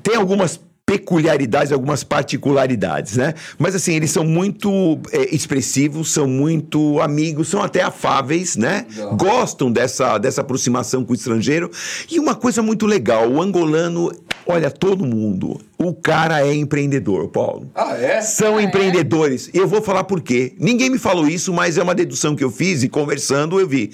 tem 0.03 0.15
algumas 0.15 0.59
peculiaridades, 0.97 1.73
algumas 1.73 2.03
particularidades, 2.03 3.17
né? 3.17 3.33
Mas 3.57 3.75
assim, 3.75 3.95
eles 3.95 4.11
são 4.11 4.23
muito 4.23 4.97
é, 5.11 5.35
expressivos, 5.35 6.11
são 6.13 6.25
muito 6.25 7.01
amigos, 7.01 7.49
são 7.49 7.61
até 7.61 7.81
afáveis, 7.81 8.55
né? 8.55 8.85
Legal. 8.89 9.17
Gostam 9.17 9.71
dessa, 9.71 10.17
dessa 10.17 10.41
aproximação 10.41 11.03
com 11.03 11.11
o 11.11 11.15
estrangeiro. 11.15 11.69
E 12.09 12.17
uma 12.17 12.33
coisa 12.33 12.61
muito 12.61 12.85
legal, 12.85 13.29
o 13.29 13.41
angolano, 13.41 14.09
olha, 14.45 14.69
todo 14.69 15.05
mundo, 15.05 15.59
o 15.77 15.93
cara 15.93 16.45
é 16.45 16.53
empreendedor, 16.53 17.27
Paulo. 17.29 17.69
Ah, 17.75 17.95
é? 17.97 18.21
São 18.21 18.59
empreendedores. 18.59 19.49
Eu 19.53 19.67
vou 19.67 19.81
falar 19.81 20.03
por 20.03 20.21
quê. 20.21 20.53
Ninguém 20.59 20.89
me 20.89 20.97
falou 20.97 21.27
isso, 21.27 21.53
mas 21.53 21.77
é 21.77 21.83
uma 21.83 21.95
dedução 21.95 22.35
que 22.35 22.43
eu 22.43 22.51
fiz 22.51 22.83
e 22.83 22.89
conversando 22.89 23.59
eu 23.59 23.67
vi. 23.67 23.91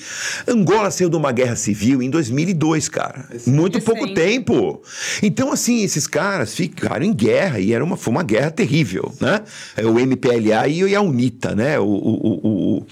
Angola 0.47 0.91
saiu 0.91 1.09
de 1.09 1.15
uma 1.15 1.31
guerra 1.31 1.55
civil 1.55 2.01
em 2.01 2.09
2002, 2.09 2.89
cara. 2.89 3.27
Muito 3.47 3.81
pouco 3.81 4.01
Recente. 4.05 4.21
tempo. 4.21 4.81
Então, 5.23 5.51
assim, 5.51 5.83
esses 5.83 6.07
caras 6.07 6.53
ficaram 6.53 7.05
em 7.05 7.13
guerra 7.13 7.59
e 7.59 7.73
era 7.73 7.83
uma, 7.83 7.97
foi 7.97 8.11
uma 8.11 8.23
guerra 8.23 8.51
terrível, 8.51 9.11
né? 9.19 9.41
É 9.75 9.85
O 9.85 9.99
MPLA 9.99 10.67
e 10.67 10.95
a 10.95 11.01
UNITA, 11.01 11.55
né? 11.55 11.79
O, 11.79 11.85
o, 11.85 12.39
o, 12.43 12.85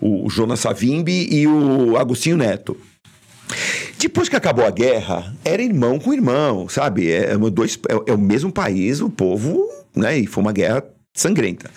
o, 0.00 0.26
o 0.26 0.30
Jonas 0.30 0.60
Savimbi 0.60 1.28
e 1.30 1.46
o 1.46 1.96
Agostinho 1.96 2.36
Neto. 2.36 2.76
Depois 3.98 4.28
que 4.28 4.36
acabou 4.36 4.64
a 4.64 4.70
guerra, 4.70 5.34
era 5.44 5.62
irmão 5.62 5.98
com 5.98 6.12
irmão, 6.12 6.68
sabe? 6.68 7.10
É, 7.10 7.32
é 7.32 7.36
dois, 7.36 7.78
é, 7.88 8.10
é 8.10 8.14
o 8.14 8.18
mesmo 8.18 8.52
país, 8.52 9.00
o 9.00 9.08
povo, 9.08 9.68
né? 9.94 10.18
E 10.18 10.26
foi 10.26 10.42
uma 10.42 10.52
guerra 10.52 10.84
sangrenta. 11.12 11.70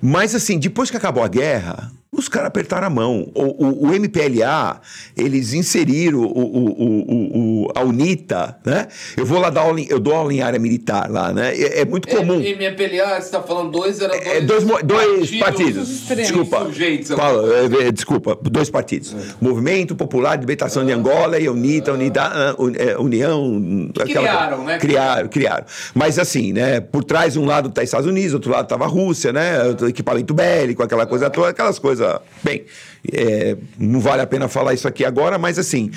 Mas 0.00 0.34
assim, 0.34 0.58
depois 0.58 0.90
que 0.90 0.96
acabou 0.96 1.22
a 1.22 1.28
guerra, 1.28 1.90
os 2.16 2.28
caras 2.28 2.48
apertaram 2.48 2.86
a 2.86 2.90
mão. 2.90 3.30
O, 3.34 3.66
o- 3.66 3.88
o 3.88 3.94
MPLA, 3.94 4.80
eles 5.16 5.52
inseriram 5.52 6.20
o, 6.20 6.24
o- 6.24 7.64
o- 7.66 7.72
a 7.74 7.82
UNITA, 7.82 8.56
né? 8.64 8.86
Eu 9.16 9.24
vou 9.26 9.38
lá 9.38 9.50
dar 9.50 9.62
aula, 9.62 9.80
em- 9.80 9.86
eu 9.88 9.98
dou 10.00 10.14
aula 10.14 10.32
em 10.32 10.40
área 10.40 10.58
militar 10.58 11.10
lá, 11.10 11.32
né? 11.32 11.54
É, 11.56 11.80
é 11.80 11.84
muito 11.84 12.08
comum. 12.08 12.40
É, 12.40 12.50
MPLA, 12.50 13.20
você 13.20 13.30
tá 13.30 13.42
falando 13.42 13.70
dois, 13.70 14.00
era 14.00 14.12
dois, 14.12 14.26
É, 14.26 14.40
dois, 14.40 14.64
dois 14.84 15.30
partidos. 15.36 15.90
extremos. 15.90 16.26
Desculpa. 16.28 16.64
Sujeitos, 16.66 17.10
Paulo, 17.14 17.52
é, 17.52 17.86
é, 17.88 17.92
desculpa. 17.92 18.38
Dois 18.42 18.70
partidos. 18.70 19.14
Movimento 19.40 19.94
Popular 19.94 20.36
de 20.36 20.40
Libertação 20.40 20.84
de 20.84 20.92
Angola 20.92 21.38
e 21.38 21.46
a 21.46 21.52
UNITA, 21.52 21.92
Unida, 21.92 22.22
ah, 22.22 22.54
é, 22.78 22.96
União. 22.98 23.90
Criaram, 23.94 24.64
né? 24.64 24.78
Criaram, 24.78 25.28
criaram. 25.28 25.64
Mas 25.94 26.18
assim, 26.18 26.52
né? 26.52 26.80
Por 26.80 27.04
trás, 27.04 27.36
um 27.36 27.44
lado 27.44 27.68
tá 27.70 27.82
Estados 27.82 28.06
Unidos, 28.06 28.34
outro 28.34 28.50
lado 28.50 28.66
tava 28.68 28.84
a 28.84 28.88
Rússia, 28.88 29.32
né? 29.32 29.56
Equipamento 29.88 30.34
bélico, 30.34 30.82
aquela 30.82 31.06
coisa 31.06 31.28
toda, 31.30 31.48
aquelas 31.50 31.78
coisas. 31.78 32.05
Bem, 32.42 32.64
é, 33.12 33.56
não 33.78 34.00
vale 34.00 34.22
a 34.22 34.26
pena 34.26 34.48
falar 34.48 34.74
isso 34.74 34.86
aqui 34.88 35.04
agora, 35.04 35.38
mas 35.38 35.58
assim, 35.58 35.90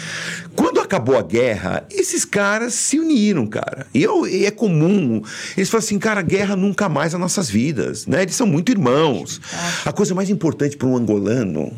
quando 0.55 0.79
acabou 0.79 1.17
a 1.17 1.21
guerra, 1.21 1.85
esses 1.91 2.25
caras 2.25 2.73
se 2.73 2.99
uniram, 2.99 3.45
cara. 3.47 3.85
E, 3.93 4.01
eu- 4.03 4.27
e 4.27 4.45
é 4.45 4.51
comum. 4.51 5.21
Eles 5.55 5.69
falam 5.69 5.83
assim, 5.83 5.99
cara, 5.99 6.21
guerra 6.21 6.55
nunca 6.55 6.87
mais 6.89 7.13
nas 7.13 7.21
nossas 7.21 7.49
vidas, 7.49 8.05
né? 8.07 8.23
Eles 8.23 8.35
são 8.35 8.47
muito 8.47 8.71
irmãos. 8.71 9.39
A 9.85 9.91
coisa 9.91 10.13
mais 10.15 10.29
importante 10.29 10.75
para 10.77 10.87
um 10.87 10.95
angolano. 10.95 11.71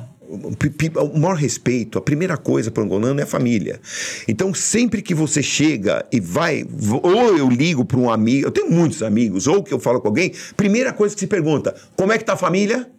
O 1.14 1.20
maior 1.20 1.36
respeito, 1.36 1.98
a 1.98 2.02
primeira 2.02 2.38
coisa 2.38 2.72
para 2.72 2.82
o 2.82 2.86
angolano 2.86 3.20
é 3.20 3.24
a 3.24 3.28
família. 3.28 3.82
Então, 4.30 4.54
sempre 4.54 5.02
que 5.02 5.14
você 5.14 5.44
chega 5.44 6.06
e 6.10 6.22
vai, 6.22 6.64
ou 7.04 7.38
eu 7.38 7.50
ligo 7.50 7.84
para 7.84 7.98
um 8.00 8.10
amigo, 8.10 8.48
eu 8.48 8.52
tenho 8.52 8.72
muitos 8.72 9.04
amigos, 9.04 9.46
ou 9.46 9.62
que 9.62 9.74
eu 9.74 9.80
falo 9.80 10.00
com 10.00 10.08
alguém, 10.08 10.32
primeira 10.56 10.94
coisa 10.94 11.14
que 11.14 11.20
se 11.20 11.28
pergunta: 11.28 11.76
como 11.98 12.14
é 12.14 12.18
que 12.18 12.24
tá 12.24 12.32
a 12.32 12.38
família? 12.38 12.90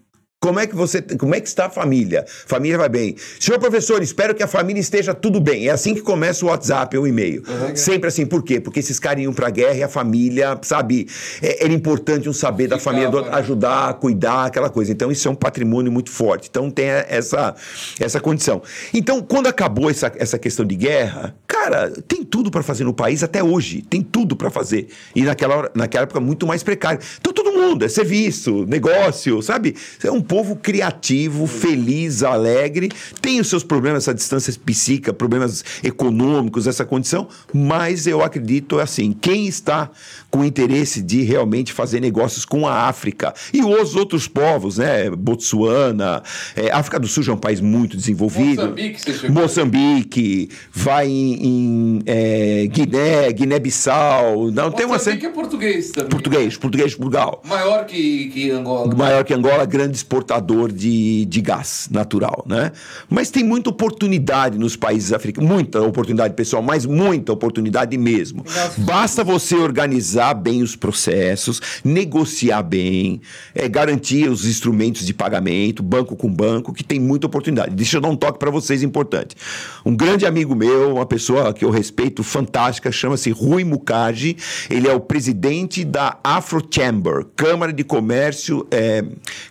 Como 0.42 0.58
é 0.58 0.66
que 0.66 0.74
você, 0.74 1.00
como 1.00 1.36
é 1.36 1.40
que 1.40 1.46
está 1.46 1.66
a 1.66 1.70
família? 1.70 2.24
Família 2.26 2.76
vai 2.76 2.88
bem. 2.88 3.14
Senhor 3.38 3.60
professor, 3.60 4.02
espero 4.02 4.34
que 4.34 4.42
a 4.42 4.48
família 4.48 4.80
esteja 4.80 5.14
tudo 5.14 5.40
bem. 5.40 5.68
É 5.68 5.70
assim 5.70 5.94
que 5.94 6.00
começa 6.00 6.44
o 6.44 6.48
WhatsApp 6.48 6.96
ou 6.98 7.04
o 7.04 7.06
e-mail. 7.06 7.44
Sempre 7.76 8.08
assim, 8.08 8.26
por 8.26 8.42
quê? 8.42 8.58
Porque 8.60 8.80
esses 8.80 8.98
caras 8.98 9.22
iam 9.22 9.32
pra 9.32 9.50
guerra 9.50 9.74
e 9.76 9.82
a 9.84 9.88
família, 9.88 10.58
sabe, 10.62 11.06
é- 11.40 11.64
era 11.64 11.72
importante 11.72 12.28
um 12.28 12.32
saber 12.32 12.66
da 12.66 12.76
família, 12.76 13.08
do- 13.08 13.22
né? 13.22 13.28
ajudar, 13.34 13.94
cuidar, 13.94 14.46
aquela 14.46 14.68
coisa. 14.68 14.90
Então 14.90 15.12
isso 15.12 15.28
é 15.28 15.30
um 15.30 15.34
patrimônio 15.36 15.92
muito 15.92 16.10
forte. 16.10 16.48
Então 16.50 16.68
tem 16.68 16.86
essa 16.86 17.54
essa 18.00 18.18
condição. 18.18 18.60
Então, 18.92 19.22
quando 19.22 19.46
acabou 19.46 19.88
essa, 19.88 20.10
essa 20.16 20.38
questão 20.40 20.64
de 20.66 20.74
guerra, 20.74 21.36
cara, 21.46 21.88
tem 22.08 22.24
tudo 22.24 22.50
para 22.50 22.64
fazer 22.64 22.82
no 22.82 22.92
país 22.92 23.22
até 23.22 23.44
hoje. 23.44 23.82
Tem 23.82 24.02
tudo 24.02 24.34
para 24.34 24.50
fazer. 24.50 24.88
E 25.14 25.22
naquela, 25.22 25.56
hora- 25.56 25.70
naquela 25.72 26.02
época 26.02 26.18
muito 26.18 26.48
mais 26.48 26.64
precário. 26.64 26.98
Então 27.20 27.32
mundo, 27.62 27.84
é 27.84 27.88
serviço, 27.88 28.64
negócio, 28.66 29.40
sabe? 29.42 29.74
É 30.02 30.10
um 30.10 30.20
povo 30.20 30.56
criativo, 30.56 31.46
feliz, 31.46 32.22
alegre. 32.22 32.90
Tem 33.20 33.40
os 33.40 33.48
seus 33.48 33.62
problemas, 33.62 34.04
essa 34.04 34.14
distância 34.14 34.52
psíquica, 34.64 35.12
problemas 35.12 35.64
econômicos, 35.82 36.66
essa 36.66 36.84
condição, 36.84 37.28
mas 37.52 38.06
eu 38.06 38.22
acredito 38.22 38.78
assim, 38.78 39.12
quem 39.12 39.46
está 39.46 39.90
com 40.30 40.44
interesse 40.44 41.02
de 41.02 41.22
realmente 41.22 41.72
fazer 41.72 42.00
negócios 42.00 42.44
com 42.44 42.66
a 42.66 42.88
África 42.88 43.34
e 43.52 43.62
os 43.62 43.94
outros 43.94 44.26
povos, 44.26 44.78
né? 44.78 45.10
Botsuana, 45.10 46.22
é, 46.56 46.70
África 46.72 46.98
do 46.98 47.06
Sul 47.06 47.22
já 47.22 47.32
é 47.32 47.34
um 47.34 47.38
país 47.38 47.60
muito 47.60 47.96
desenvolvido. 47.96 48.62
Moçambique, 48.62 49.00
você 49.00 49.12
chegou? 49.12 49.42
Moçambique, 49.42 50.48
vai 50.72 51.06
em, 51.06 51.46
em, 51.46 52.02
é, 52.06 52.66
Guiné, 52.66 53.30
Guiné-Bissau. 53.32 54.50
Não, 54.50 54.70
tem 54.70 54.86
uma 54.86 54.94
Moçambique 54.94 55.22
série. 55.22 55.32
é 55.32 55.34
português 55.34 55.90
também. 55.90 56.08
Português, 56.08 56.56
português 56.56 56.90
de 56.92 56.96
Portugal. 56.96 57.42
Maior 57.52 57.84
que, 57.84 58.28
que 58.30 58.50
Angola. 58.50 58.94
Maior 58.94 59.24
que 59.24 59.34
Angola, 59.34 59.64
grande 59.66 59.96
exportador 59.96 60.72
de, 60.72 61.26
de 61.26 61.40
gás 61.40 61.88
natural, 61.90 62.44
né? 62.46 62.72
Mas 63.10 63.30
tem 63.30 63.44
muita 63.44 63.68
oportunidade 63.68 64.58
nos 64.58 64.74
países 64.74 65.12
africanos, 65.12 65.50
muita 65.50 65.80
oportunidade 65.82 66.34
pessoal, 66.34 66.62
mas 66.62 66.86
muita 66.86 67.32
oportunidade 67.32 67.96
mesmo. 67.98 68.44
Basta 68.78 69.22
você 69.22 69.54
organizar 69.54 70.34
bem 70.34 70.62
os 70.62 70.74
processos, 70.74 71.60
negociar 71.84 72.62
bem, 72.62 73.20
é, 73.54 73.68
garantir 73.68 74.28
os 74.28 74.46
instrumentos 74.46 75.04
de 75.04 75.12
pagamento, 75.12 75.82
banco 75.82 76.16
com 76.16 76.32
banco, 76.32 76.72
que 76.72 76.82
tem 76.82 76.98
muita 76.98 77.26
oportunidade. 77.26 77.74
Deixa 77.74 77.98
eu 77.98 78.00
dar 78.00 78.08
um 78.08 78.16
toque 78.16 78.38
para 78.38 78.50
vocês 78.50 78.82
importante. 78.82 79.36
Um 79.84 79.94
grande 79.94 80.24
amigo 80.24 80.54
meu, 80.54 80.94
uma 80.94 81.06
pessoa 81.06 81.52
que 81.52 81.64
eu 81.64 81.70
respeito, 81.70 82.22
fantástica, 82.22 82.90
chama-se 82.90 83.30
Rui 83.30 83.62
Mukherjee. 83.62 84.36
Ele 84.70 84.88
é 84.88 84.94
o 84.94 85.00
presidente 85.00 85.84
da 85.84 86.18
Afro 86.24 86.66
Chamber, 86.70 87.26
Câmara 87.42 87.72
de 87.72 87.82
Comércio, 87.82 88.66
é, 88.70 89.02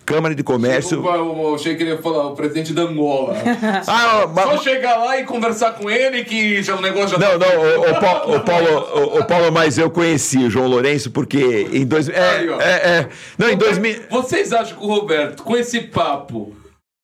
Câmara 0.05 0.33
de 0.33 0.41
Comércio. 0.43 1.01
Desculpa, 1.01 1.17
eu 1.17 1.55
achei 1.55 1.75
que 1.75 1.83
ele 1.83 1.89
ia 1.91 1.97
falar 2.01 2.27
o 2.27 2.35
presidente 2.35 2.71
da 2.73 2.83
Angola. 2.83 3.35
Ah, 3.87 4.27
mas- 4.33 4.45
Só 4.45 4.57
chegar 4.59 4.97
lá 4.97 5.19
e 5.19 5.25
conversar 5.25 5.73
com 5.73 5.89
ele 5.89 6.23
que 6.23 6.61
já 6.63 6.75
o 6.75 6.81
negócio 6.81 7.09
já 7.09 7.17
Não, 7.17 7.37
tá- 7.39 7.45
não, 7.53 7.61
o, 7.61 7.91
o 7.91 7.99
Paulo, 7.99 8.35
o, 8.35 8.39
Paulo, 8.39 9.17
o- 9.19 9.25
Paulo, 9.25 9.51
mas 9.51 9.77
eu 9.77 9.89
conheci 9.89 10.37
o 10.37 10.49
João 10.49 10.67
Lourenço 10.67 11.11
porque 11.11 11.67
em 11.73 11.85
dois, 11.85 12.07
é, 12.07 12.29
Aí, 12.37 12.49
é, 12.49 12.89
é, 12.99 13.09
não, 13.37 13.49
em 13.49 13.57
2000, 13.57 14.03
Vocês 14.09 14.53
acham 14.53 14.77
que 14.77 14.83
o 14.83 14.87
Roberto, 14.87 15.43
com 15.43 15.57
esse 15.57 15.81
papo. 15.81 16.55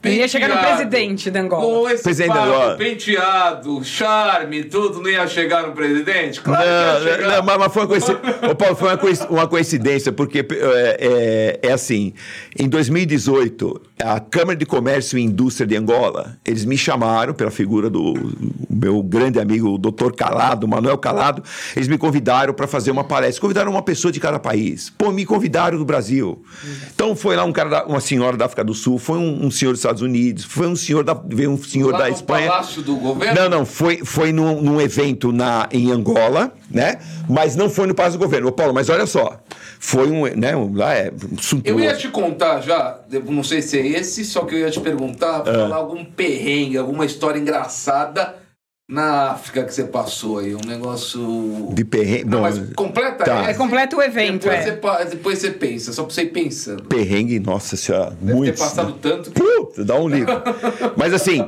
Ele 0.04 0.18
ia 0.18 0.28
chegar 0.28 0.48
no 0.48 0.54
penteado, 0.54 0.76
presidente 0.78 1.32
da 1.32 1.42
Angola. 1.42 1.64
Com 1.64 1.90
esse 1.90 2.04
Presidente 2.04 2.28
da 2.32 2.36
papo, 2.36 2.52
Angola. 2.54 2.78
penteado, 2.78 3.84
charme, 3.84 4.64
tudo, 4.66 5.02
não 5.02 5.10
ia 5.10 5.28
chegar 5.28 5.66
no 5.66 5.74
presidente? 5.74 6.40
Claro 6.40 6.62
que 6.62 6.70
Não, 6.70 6.78
ia 6.78 6.94
não, 6.94 7.02
chegar. 7.24 7.38
não, 7.38 7.44
mas, 7.44 7.58
mas 7.58 7.74
foi 7.74 7.82
uma 7.82 7.88
coincidência. 7.88 8.22
Ô, 8.52 8.56
Paulo, 8.56 8.76
foi 8.76 8.90
uma, 8.90 8.98
coinc- 8.98 9.32
uma 9.32 9.48
coincidência, 9.48 10.12
porque 10.12 10.46
é, 10.52 11.60
é- 11.64 11.68
é 11.70 11.72
assim: 11.72 12.14
em 12.60 12.70
2018, 12.70 13.82
a 14.00 14.20
Câmara 14.20 14.56
de 14.56 14.68
Comércio 14.68 15.18
e 15.18 15.24
Indústria 15.24 15.66
de 15.66 15.76
Angola, 15.76 16.38
eles 16.46 16.64
me 16.64 16.78
chamaram 16.78 17.34
pela 17.34 17.50
figura 17.50 17.90
do 17.90 18.14
meu 18.70 19.02
grande 19.02 19.40
amigo, 19.40 19.68
o 19.74 19.78
doutor 19.80 20.16
Calado, 20.16 20.68
Manuel 20.68 21.00
Calado, 21.00 21.42
eles 21.76 21.88
me 21.88 21.98
convidaram 21.98 22.54
para 22.54 22.68
fazer 22.68 22.92
uma 22.92 23.04
palestra. 23.04 23.42
Convidaram 23.42 23.72
uma 23.72 23.82
pessoa 23.82 24.12
de 24.12 24.20
cada 24.20 24.38
país. 24.38 24.92
Pô, 24.96 25.12
me 25.12 25.26
convidaram 25.26 25.76
do 25.76 25.86
Brasil. 25.86 26.44
Então 26.94 27.16
foi 27.16 27.36
lá 27.36 27.44
um 27.44 27.52
cara, 27.52 27.70
da- 27.72 27.86
uma 27.88 28.00
senhora 28.00 28.38
da 28.38 28.46
África 28.46 28.64
do 28.64 28.76
Sul, 28.76 29.00
foi 29.00 29.18
um, 29.18 29.48
um 29.48 29.50
senhor 29.50 29.72
dos 29.72 29.87
Estados 29.88 30.02
Unidos, 30.02 30.44
foi 30.44 30.68
um 30.68 30.76
senhor 30.76 31.04
da, 31.04 31.14
veio 31.14 31.52
um 31.52 31.58
senhor 31.58 31.92
Lá 31.94 32.00
da 32.00 32.10
Espanha. 32.10 32.50
Palácio 32.50 32.82
do 32.82 32.96
Governo? 32.96 33.42
Não, 33.42 33.50
não, 33.50 33.66
foi, 33.66 33.98
foi 34.04 34.32
num, 34.32 34.62
num 34.62 34.82
evento 34.82 35.32
na, 35.32 35.68
em 35.72 35.92
Angola, 35.92 36.54
né? 36.70 37.00
Mas 37.30 37.56
não 37.56 37.70
foi 37.70 37.88
no 37.88 37.96
Palácio 37.96 38.20
do 38.20 38.24
Governo. 38.24 38.48
Ô, 38.48 38.52
Paulo, 38.52 38.74
mas 38.74 38.90
olha 38.90 39.06
só. 39.06 39.40
Foi 39.80 40.10
um, 40.10 40.26
né? 40.36 40.56
Um, 40.56 40.76
lá 40.76 40.94
é 40.94 41.12
um. 41.12 41.62
Eu 41.64 41.80
ia 41.80 41.96
te 41.96 42.10
contar 42.10 42.62
já, 42.62 43.00
não 43.26 43.44
sei 43.44 43.62
se 43.62 43.80
é 43.80 43.88
esse, 43.88 44.26
só 44.26 44.44
que 44.44 44.56
eu 44.56 44.60
ia 44.60 44.72
te 44.72 44.80
perguntar, 44.80 45.42
É. 45.46 45.54
falar 45.54 45.76
algum 45.76 46.04
perrengue, 46.04 46.78
alguma 46.78 47.06
história 47.06 47.40
engraçada 47.40 48.47
na 48.90 49.32
África 49.32 49.66
que 49.66 49.74
você 49.74 49.84
passou 49.84 50.40
aí, 50.40 50.56
um 50.56 50.62
negócio... 50.66 51.70
De 51.74 51.84
perrengue. 51.84 52.24
Não, 52.24 52.38
Bom, 52.38 52.42
mas 52.44 52.74
completa 52.74 53.26
tá. 53.26 53.50
É 53.50 53.54
completo 53.54 53.98
o 53.98 54.02
evento, 54.02 54.44
Depois, 54.48 54.66
é. 54.66 54.80
você, 55.04 55.06
depois 55.10 55.40
você 55.40 55.52
pensa, 55.52 55.92
só 55.92 56.04
pra 56.04 56.14
você 56.14 56.22
ir 56.24 56.28
pensando. 56.32 56.84
perrengue, 56.84 57.38
nossa 57.40 57.76
senhora, 57.76 58.12
Deve 58.22 58.34
muito. 58.34 58.54
ter 58.54 58.60
passado 58.60 58.94
tanto 59.02 59.32
que... 59.32 59.42
Puta, 59.42 59.84
dá 59.84 59.96
um 60.00 60.08
livro. 60.08 60.34
mas 60.96 61.14
assim, 61.14 61.46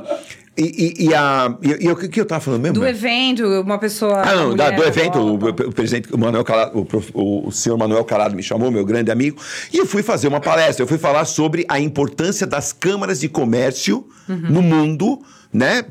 e, 0.58 0.96
e, 0.98 1.06
e 1.06 1.14
a. 1.14 1.56
E, 1.62 1.86
e 1.86 1.90
o 1.90 1.96
que, 1.96 2.08
que 2.08 2.20
eu 2.20 2.26
tava 2.26 2.40
falando 2.42 2.60
mesmo? 2.60 2.74
Do 2.74 2.86
evento, 2.86 3.46
uma 3.62 3.78
pessoa. 3.78 4.20
Ah, 4.20 4.34
não, 4.34 4.54
da- 4.54 4.70
do 4.70 4.82
evento, 4.84 5.18
o, 5.18 5.34
o 5.36 5.72
presidente 5.72 6.12
o 6.12 6.18
Manuel 6.18 6.44
Calado, 6.44 6.78
o, 6.78 6.84
prof- 6.84 7.10
o, 7.14 7.46
o 7.48 7.52
senhor 7.52 7.78
Manuel 7.78 8.04
Calado 8.04 8.34
me 8.36 8.42
chamou, 8.42 8.70
meu 8.70 8.84
grande 8.84 9.10
amigo, 9.10 9.40
e 9.72 9.78
eu 9.78 9.86
fui 9.86 10.02
fazer 10.02 10.28
uma 10.28 10.40
palestra. 10.40 10.82
Eu 10.82 10.86
fui 10.88 10.98
falar 10.98 11.24
sobre 11.24 11.64
a 11.68 11.80
importância 11.80 12.46
das 12.46 12.72
câmaras 12.74 13.20
de 13.20 13.28
comércio 13.30 14.06
no 14.28 14.60
mundo. 14.60 15.22
Né, 15.52 15.82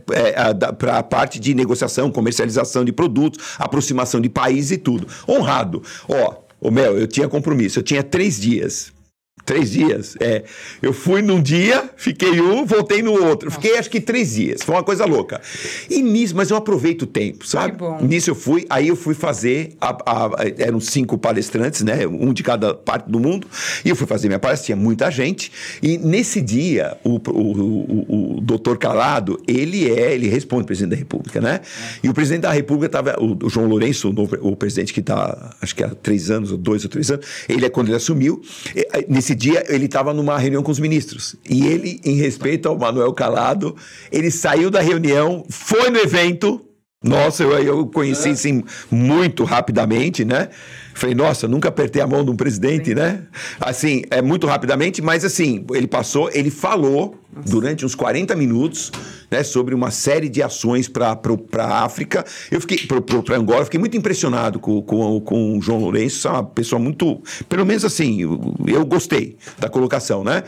para 0.78 1.00
a 1.00 1.04
parte 1.04 1.38
de 1.38 1.54
negociação, 1.54 2.10
comercialização 2.10 2.86
de 2.86 2.94
produtos, 2.94 3.44
aproximação 3.58 4.22
de 4.22 4.30
países 4.30 4.72
e 4.72 4.78
tudo. 4.78 5.06
Honrado. 5.28 5.84
Ó, 6.08 6.36
Ô, 6.62 6.70
Mel, 6.70 6.98
eu 6.98 7.08
tinha 7.08 7.28
compromisso. 7.28 7.80
Eu 7.80 7.84
tinha 7.84 8.04
três 8.04 8.40
dias. 8.40 8.92
Três 9.50 9.72
dias? 9.72 10.16
É. 10.20 10.44
Eu 10.80 10.94
fui 10.94 11.24
num 11.24 11.42
dia, 11.42 11.90
fiquei 11.98 12.40
um, 12.40 12.66
voltei 12.66 13.02
no 13.02 13.14
outro. 13.14 13.50
Fiquei 13.50 13.78
acho 13.80 13.90
que 13.90 14.00
três 14.00 14.36
dias. 14.36 14.62
Foi 14.62 14.76
uma 14.76 14.84
coisa 14.84 15.06
louca. 15.06 15.42
E 15.90 16.04
nisso, 16.04 16.36
mas 16.36 16.52
eu 16.52 16.58
aproveito 16.58 17.02
o 17.02 17.08
tempo, 17.08 17.48
sabe? 17.48 17.72
Que 17.74 17.80
bom. 17.80 17.98
Nisso 18.02 18.30
eu 18.30 18.36
fui, 18.36 18.66
aí 18.70 18.88
eu 18.90 18.96
fui 18.96 19.16
fazer. 19.16 19.72
a- 19.82 19.98
a- 20.06 20.32
eram 20.60 20.80
cinco 20.80 21.18
palestrantes, 21.18 21.82
né? 21.82 22.06
Um 22.06 22.32
de 22.32 22.44
cada 22.44 22.76
parte 22.76 23.10
do 23.10 23.20
mundo. 23.20 23.48
E 23.84 23.90
eu 23.90 23.96
fui 23.96 24.06
fazer 24.06 24.28
minha 24.28 24.38
palestra, 24.40 24.68
tinha 24.68 24.76
muita 24.76 25.10
gente. 25.10 25.52
E 25.82 25.98
nesse 25.98 26.42
dia, 26.42 26.96
o, 27.04 27.16
o, 27.16 27.42
o, 27.42 28.36
o 28.38 28.42
doutor 28.42 28.78
Calado, 28.78 29.42
ele 29.48 29.90
é, 29.92 30.14
ele 30.14 30.28
responde 30.28 30.66
presidente 30.66 30.92
da 30.92 30.96
República, 30.98 31.42
né? 31.42 31.62
E 32.04 32.10
o 32.10 32.14
presidente 32.14 32.42
da 32.44 32.52
República 32.52 32.86
estava, 32.86 33.16
o, 33.20 33.50
João 33.50 33.66
Lourenço, 33.68 34.10
o, 34.10 34.14
novo- 34.14 34.38
o 34.42 34.56
presidente 34.56 34.94
que 34.94 35.00
está, 35.00 35.56
acho 35.62 35.76
que 35.76 35.84
há 35.84 35.90
três 35.90 36.30
anos, 36.30 36.52
ou 36.52 36.58
dois 36.58 36.84
ou 36.84 36.90
três 36.90 37.10
anos, 37.10 37.26
ele 37.48 37.66
é 37.66 37.70
quando 37.70 37.88
ele 37.88 37.96
assumiu. 37.98 38.42
Nesse 39.08 39.34
dia, 39.40 39.64
ele 39.70 39.86
estava 39.86 40.14
numa 40.14 40.38
reunião 40.38 40.62
com 40.62 40.72
os 40.72 40.80
ministros. 40.80 41.36
E 41.50 41.66
ele, 41.66 42.02
em 42.04 42.16
respeito 42.16 42.68
ao 42.68 42.78
Manuel 42.78 43.14
Calado, 43.14 43.76
ele 44.12 44.30
saiu 44.30 44.70
da 44.70 44.82
reunião, 44.82 45.46
foi 45.50 45.90
no 45.90 45.98
evento. 45.98 46.62
Nossa, 47.02 47.44
eu, 47.44 47.52
eu 47.64 47.86
conheci 47.88 48.30
assim 48.32 48.62
muito 48.92 49.46
rapidamente, 49.46 50.26
né? 50.26 50.50
Falei, 50.94 51.16
nossa, 51.16 51.48
nunca 51.48 51.70
apertei 51.70 52.02
a 52.02 52.08
mão 52.08 52.26
de 52.26 52.32
um 52.32 52.36
presidente, 52.36 52.94
né? 52.94 53.24
Assim, 53.62 54.02
é 54.12 54.22
muito 54.22 54.46
rapidamente, 54.46 55.02
mas 55.02 55.24
assim, 55.24 55.66
ele 55.74 55.88
passou, 55.88 56.30
ele 56.34 56.52
falou 56.52 57.16
durante 57.46 57.86
uns 57.86 57.96
40 57.96 58.36
minutos, 58.36 58.92
né, 59.32 59.44
sobre 59.44 59.76
uma 59.76 59.92
série 59.92 60.28
de 60.28 60.42
ações 60.42 60.88
para 60.88 61.18
a 61.60 61.84
África. 61.84 62.26
Eu 62.52 62.60
fiquei, 62.60 62.80
para 63.24 63.38
Angola, 63.38 63.64
fiquei 63.66 63.80
muito 63.80 63.96
impressionado 63.96 64.60
com, 64.60 64.82
com, 64.82 65.20
com 65.22 65.58
o 65.58 65.62
João 65.62 65.80
Lourenço, 65.80 66.28
é 66.28 66.32
uma 66.32 66.44
pessoa 66.44 66.80
muito, 66.80 67.22
pelo 67.48 67.66
menos 67.66 67.86
assim, 67.86 68.22
eu, 68.22 68.56
eu 68.68 68.86
gostei 68.86 69.38
da 69.58 69.70
colocação, 69.70 70.24
né? 70.24 70.44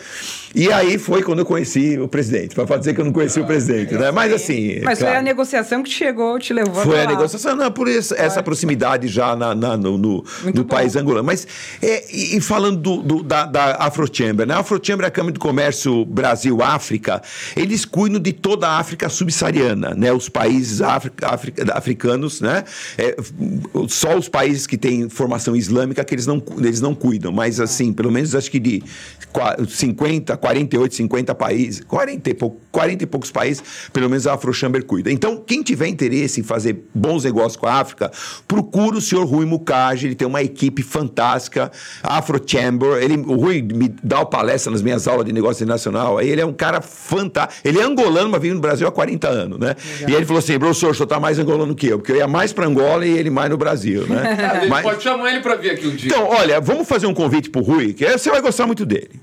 E 0.53 0.71
aí 0.71 0.97
foi 0.97 1.21
quando 1.23 1.39
eu 1.39 1.45
conheci 1.45 1.97
o 1.99 2.07
presidente, 2.07 2.55
para 2.55 2.77
dizer 2.77 2.93
que 2.93 2.99
eu 3.01 3.05
não 3.05 3.13
conheci 3.13 3.39
o 3.39 3.45
presidente, 3.45 3.93
né? 3.93 4.11
Mas 4.11 4.33
assim. 4.33 4.81
Mas 4.83 4.97
foi 4.99 5.07
claro. 5.07 5.19
a 5.19 5.23
negociação 5.23 5.83
que 5.83 5.89
te 5.89 5.95
chegou, 5.95 6.37
te 6.39 6.51
levou 6.53 6.83
Foi 6.83 6.99
a 6.99 7.03
lá. 7.03 7.09
negociação, 7.11 7.55
não, 7.55 7.71
por 7.71 7.87
essa, 7.87 8.15
essa 8.15 8.43
proximidade 8.43 9.07
já 9.07 9.35
na, 9.35 9.55
na- 9.55 9.77
no, 9.77 9.97
no, 9.97 10.23
no 10.53 10.65
país 10.65 10.95
angolano. 10.95 11.23
Mas, 11.23 11.47
é, 11.81 12.03
e, 12.13 12.37
e 12.37 12.41
falando 12.41 12.77
do, 12.81 13.01
do- 13.01 13.23
da, 13.23 13.45
da 13.45 13.75
Afrochamber, 13.77 14.45
né? 14.45 14.55
A 14.55 14.59
Afrochamber 14.59 15.05
é 15.05 15.07
a 15.07 15.11
Câmara 15.11 15.31
de 15.33 15.39
Comércio 15.39 16.03
Brasil-África, 16.05 16.70
eles 17.55 17.85
cuidam 17.85 18.19
de 18.19 18.31
toda 18.33 18.67
a 18.67 18.77
África 18.77 19.09
subsaariana, 19.09 19.93
né? 19.95 20.11
Os 20.13 20.29
países 20.29 20.81
africa, 20.81 21.27
africa- 21.27 21.73
africanos, 21.73 22.41
né? 22.41 22.63
É, 22.97 23.15
só 23.87 24.17
os 24.17 24.27
países 24.29 24.65
que 24.67 24.77
têm 24.77 25.09
formação 25.09 25.55
islâmica 25.55 26.03
que 26.03 26.13
eles 26.15 26.25
não, 26.27 26.41
eles 26.57 26.81
não 26.81 26.93
cuidam, 26.95 27.31
mas 27.31 27.59
assim, 27.59 27.91
pelo 27.93 28.11
menos 28.11 28.35
acho 28.35 28.49
que 28.51 28.59
de 28.59 28.83
qua- 29.31 29.57
50, 29.67 30.35
48, 30.37 30.95
50 30.95 31.35
países, 31.35 31.81
40 31.85 32.29
e, 32.29 32.33
pou- 32.33 32.59
40 32.71 33.03
e 33.03 33.07
poucos 33.07 33.31
países, 33.31 33.63
pelo 33.91 34.09
menos 34.09 34.27
a 34.27 34.33
Afrochamber 34.33 34.83
cuida. 34.85 35.11
Então, 35.11 35.37
quem 35.45 35.61
tiver 35.63 35.87
interesse 35.87 36.39
em 36.39 36.43
fazer 36.43 36.85
bons 36.93 37.23
negócios 37.23 37.55
com 37.55 37.67
a 37.67 37.73
África, 37.75 38.11
procura 38.47 38.97
o 38.97 39.01
senhor 39.01 39.25
Rui 39.25 39.45
Mukage, 39.45 40.07
ele 40.07 40.15
tem 40.15 40.27
uma 40.27 40.41
equipe 40.41 40.83
fantástica, 40.83 41.71
Afrochamber, 42.03 43.01
ele, 43.01 43.17
o 43.17 43.35
Rui 43.35 43.61
me 43.61 43.93
dá 44.03 44.25
palestra 44.25 44.71
nas 44.71 44.81
minhas 44.81 45.07
aulas 45.07 45.25
de 45.25 45.33
negócio 45.33 45.63
internacional, 45.63 46.17
aí 46.17 46.29
ele 46.29 46.41
é 46.41 46.45
um 46.45 46.53
cara 46.61 46.79
fantástico, 46.79 47.59
ele 47.67 47.79
é 47.79 47.83
angolano, 47.83 48.29
mas 48.29 48.39
vive 48.39 48.53
no 48.53 48.61
Brasil 48.61 48.87
há 48.87 48.91
40 48.91 49.27
anos, 49.27 49.57
né? 49.57 49.75
E 50.01 50.05
aí 50.05 50.13
ele 50.13 50.25
falou 50.27 50.37
assim, 50.37 50.59
professor, 50.59 50.91
o 50.91 50.93
senhor 50.93 51.07
tá 51.07 51.19
mais 51.19 51.39
angolano 51.39 51.73
que 51.73 51.87
eu, 51.87 51.97
porque 51.97 52.11
eu 52.11 52.17
ia 52.17 52.27
mais 52.27 52.53
para 52.53 52.67
Angola 52.67 53.03
e 53.03 53.17
ele 53.17 53.31
mais 53.31 53.49
no 53.49 53.57
Brasil, 53.57 54.05
né? 54.07 54.37
A 54.51 54.59
gente 54.59 54.69
Mas- 54.69 54.83
pode 54.83 55.01
chamar 55.01 55.31
ele 55.31 55.41
pra 55.41 55.55
vir 55.55 55.71
aqui 55.71 55.87
um 55.87 55.95
dia. 55.95 56.11
então, 56.11 56.27
olha, 56.29 56.61
vamos 56.61 56.87
fazer 56.87 57.07
um 57.07 57.13
convite 57.15 57.49
pro 57.49 57.61
Rui, 57.63 57.93
que 57.93 58.07
você 58.07 58.29
vai 58.29 58.41
gostar 58.41 58.67
muito 58.67 58.85
dele. 58.85 59.19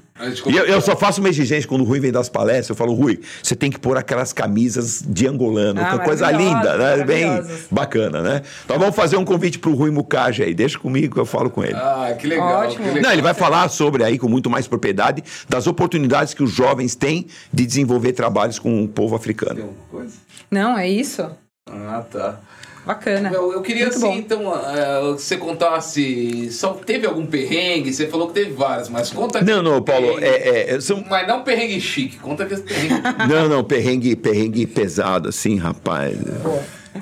E 0.46 0.56
eu, 0.56 0.64
eu 0.64 0.80
só 0.80 0.96
faço 0.96 1.20
uma 1.20 1.28
exigência 1.28 1.68
quando 1.68 1.82
o 1.82 1.84
Rui 1.84 2.00
vem 2.00 2.10
das 2.10 2.28
palestras. 2.28 2.70
Eu 2.70 2.74
falo, 2.74 2.92
Rui, 2.92 3.20
você 3.40 3.54
tem 3.54 3.70
que 3.70 3.78
pôr 3.78 3.96
aquelas 3.96 4.32
camisas 4.32 5.00
de 5.06 5.28
angolano, 5.28 5.80
Ah, 5.80 5.96
que 5.96 6.04
coisa 6.04 6.28
linda, 6.32 6.76
né? 6.76 7.04
Bem 7.04 7.26
maravilhosas. 7.26 7.66
bacana, 7.70 8.20
né? 8.20 8.42
Então 8.64 8.76
vamos 8.80 8.96
fazer 8.96 9.16
um 9.16 9.24
convite 9.24 9.60
pro 9.60 9.72
Rui 9.76 9.92
Mucage 9.92 10.42
aí. 10.42 10.52
Deixa 10.54 10.76
comigo 10.76 11.14
que 11.14 11.20
eu 11.20 11.24
falo 11.24 11.48
com 11.50 11.62
ele. 11.62 11.74
Ah, 11.76 12.16
que 12.18 12.26
legal. 12.26 12.62
Ótimo. 12.64 12.82
que 12.82 12.88
legal. 12.94 13.02
Não, 13.04 13.12
ele 13.12 13.22
vai 13.22 13.32
falar 13.32 13.68
sobre 13.68 14.02
aí 14.02 14.18
com 14.18 14.28
muito 14.28 14.50
mais 14.50 14.66
propriedade 14.66 15.22
das 15.48 15.68
oportunidades 15.68 16.34
que 16.34 16.42
os 16.42 16.50
jovens 16.50 16.96
têm 16.96 17.27
de 17.52 17.66
desenvolver 17.66 18.12
trabalhos 18.12 18.58
com 18.58 18.82
o 18.84 18.88
povo 18.88 19.10
Tem 19.10 19.16
africano. 19.18 19.60
alguma 19.62 19.84
coisa? 19.90 20.14
Não, 20.50 20.76
é 20.78 20.88
isso. 20.88 21.28
Ah, 21.70 22.04
tá. 22.10 22.40
Bacana. 22.86 23.30
Eu, 23.30 23.52
eu 23.52 23.60
queria, 23.60 23.84
Muito 23.84 23.96
assim, 23.98 24.06
bom. 24.06 24.14
então, 24.16 24.54
eh, 24.56 25.14
que 25.16 25.20
você 25.22 25.36
contasse. 25.36 26.50
Só 26.50 26.72
teve 26.72 27.06
algum 27.06 27.26
perrengue? 27.26 27.92
Você 27.92 28.06
falou 28.06 28.28
que 28.28 28.32
teve 28.34 28.52
vários, 28.52 28.88
mas 28.88 29.10
conta 29.10 29.42
Não, 29.42 29.62
não, 29.62 29.82
Paulo, 29.82 30.14
perrengue. 30.14 30.24
é, 30.24 30.74
é, 30.74 30.80
são, 30.80 31.04
Mas 31.06 31.28
não 31.28 31.42
perrengue 31.44 31.78
chique, 31.82 32.16
conta 32.16 32.44
aquele 32.44 32.62
perrengue. 32.62 33.02
Não, 33.28 33.46
não, 33.46 33.62
perrengue, 33.62 34.16
perrengue 34.16 34.66
pesado, 34.66 35.28
assim, 35.28 35.58
rapaz. 35.58 36.16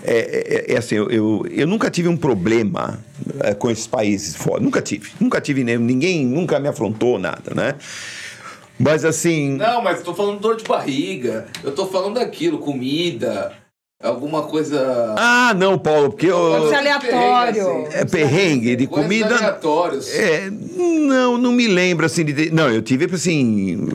É, 0.03 0.66
é- 0.70 0.74
é 0.74 0.77
assim, 0.78 0.97
eu, 0.97 1.09
eu, 1.11 1.47
eu 1.51 1.66
nunca 1.69 1.89
tive 1.89 2.09
um 2.09 2.16
problema 2.16 2.98
é, 3.40 3.55
com 3.55 3.70
esses 3.70 3.86
países 3.86 4.35
fora. 4.35 4.61
Nunca 4.61 4.82
tive. 4.82 5.11
Nunca 5.20 5.40
tive 5.40 5.62
nem- 5.62 5.78
ninguém, 5.78 6.27
nunca 6.27 6.59
me 6.59 6.66
afrontou 6.69 7.16
nada, 7.19 7.55
né? 7.55 7.77
Mas 8.78 9.05
assim. 9.05 9.51
não, 9.57 9.82
mas 9.82 10.03
tô 10.03 10.15
falando 10.15 10.39
dor 10.40 10.57
de 10.57 10.65
barriga. 10.65 11.47
Eu 11.65 11.73
tô 11.73 11.86
falando 11.86 12.15
daquilo, 12.16 12.59
comida, 12.59 13.53
alguma 14.03 14.43
coisa. 14.43 15.15
Ah, 15.16 15.55
não, 15.57 15.78
Paulo, 15.78 16.11
porque 16.11 16.27
eu. 16.27 16.36
Pode 16.36 16.69
ser 16.69 16.74
aleatório. 16.77 17.65
Perrengue, 17.65 17.94
É 17.94 18.05
perrengue 18.05 18.77
de 18.77 18.86
Coisas 18.86 19.05
comida. 19.05 19.35
aleatórios. 19.36 20.15
É, 20.15 20.51
não, 20.51 21.39
não 21.39 21.53
me 21.53 21.66
lembro 21.66 22.05
assim 22.05 22.23
de. 22.24 22.51
Não, 22.51 22.69
eu 22.69 22.82
tive 22.82 23.07
assim. 23.15 23.89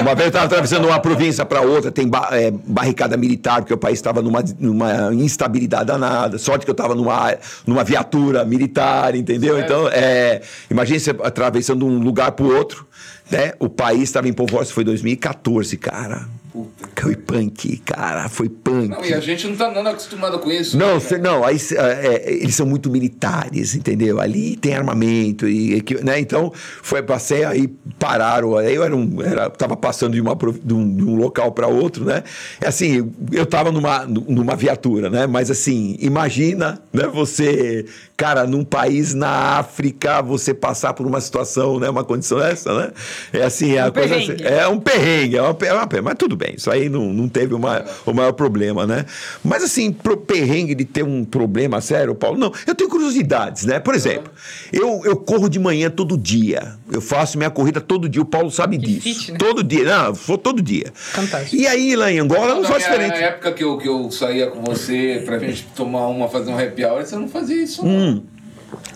Uma 0.00 0.14
vez 0.14 0.20
eu 0.20 0.26
estava 0.28 0.44
atravessando 0.46 0.86
uma 0.86 1.00
província 1.00 1.44
para 1.44 1.60
outra, 1.60 1.90
tem 1.90 2.06
ba- 2.06 2.28
é, 2.30 2.50
barricada 2.52 3.16
militar, 3.16 3.60
porque 3.62 3.74
o 3.74 3.78
país 3.78 3.98
estava 3.98 4.22
numa, 4.22 4.44
numa 4.58 5.12
instabilidade 5.14 5.86
danada. 5.86 6.38
Sorte 6.38 6.64
que 6.64 6.70
eu 6.70 6.74
estava 6.74 6.94
numa, 6.94 7.36
numa 7.66 7.82
viatura 7.82 8.44
militar, 8.44 9.16
entendeu? 9.16 9.58
Então, 9.58 9.88
é, 9.88 10.40
imagine 10.70 11.00
você 11.00 11.10
atravessando 11.24 11.84
um 11.84 11.98
lugar 11.98 12.30
para 12.32 12.44
o 12.46 12.54
outro, 12.56 12.86
né? 13.32 13.52
O 13.58 13.68
país 13.68 14.02
estava 14.02 14.28
em 14.28 14.32
polvorosa, 14.32 14.72
foi 14.72 14.84
2014, 14.84 15.76
cara. 15.78 16.28
Puta. 16.52 16.88
Foi 17.00 17.16
punk, 17.16 17.78
cara, 17.78 18.28
foi 18.28 18.48
punk. 18.48 18.88
Não, 18.90 19.04
e 19.04 19.14
a 19.14 19.20
gente 19.20 19.48
não 19.48 19.56
tá 19.56 19.70
nada 19.70 19.90
acostumado 19.90 20.38
com 20.38 20.50
isso. 20.50 20.76
Não, 20.76 20.94
né, 20.94 21.00
cê- 21.00 21.16
não, 21.16 21.42
aí, 21.42 21.56
é, 21.72 22.06
é, 22.28 22.32
eles 22.34 22.54
são 22.54 22.66
muito 22.66 22.90
militares, 22.90 23.74
entendeu? 23.74 24.20
Ali 24.20 24.56
tem 24.56 24.74
armamento, 24.74 25.48
e, 25.48 25.82
né? 26.02 26.20
Então, 26.20 26.52
foi, 26.82 27.02
passei, 27.02 27.44
aí 27.44 27.68
pararam, 27.98 28.56
aí 28.56 28.74
eu 28.74 28.84
era 28.84 28.94
um, 28.94 29.22
era, 29.22 29.48
tava 29.48 29.76
passando 29.76 30.12
de, 30.12 30.20
uma, 30.20 30.36
de, 30.62 30.74
um, 30.74 30.94
de 30.94 31.02
um 31.04 31.16
local 31.16 31.52
para 31.52 31.66
outro, 31.66 32.04
né? 32.04 32.22
É 32.60 32.68
assim, 32.68 33.10
eu 33.32 33.46
tava 33.46 33.72
numa, 33.72 34.04
numa 34.04 34.54
viatura, 34.54 35.08
né? 35.08 35.26
Mas 35.26 35.50
assim, 35.50 35.96
imagina, 36.00 36.82
né? 36.92 37.06
Você, 37.06 37.86
cara, 38.16 38.46
num 38.46 38.62
país 38.62 39.14
na 39.14 39.58
África, 39.58 40.20
você 40.20 40.52
passar 40.52 40.92
por 40.92 41.06
uma 41.06 41.20
situação, 41.20 41.80
né? 41.80 41.88
Uma 41.88 42.04
condição 42.04 42.38
dessa, 42.38 42.76
né? 42.78 42.92
É 43.32 43.42
assim, 43.42 43.76
é, 43.76 43.80
a 43.80 43.90
coisa 43.90 44.16
assim, 44.16 44.36
é 44.40 44.68
um 44.68 44.78
perrengue, 44.78 45.36
é 45.36 45.42
uma, 45.42 45.56
é 45.62 45.72
uma 45.72 45.88
mas 46.02 46.14
tudo 46.18 46.36
bem, 46.36 46.41
isso 46.50 46.70
aí 46.70 46.88
não, 46.88 47.12
não 47.12 47.28
teve 47.28 47.54
uma, 47.54 47.84
o 48.04 48.12
maior 48.12 48.32
problema, 48.32 48.86
né? 48.86 49.04
Mas 49.44 49.62
assim, 49.62 49.92
pro 49.92 50.16
perrengue 50.16 50.74
de 50.74 50.84
ter 50.84 51.02
um 51.04 51.24
problema 51.24 51.80
sério, 51.80 52.14
Paulo, 52.14 52.38
não, 52.38 52.52
eu 52.66 52.74
tenho 52.74 52.90
curiosidades, 52.90 53.64
né? 53.64 53.78
Por 53.80 53.94
exemplo, 53.94 54.32
eu, 54.72 55.02
eu 55.04 55.16
corro 55.16 55.48
de 55.48 55.58
manhã 55.58 55.90
todo 55.90 56.16
dia, 56.16 56.74
eu 56.90 57.00
faço 57.00 57.36
minha 57.38 57.50
corrida 57.50 57.80
todo 57.80 58.08
dia, 58.08 58.22
o 58.22 58.26
Paulo 58.26 58.50
sabe 58.50 58.78
Que 58.78 58.86
disso. 58.86 59.02
fit, 59.02 59.32
né? 59.32 59.38
Todo 59.38 59.62
dia, 59.62 59.84
não, 59.84 60.12
vou 60.14 60.38
todo 60.38 60.62
dia. 60.62 60.90
Fantástico. 60.94 61.56
E 61.56 61.66
aí 61.66 61.94
lá 61.96 62.10
em 62.10 62.18
Angola 62.18 62.54
não 62.54 62.62
Na 62.62 62.68
minha 62.68 62.78
diferente. 62.78 63.22
época 63.22 63.52
que 63.52 63.64
eu, 63.64 63.78
que 63.78 63.88
eu 63.88 64.10
saía 64.10 64.46
com 64.48 64.62
você 64.62 65.22
pra 65.24 65.38
gente 65.38 65.66
tomar 65.76 66.06
uma, 66.08 66.28
fazer 66.28 66.50
um 66.50 66.58
happy 66.58 66.84
hour, 66.84 67.04
você 67.04 67.16
não 67.16 67.28
fazia 67.28 67.62
isso. 67.62 67.84
Hum. 67.84 68.14
não. 68.14 68.32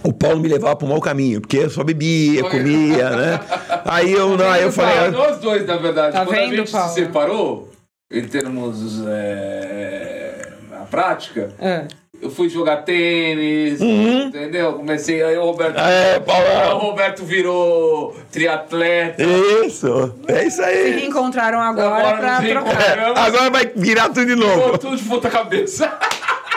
O 0.02 0.12
Paulo 0.12 0.38
me 0.40 0.48
levava 0.48 0.76
para 0.76 0.86
o 0.86 0.88
mau 0.88 1.00
caminho, 1.00 1.40
porque 1.40 1.58
eu 1.58 1.70
só 1.70 1.82
bebia, 1.84 2.40
Foi. 2.42 2.50
comia, 2.50 3.10
né? 3.10 3.40
Aí 3.84 4.12
eu, 4.12 4.36
não, 4.36 4.48
aí 4.50 4.62
eu 4.62 4.72
falei, 4.72 4.98
ah, 4.98 5.10
Nós 5.10 5.38
dois, 5.38 5.66
na 5.66 5.76
verdade. 5.76 6.12
Tá 6.12 6.24
Quando 6.24 6.36
a 6.36 6.40
vendo, 6.40 6.56
gente 6.56 6.70
Paulo? 6.72 6.88
se 6.88 6.94
separou, 6.94 7.70
em 8.10 8.22
termos. 8.26 9.02
É, 9.06 10.48
na 10.70 10.78
prática, 10.86 11.50
É. 11.60 11.84
eu 12.20 12.30
fui 12.30 12.48
jogar 12.48 12.78
tênis, 12.78 13.80
entendeu? 13.80 14.72
Comecei, 14.74 15.22
aí 15.22 15.36
o 15.36 15.42
Roberto. 15.44 15.76
Uhum. 15.78 15.84
É, 15.86 16.20
Paulo. 16.20 16.46
Aí 16.46 16.68
o 16.72 16.78
Roberto 16.78 17.24
virou 17.24 18.16
triatleta. 18.32 19.22
isso, 19.64 20.14
é 20.28 20.46
isso 20.46 20.56
Se 20.56 20.62
aí. 20.62 20.90
reencontraram 21.00 21.60
agora, 21.60 21.88
Agora 22.08 22.16
pra 22.16 22.36
trocar. 22.40 22.40
reencontramos. 22.40 23.18
Agora 23.18 23.50
vai 23.50 23.70
virar 23.76 24.08
tudo 24.08 24.26
de 24.26 24.34
novo. 24.34 24.70
Pô, 24.70 24.78
tudo 24.78 24.96
de 24.96 25.04
ponta 25.04 25.28
cabeça. 25.30 25.92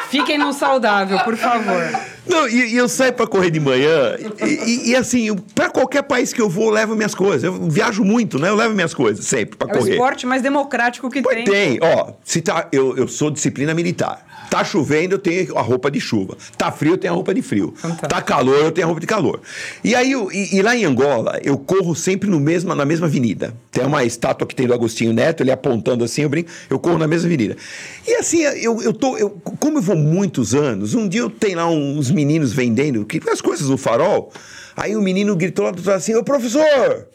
Fiquem 0.10 0.38
no 0.40 0.52
saudável, 0.54 1.20
por 1.20 1.36
favor. 1.38 1.84
Não, 2.30 2.47
e, 2.47 2.73
e 2.73 2.77
eu 2.77 2.88
saio 2.88 3.11
pra 3.14 3.26
correr 3.26 3.49
de 3.49 3.60
manhã 3.60 4.15
e, 4.41 4.45
e- 4.45 4.89
e, 4.91 4.95
assim, 4.95 5.35
pra 5.56 5.69
qualquer 5.69 6.03
país 6.03 6.31
que 6.31 6.39
eu 6.41 6.47
vou, 6.49 6.65
eu 6.65 6.72
levo 6.72 6.95
minhas 6.95 7.15
coisas. 7.15 7.43
Eu 7.43 7.53
viajo 7.69 8.03
muito, 8.03 8.38
né? 8.38 8.49
Eu 8.49 8.56
levo 8.56 8.73
minhas 8.76 8.93
coisas 8.93 9.26
sempre 9.26 9.57
pra 9.57 9.68
É 9.68 9.72
o 9.76 9.80
correr. 9.80 9.91
esporte 9.93 10.26
mais 10.27 10.41
democrático 10.41 11.10
que 11.10 11.22
Pois 11.22 11.35
tem. 11.35 11.45
tem, 11.45 11.80
ó, 11.81 12.14
se 12.23 12.41
tá, 12.41 12.68
eu, 12.72 12.95
eu 12.95 13.07
sou 13.07 13.31
disciplina 13.31 13.73
militar. 13.73 14.26
Tá 14.50 14.64
chovendo, 14.64 15.16
eu 15.16 15.20
tenho 15.20 15.58
a 15.58 15.62
roupa 15.62 15.92
de 15.92 16.00
chuva. 16.00 16.36
Tá 16.58 16.72
frio, 16.72 16.94
eu 16.94 16.98
tenho 16.98 17.14
a 17.14 17.16
roupa 17.16 17.34
de 17.34 17.42
frio. 17.42 17.74
Tá 18.10 18.22
calor, 18.22 18.56
eu 18.66 18.72
tenho 18.72 18.86
a 18.86 18.88
roupa 18.88 19.00
de 19.00 19.06
calor. 19.08 19.42
E 19.84 19.94
aí, 19.96 20.12
eu- 20.12 20.32
e, 20.32 20.56
e 20.58 20.62
lá 20.62 20.76
em 20.76 20.86
Angola, 20.86 21.40
eu 21.44 21.58
corro 21.58 21.96
sempre 21.96 22.30
no 22.30 22.40
mesma, 22.40 22.74
na 22.74 22.84
mesma 22.86 23.06
avenida. 23.08 23.54
Tem 23.72 23.86
uma 23.86 24.04
estátua 24.04 24.48
que 24.48 24.56
tem 24.56 24.66
do 24.66 24.74
Agostinho 24.74 25.14
Neto, 25.14 25.44
ele 25.44 25.52
apontando 25.52 26.04
assim, 26.04 26.24
eu 26.24 26.30
brinco, 26.30 26.50
eu 26.70 26.80
corro 26.80 26.98
na 26.98 27.08
mesma 27.08 27.28
avenida. 27.28 27.56
E 28.08 28.16
assim, 28.16 28.42
eu, 28.42 28.82
eu 28.82 28.92
tô, 28.94 29.18
eu, 29.18 29.30
como 29.30 29.78
eu 29.78 29.82
vou 29.82 29.96
muitos 29.96 30.56
anos, 30.56 30.94
um 30.96 31.08
dia 31.08 31.22
eu 31.22 31.30
tenho 31.30 31.58
lá 31.58 31.70
uns 31.70 32.10
meninos 32.10 32.52
vendendo 32.52 33.06
que- 33.06 33.22
as 33.30 33.42
coisas 33.42 33.70
no 33.70 33.78
farol. 33.78 34.32
Aí 34.76 34.96
o 34.96 35.02
menino 35.02 35.36
gritou 35.36 35.66
lá 35.66 35.72
do 35.72 35.92
assim, 35.92 36.16
ô 36.16 36.24
professor! 36.24 37.08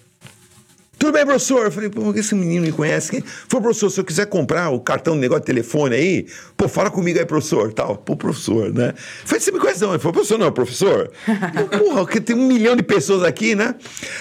Tudo 1.05 1.12
bem, 1.12 1.26
professor? 1.26 1.66
Eu 1.66 1.70
falei, 1.70 1.90
pô, 1.90 2.14
esse 2.14 2.35
menino 2.35 2.64
me 2.64 2.72
conhece. 2.72 3.10
Quem? 3.10 3.20
Falei, 3.20 3.62
professor, 3.62 3.90
se 3.90 4.01
eu 4.01 4.05
quiser 4.05 4.24
comprar 4.24 4.70
o 4.70 4.81
cartão 4.81 5.14
do 5.14 5.20
negócio 5.20 5.43
de 5.43 5.47
telefone 5.47 5.94
aí, 5.94 6.26
pô, 6.56 6.66
fala 6.66 6.90
comigo 6.90 7.18
aí, 7.18 7.26
professor, 7.26 7.70
tal. 7.74 7.97
Pô, 7.98 8.16
professor, 8.16 8.72
né? 8.72 8.94
Eu 8.97 9.26
falei, 9.26 9.40
você 9.40 9.52
me 9.52 9.59
conhece 9.60 9.82
não? 9.82 9.90
Ele 9.90 9.98
falou, 9.98 10.14
professor, 10.14 10.39
não, 10.39 10.51
professor. 10.51 11.10
Eu, 11.55 11.78
Porra, 11.78 12.06
que 12.06 12.22
tem 12.22 12.35
um 12.35 12.47
milhão 12.47 12.74
de 12.74 12.82
pessoas 12.82 13.22
aqui, 13.22 13.55
né? 13.55 13.74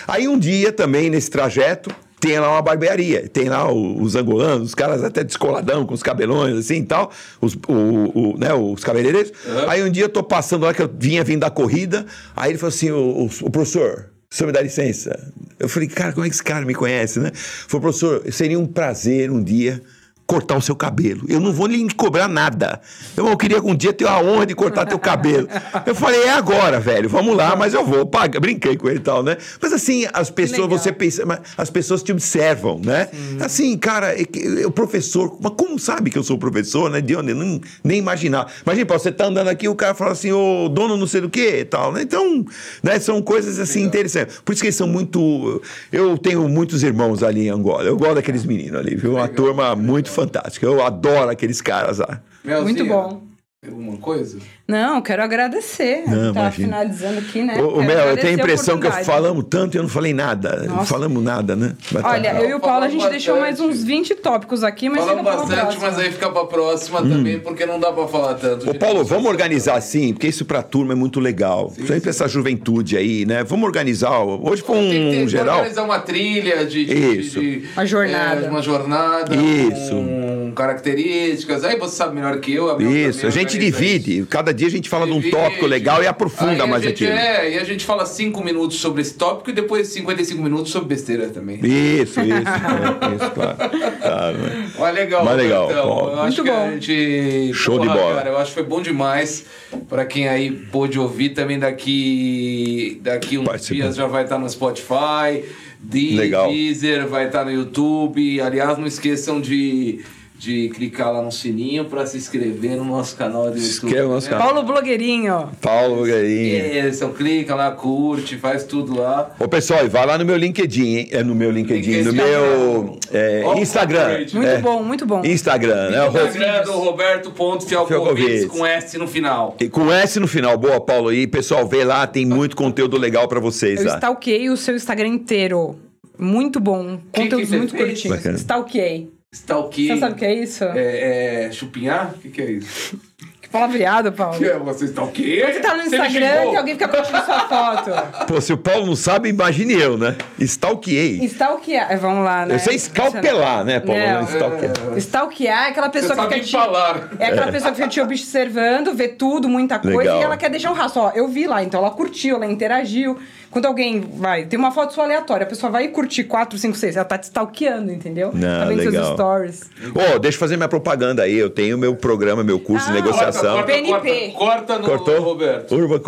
Aí 0.06 0.28
um 0.28 0.38
dia 0.38 0.74
também, 0.74 1.10
nesse 1.10 1.32
trajeto, 1.32 1.90
tem 2.20 2.38
lá 2.38 2.52
uma 2.52 2.62
barbearia, 2.62 3.30
tem 3.30 3.48
lá 3.48 3.72
os 3.72 4.18
angolanos, 4.18 4.68
os 4.70 4.76
caras 4.76 5.06
até 5.06 5.24
descoladão, 5.24 5.86
com 5.86 5.94
os 5.94 6.04
cabelões 6.04 6.58
assim 6.58 6.80
e 6.80 6.84
tal, 6.86 7.12
os, 7.40 7.54
o, 7.66 8.34
o- 8.34 8.38
né, 8.38 8.54
os 8.54 8.84
cabeleireiros. 8.84 9.32
Aí 9.70 9.82
um 9.84 9.90
dia 9.90 10.04
eu 10.04 10.10
tô 10.10 10.22
passando 10.22 10.64
lá, 10.64 10.74
que 10.74 10.82
eu 10.82 10.90
vinha 11.00 11.24
vindo 11.24 11.40
da 11.42 11.50
corrida, 11.50 12.06
aí 12.36 12.52
ele 12.52 12.58
falou 12.58 12.74
assim, 12.76 12.92
o, 12.92 12.98
o- 13.26 13.30
o 13.48 13.50
professor, 13.50 14.10
senhor 14.36 14.48
me 14.48 14.54
dá 14.54 14.62
licença? 14.62 15.32
Eu 15.60 15.70
falei, 15.70 15.88
cara, 15.88 16.12
como 16.14 16.26
é 16.26 16.30
que 16.30 16.36
esse 16.36 16.44
cara 16.44 16.66
me 16.66 16.74
conhece, 16.74 17.20
né? 17.20 17.32
Falei, 17.34 17.82
professor, 17.82 18.24
seria 18.32 18.60
um 18.60 18.66
prazer 18.66 19.32
um 19.32 19.44
dia 19.44 19.82
cortar 20.26 20.56
o 20.58 20.62
seu 20.62 20.76
cabelo. 20.76 21.26
Eu 21.28 21.40
não 21.40 21.52
vou 21.52 21.68
lhe 21.68 21.88
cobrar 21.94 22.28
nada. 22.28 22.82
Eu, 23.16 23.28
eu 23.28 23.38
queria 23.38 23.62
um 23.62 23.76
dia 23.76 23.92
ter 23.94 24.08
a 24.08 24.20
honra 24.20 24.46
de 24.46 24.56
cortar 24.56 24.86
teu 24.86 24.98
cabelo. 24.98 25.48
Eu 25.86 25.94
falei, 25.94 26.22
é 26.24 26.30
agora, 26.32 26.80
velho, 26.80 27.10
vamos 27.10 27.36
lá, 27.36 27.56
mas 27.56 27.74
eu 27.74 27.86
vou 27.86 28.06
pagar. 28.06 28.40
Brinquei 28.40 28.76
com 28.78 28.88
ele 28.90 28.98
e 29.00 29.02
tal, 29.02 29.22
né? 29.22 29.38
Mas 29.62 29.74
assim, 29.74 30.06
as 30.14 30.30
pessoas, 30.30 30.62
legal. 30.62 30.78
você 30.80 30.92
pensa, 30.92 31.26
mas 31.26 31.40
as 31.58 31.70
pessoas 31.70 32.02
te 32.02 32.12
observam, 32.12 32.80
né? 32.84 33.10
Assim, 33.42 33.78
cara, 33.78 34.20
é 34.20 34.24
que- 34.24 34.66
o 34.66 34.72
professor, 34.72 35.38
mas 35.42 35.54
como 35.58 35.78
sabe 35.78 36.10
que 36.10 36.18
eu 36.18 36.24
sou 36.24 36.38
professor, 36.38 36.90
né? 36.90 37.02
De 37.02 37.16
onde? 37.16 37.32
Eu 37.32 37.36
não, 37.36 37.60
nem 37.84 37.98
imaginar. 38.00 38.52
Imagina, 38.66 38.86
você 38.98 39.12
tá 39.12 39.26
andando 39.26 39.50
aqui, 39.50 39.68
o 39.68 39.76
cara 39.76 39.94
fala 39.94 40.12
assim, 40.14 40.32
ô 40.32 40.70
dono 40.70 40.96
não 40.98 41.06
sei 41.08 41.22
do 41.22 41.30
que 41.30 41.60
e 41.60 41.66
tal, 41.66 41.92
né? 41.92 42.02
Então, 42.02 42.46
né, 42.82 43.00
são 43.00 43.22
coisas 43.22 43.60
assim 43.60 43.84
interessantes. 43.84 44.40
Por 44.44 44.54
isso 44.54 44.62
que 44.62 44.68
eles 44.68 44.76
são 44.76 44.88
muito. 44.88 45.62
Eu 45.92 46.18
tenho 46.18 46.48
muitos 46.48 46.82
irmãos 46.84 47.24
ali 47.24 47.48
em 47.48 47.50
Angola. 47.50 47.84
Eu 47.84 47.98
gosto 47.98 48.16
daqueles 48.16 48.46
meninos 48.46 48.80
ali, 48.80 48.96
viu? 48.96 49.14
Uma 49.14 49.28
turma 49.28 49.76
muito 49.76 50.10
fantástica. 50.14 50.66
Eu 50.66 50.84
adoro 50.84 51.30
aqueles 51.30 51.62
caras 51.62 51.98
lá. 52.00 52.22
Melzinha, 52.44 52.64
Muito 52.64 52.86
bom. 52.86 53.33
Tem 53.64 53.72
Alguma 53.74 53.98
coisa? 53.98 54.38
Não, 54.68 55.02
quero 55.02 55.24
agradecer. 55.24 56.04
Não, 56.08 56.34
tá 56.34 56.52
finalizando 56.52 57.20
aqui, 57.20 57.42
né? 57.44 57.62
Ô, 57.62 57.82
Mel, 57.82 58.10
eu 58.10 58.18
tenho 58.18 58.30
a 58.30 58.34
impressão 58.34 58.78
que 58.80 58.86
eu 58.86 58.90
oportunidade. 58.90 59.06
falamos 59.06 59.46
tanto 59.50 59.76
e 59.76 59.78
eu 59.78 59.84
não 59.84 59.90
falei 59.90 60.14
nada. 60.14 60.64
Não 60.68 60.76
Nossa. 60.78 60.86
falamos 60.94 61.24
nada, 61.24 61.56
né? 61.56 61.74
Mas 61.92 62.02
tá 62.04 62.10
Olha, 62.10 62.34
eu 62.42 62.50
e 62.50 62.54
o 62.54 62.60
Paulo, 62.60 62.86
a 62.86 62.88
gente 62.90 63.00
Falamos 63.00 63.12
deixou 63.12 63.40
mais 63.40 63.58
bastante. 63.58 63.78
uns 63.78 63.84
20 63.84 64.16
tópicos 64.16 64.64
aqui, 64.64 64.90
mas 64.90 65.00
Falamos 65.04 65.24
bastante, 65.24 65.78
mas 65.80 65.98
aí 66.00 66.12
fica 66.12 66.30
pra 66.30 66.46
próxima 66.46 67.02
também, 67.02 67.40
porque 67.40 67.66
não 67.66 67.80
dá 67.80 67.92
pra 67.92 68.08
falar 68.08 68.34
tanto. 68.36 68.68
Hum. 68.68 68.72
Ô, 68.72 68.76
Paulo, 68.76 69.04
vamos 69.04 69.30
organizar 69.30 69.76
assim, 69.76 70.14
porque 70.14 70.28
isso 70.28 70.46
pra 70.46 70.62
turma 70.64 70.94
é 70.94 70.96
muito 70.96 71.20
legal. 71.20 71.68
Principalmente 71.68 72.02
pra 72.04 72.10
essa 72.10 72.28
juventude 72.28 72.98
aí, 72.98 73.26
né? 73.26 73.44
Vamos 73.44 73.66
organizar. 73.66 74.20
Hoje 74.24 74.62
foi 74.62 74.78
Tem 74.78 75.12
que 75.12 75.24
um 75.24 75.28
geral. 75.28 75.58
organizar 75.60 75.84
uma 75.84 76.00
trilha 76.00 76.66
de, 76.66 76.86
de- 76.86 77.20
Isso. 77.20 77.40
de- 77.40 77.60
de- 77.62 77.68
Uma 77.74 77.86
jornada. 77.86 78.46
é, 78.46 78.50
uma 78.50 78.62
jornada. 78.62 79.36
Isso. 79.36 79.92
Com 79.92 80.52
características. 80.56 81.64
Aí 81.64 81.78
você 81.78 81.96
sabe 81.96 82.16
melhor 82.16 82.38
que 82.40 82.54
eu. 82.54 82.70
a 82.70 82.82
Isso, 82.82 83.20
também 83.22 83.28
a 83.28 83.32
gente 83.32 83.53
organiza 83.58 83.78
divide. 83.80 84.26
Cada 84.30 84.54
dia 84.54 84.68
a 84.68 84.72
gente 84.72 84.90
fala 84.90 85.06
de 85.06 85.12
um 85.12 85.16
Divide. 85.20 85.32
tópico 85.36 85.66
legal 85.66 86.04
e 86.04 86.08
aprofunda 86.08 86.52
Aí 86.52 86.62
a 86.62 86.68
mais 86.68 86.84
gente, 86.84 87.04
aquilo. 87.06 87.18
É, 87.20 87.52
e 87.54 87.60
a 87.60 87.64
gente 87.64 87.86
fala 87.86 88.06
5 88.06 88.44
minutos 88.44 88.78
sobre 88.80 89.02
esse 89.02 89.14
tópico 89.14 89.50
e 89.50 89.54
depois 89.54 89.88
55 89.90 90.42
minutos 90.42 90.72
sobre 90.72 90.90
besteira 90.90 91.30
também. 91.30 91.58
Isso, 91.58 92.20
isso, 92.22 92.22
é, 92.22 93.16
isso, 93.16 93.32
claro. 93.34 93.58
Claro, 94.02 94.38
né? 94.38 94.72
Mas 94.78 94.96
legal, 94.96 95.26
Mas 95.26 95.38
legal, 95.38 95.62
Robertão. 95.68 95.88
Paulo. 95.88 96.12
Eu 96.12 96.22
acho 96.22 96.24
Muito 96.24 96.44
que 96.44 96.50
a 96.50 96.54
bom. 96.54 96.72
gente. 96.74 97.54
Show 97.54 97.80
de 97.80 97.88
Porra, 97.88 98.00
bola. 98.00 98.16
Cara, 98.16 98.30
eu 98.30 98.38
acho 98.38 98.48
que 98.50 98.54
foi 98.54 98.64
bom 98.64 98.82
demais. 98.82 99.46
Pra 99.90 100.06
quem 100.06 100.28
aí 100.28 100.52
pôde 100.52 101.00
ouvir 101.00 101.30
também 101.30 101.58
daqui. 101.60 103.00
Daqui 103.02 103.38
uns 103.38 103.46
Participou. 103.46 103.76
dias 103.82 103.96
já 103.96 104.08
vai 104.08 104.24
estar 104.24 104.38
no 104.38 104.50
Spotify. 104.50 105.44
De 105.86 106.16
Legal. 106.16 106.48
Deezer, 106.50 107.08
vai 107.08 107.26
estar 107.28 107.44
no 107.44 107.52
YouTube. 107.52 108.40
Aliás, 108.40 108.78
não 108.78 108.88
esqueçam 108.88 109.42
de, 109.42 110.00
de 110.44 110.68
clicar 110.70 111.14
lá 111.14 111.22
no 111.22 111.32
sininho 111.32 111.86
pra 111.86 112.06
se 112.06 112.18
inscrever 112.18 112.76
no 112.76 112.84
nosso 112.84 113.16
canal 113.16 113.50
do 113.50 113.58
YouTube. 113.58 113.96
no 113.96 114.10
nosso 114.10 114.30
né? 114.30 114.34
canal. 114.38 114.54
Paulo 114.54 114.68
Blogueirinho. 114.68 115.50
Paulo 115.62 116.04
Garinha. 116.06 116.90
Isso, 116.90 117.08
clica 117.10 117.56
lá, 117.56 117.72
curte, 117.72 118.36
faz 118.38 118.66
tudo 118.66 119.00
lá. 119.00 119.34
Ô, 119.40 119.48
pessoal, 119.48 119.86
e 119.86 119.88
vai 119.88 120.06
lá 120.06 120.18
no 120.18 120.26
meu 120.26 120.36
LinkedIn, 120.36 120.96
hein? 120.98 121.08
É 121.12 121.24
no 121.24 121.34
meu 121.34 121.50
LinkedIn, 121.50 122.04
no 122.04 122.12
LinkedIn. 122.12 122.16
meu 122.18 123.00
é, 123.14 123.44
Instagram. 123.62 124.00
corporate. 124.04 124.36
Muito 124.36 124.50
É, 124.50 124.58
bom, 124.60 124.84
muito 124.84 125.06
bom. 125.06 125.22
Instagram, 125.24 125.90
né? 125.92 126.08
Instagram 126.08 126.64
do 126.64 126.72
Roberto.fialcovics 126.74 127.88
Fialkovitz. 127.88 128.46
com 128.48 128.66
S 128.66 128.98
no 128.98 129.08
final. 129.08 129.56
E 129.62 129.70
com 129.70 129.90
S 129.92 130.20
no 130.20 130.28
final. 130.28 130.58
Boa, 130.58 130.82
Paulo. 130.82 131.14
E 131.14 131.26
pessoal, 131.26 131.66
vê 131.66 131.86
lá, 131.86 132.06
tem 132.06 132.26
muito 132.26 132.56
conteúdo 132.58 132.98
legal 132.98 133.30
pra 133.30 133.40
vocês 133.40 133.80
Eu 133.80 133.88
lá. 133.88 133.96
stalkeei 133.96 134.50
o 134.50 134.58
seu 134.58 134.76
Instagram 134.76 135.08
inteiro. 135.08 135.80
Muito 136.20 136.60
bom. 136.60 136.98
Que 137.14 137.22
Conteúdos 137.22 137.40
que 137.40 137.46
você 137.52 137.58
muito 137.58 137.72
fez? 137.72 137.90
curtinhos. 138.02 138.18
Bacana. 138.18 139.23
Stalkeei. 139.34 139.88
Você 139.88 139.98
sabe 139.98 140.14
o 140.14 140.16
que 140.16 140.26
é 140.26 140.34
isso? 140.34 140.64
É, 140.64 141.46
é 141.46 141.52
chupinhar? 141.52 142.14
O 142.16 142.20
que, 142.20 142.30
que 142.30 142.42
é 142.42 142.52
isso? 142.52 143.00
Que 143.54 143.60
palavreado, 143.60 144.12
Paulo. 144.12 144.36
Que 144.40 144.46
é 144.46 144.58
você 144.58 144.86
stalkeia? 144.86 145.54
Você 145.54 145.60
tá 145.60 145.76
no 145.76 145.84
Você 145.84 145.96
Instagram 145.96 146.50
que 146.50 146.56
alguém 146.56 146.74
fica 146.74 146.88
curtindo 146.88 147.24
sua 147.24 147.40
foto. 147.42 148.26
Pô, 148.26 148.42
se 148.42 148.52
o 148.52 148.58
Paulo 148.58 148.88
não 148.88 148.96
sabe, 148.96 149.30
imagine 149.30 149.74
eu, 149.74 149.96
né? 149.96 150.16
Stalkeei. 150.40 151.24
Stalkear. 151.26 151.92
é, 151.92 151.96
Vamos 151.98 152.26
lá, 152.26 152.48
né? 152.48 152.56
Eu 152.56 152.60
sei 152.60 152.76
escalpelar, 152.76 153.64
né, 153.64 153.80
Paulo? 153.80 154.02
Não. 154.02 154.22
Não, 154.22 154.24
Stalkear. 154.24 154.74
Stalkear 154.98 155.66
é 155.66 155.70
aquela 155.70 155.88
Você 155.88 156.00
pessoa 156.00 156.16
que 156.16 156.22
sabe 156.24 156.34
fica 156.34 156.46
te... 156.46 156.52
falar. 156.52 157.10
É 157.20 157.26
aquela 157.28 157.52
pessoa 157.52 157.72
que 157.72 157.78
fica 157.78 157.90
te 157.90 158.02
observando, 158.02 158.94
vê 158.96 159.08
tudo, 159.08 159.48
muita 159.48 159.78
coisa, 159.78 159.98
Legal. 160.00 160.20
e 160.20 160.24
ela 160.24 160.38
quer 160.38 160.50
deixar 160.50 160.72
um 160.72 160.74
rastro. 160.74 161.04
Ó, 161.04 161.12
eu 161.14 161.28
vi 161.28 161.46
lá, 161.46 161.64
então 161.64 161.80
ela 161.80 161.92
curtiu, 161.92 162.38
ela 162.38 162.48
interagiu. 162.48 163.20
Quando 163.52 163.68
alguém 163.68 164.02
vai, 164.02 164.46
tem 164.46 164.58
uma 164.58 164.72
foto 164.72 164.96
sua 164.96 165.04
aleatória, 165.04 165.46
a 165.46 165.48
pessoa 165.48 165.72
vai 165.72 165.88
curtir 165.90 166.24
4, 166.24 166.58
5, 166.58 166.76
6, 166.76 166.96
ela 166.96 167.06
tá 167.06 167.20
te 167.20 167.26
stalkeando, 167.26 167.92
entendeu? 167.92 168.32
Não, 168.34 168.60
tá 168.62 168.66
vendo 168.66 168.82
seus 168.82 168.94
legal. 168.96 169.14
stories. 169.14 169.70
Ô, 169.94 170.18
deixa 170.18 170.38
eu 170.38 170.40
fazer 170.40 170.58
minha 170.58 170.68
propaganda 170.68 171.22
aí. 171.22 171.38
Eu 171.38 171.52
tenho 171.52 171.78
meu 171.78 171.96
programa, 171.96 172.44
meu 172.44 172.60
curso 172.60 172.88
de 172.88 172.92
Ah, 172.94 172.96
negociação. 172.96 173.43
Corta, 173.52 173.66
PNP. 173.66 174.32
corta, 174.32 174.38
corta 174.38 174.80
no 174.80 174.86
Cortou? 174.86 175.22
Roberto. 175.22 175.76
Urba, 175.76 176.00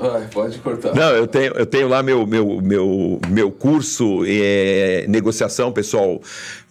Ai, 0.00 0.28
pode 0.32 0.58
cortar. 0.58 0.94
Não, 0.94 1.10
eu 1.10 1.26
tenho, 1.26 1.52
eu 1.54 1.66
tenho 1.66 1.88
lá 1.88 2.02
meu, 2.02 2.26
meu, 2.26 2.60
meu, 2.60 3.20
meu 3.28 3.50
curso 3.50 4.24
é, 4.26 5.04
negociação, 5.08 5.72
pessoal. 5.72 6.20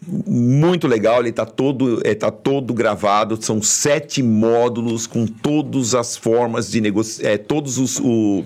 Muito 0.06 0.88
legal, 0.88 1.20
ele 1.20 1.30
está 1.30 1.46
todo, 1.46 2.00
é, 2.06 2.14
tá 2.14 2.30
todo 2.32 2.74
gravado. 2.74 3.38
São 3.44 3.62
sete 3.62 4.22
módulos 4.22 5.08
com 5.08 5.26
todas 5.26 5.96
as 5.96 6.16
formas 6.16 6.70
de 6.70 6.80
negociar, 6.80 7.30
é, 7.32 7.38
todos 7.38 7.78
os, 7.78 8.00
o, 8.00 8.44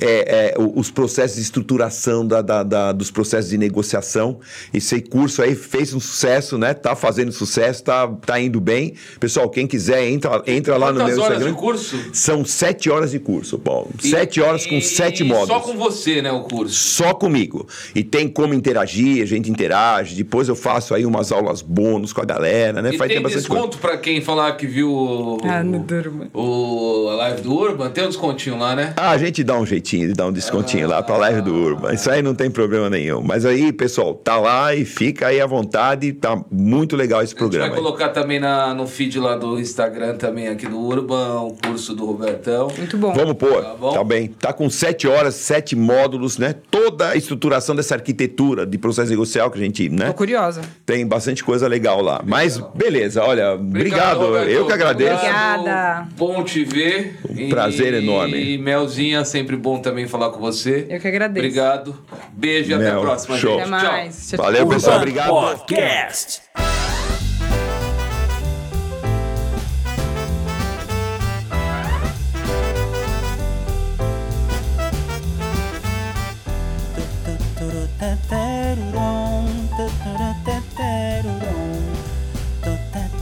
é, 0.00 0.54
é, 0.56 0.58
os 0.58 0.90
processos 0.92 1.36
de 1.36 1.42
estruturação 1.42 2.24
da, 2.26 2.40
da- 2.40 2.62
da- 2.62 2.92
dos 2.92 3.10
processos 3.10 3.50
de 3.50 3.58
negociação. 3.58 4.38
Esse 4.72 5.00
curso 5.02 5.42
aí 5.42 5.54
fez 5.56 5.92
um 5.92 6.00
sucesso, 6.00 6.56
né? 6.56 6.72
Tá 6.72 6.94
fazendo 6.94 7.32
sucesso, 7.32 7.82
tá, 7.82 8.06
tá 8.24 8.40
indo 8.40 8.60
bem. 8.60 8.94
Pessoal, 9.18 9.50
quem 9.50 9.66
quiser, 9.66 10.08
entra, 10.08 10.42
entra 10.46 10.76
lá 10.76 10.92
no 10.92 11.04
meu 11.04 11.06
horas 11.06 11.18
Instagram. 11.18 11.52
de 11.52 11.58
curso? 11.58 11.98
São 12.12 12.44
sete 12.44 12.88
horas 12.88 13.10
de 13.10 13.18
curso, 13.18 13.58
Paulo. 13.58 13.90
Sete 13.98 14.40
horas 14.40 14.64
com 14.64 14.76
E- 14.76 14.82
sete 14.82 15.20
e 15.22 15.24
módulos. 15.26 15.48
Só 15.48 15.60
com 15.60 15.76
você, 15.76 16.22
né, 16.22 16.30
o 16.30 16.44
curso. 16.44 16.72
Só 16.74 17.12
comigo. 17.14 17.66
E 17.94 18.04
tem 18.04 18.28
como 18.28 18.54
interagir, 18.54 19.22
a 19.22 19.26
gente 19.26 19.50
interage. 19.50 20.14
Depois 20.14 20.48
eu 20.48 20.54
faço 20.56 20.93
aí 20.94 21.04
umas 21.06 21.30
aulas 21.32 21.60
bônus 21.62 22.12
com 22.12 22.20
a 22.20 22.24
galera, 22.24 22.80
né? 22.82 22.90
E 22.94 22.98
Faz 22.98 23.12
tem 23.12 23.22
desconto 23.22 23.78
pra 23.78 23.96
quem 23.96 24.20
falar 24.20 24.52
que 24.56 24.66
viu 24.66 24.90
o, 24.90 25.38
Ah, 25.44 25.62
durma. 25.62 26.28
o, 26.32 27.08
a 27.10 27.14
live 27.16 27.42
do 27.42 27.54
Urban? 27.54 27.90
Tem 27.90 28.04
um 28.04 28.08
descontinho 28.08 28.58
lá, 28.58 28.74
né? 28.76 28.92
Ah, 28.96 29.10
a 29.10 29.18
gente 29.18 29.42
dá 29.42 29.56
um 29.58 29.66
jeitinho 29.66 30.08
de 30.08 30.14
dar 30.14 30.26
um 30.26 30.32
descontinho 30.32 30.88
lá 30.88 31.02
pra 31.02 31.16
live 31.16 31.40
do 31.42 31.54
Urban. 31.54 31.92
Isso 31.92 32.10
aí 32.10 32.22
não 32.22 32.34
tem 32.34 32.50
problema 32.50 32.88
nenhum. 32.90 33.22
Mas 33.22 33.44
aí, 33.44 33.72
pessoal, 33.72 34.14
tá 34.14 34.36
lá 34.38 34.74
e 34.74 34.84
fica 34.84 35.28
aí 35.28 35.40
à 35.40 35.46
vontade. 35.46 36.12
Tá 36.12 36.40
muito 36.50 36.96
legal 36.96 37.22
esse 37.22 37.34
A 37.34 37.38
gente 37.38 37.40
vai 37.40 37.48
programa. 37.50 37.74
aí. 37.76 37.82
colocar 37.82 38.08
também 38.10 38.38
na, 38.40 38.74
no 38.74 38.86
feed 38.86 39.18
lá 39.18 39.36
do 39.36 39.58
Instagram 39.58 40.16
também 40.16 40.48
aqui 40.48 40.66
do 40.66 40.78
Urban, 40.80 41.40
o 41.40 41.54
curso 41.64 41.94
do 41.94 42.04
Robertão. 42.04 42.68
Muito 42.76 42.96
bom. 42.96 43.12
Vamos 43.12 43.34
pôr, 43.34 43.62
Tá 43.62 43.74
bom. 43.74 43.92
tá, 43.92 44.04
bem. 44.04 44.28
Tá 44.28 44.52
com 44.52 44.68
sete 44.70 45.06
horas, 45.08 45.34
sete 45.34 45.74
módulos, 45.76 46.38
né? 46.38 46.54
Toda 46.70 47.08
a 47.10 47.16
estruturação 47.16 47.74
dessa 47.74 47.94
arquitetura 47.94 48.66
de 48.66 48.78
processo 48.78 49.10
negocial 49.10 49.50
que 49.50 49.58
a 49.58 49.62
gente, 49.62 49.88
né? 49.88 50.06
Tô 50.06 50.14
curiosa. 50.14 50.60
Tem 50.86 51.06
bastante 51.06 51.42
coisa 51.42 51.66
legal 51.66 52.02
lá. 52.02 52.22
Mas 52.26 52.58
beleza, 52.74 53.22
olha, 53.22 53.54
obrigado. 53.54 54.18
Roberto. 54.18 54.50
eu 54.50 54.66
que 54.66 54.72
agradeço. 54.72 55.14
Obrigada. 55.14 56.08
Bom 56.14 56.44
te 56.44 56.62
ver. 56.62 57.18
Um 57.30 57.48
prazer 57.48 57.94
enorme. 57.94 58.38
E 58.38 58.58
Melzinha, 58.58 59.24
sempre 59.24 59.56
bom 59.56 59.78
também 59.78 60.06
falar 60.06 60.30
com 60.30 60.40
você. 60.40 60.86
Eu 60.90 61.00
que 61.00 61.08
agradeço. 61.08 61.46
Obrigado. 61.46 61.96
Beijo 62.32 62.70
e 62.70 62.74
até 62.74 62.90
a 62.90 63.00
próxima, 63.00 63.38
show. 63.38 63.58
gente. 63.58 63.62
Até 63.62 63.70
mais. 63.70 64.28
Tchau. 64.28 64.44
Valeu, 64.44 64.66
pessoal. 64.66 64.96
Obrigado. 64.98 65.28
Podcast. 65.30 66.73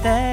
that 0.02 0.31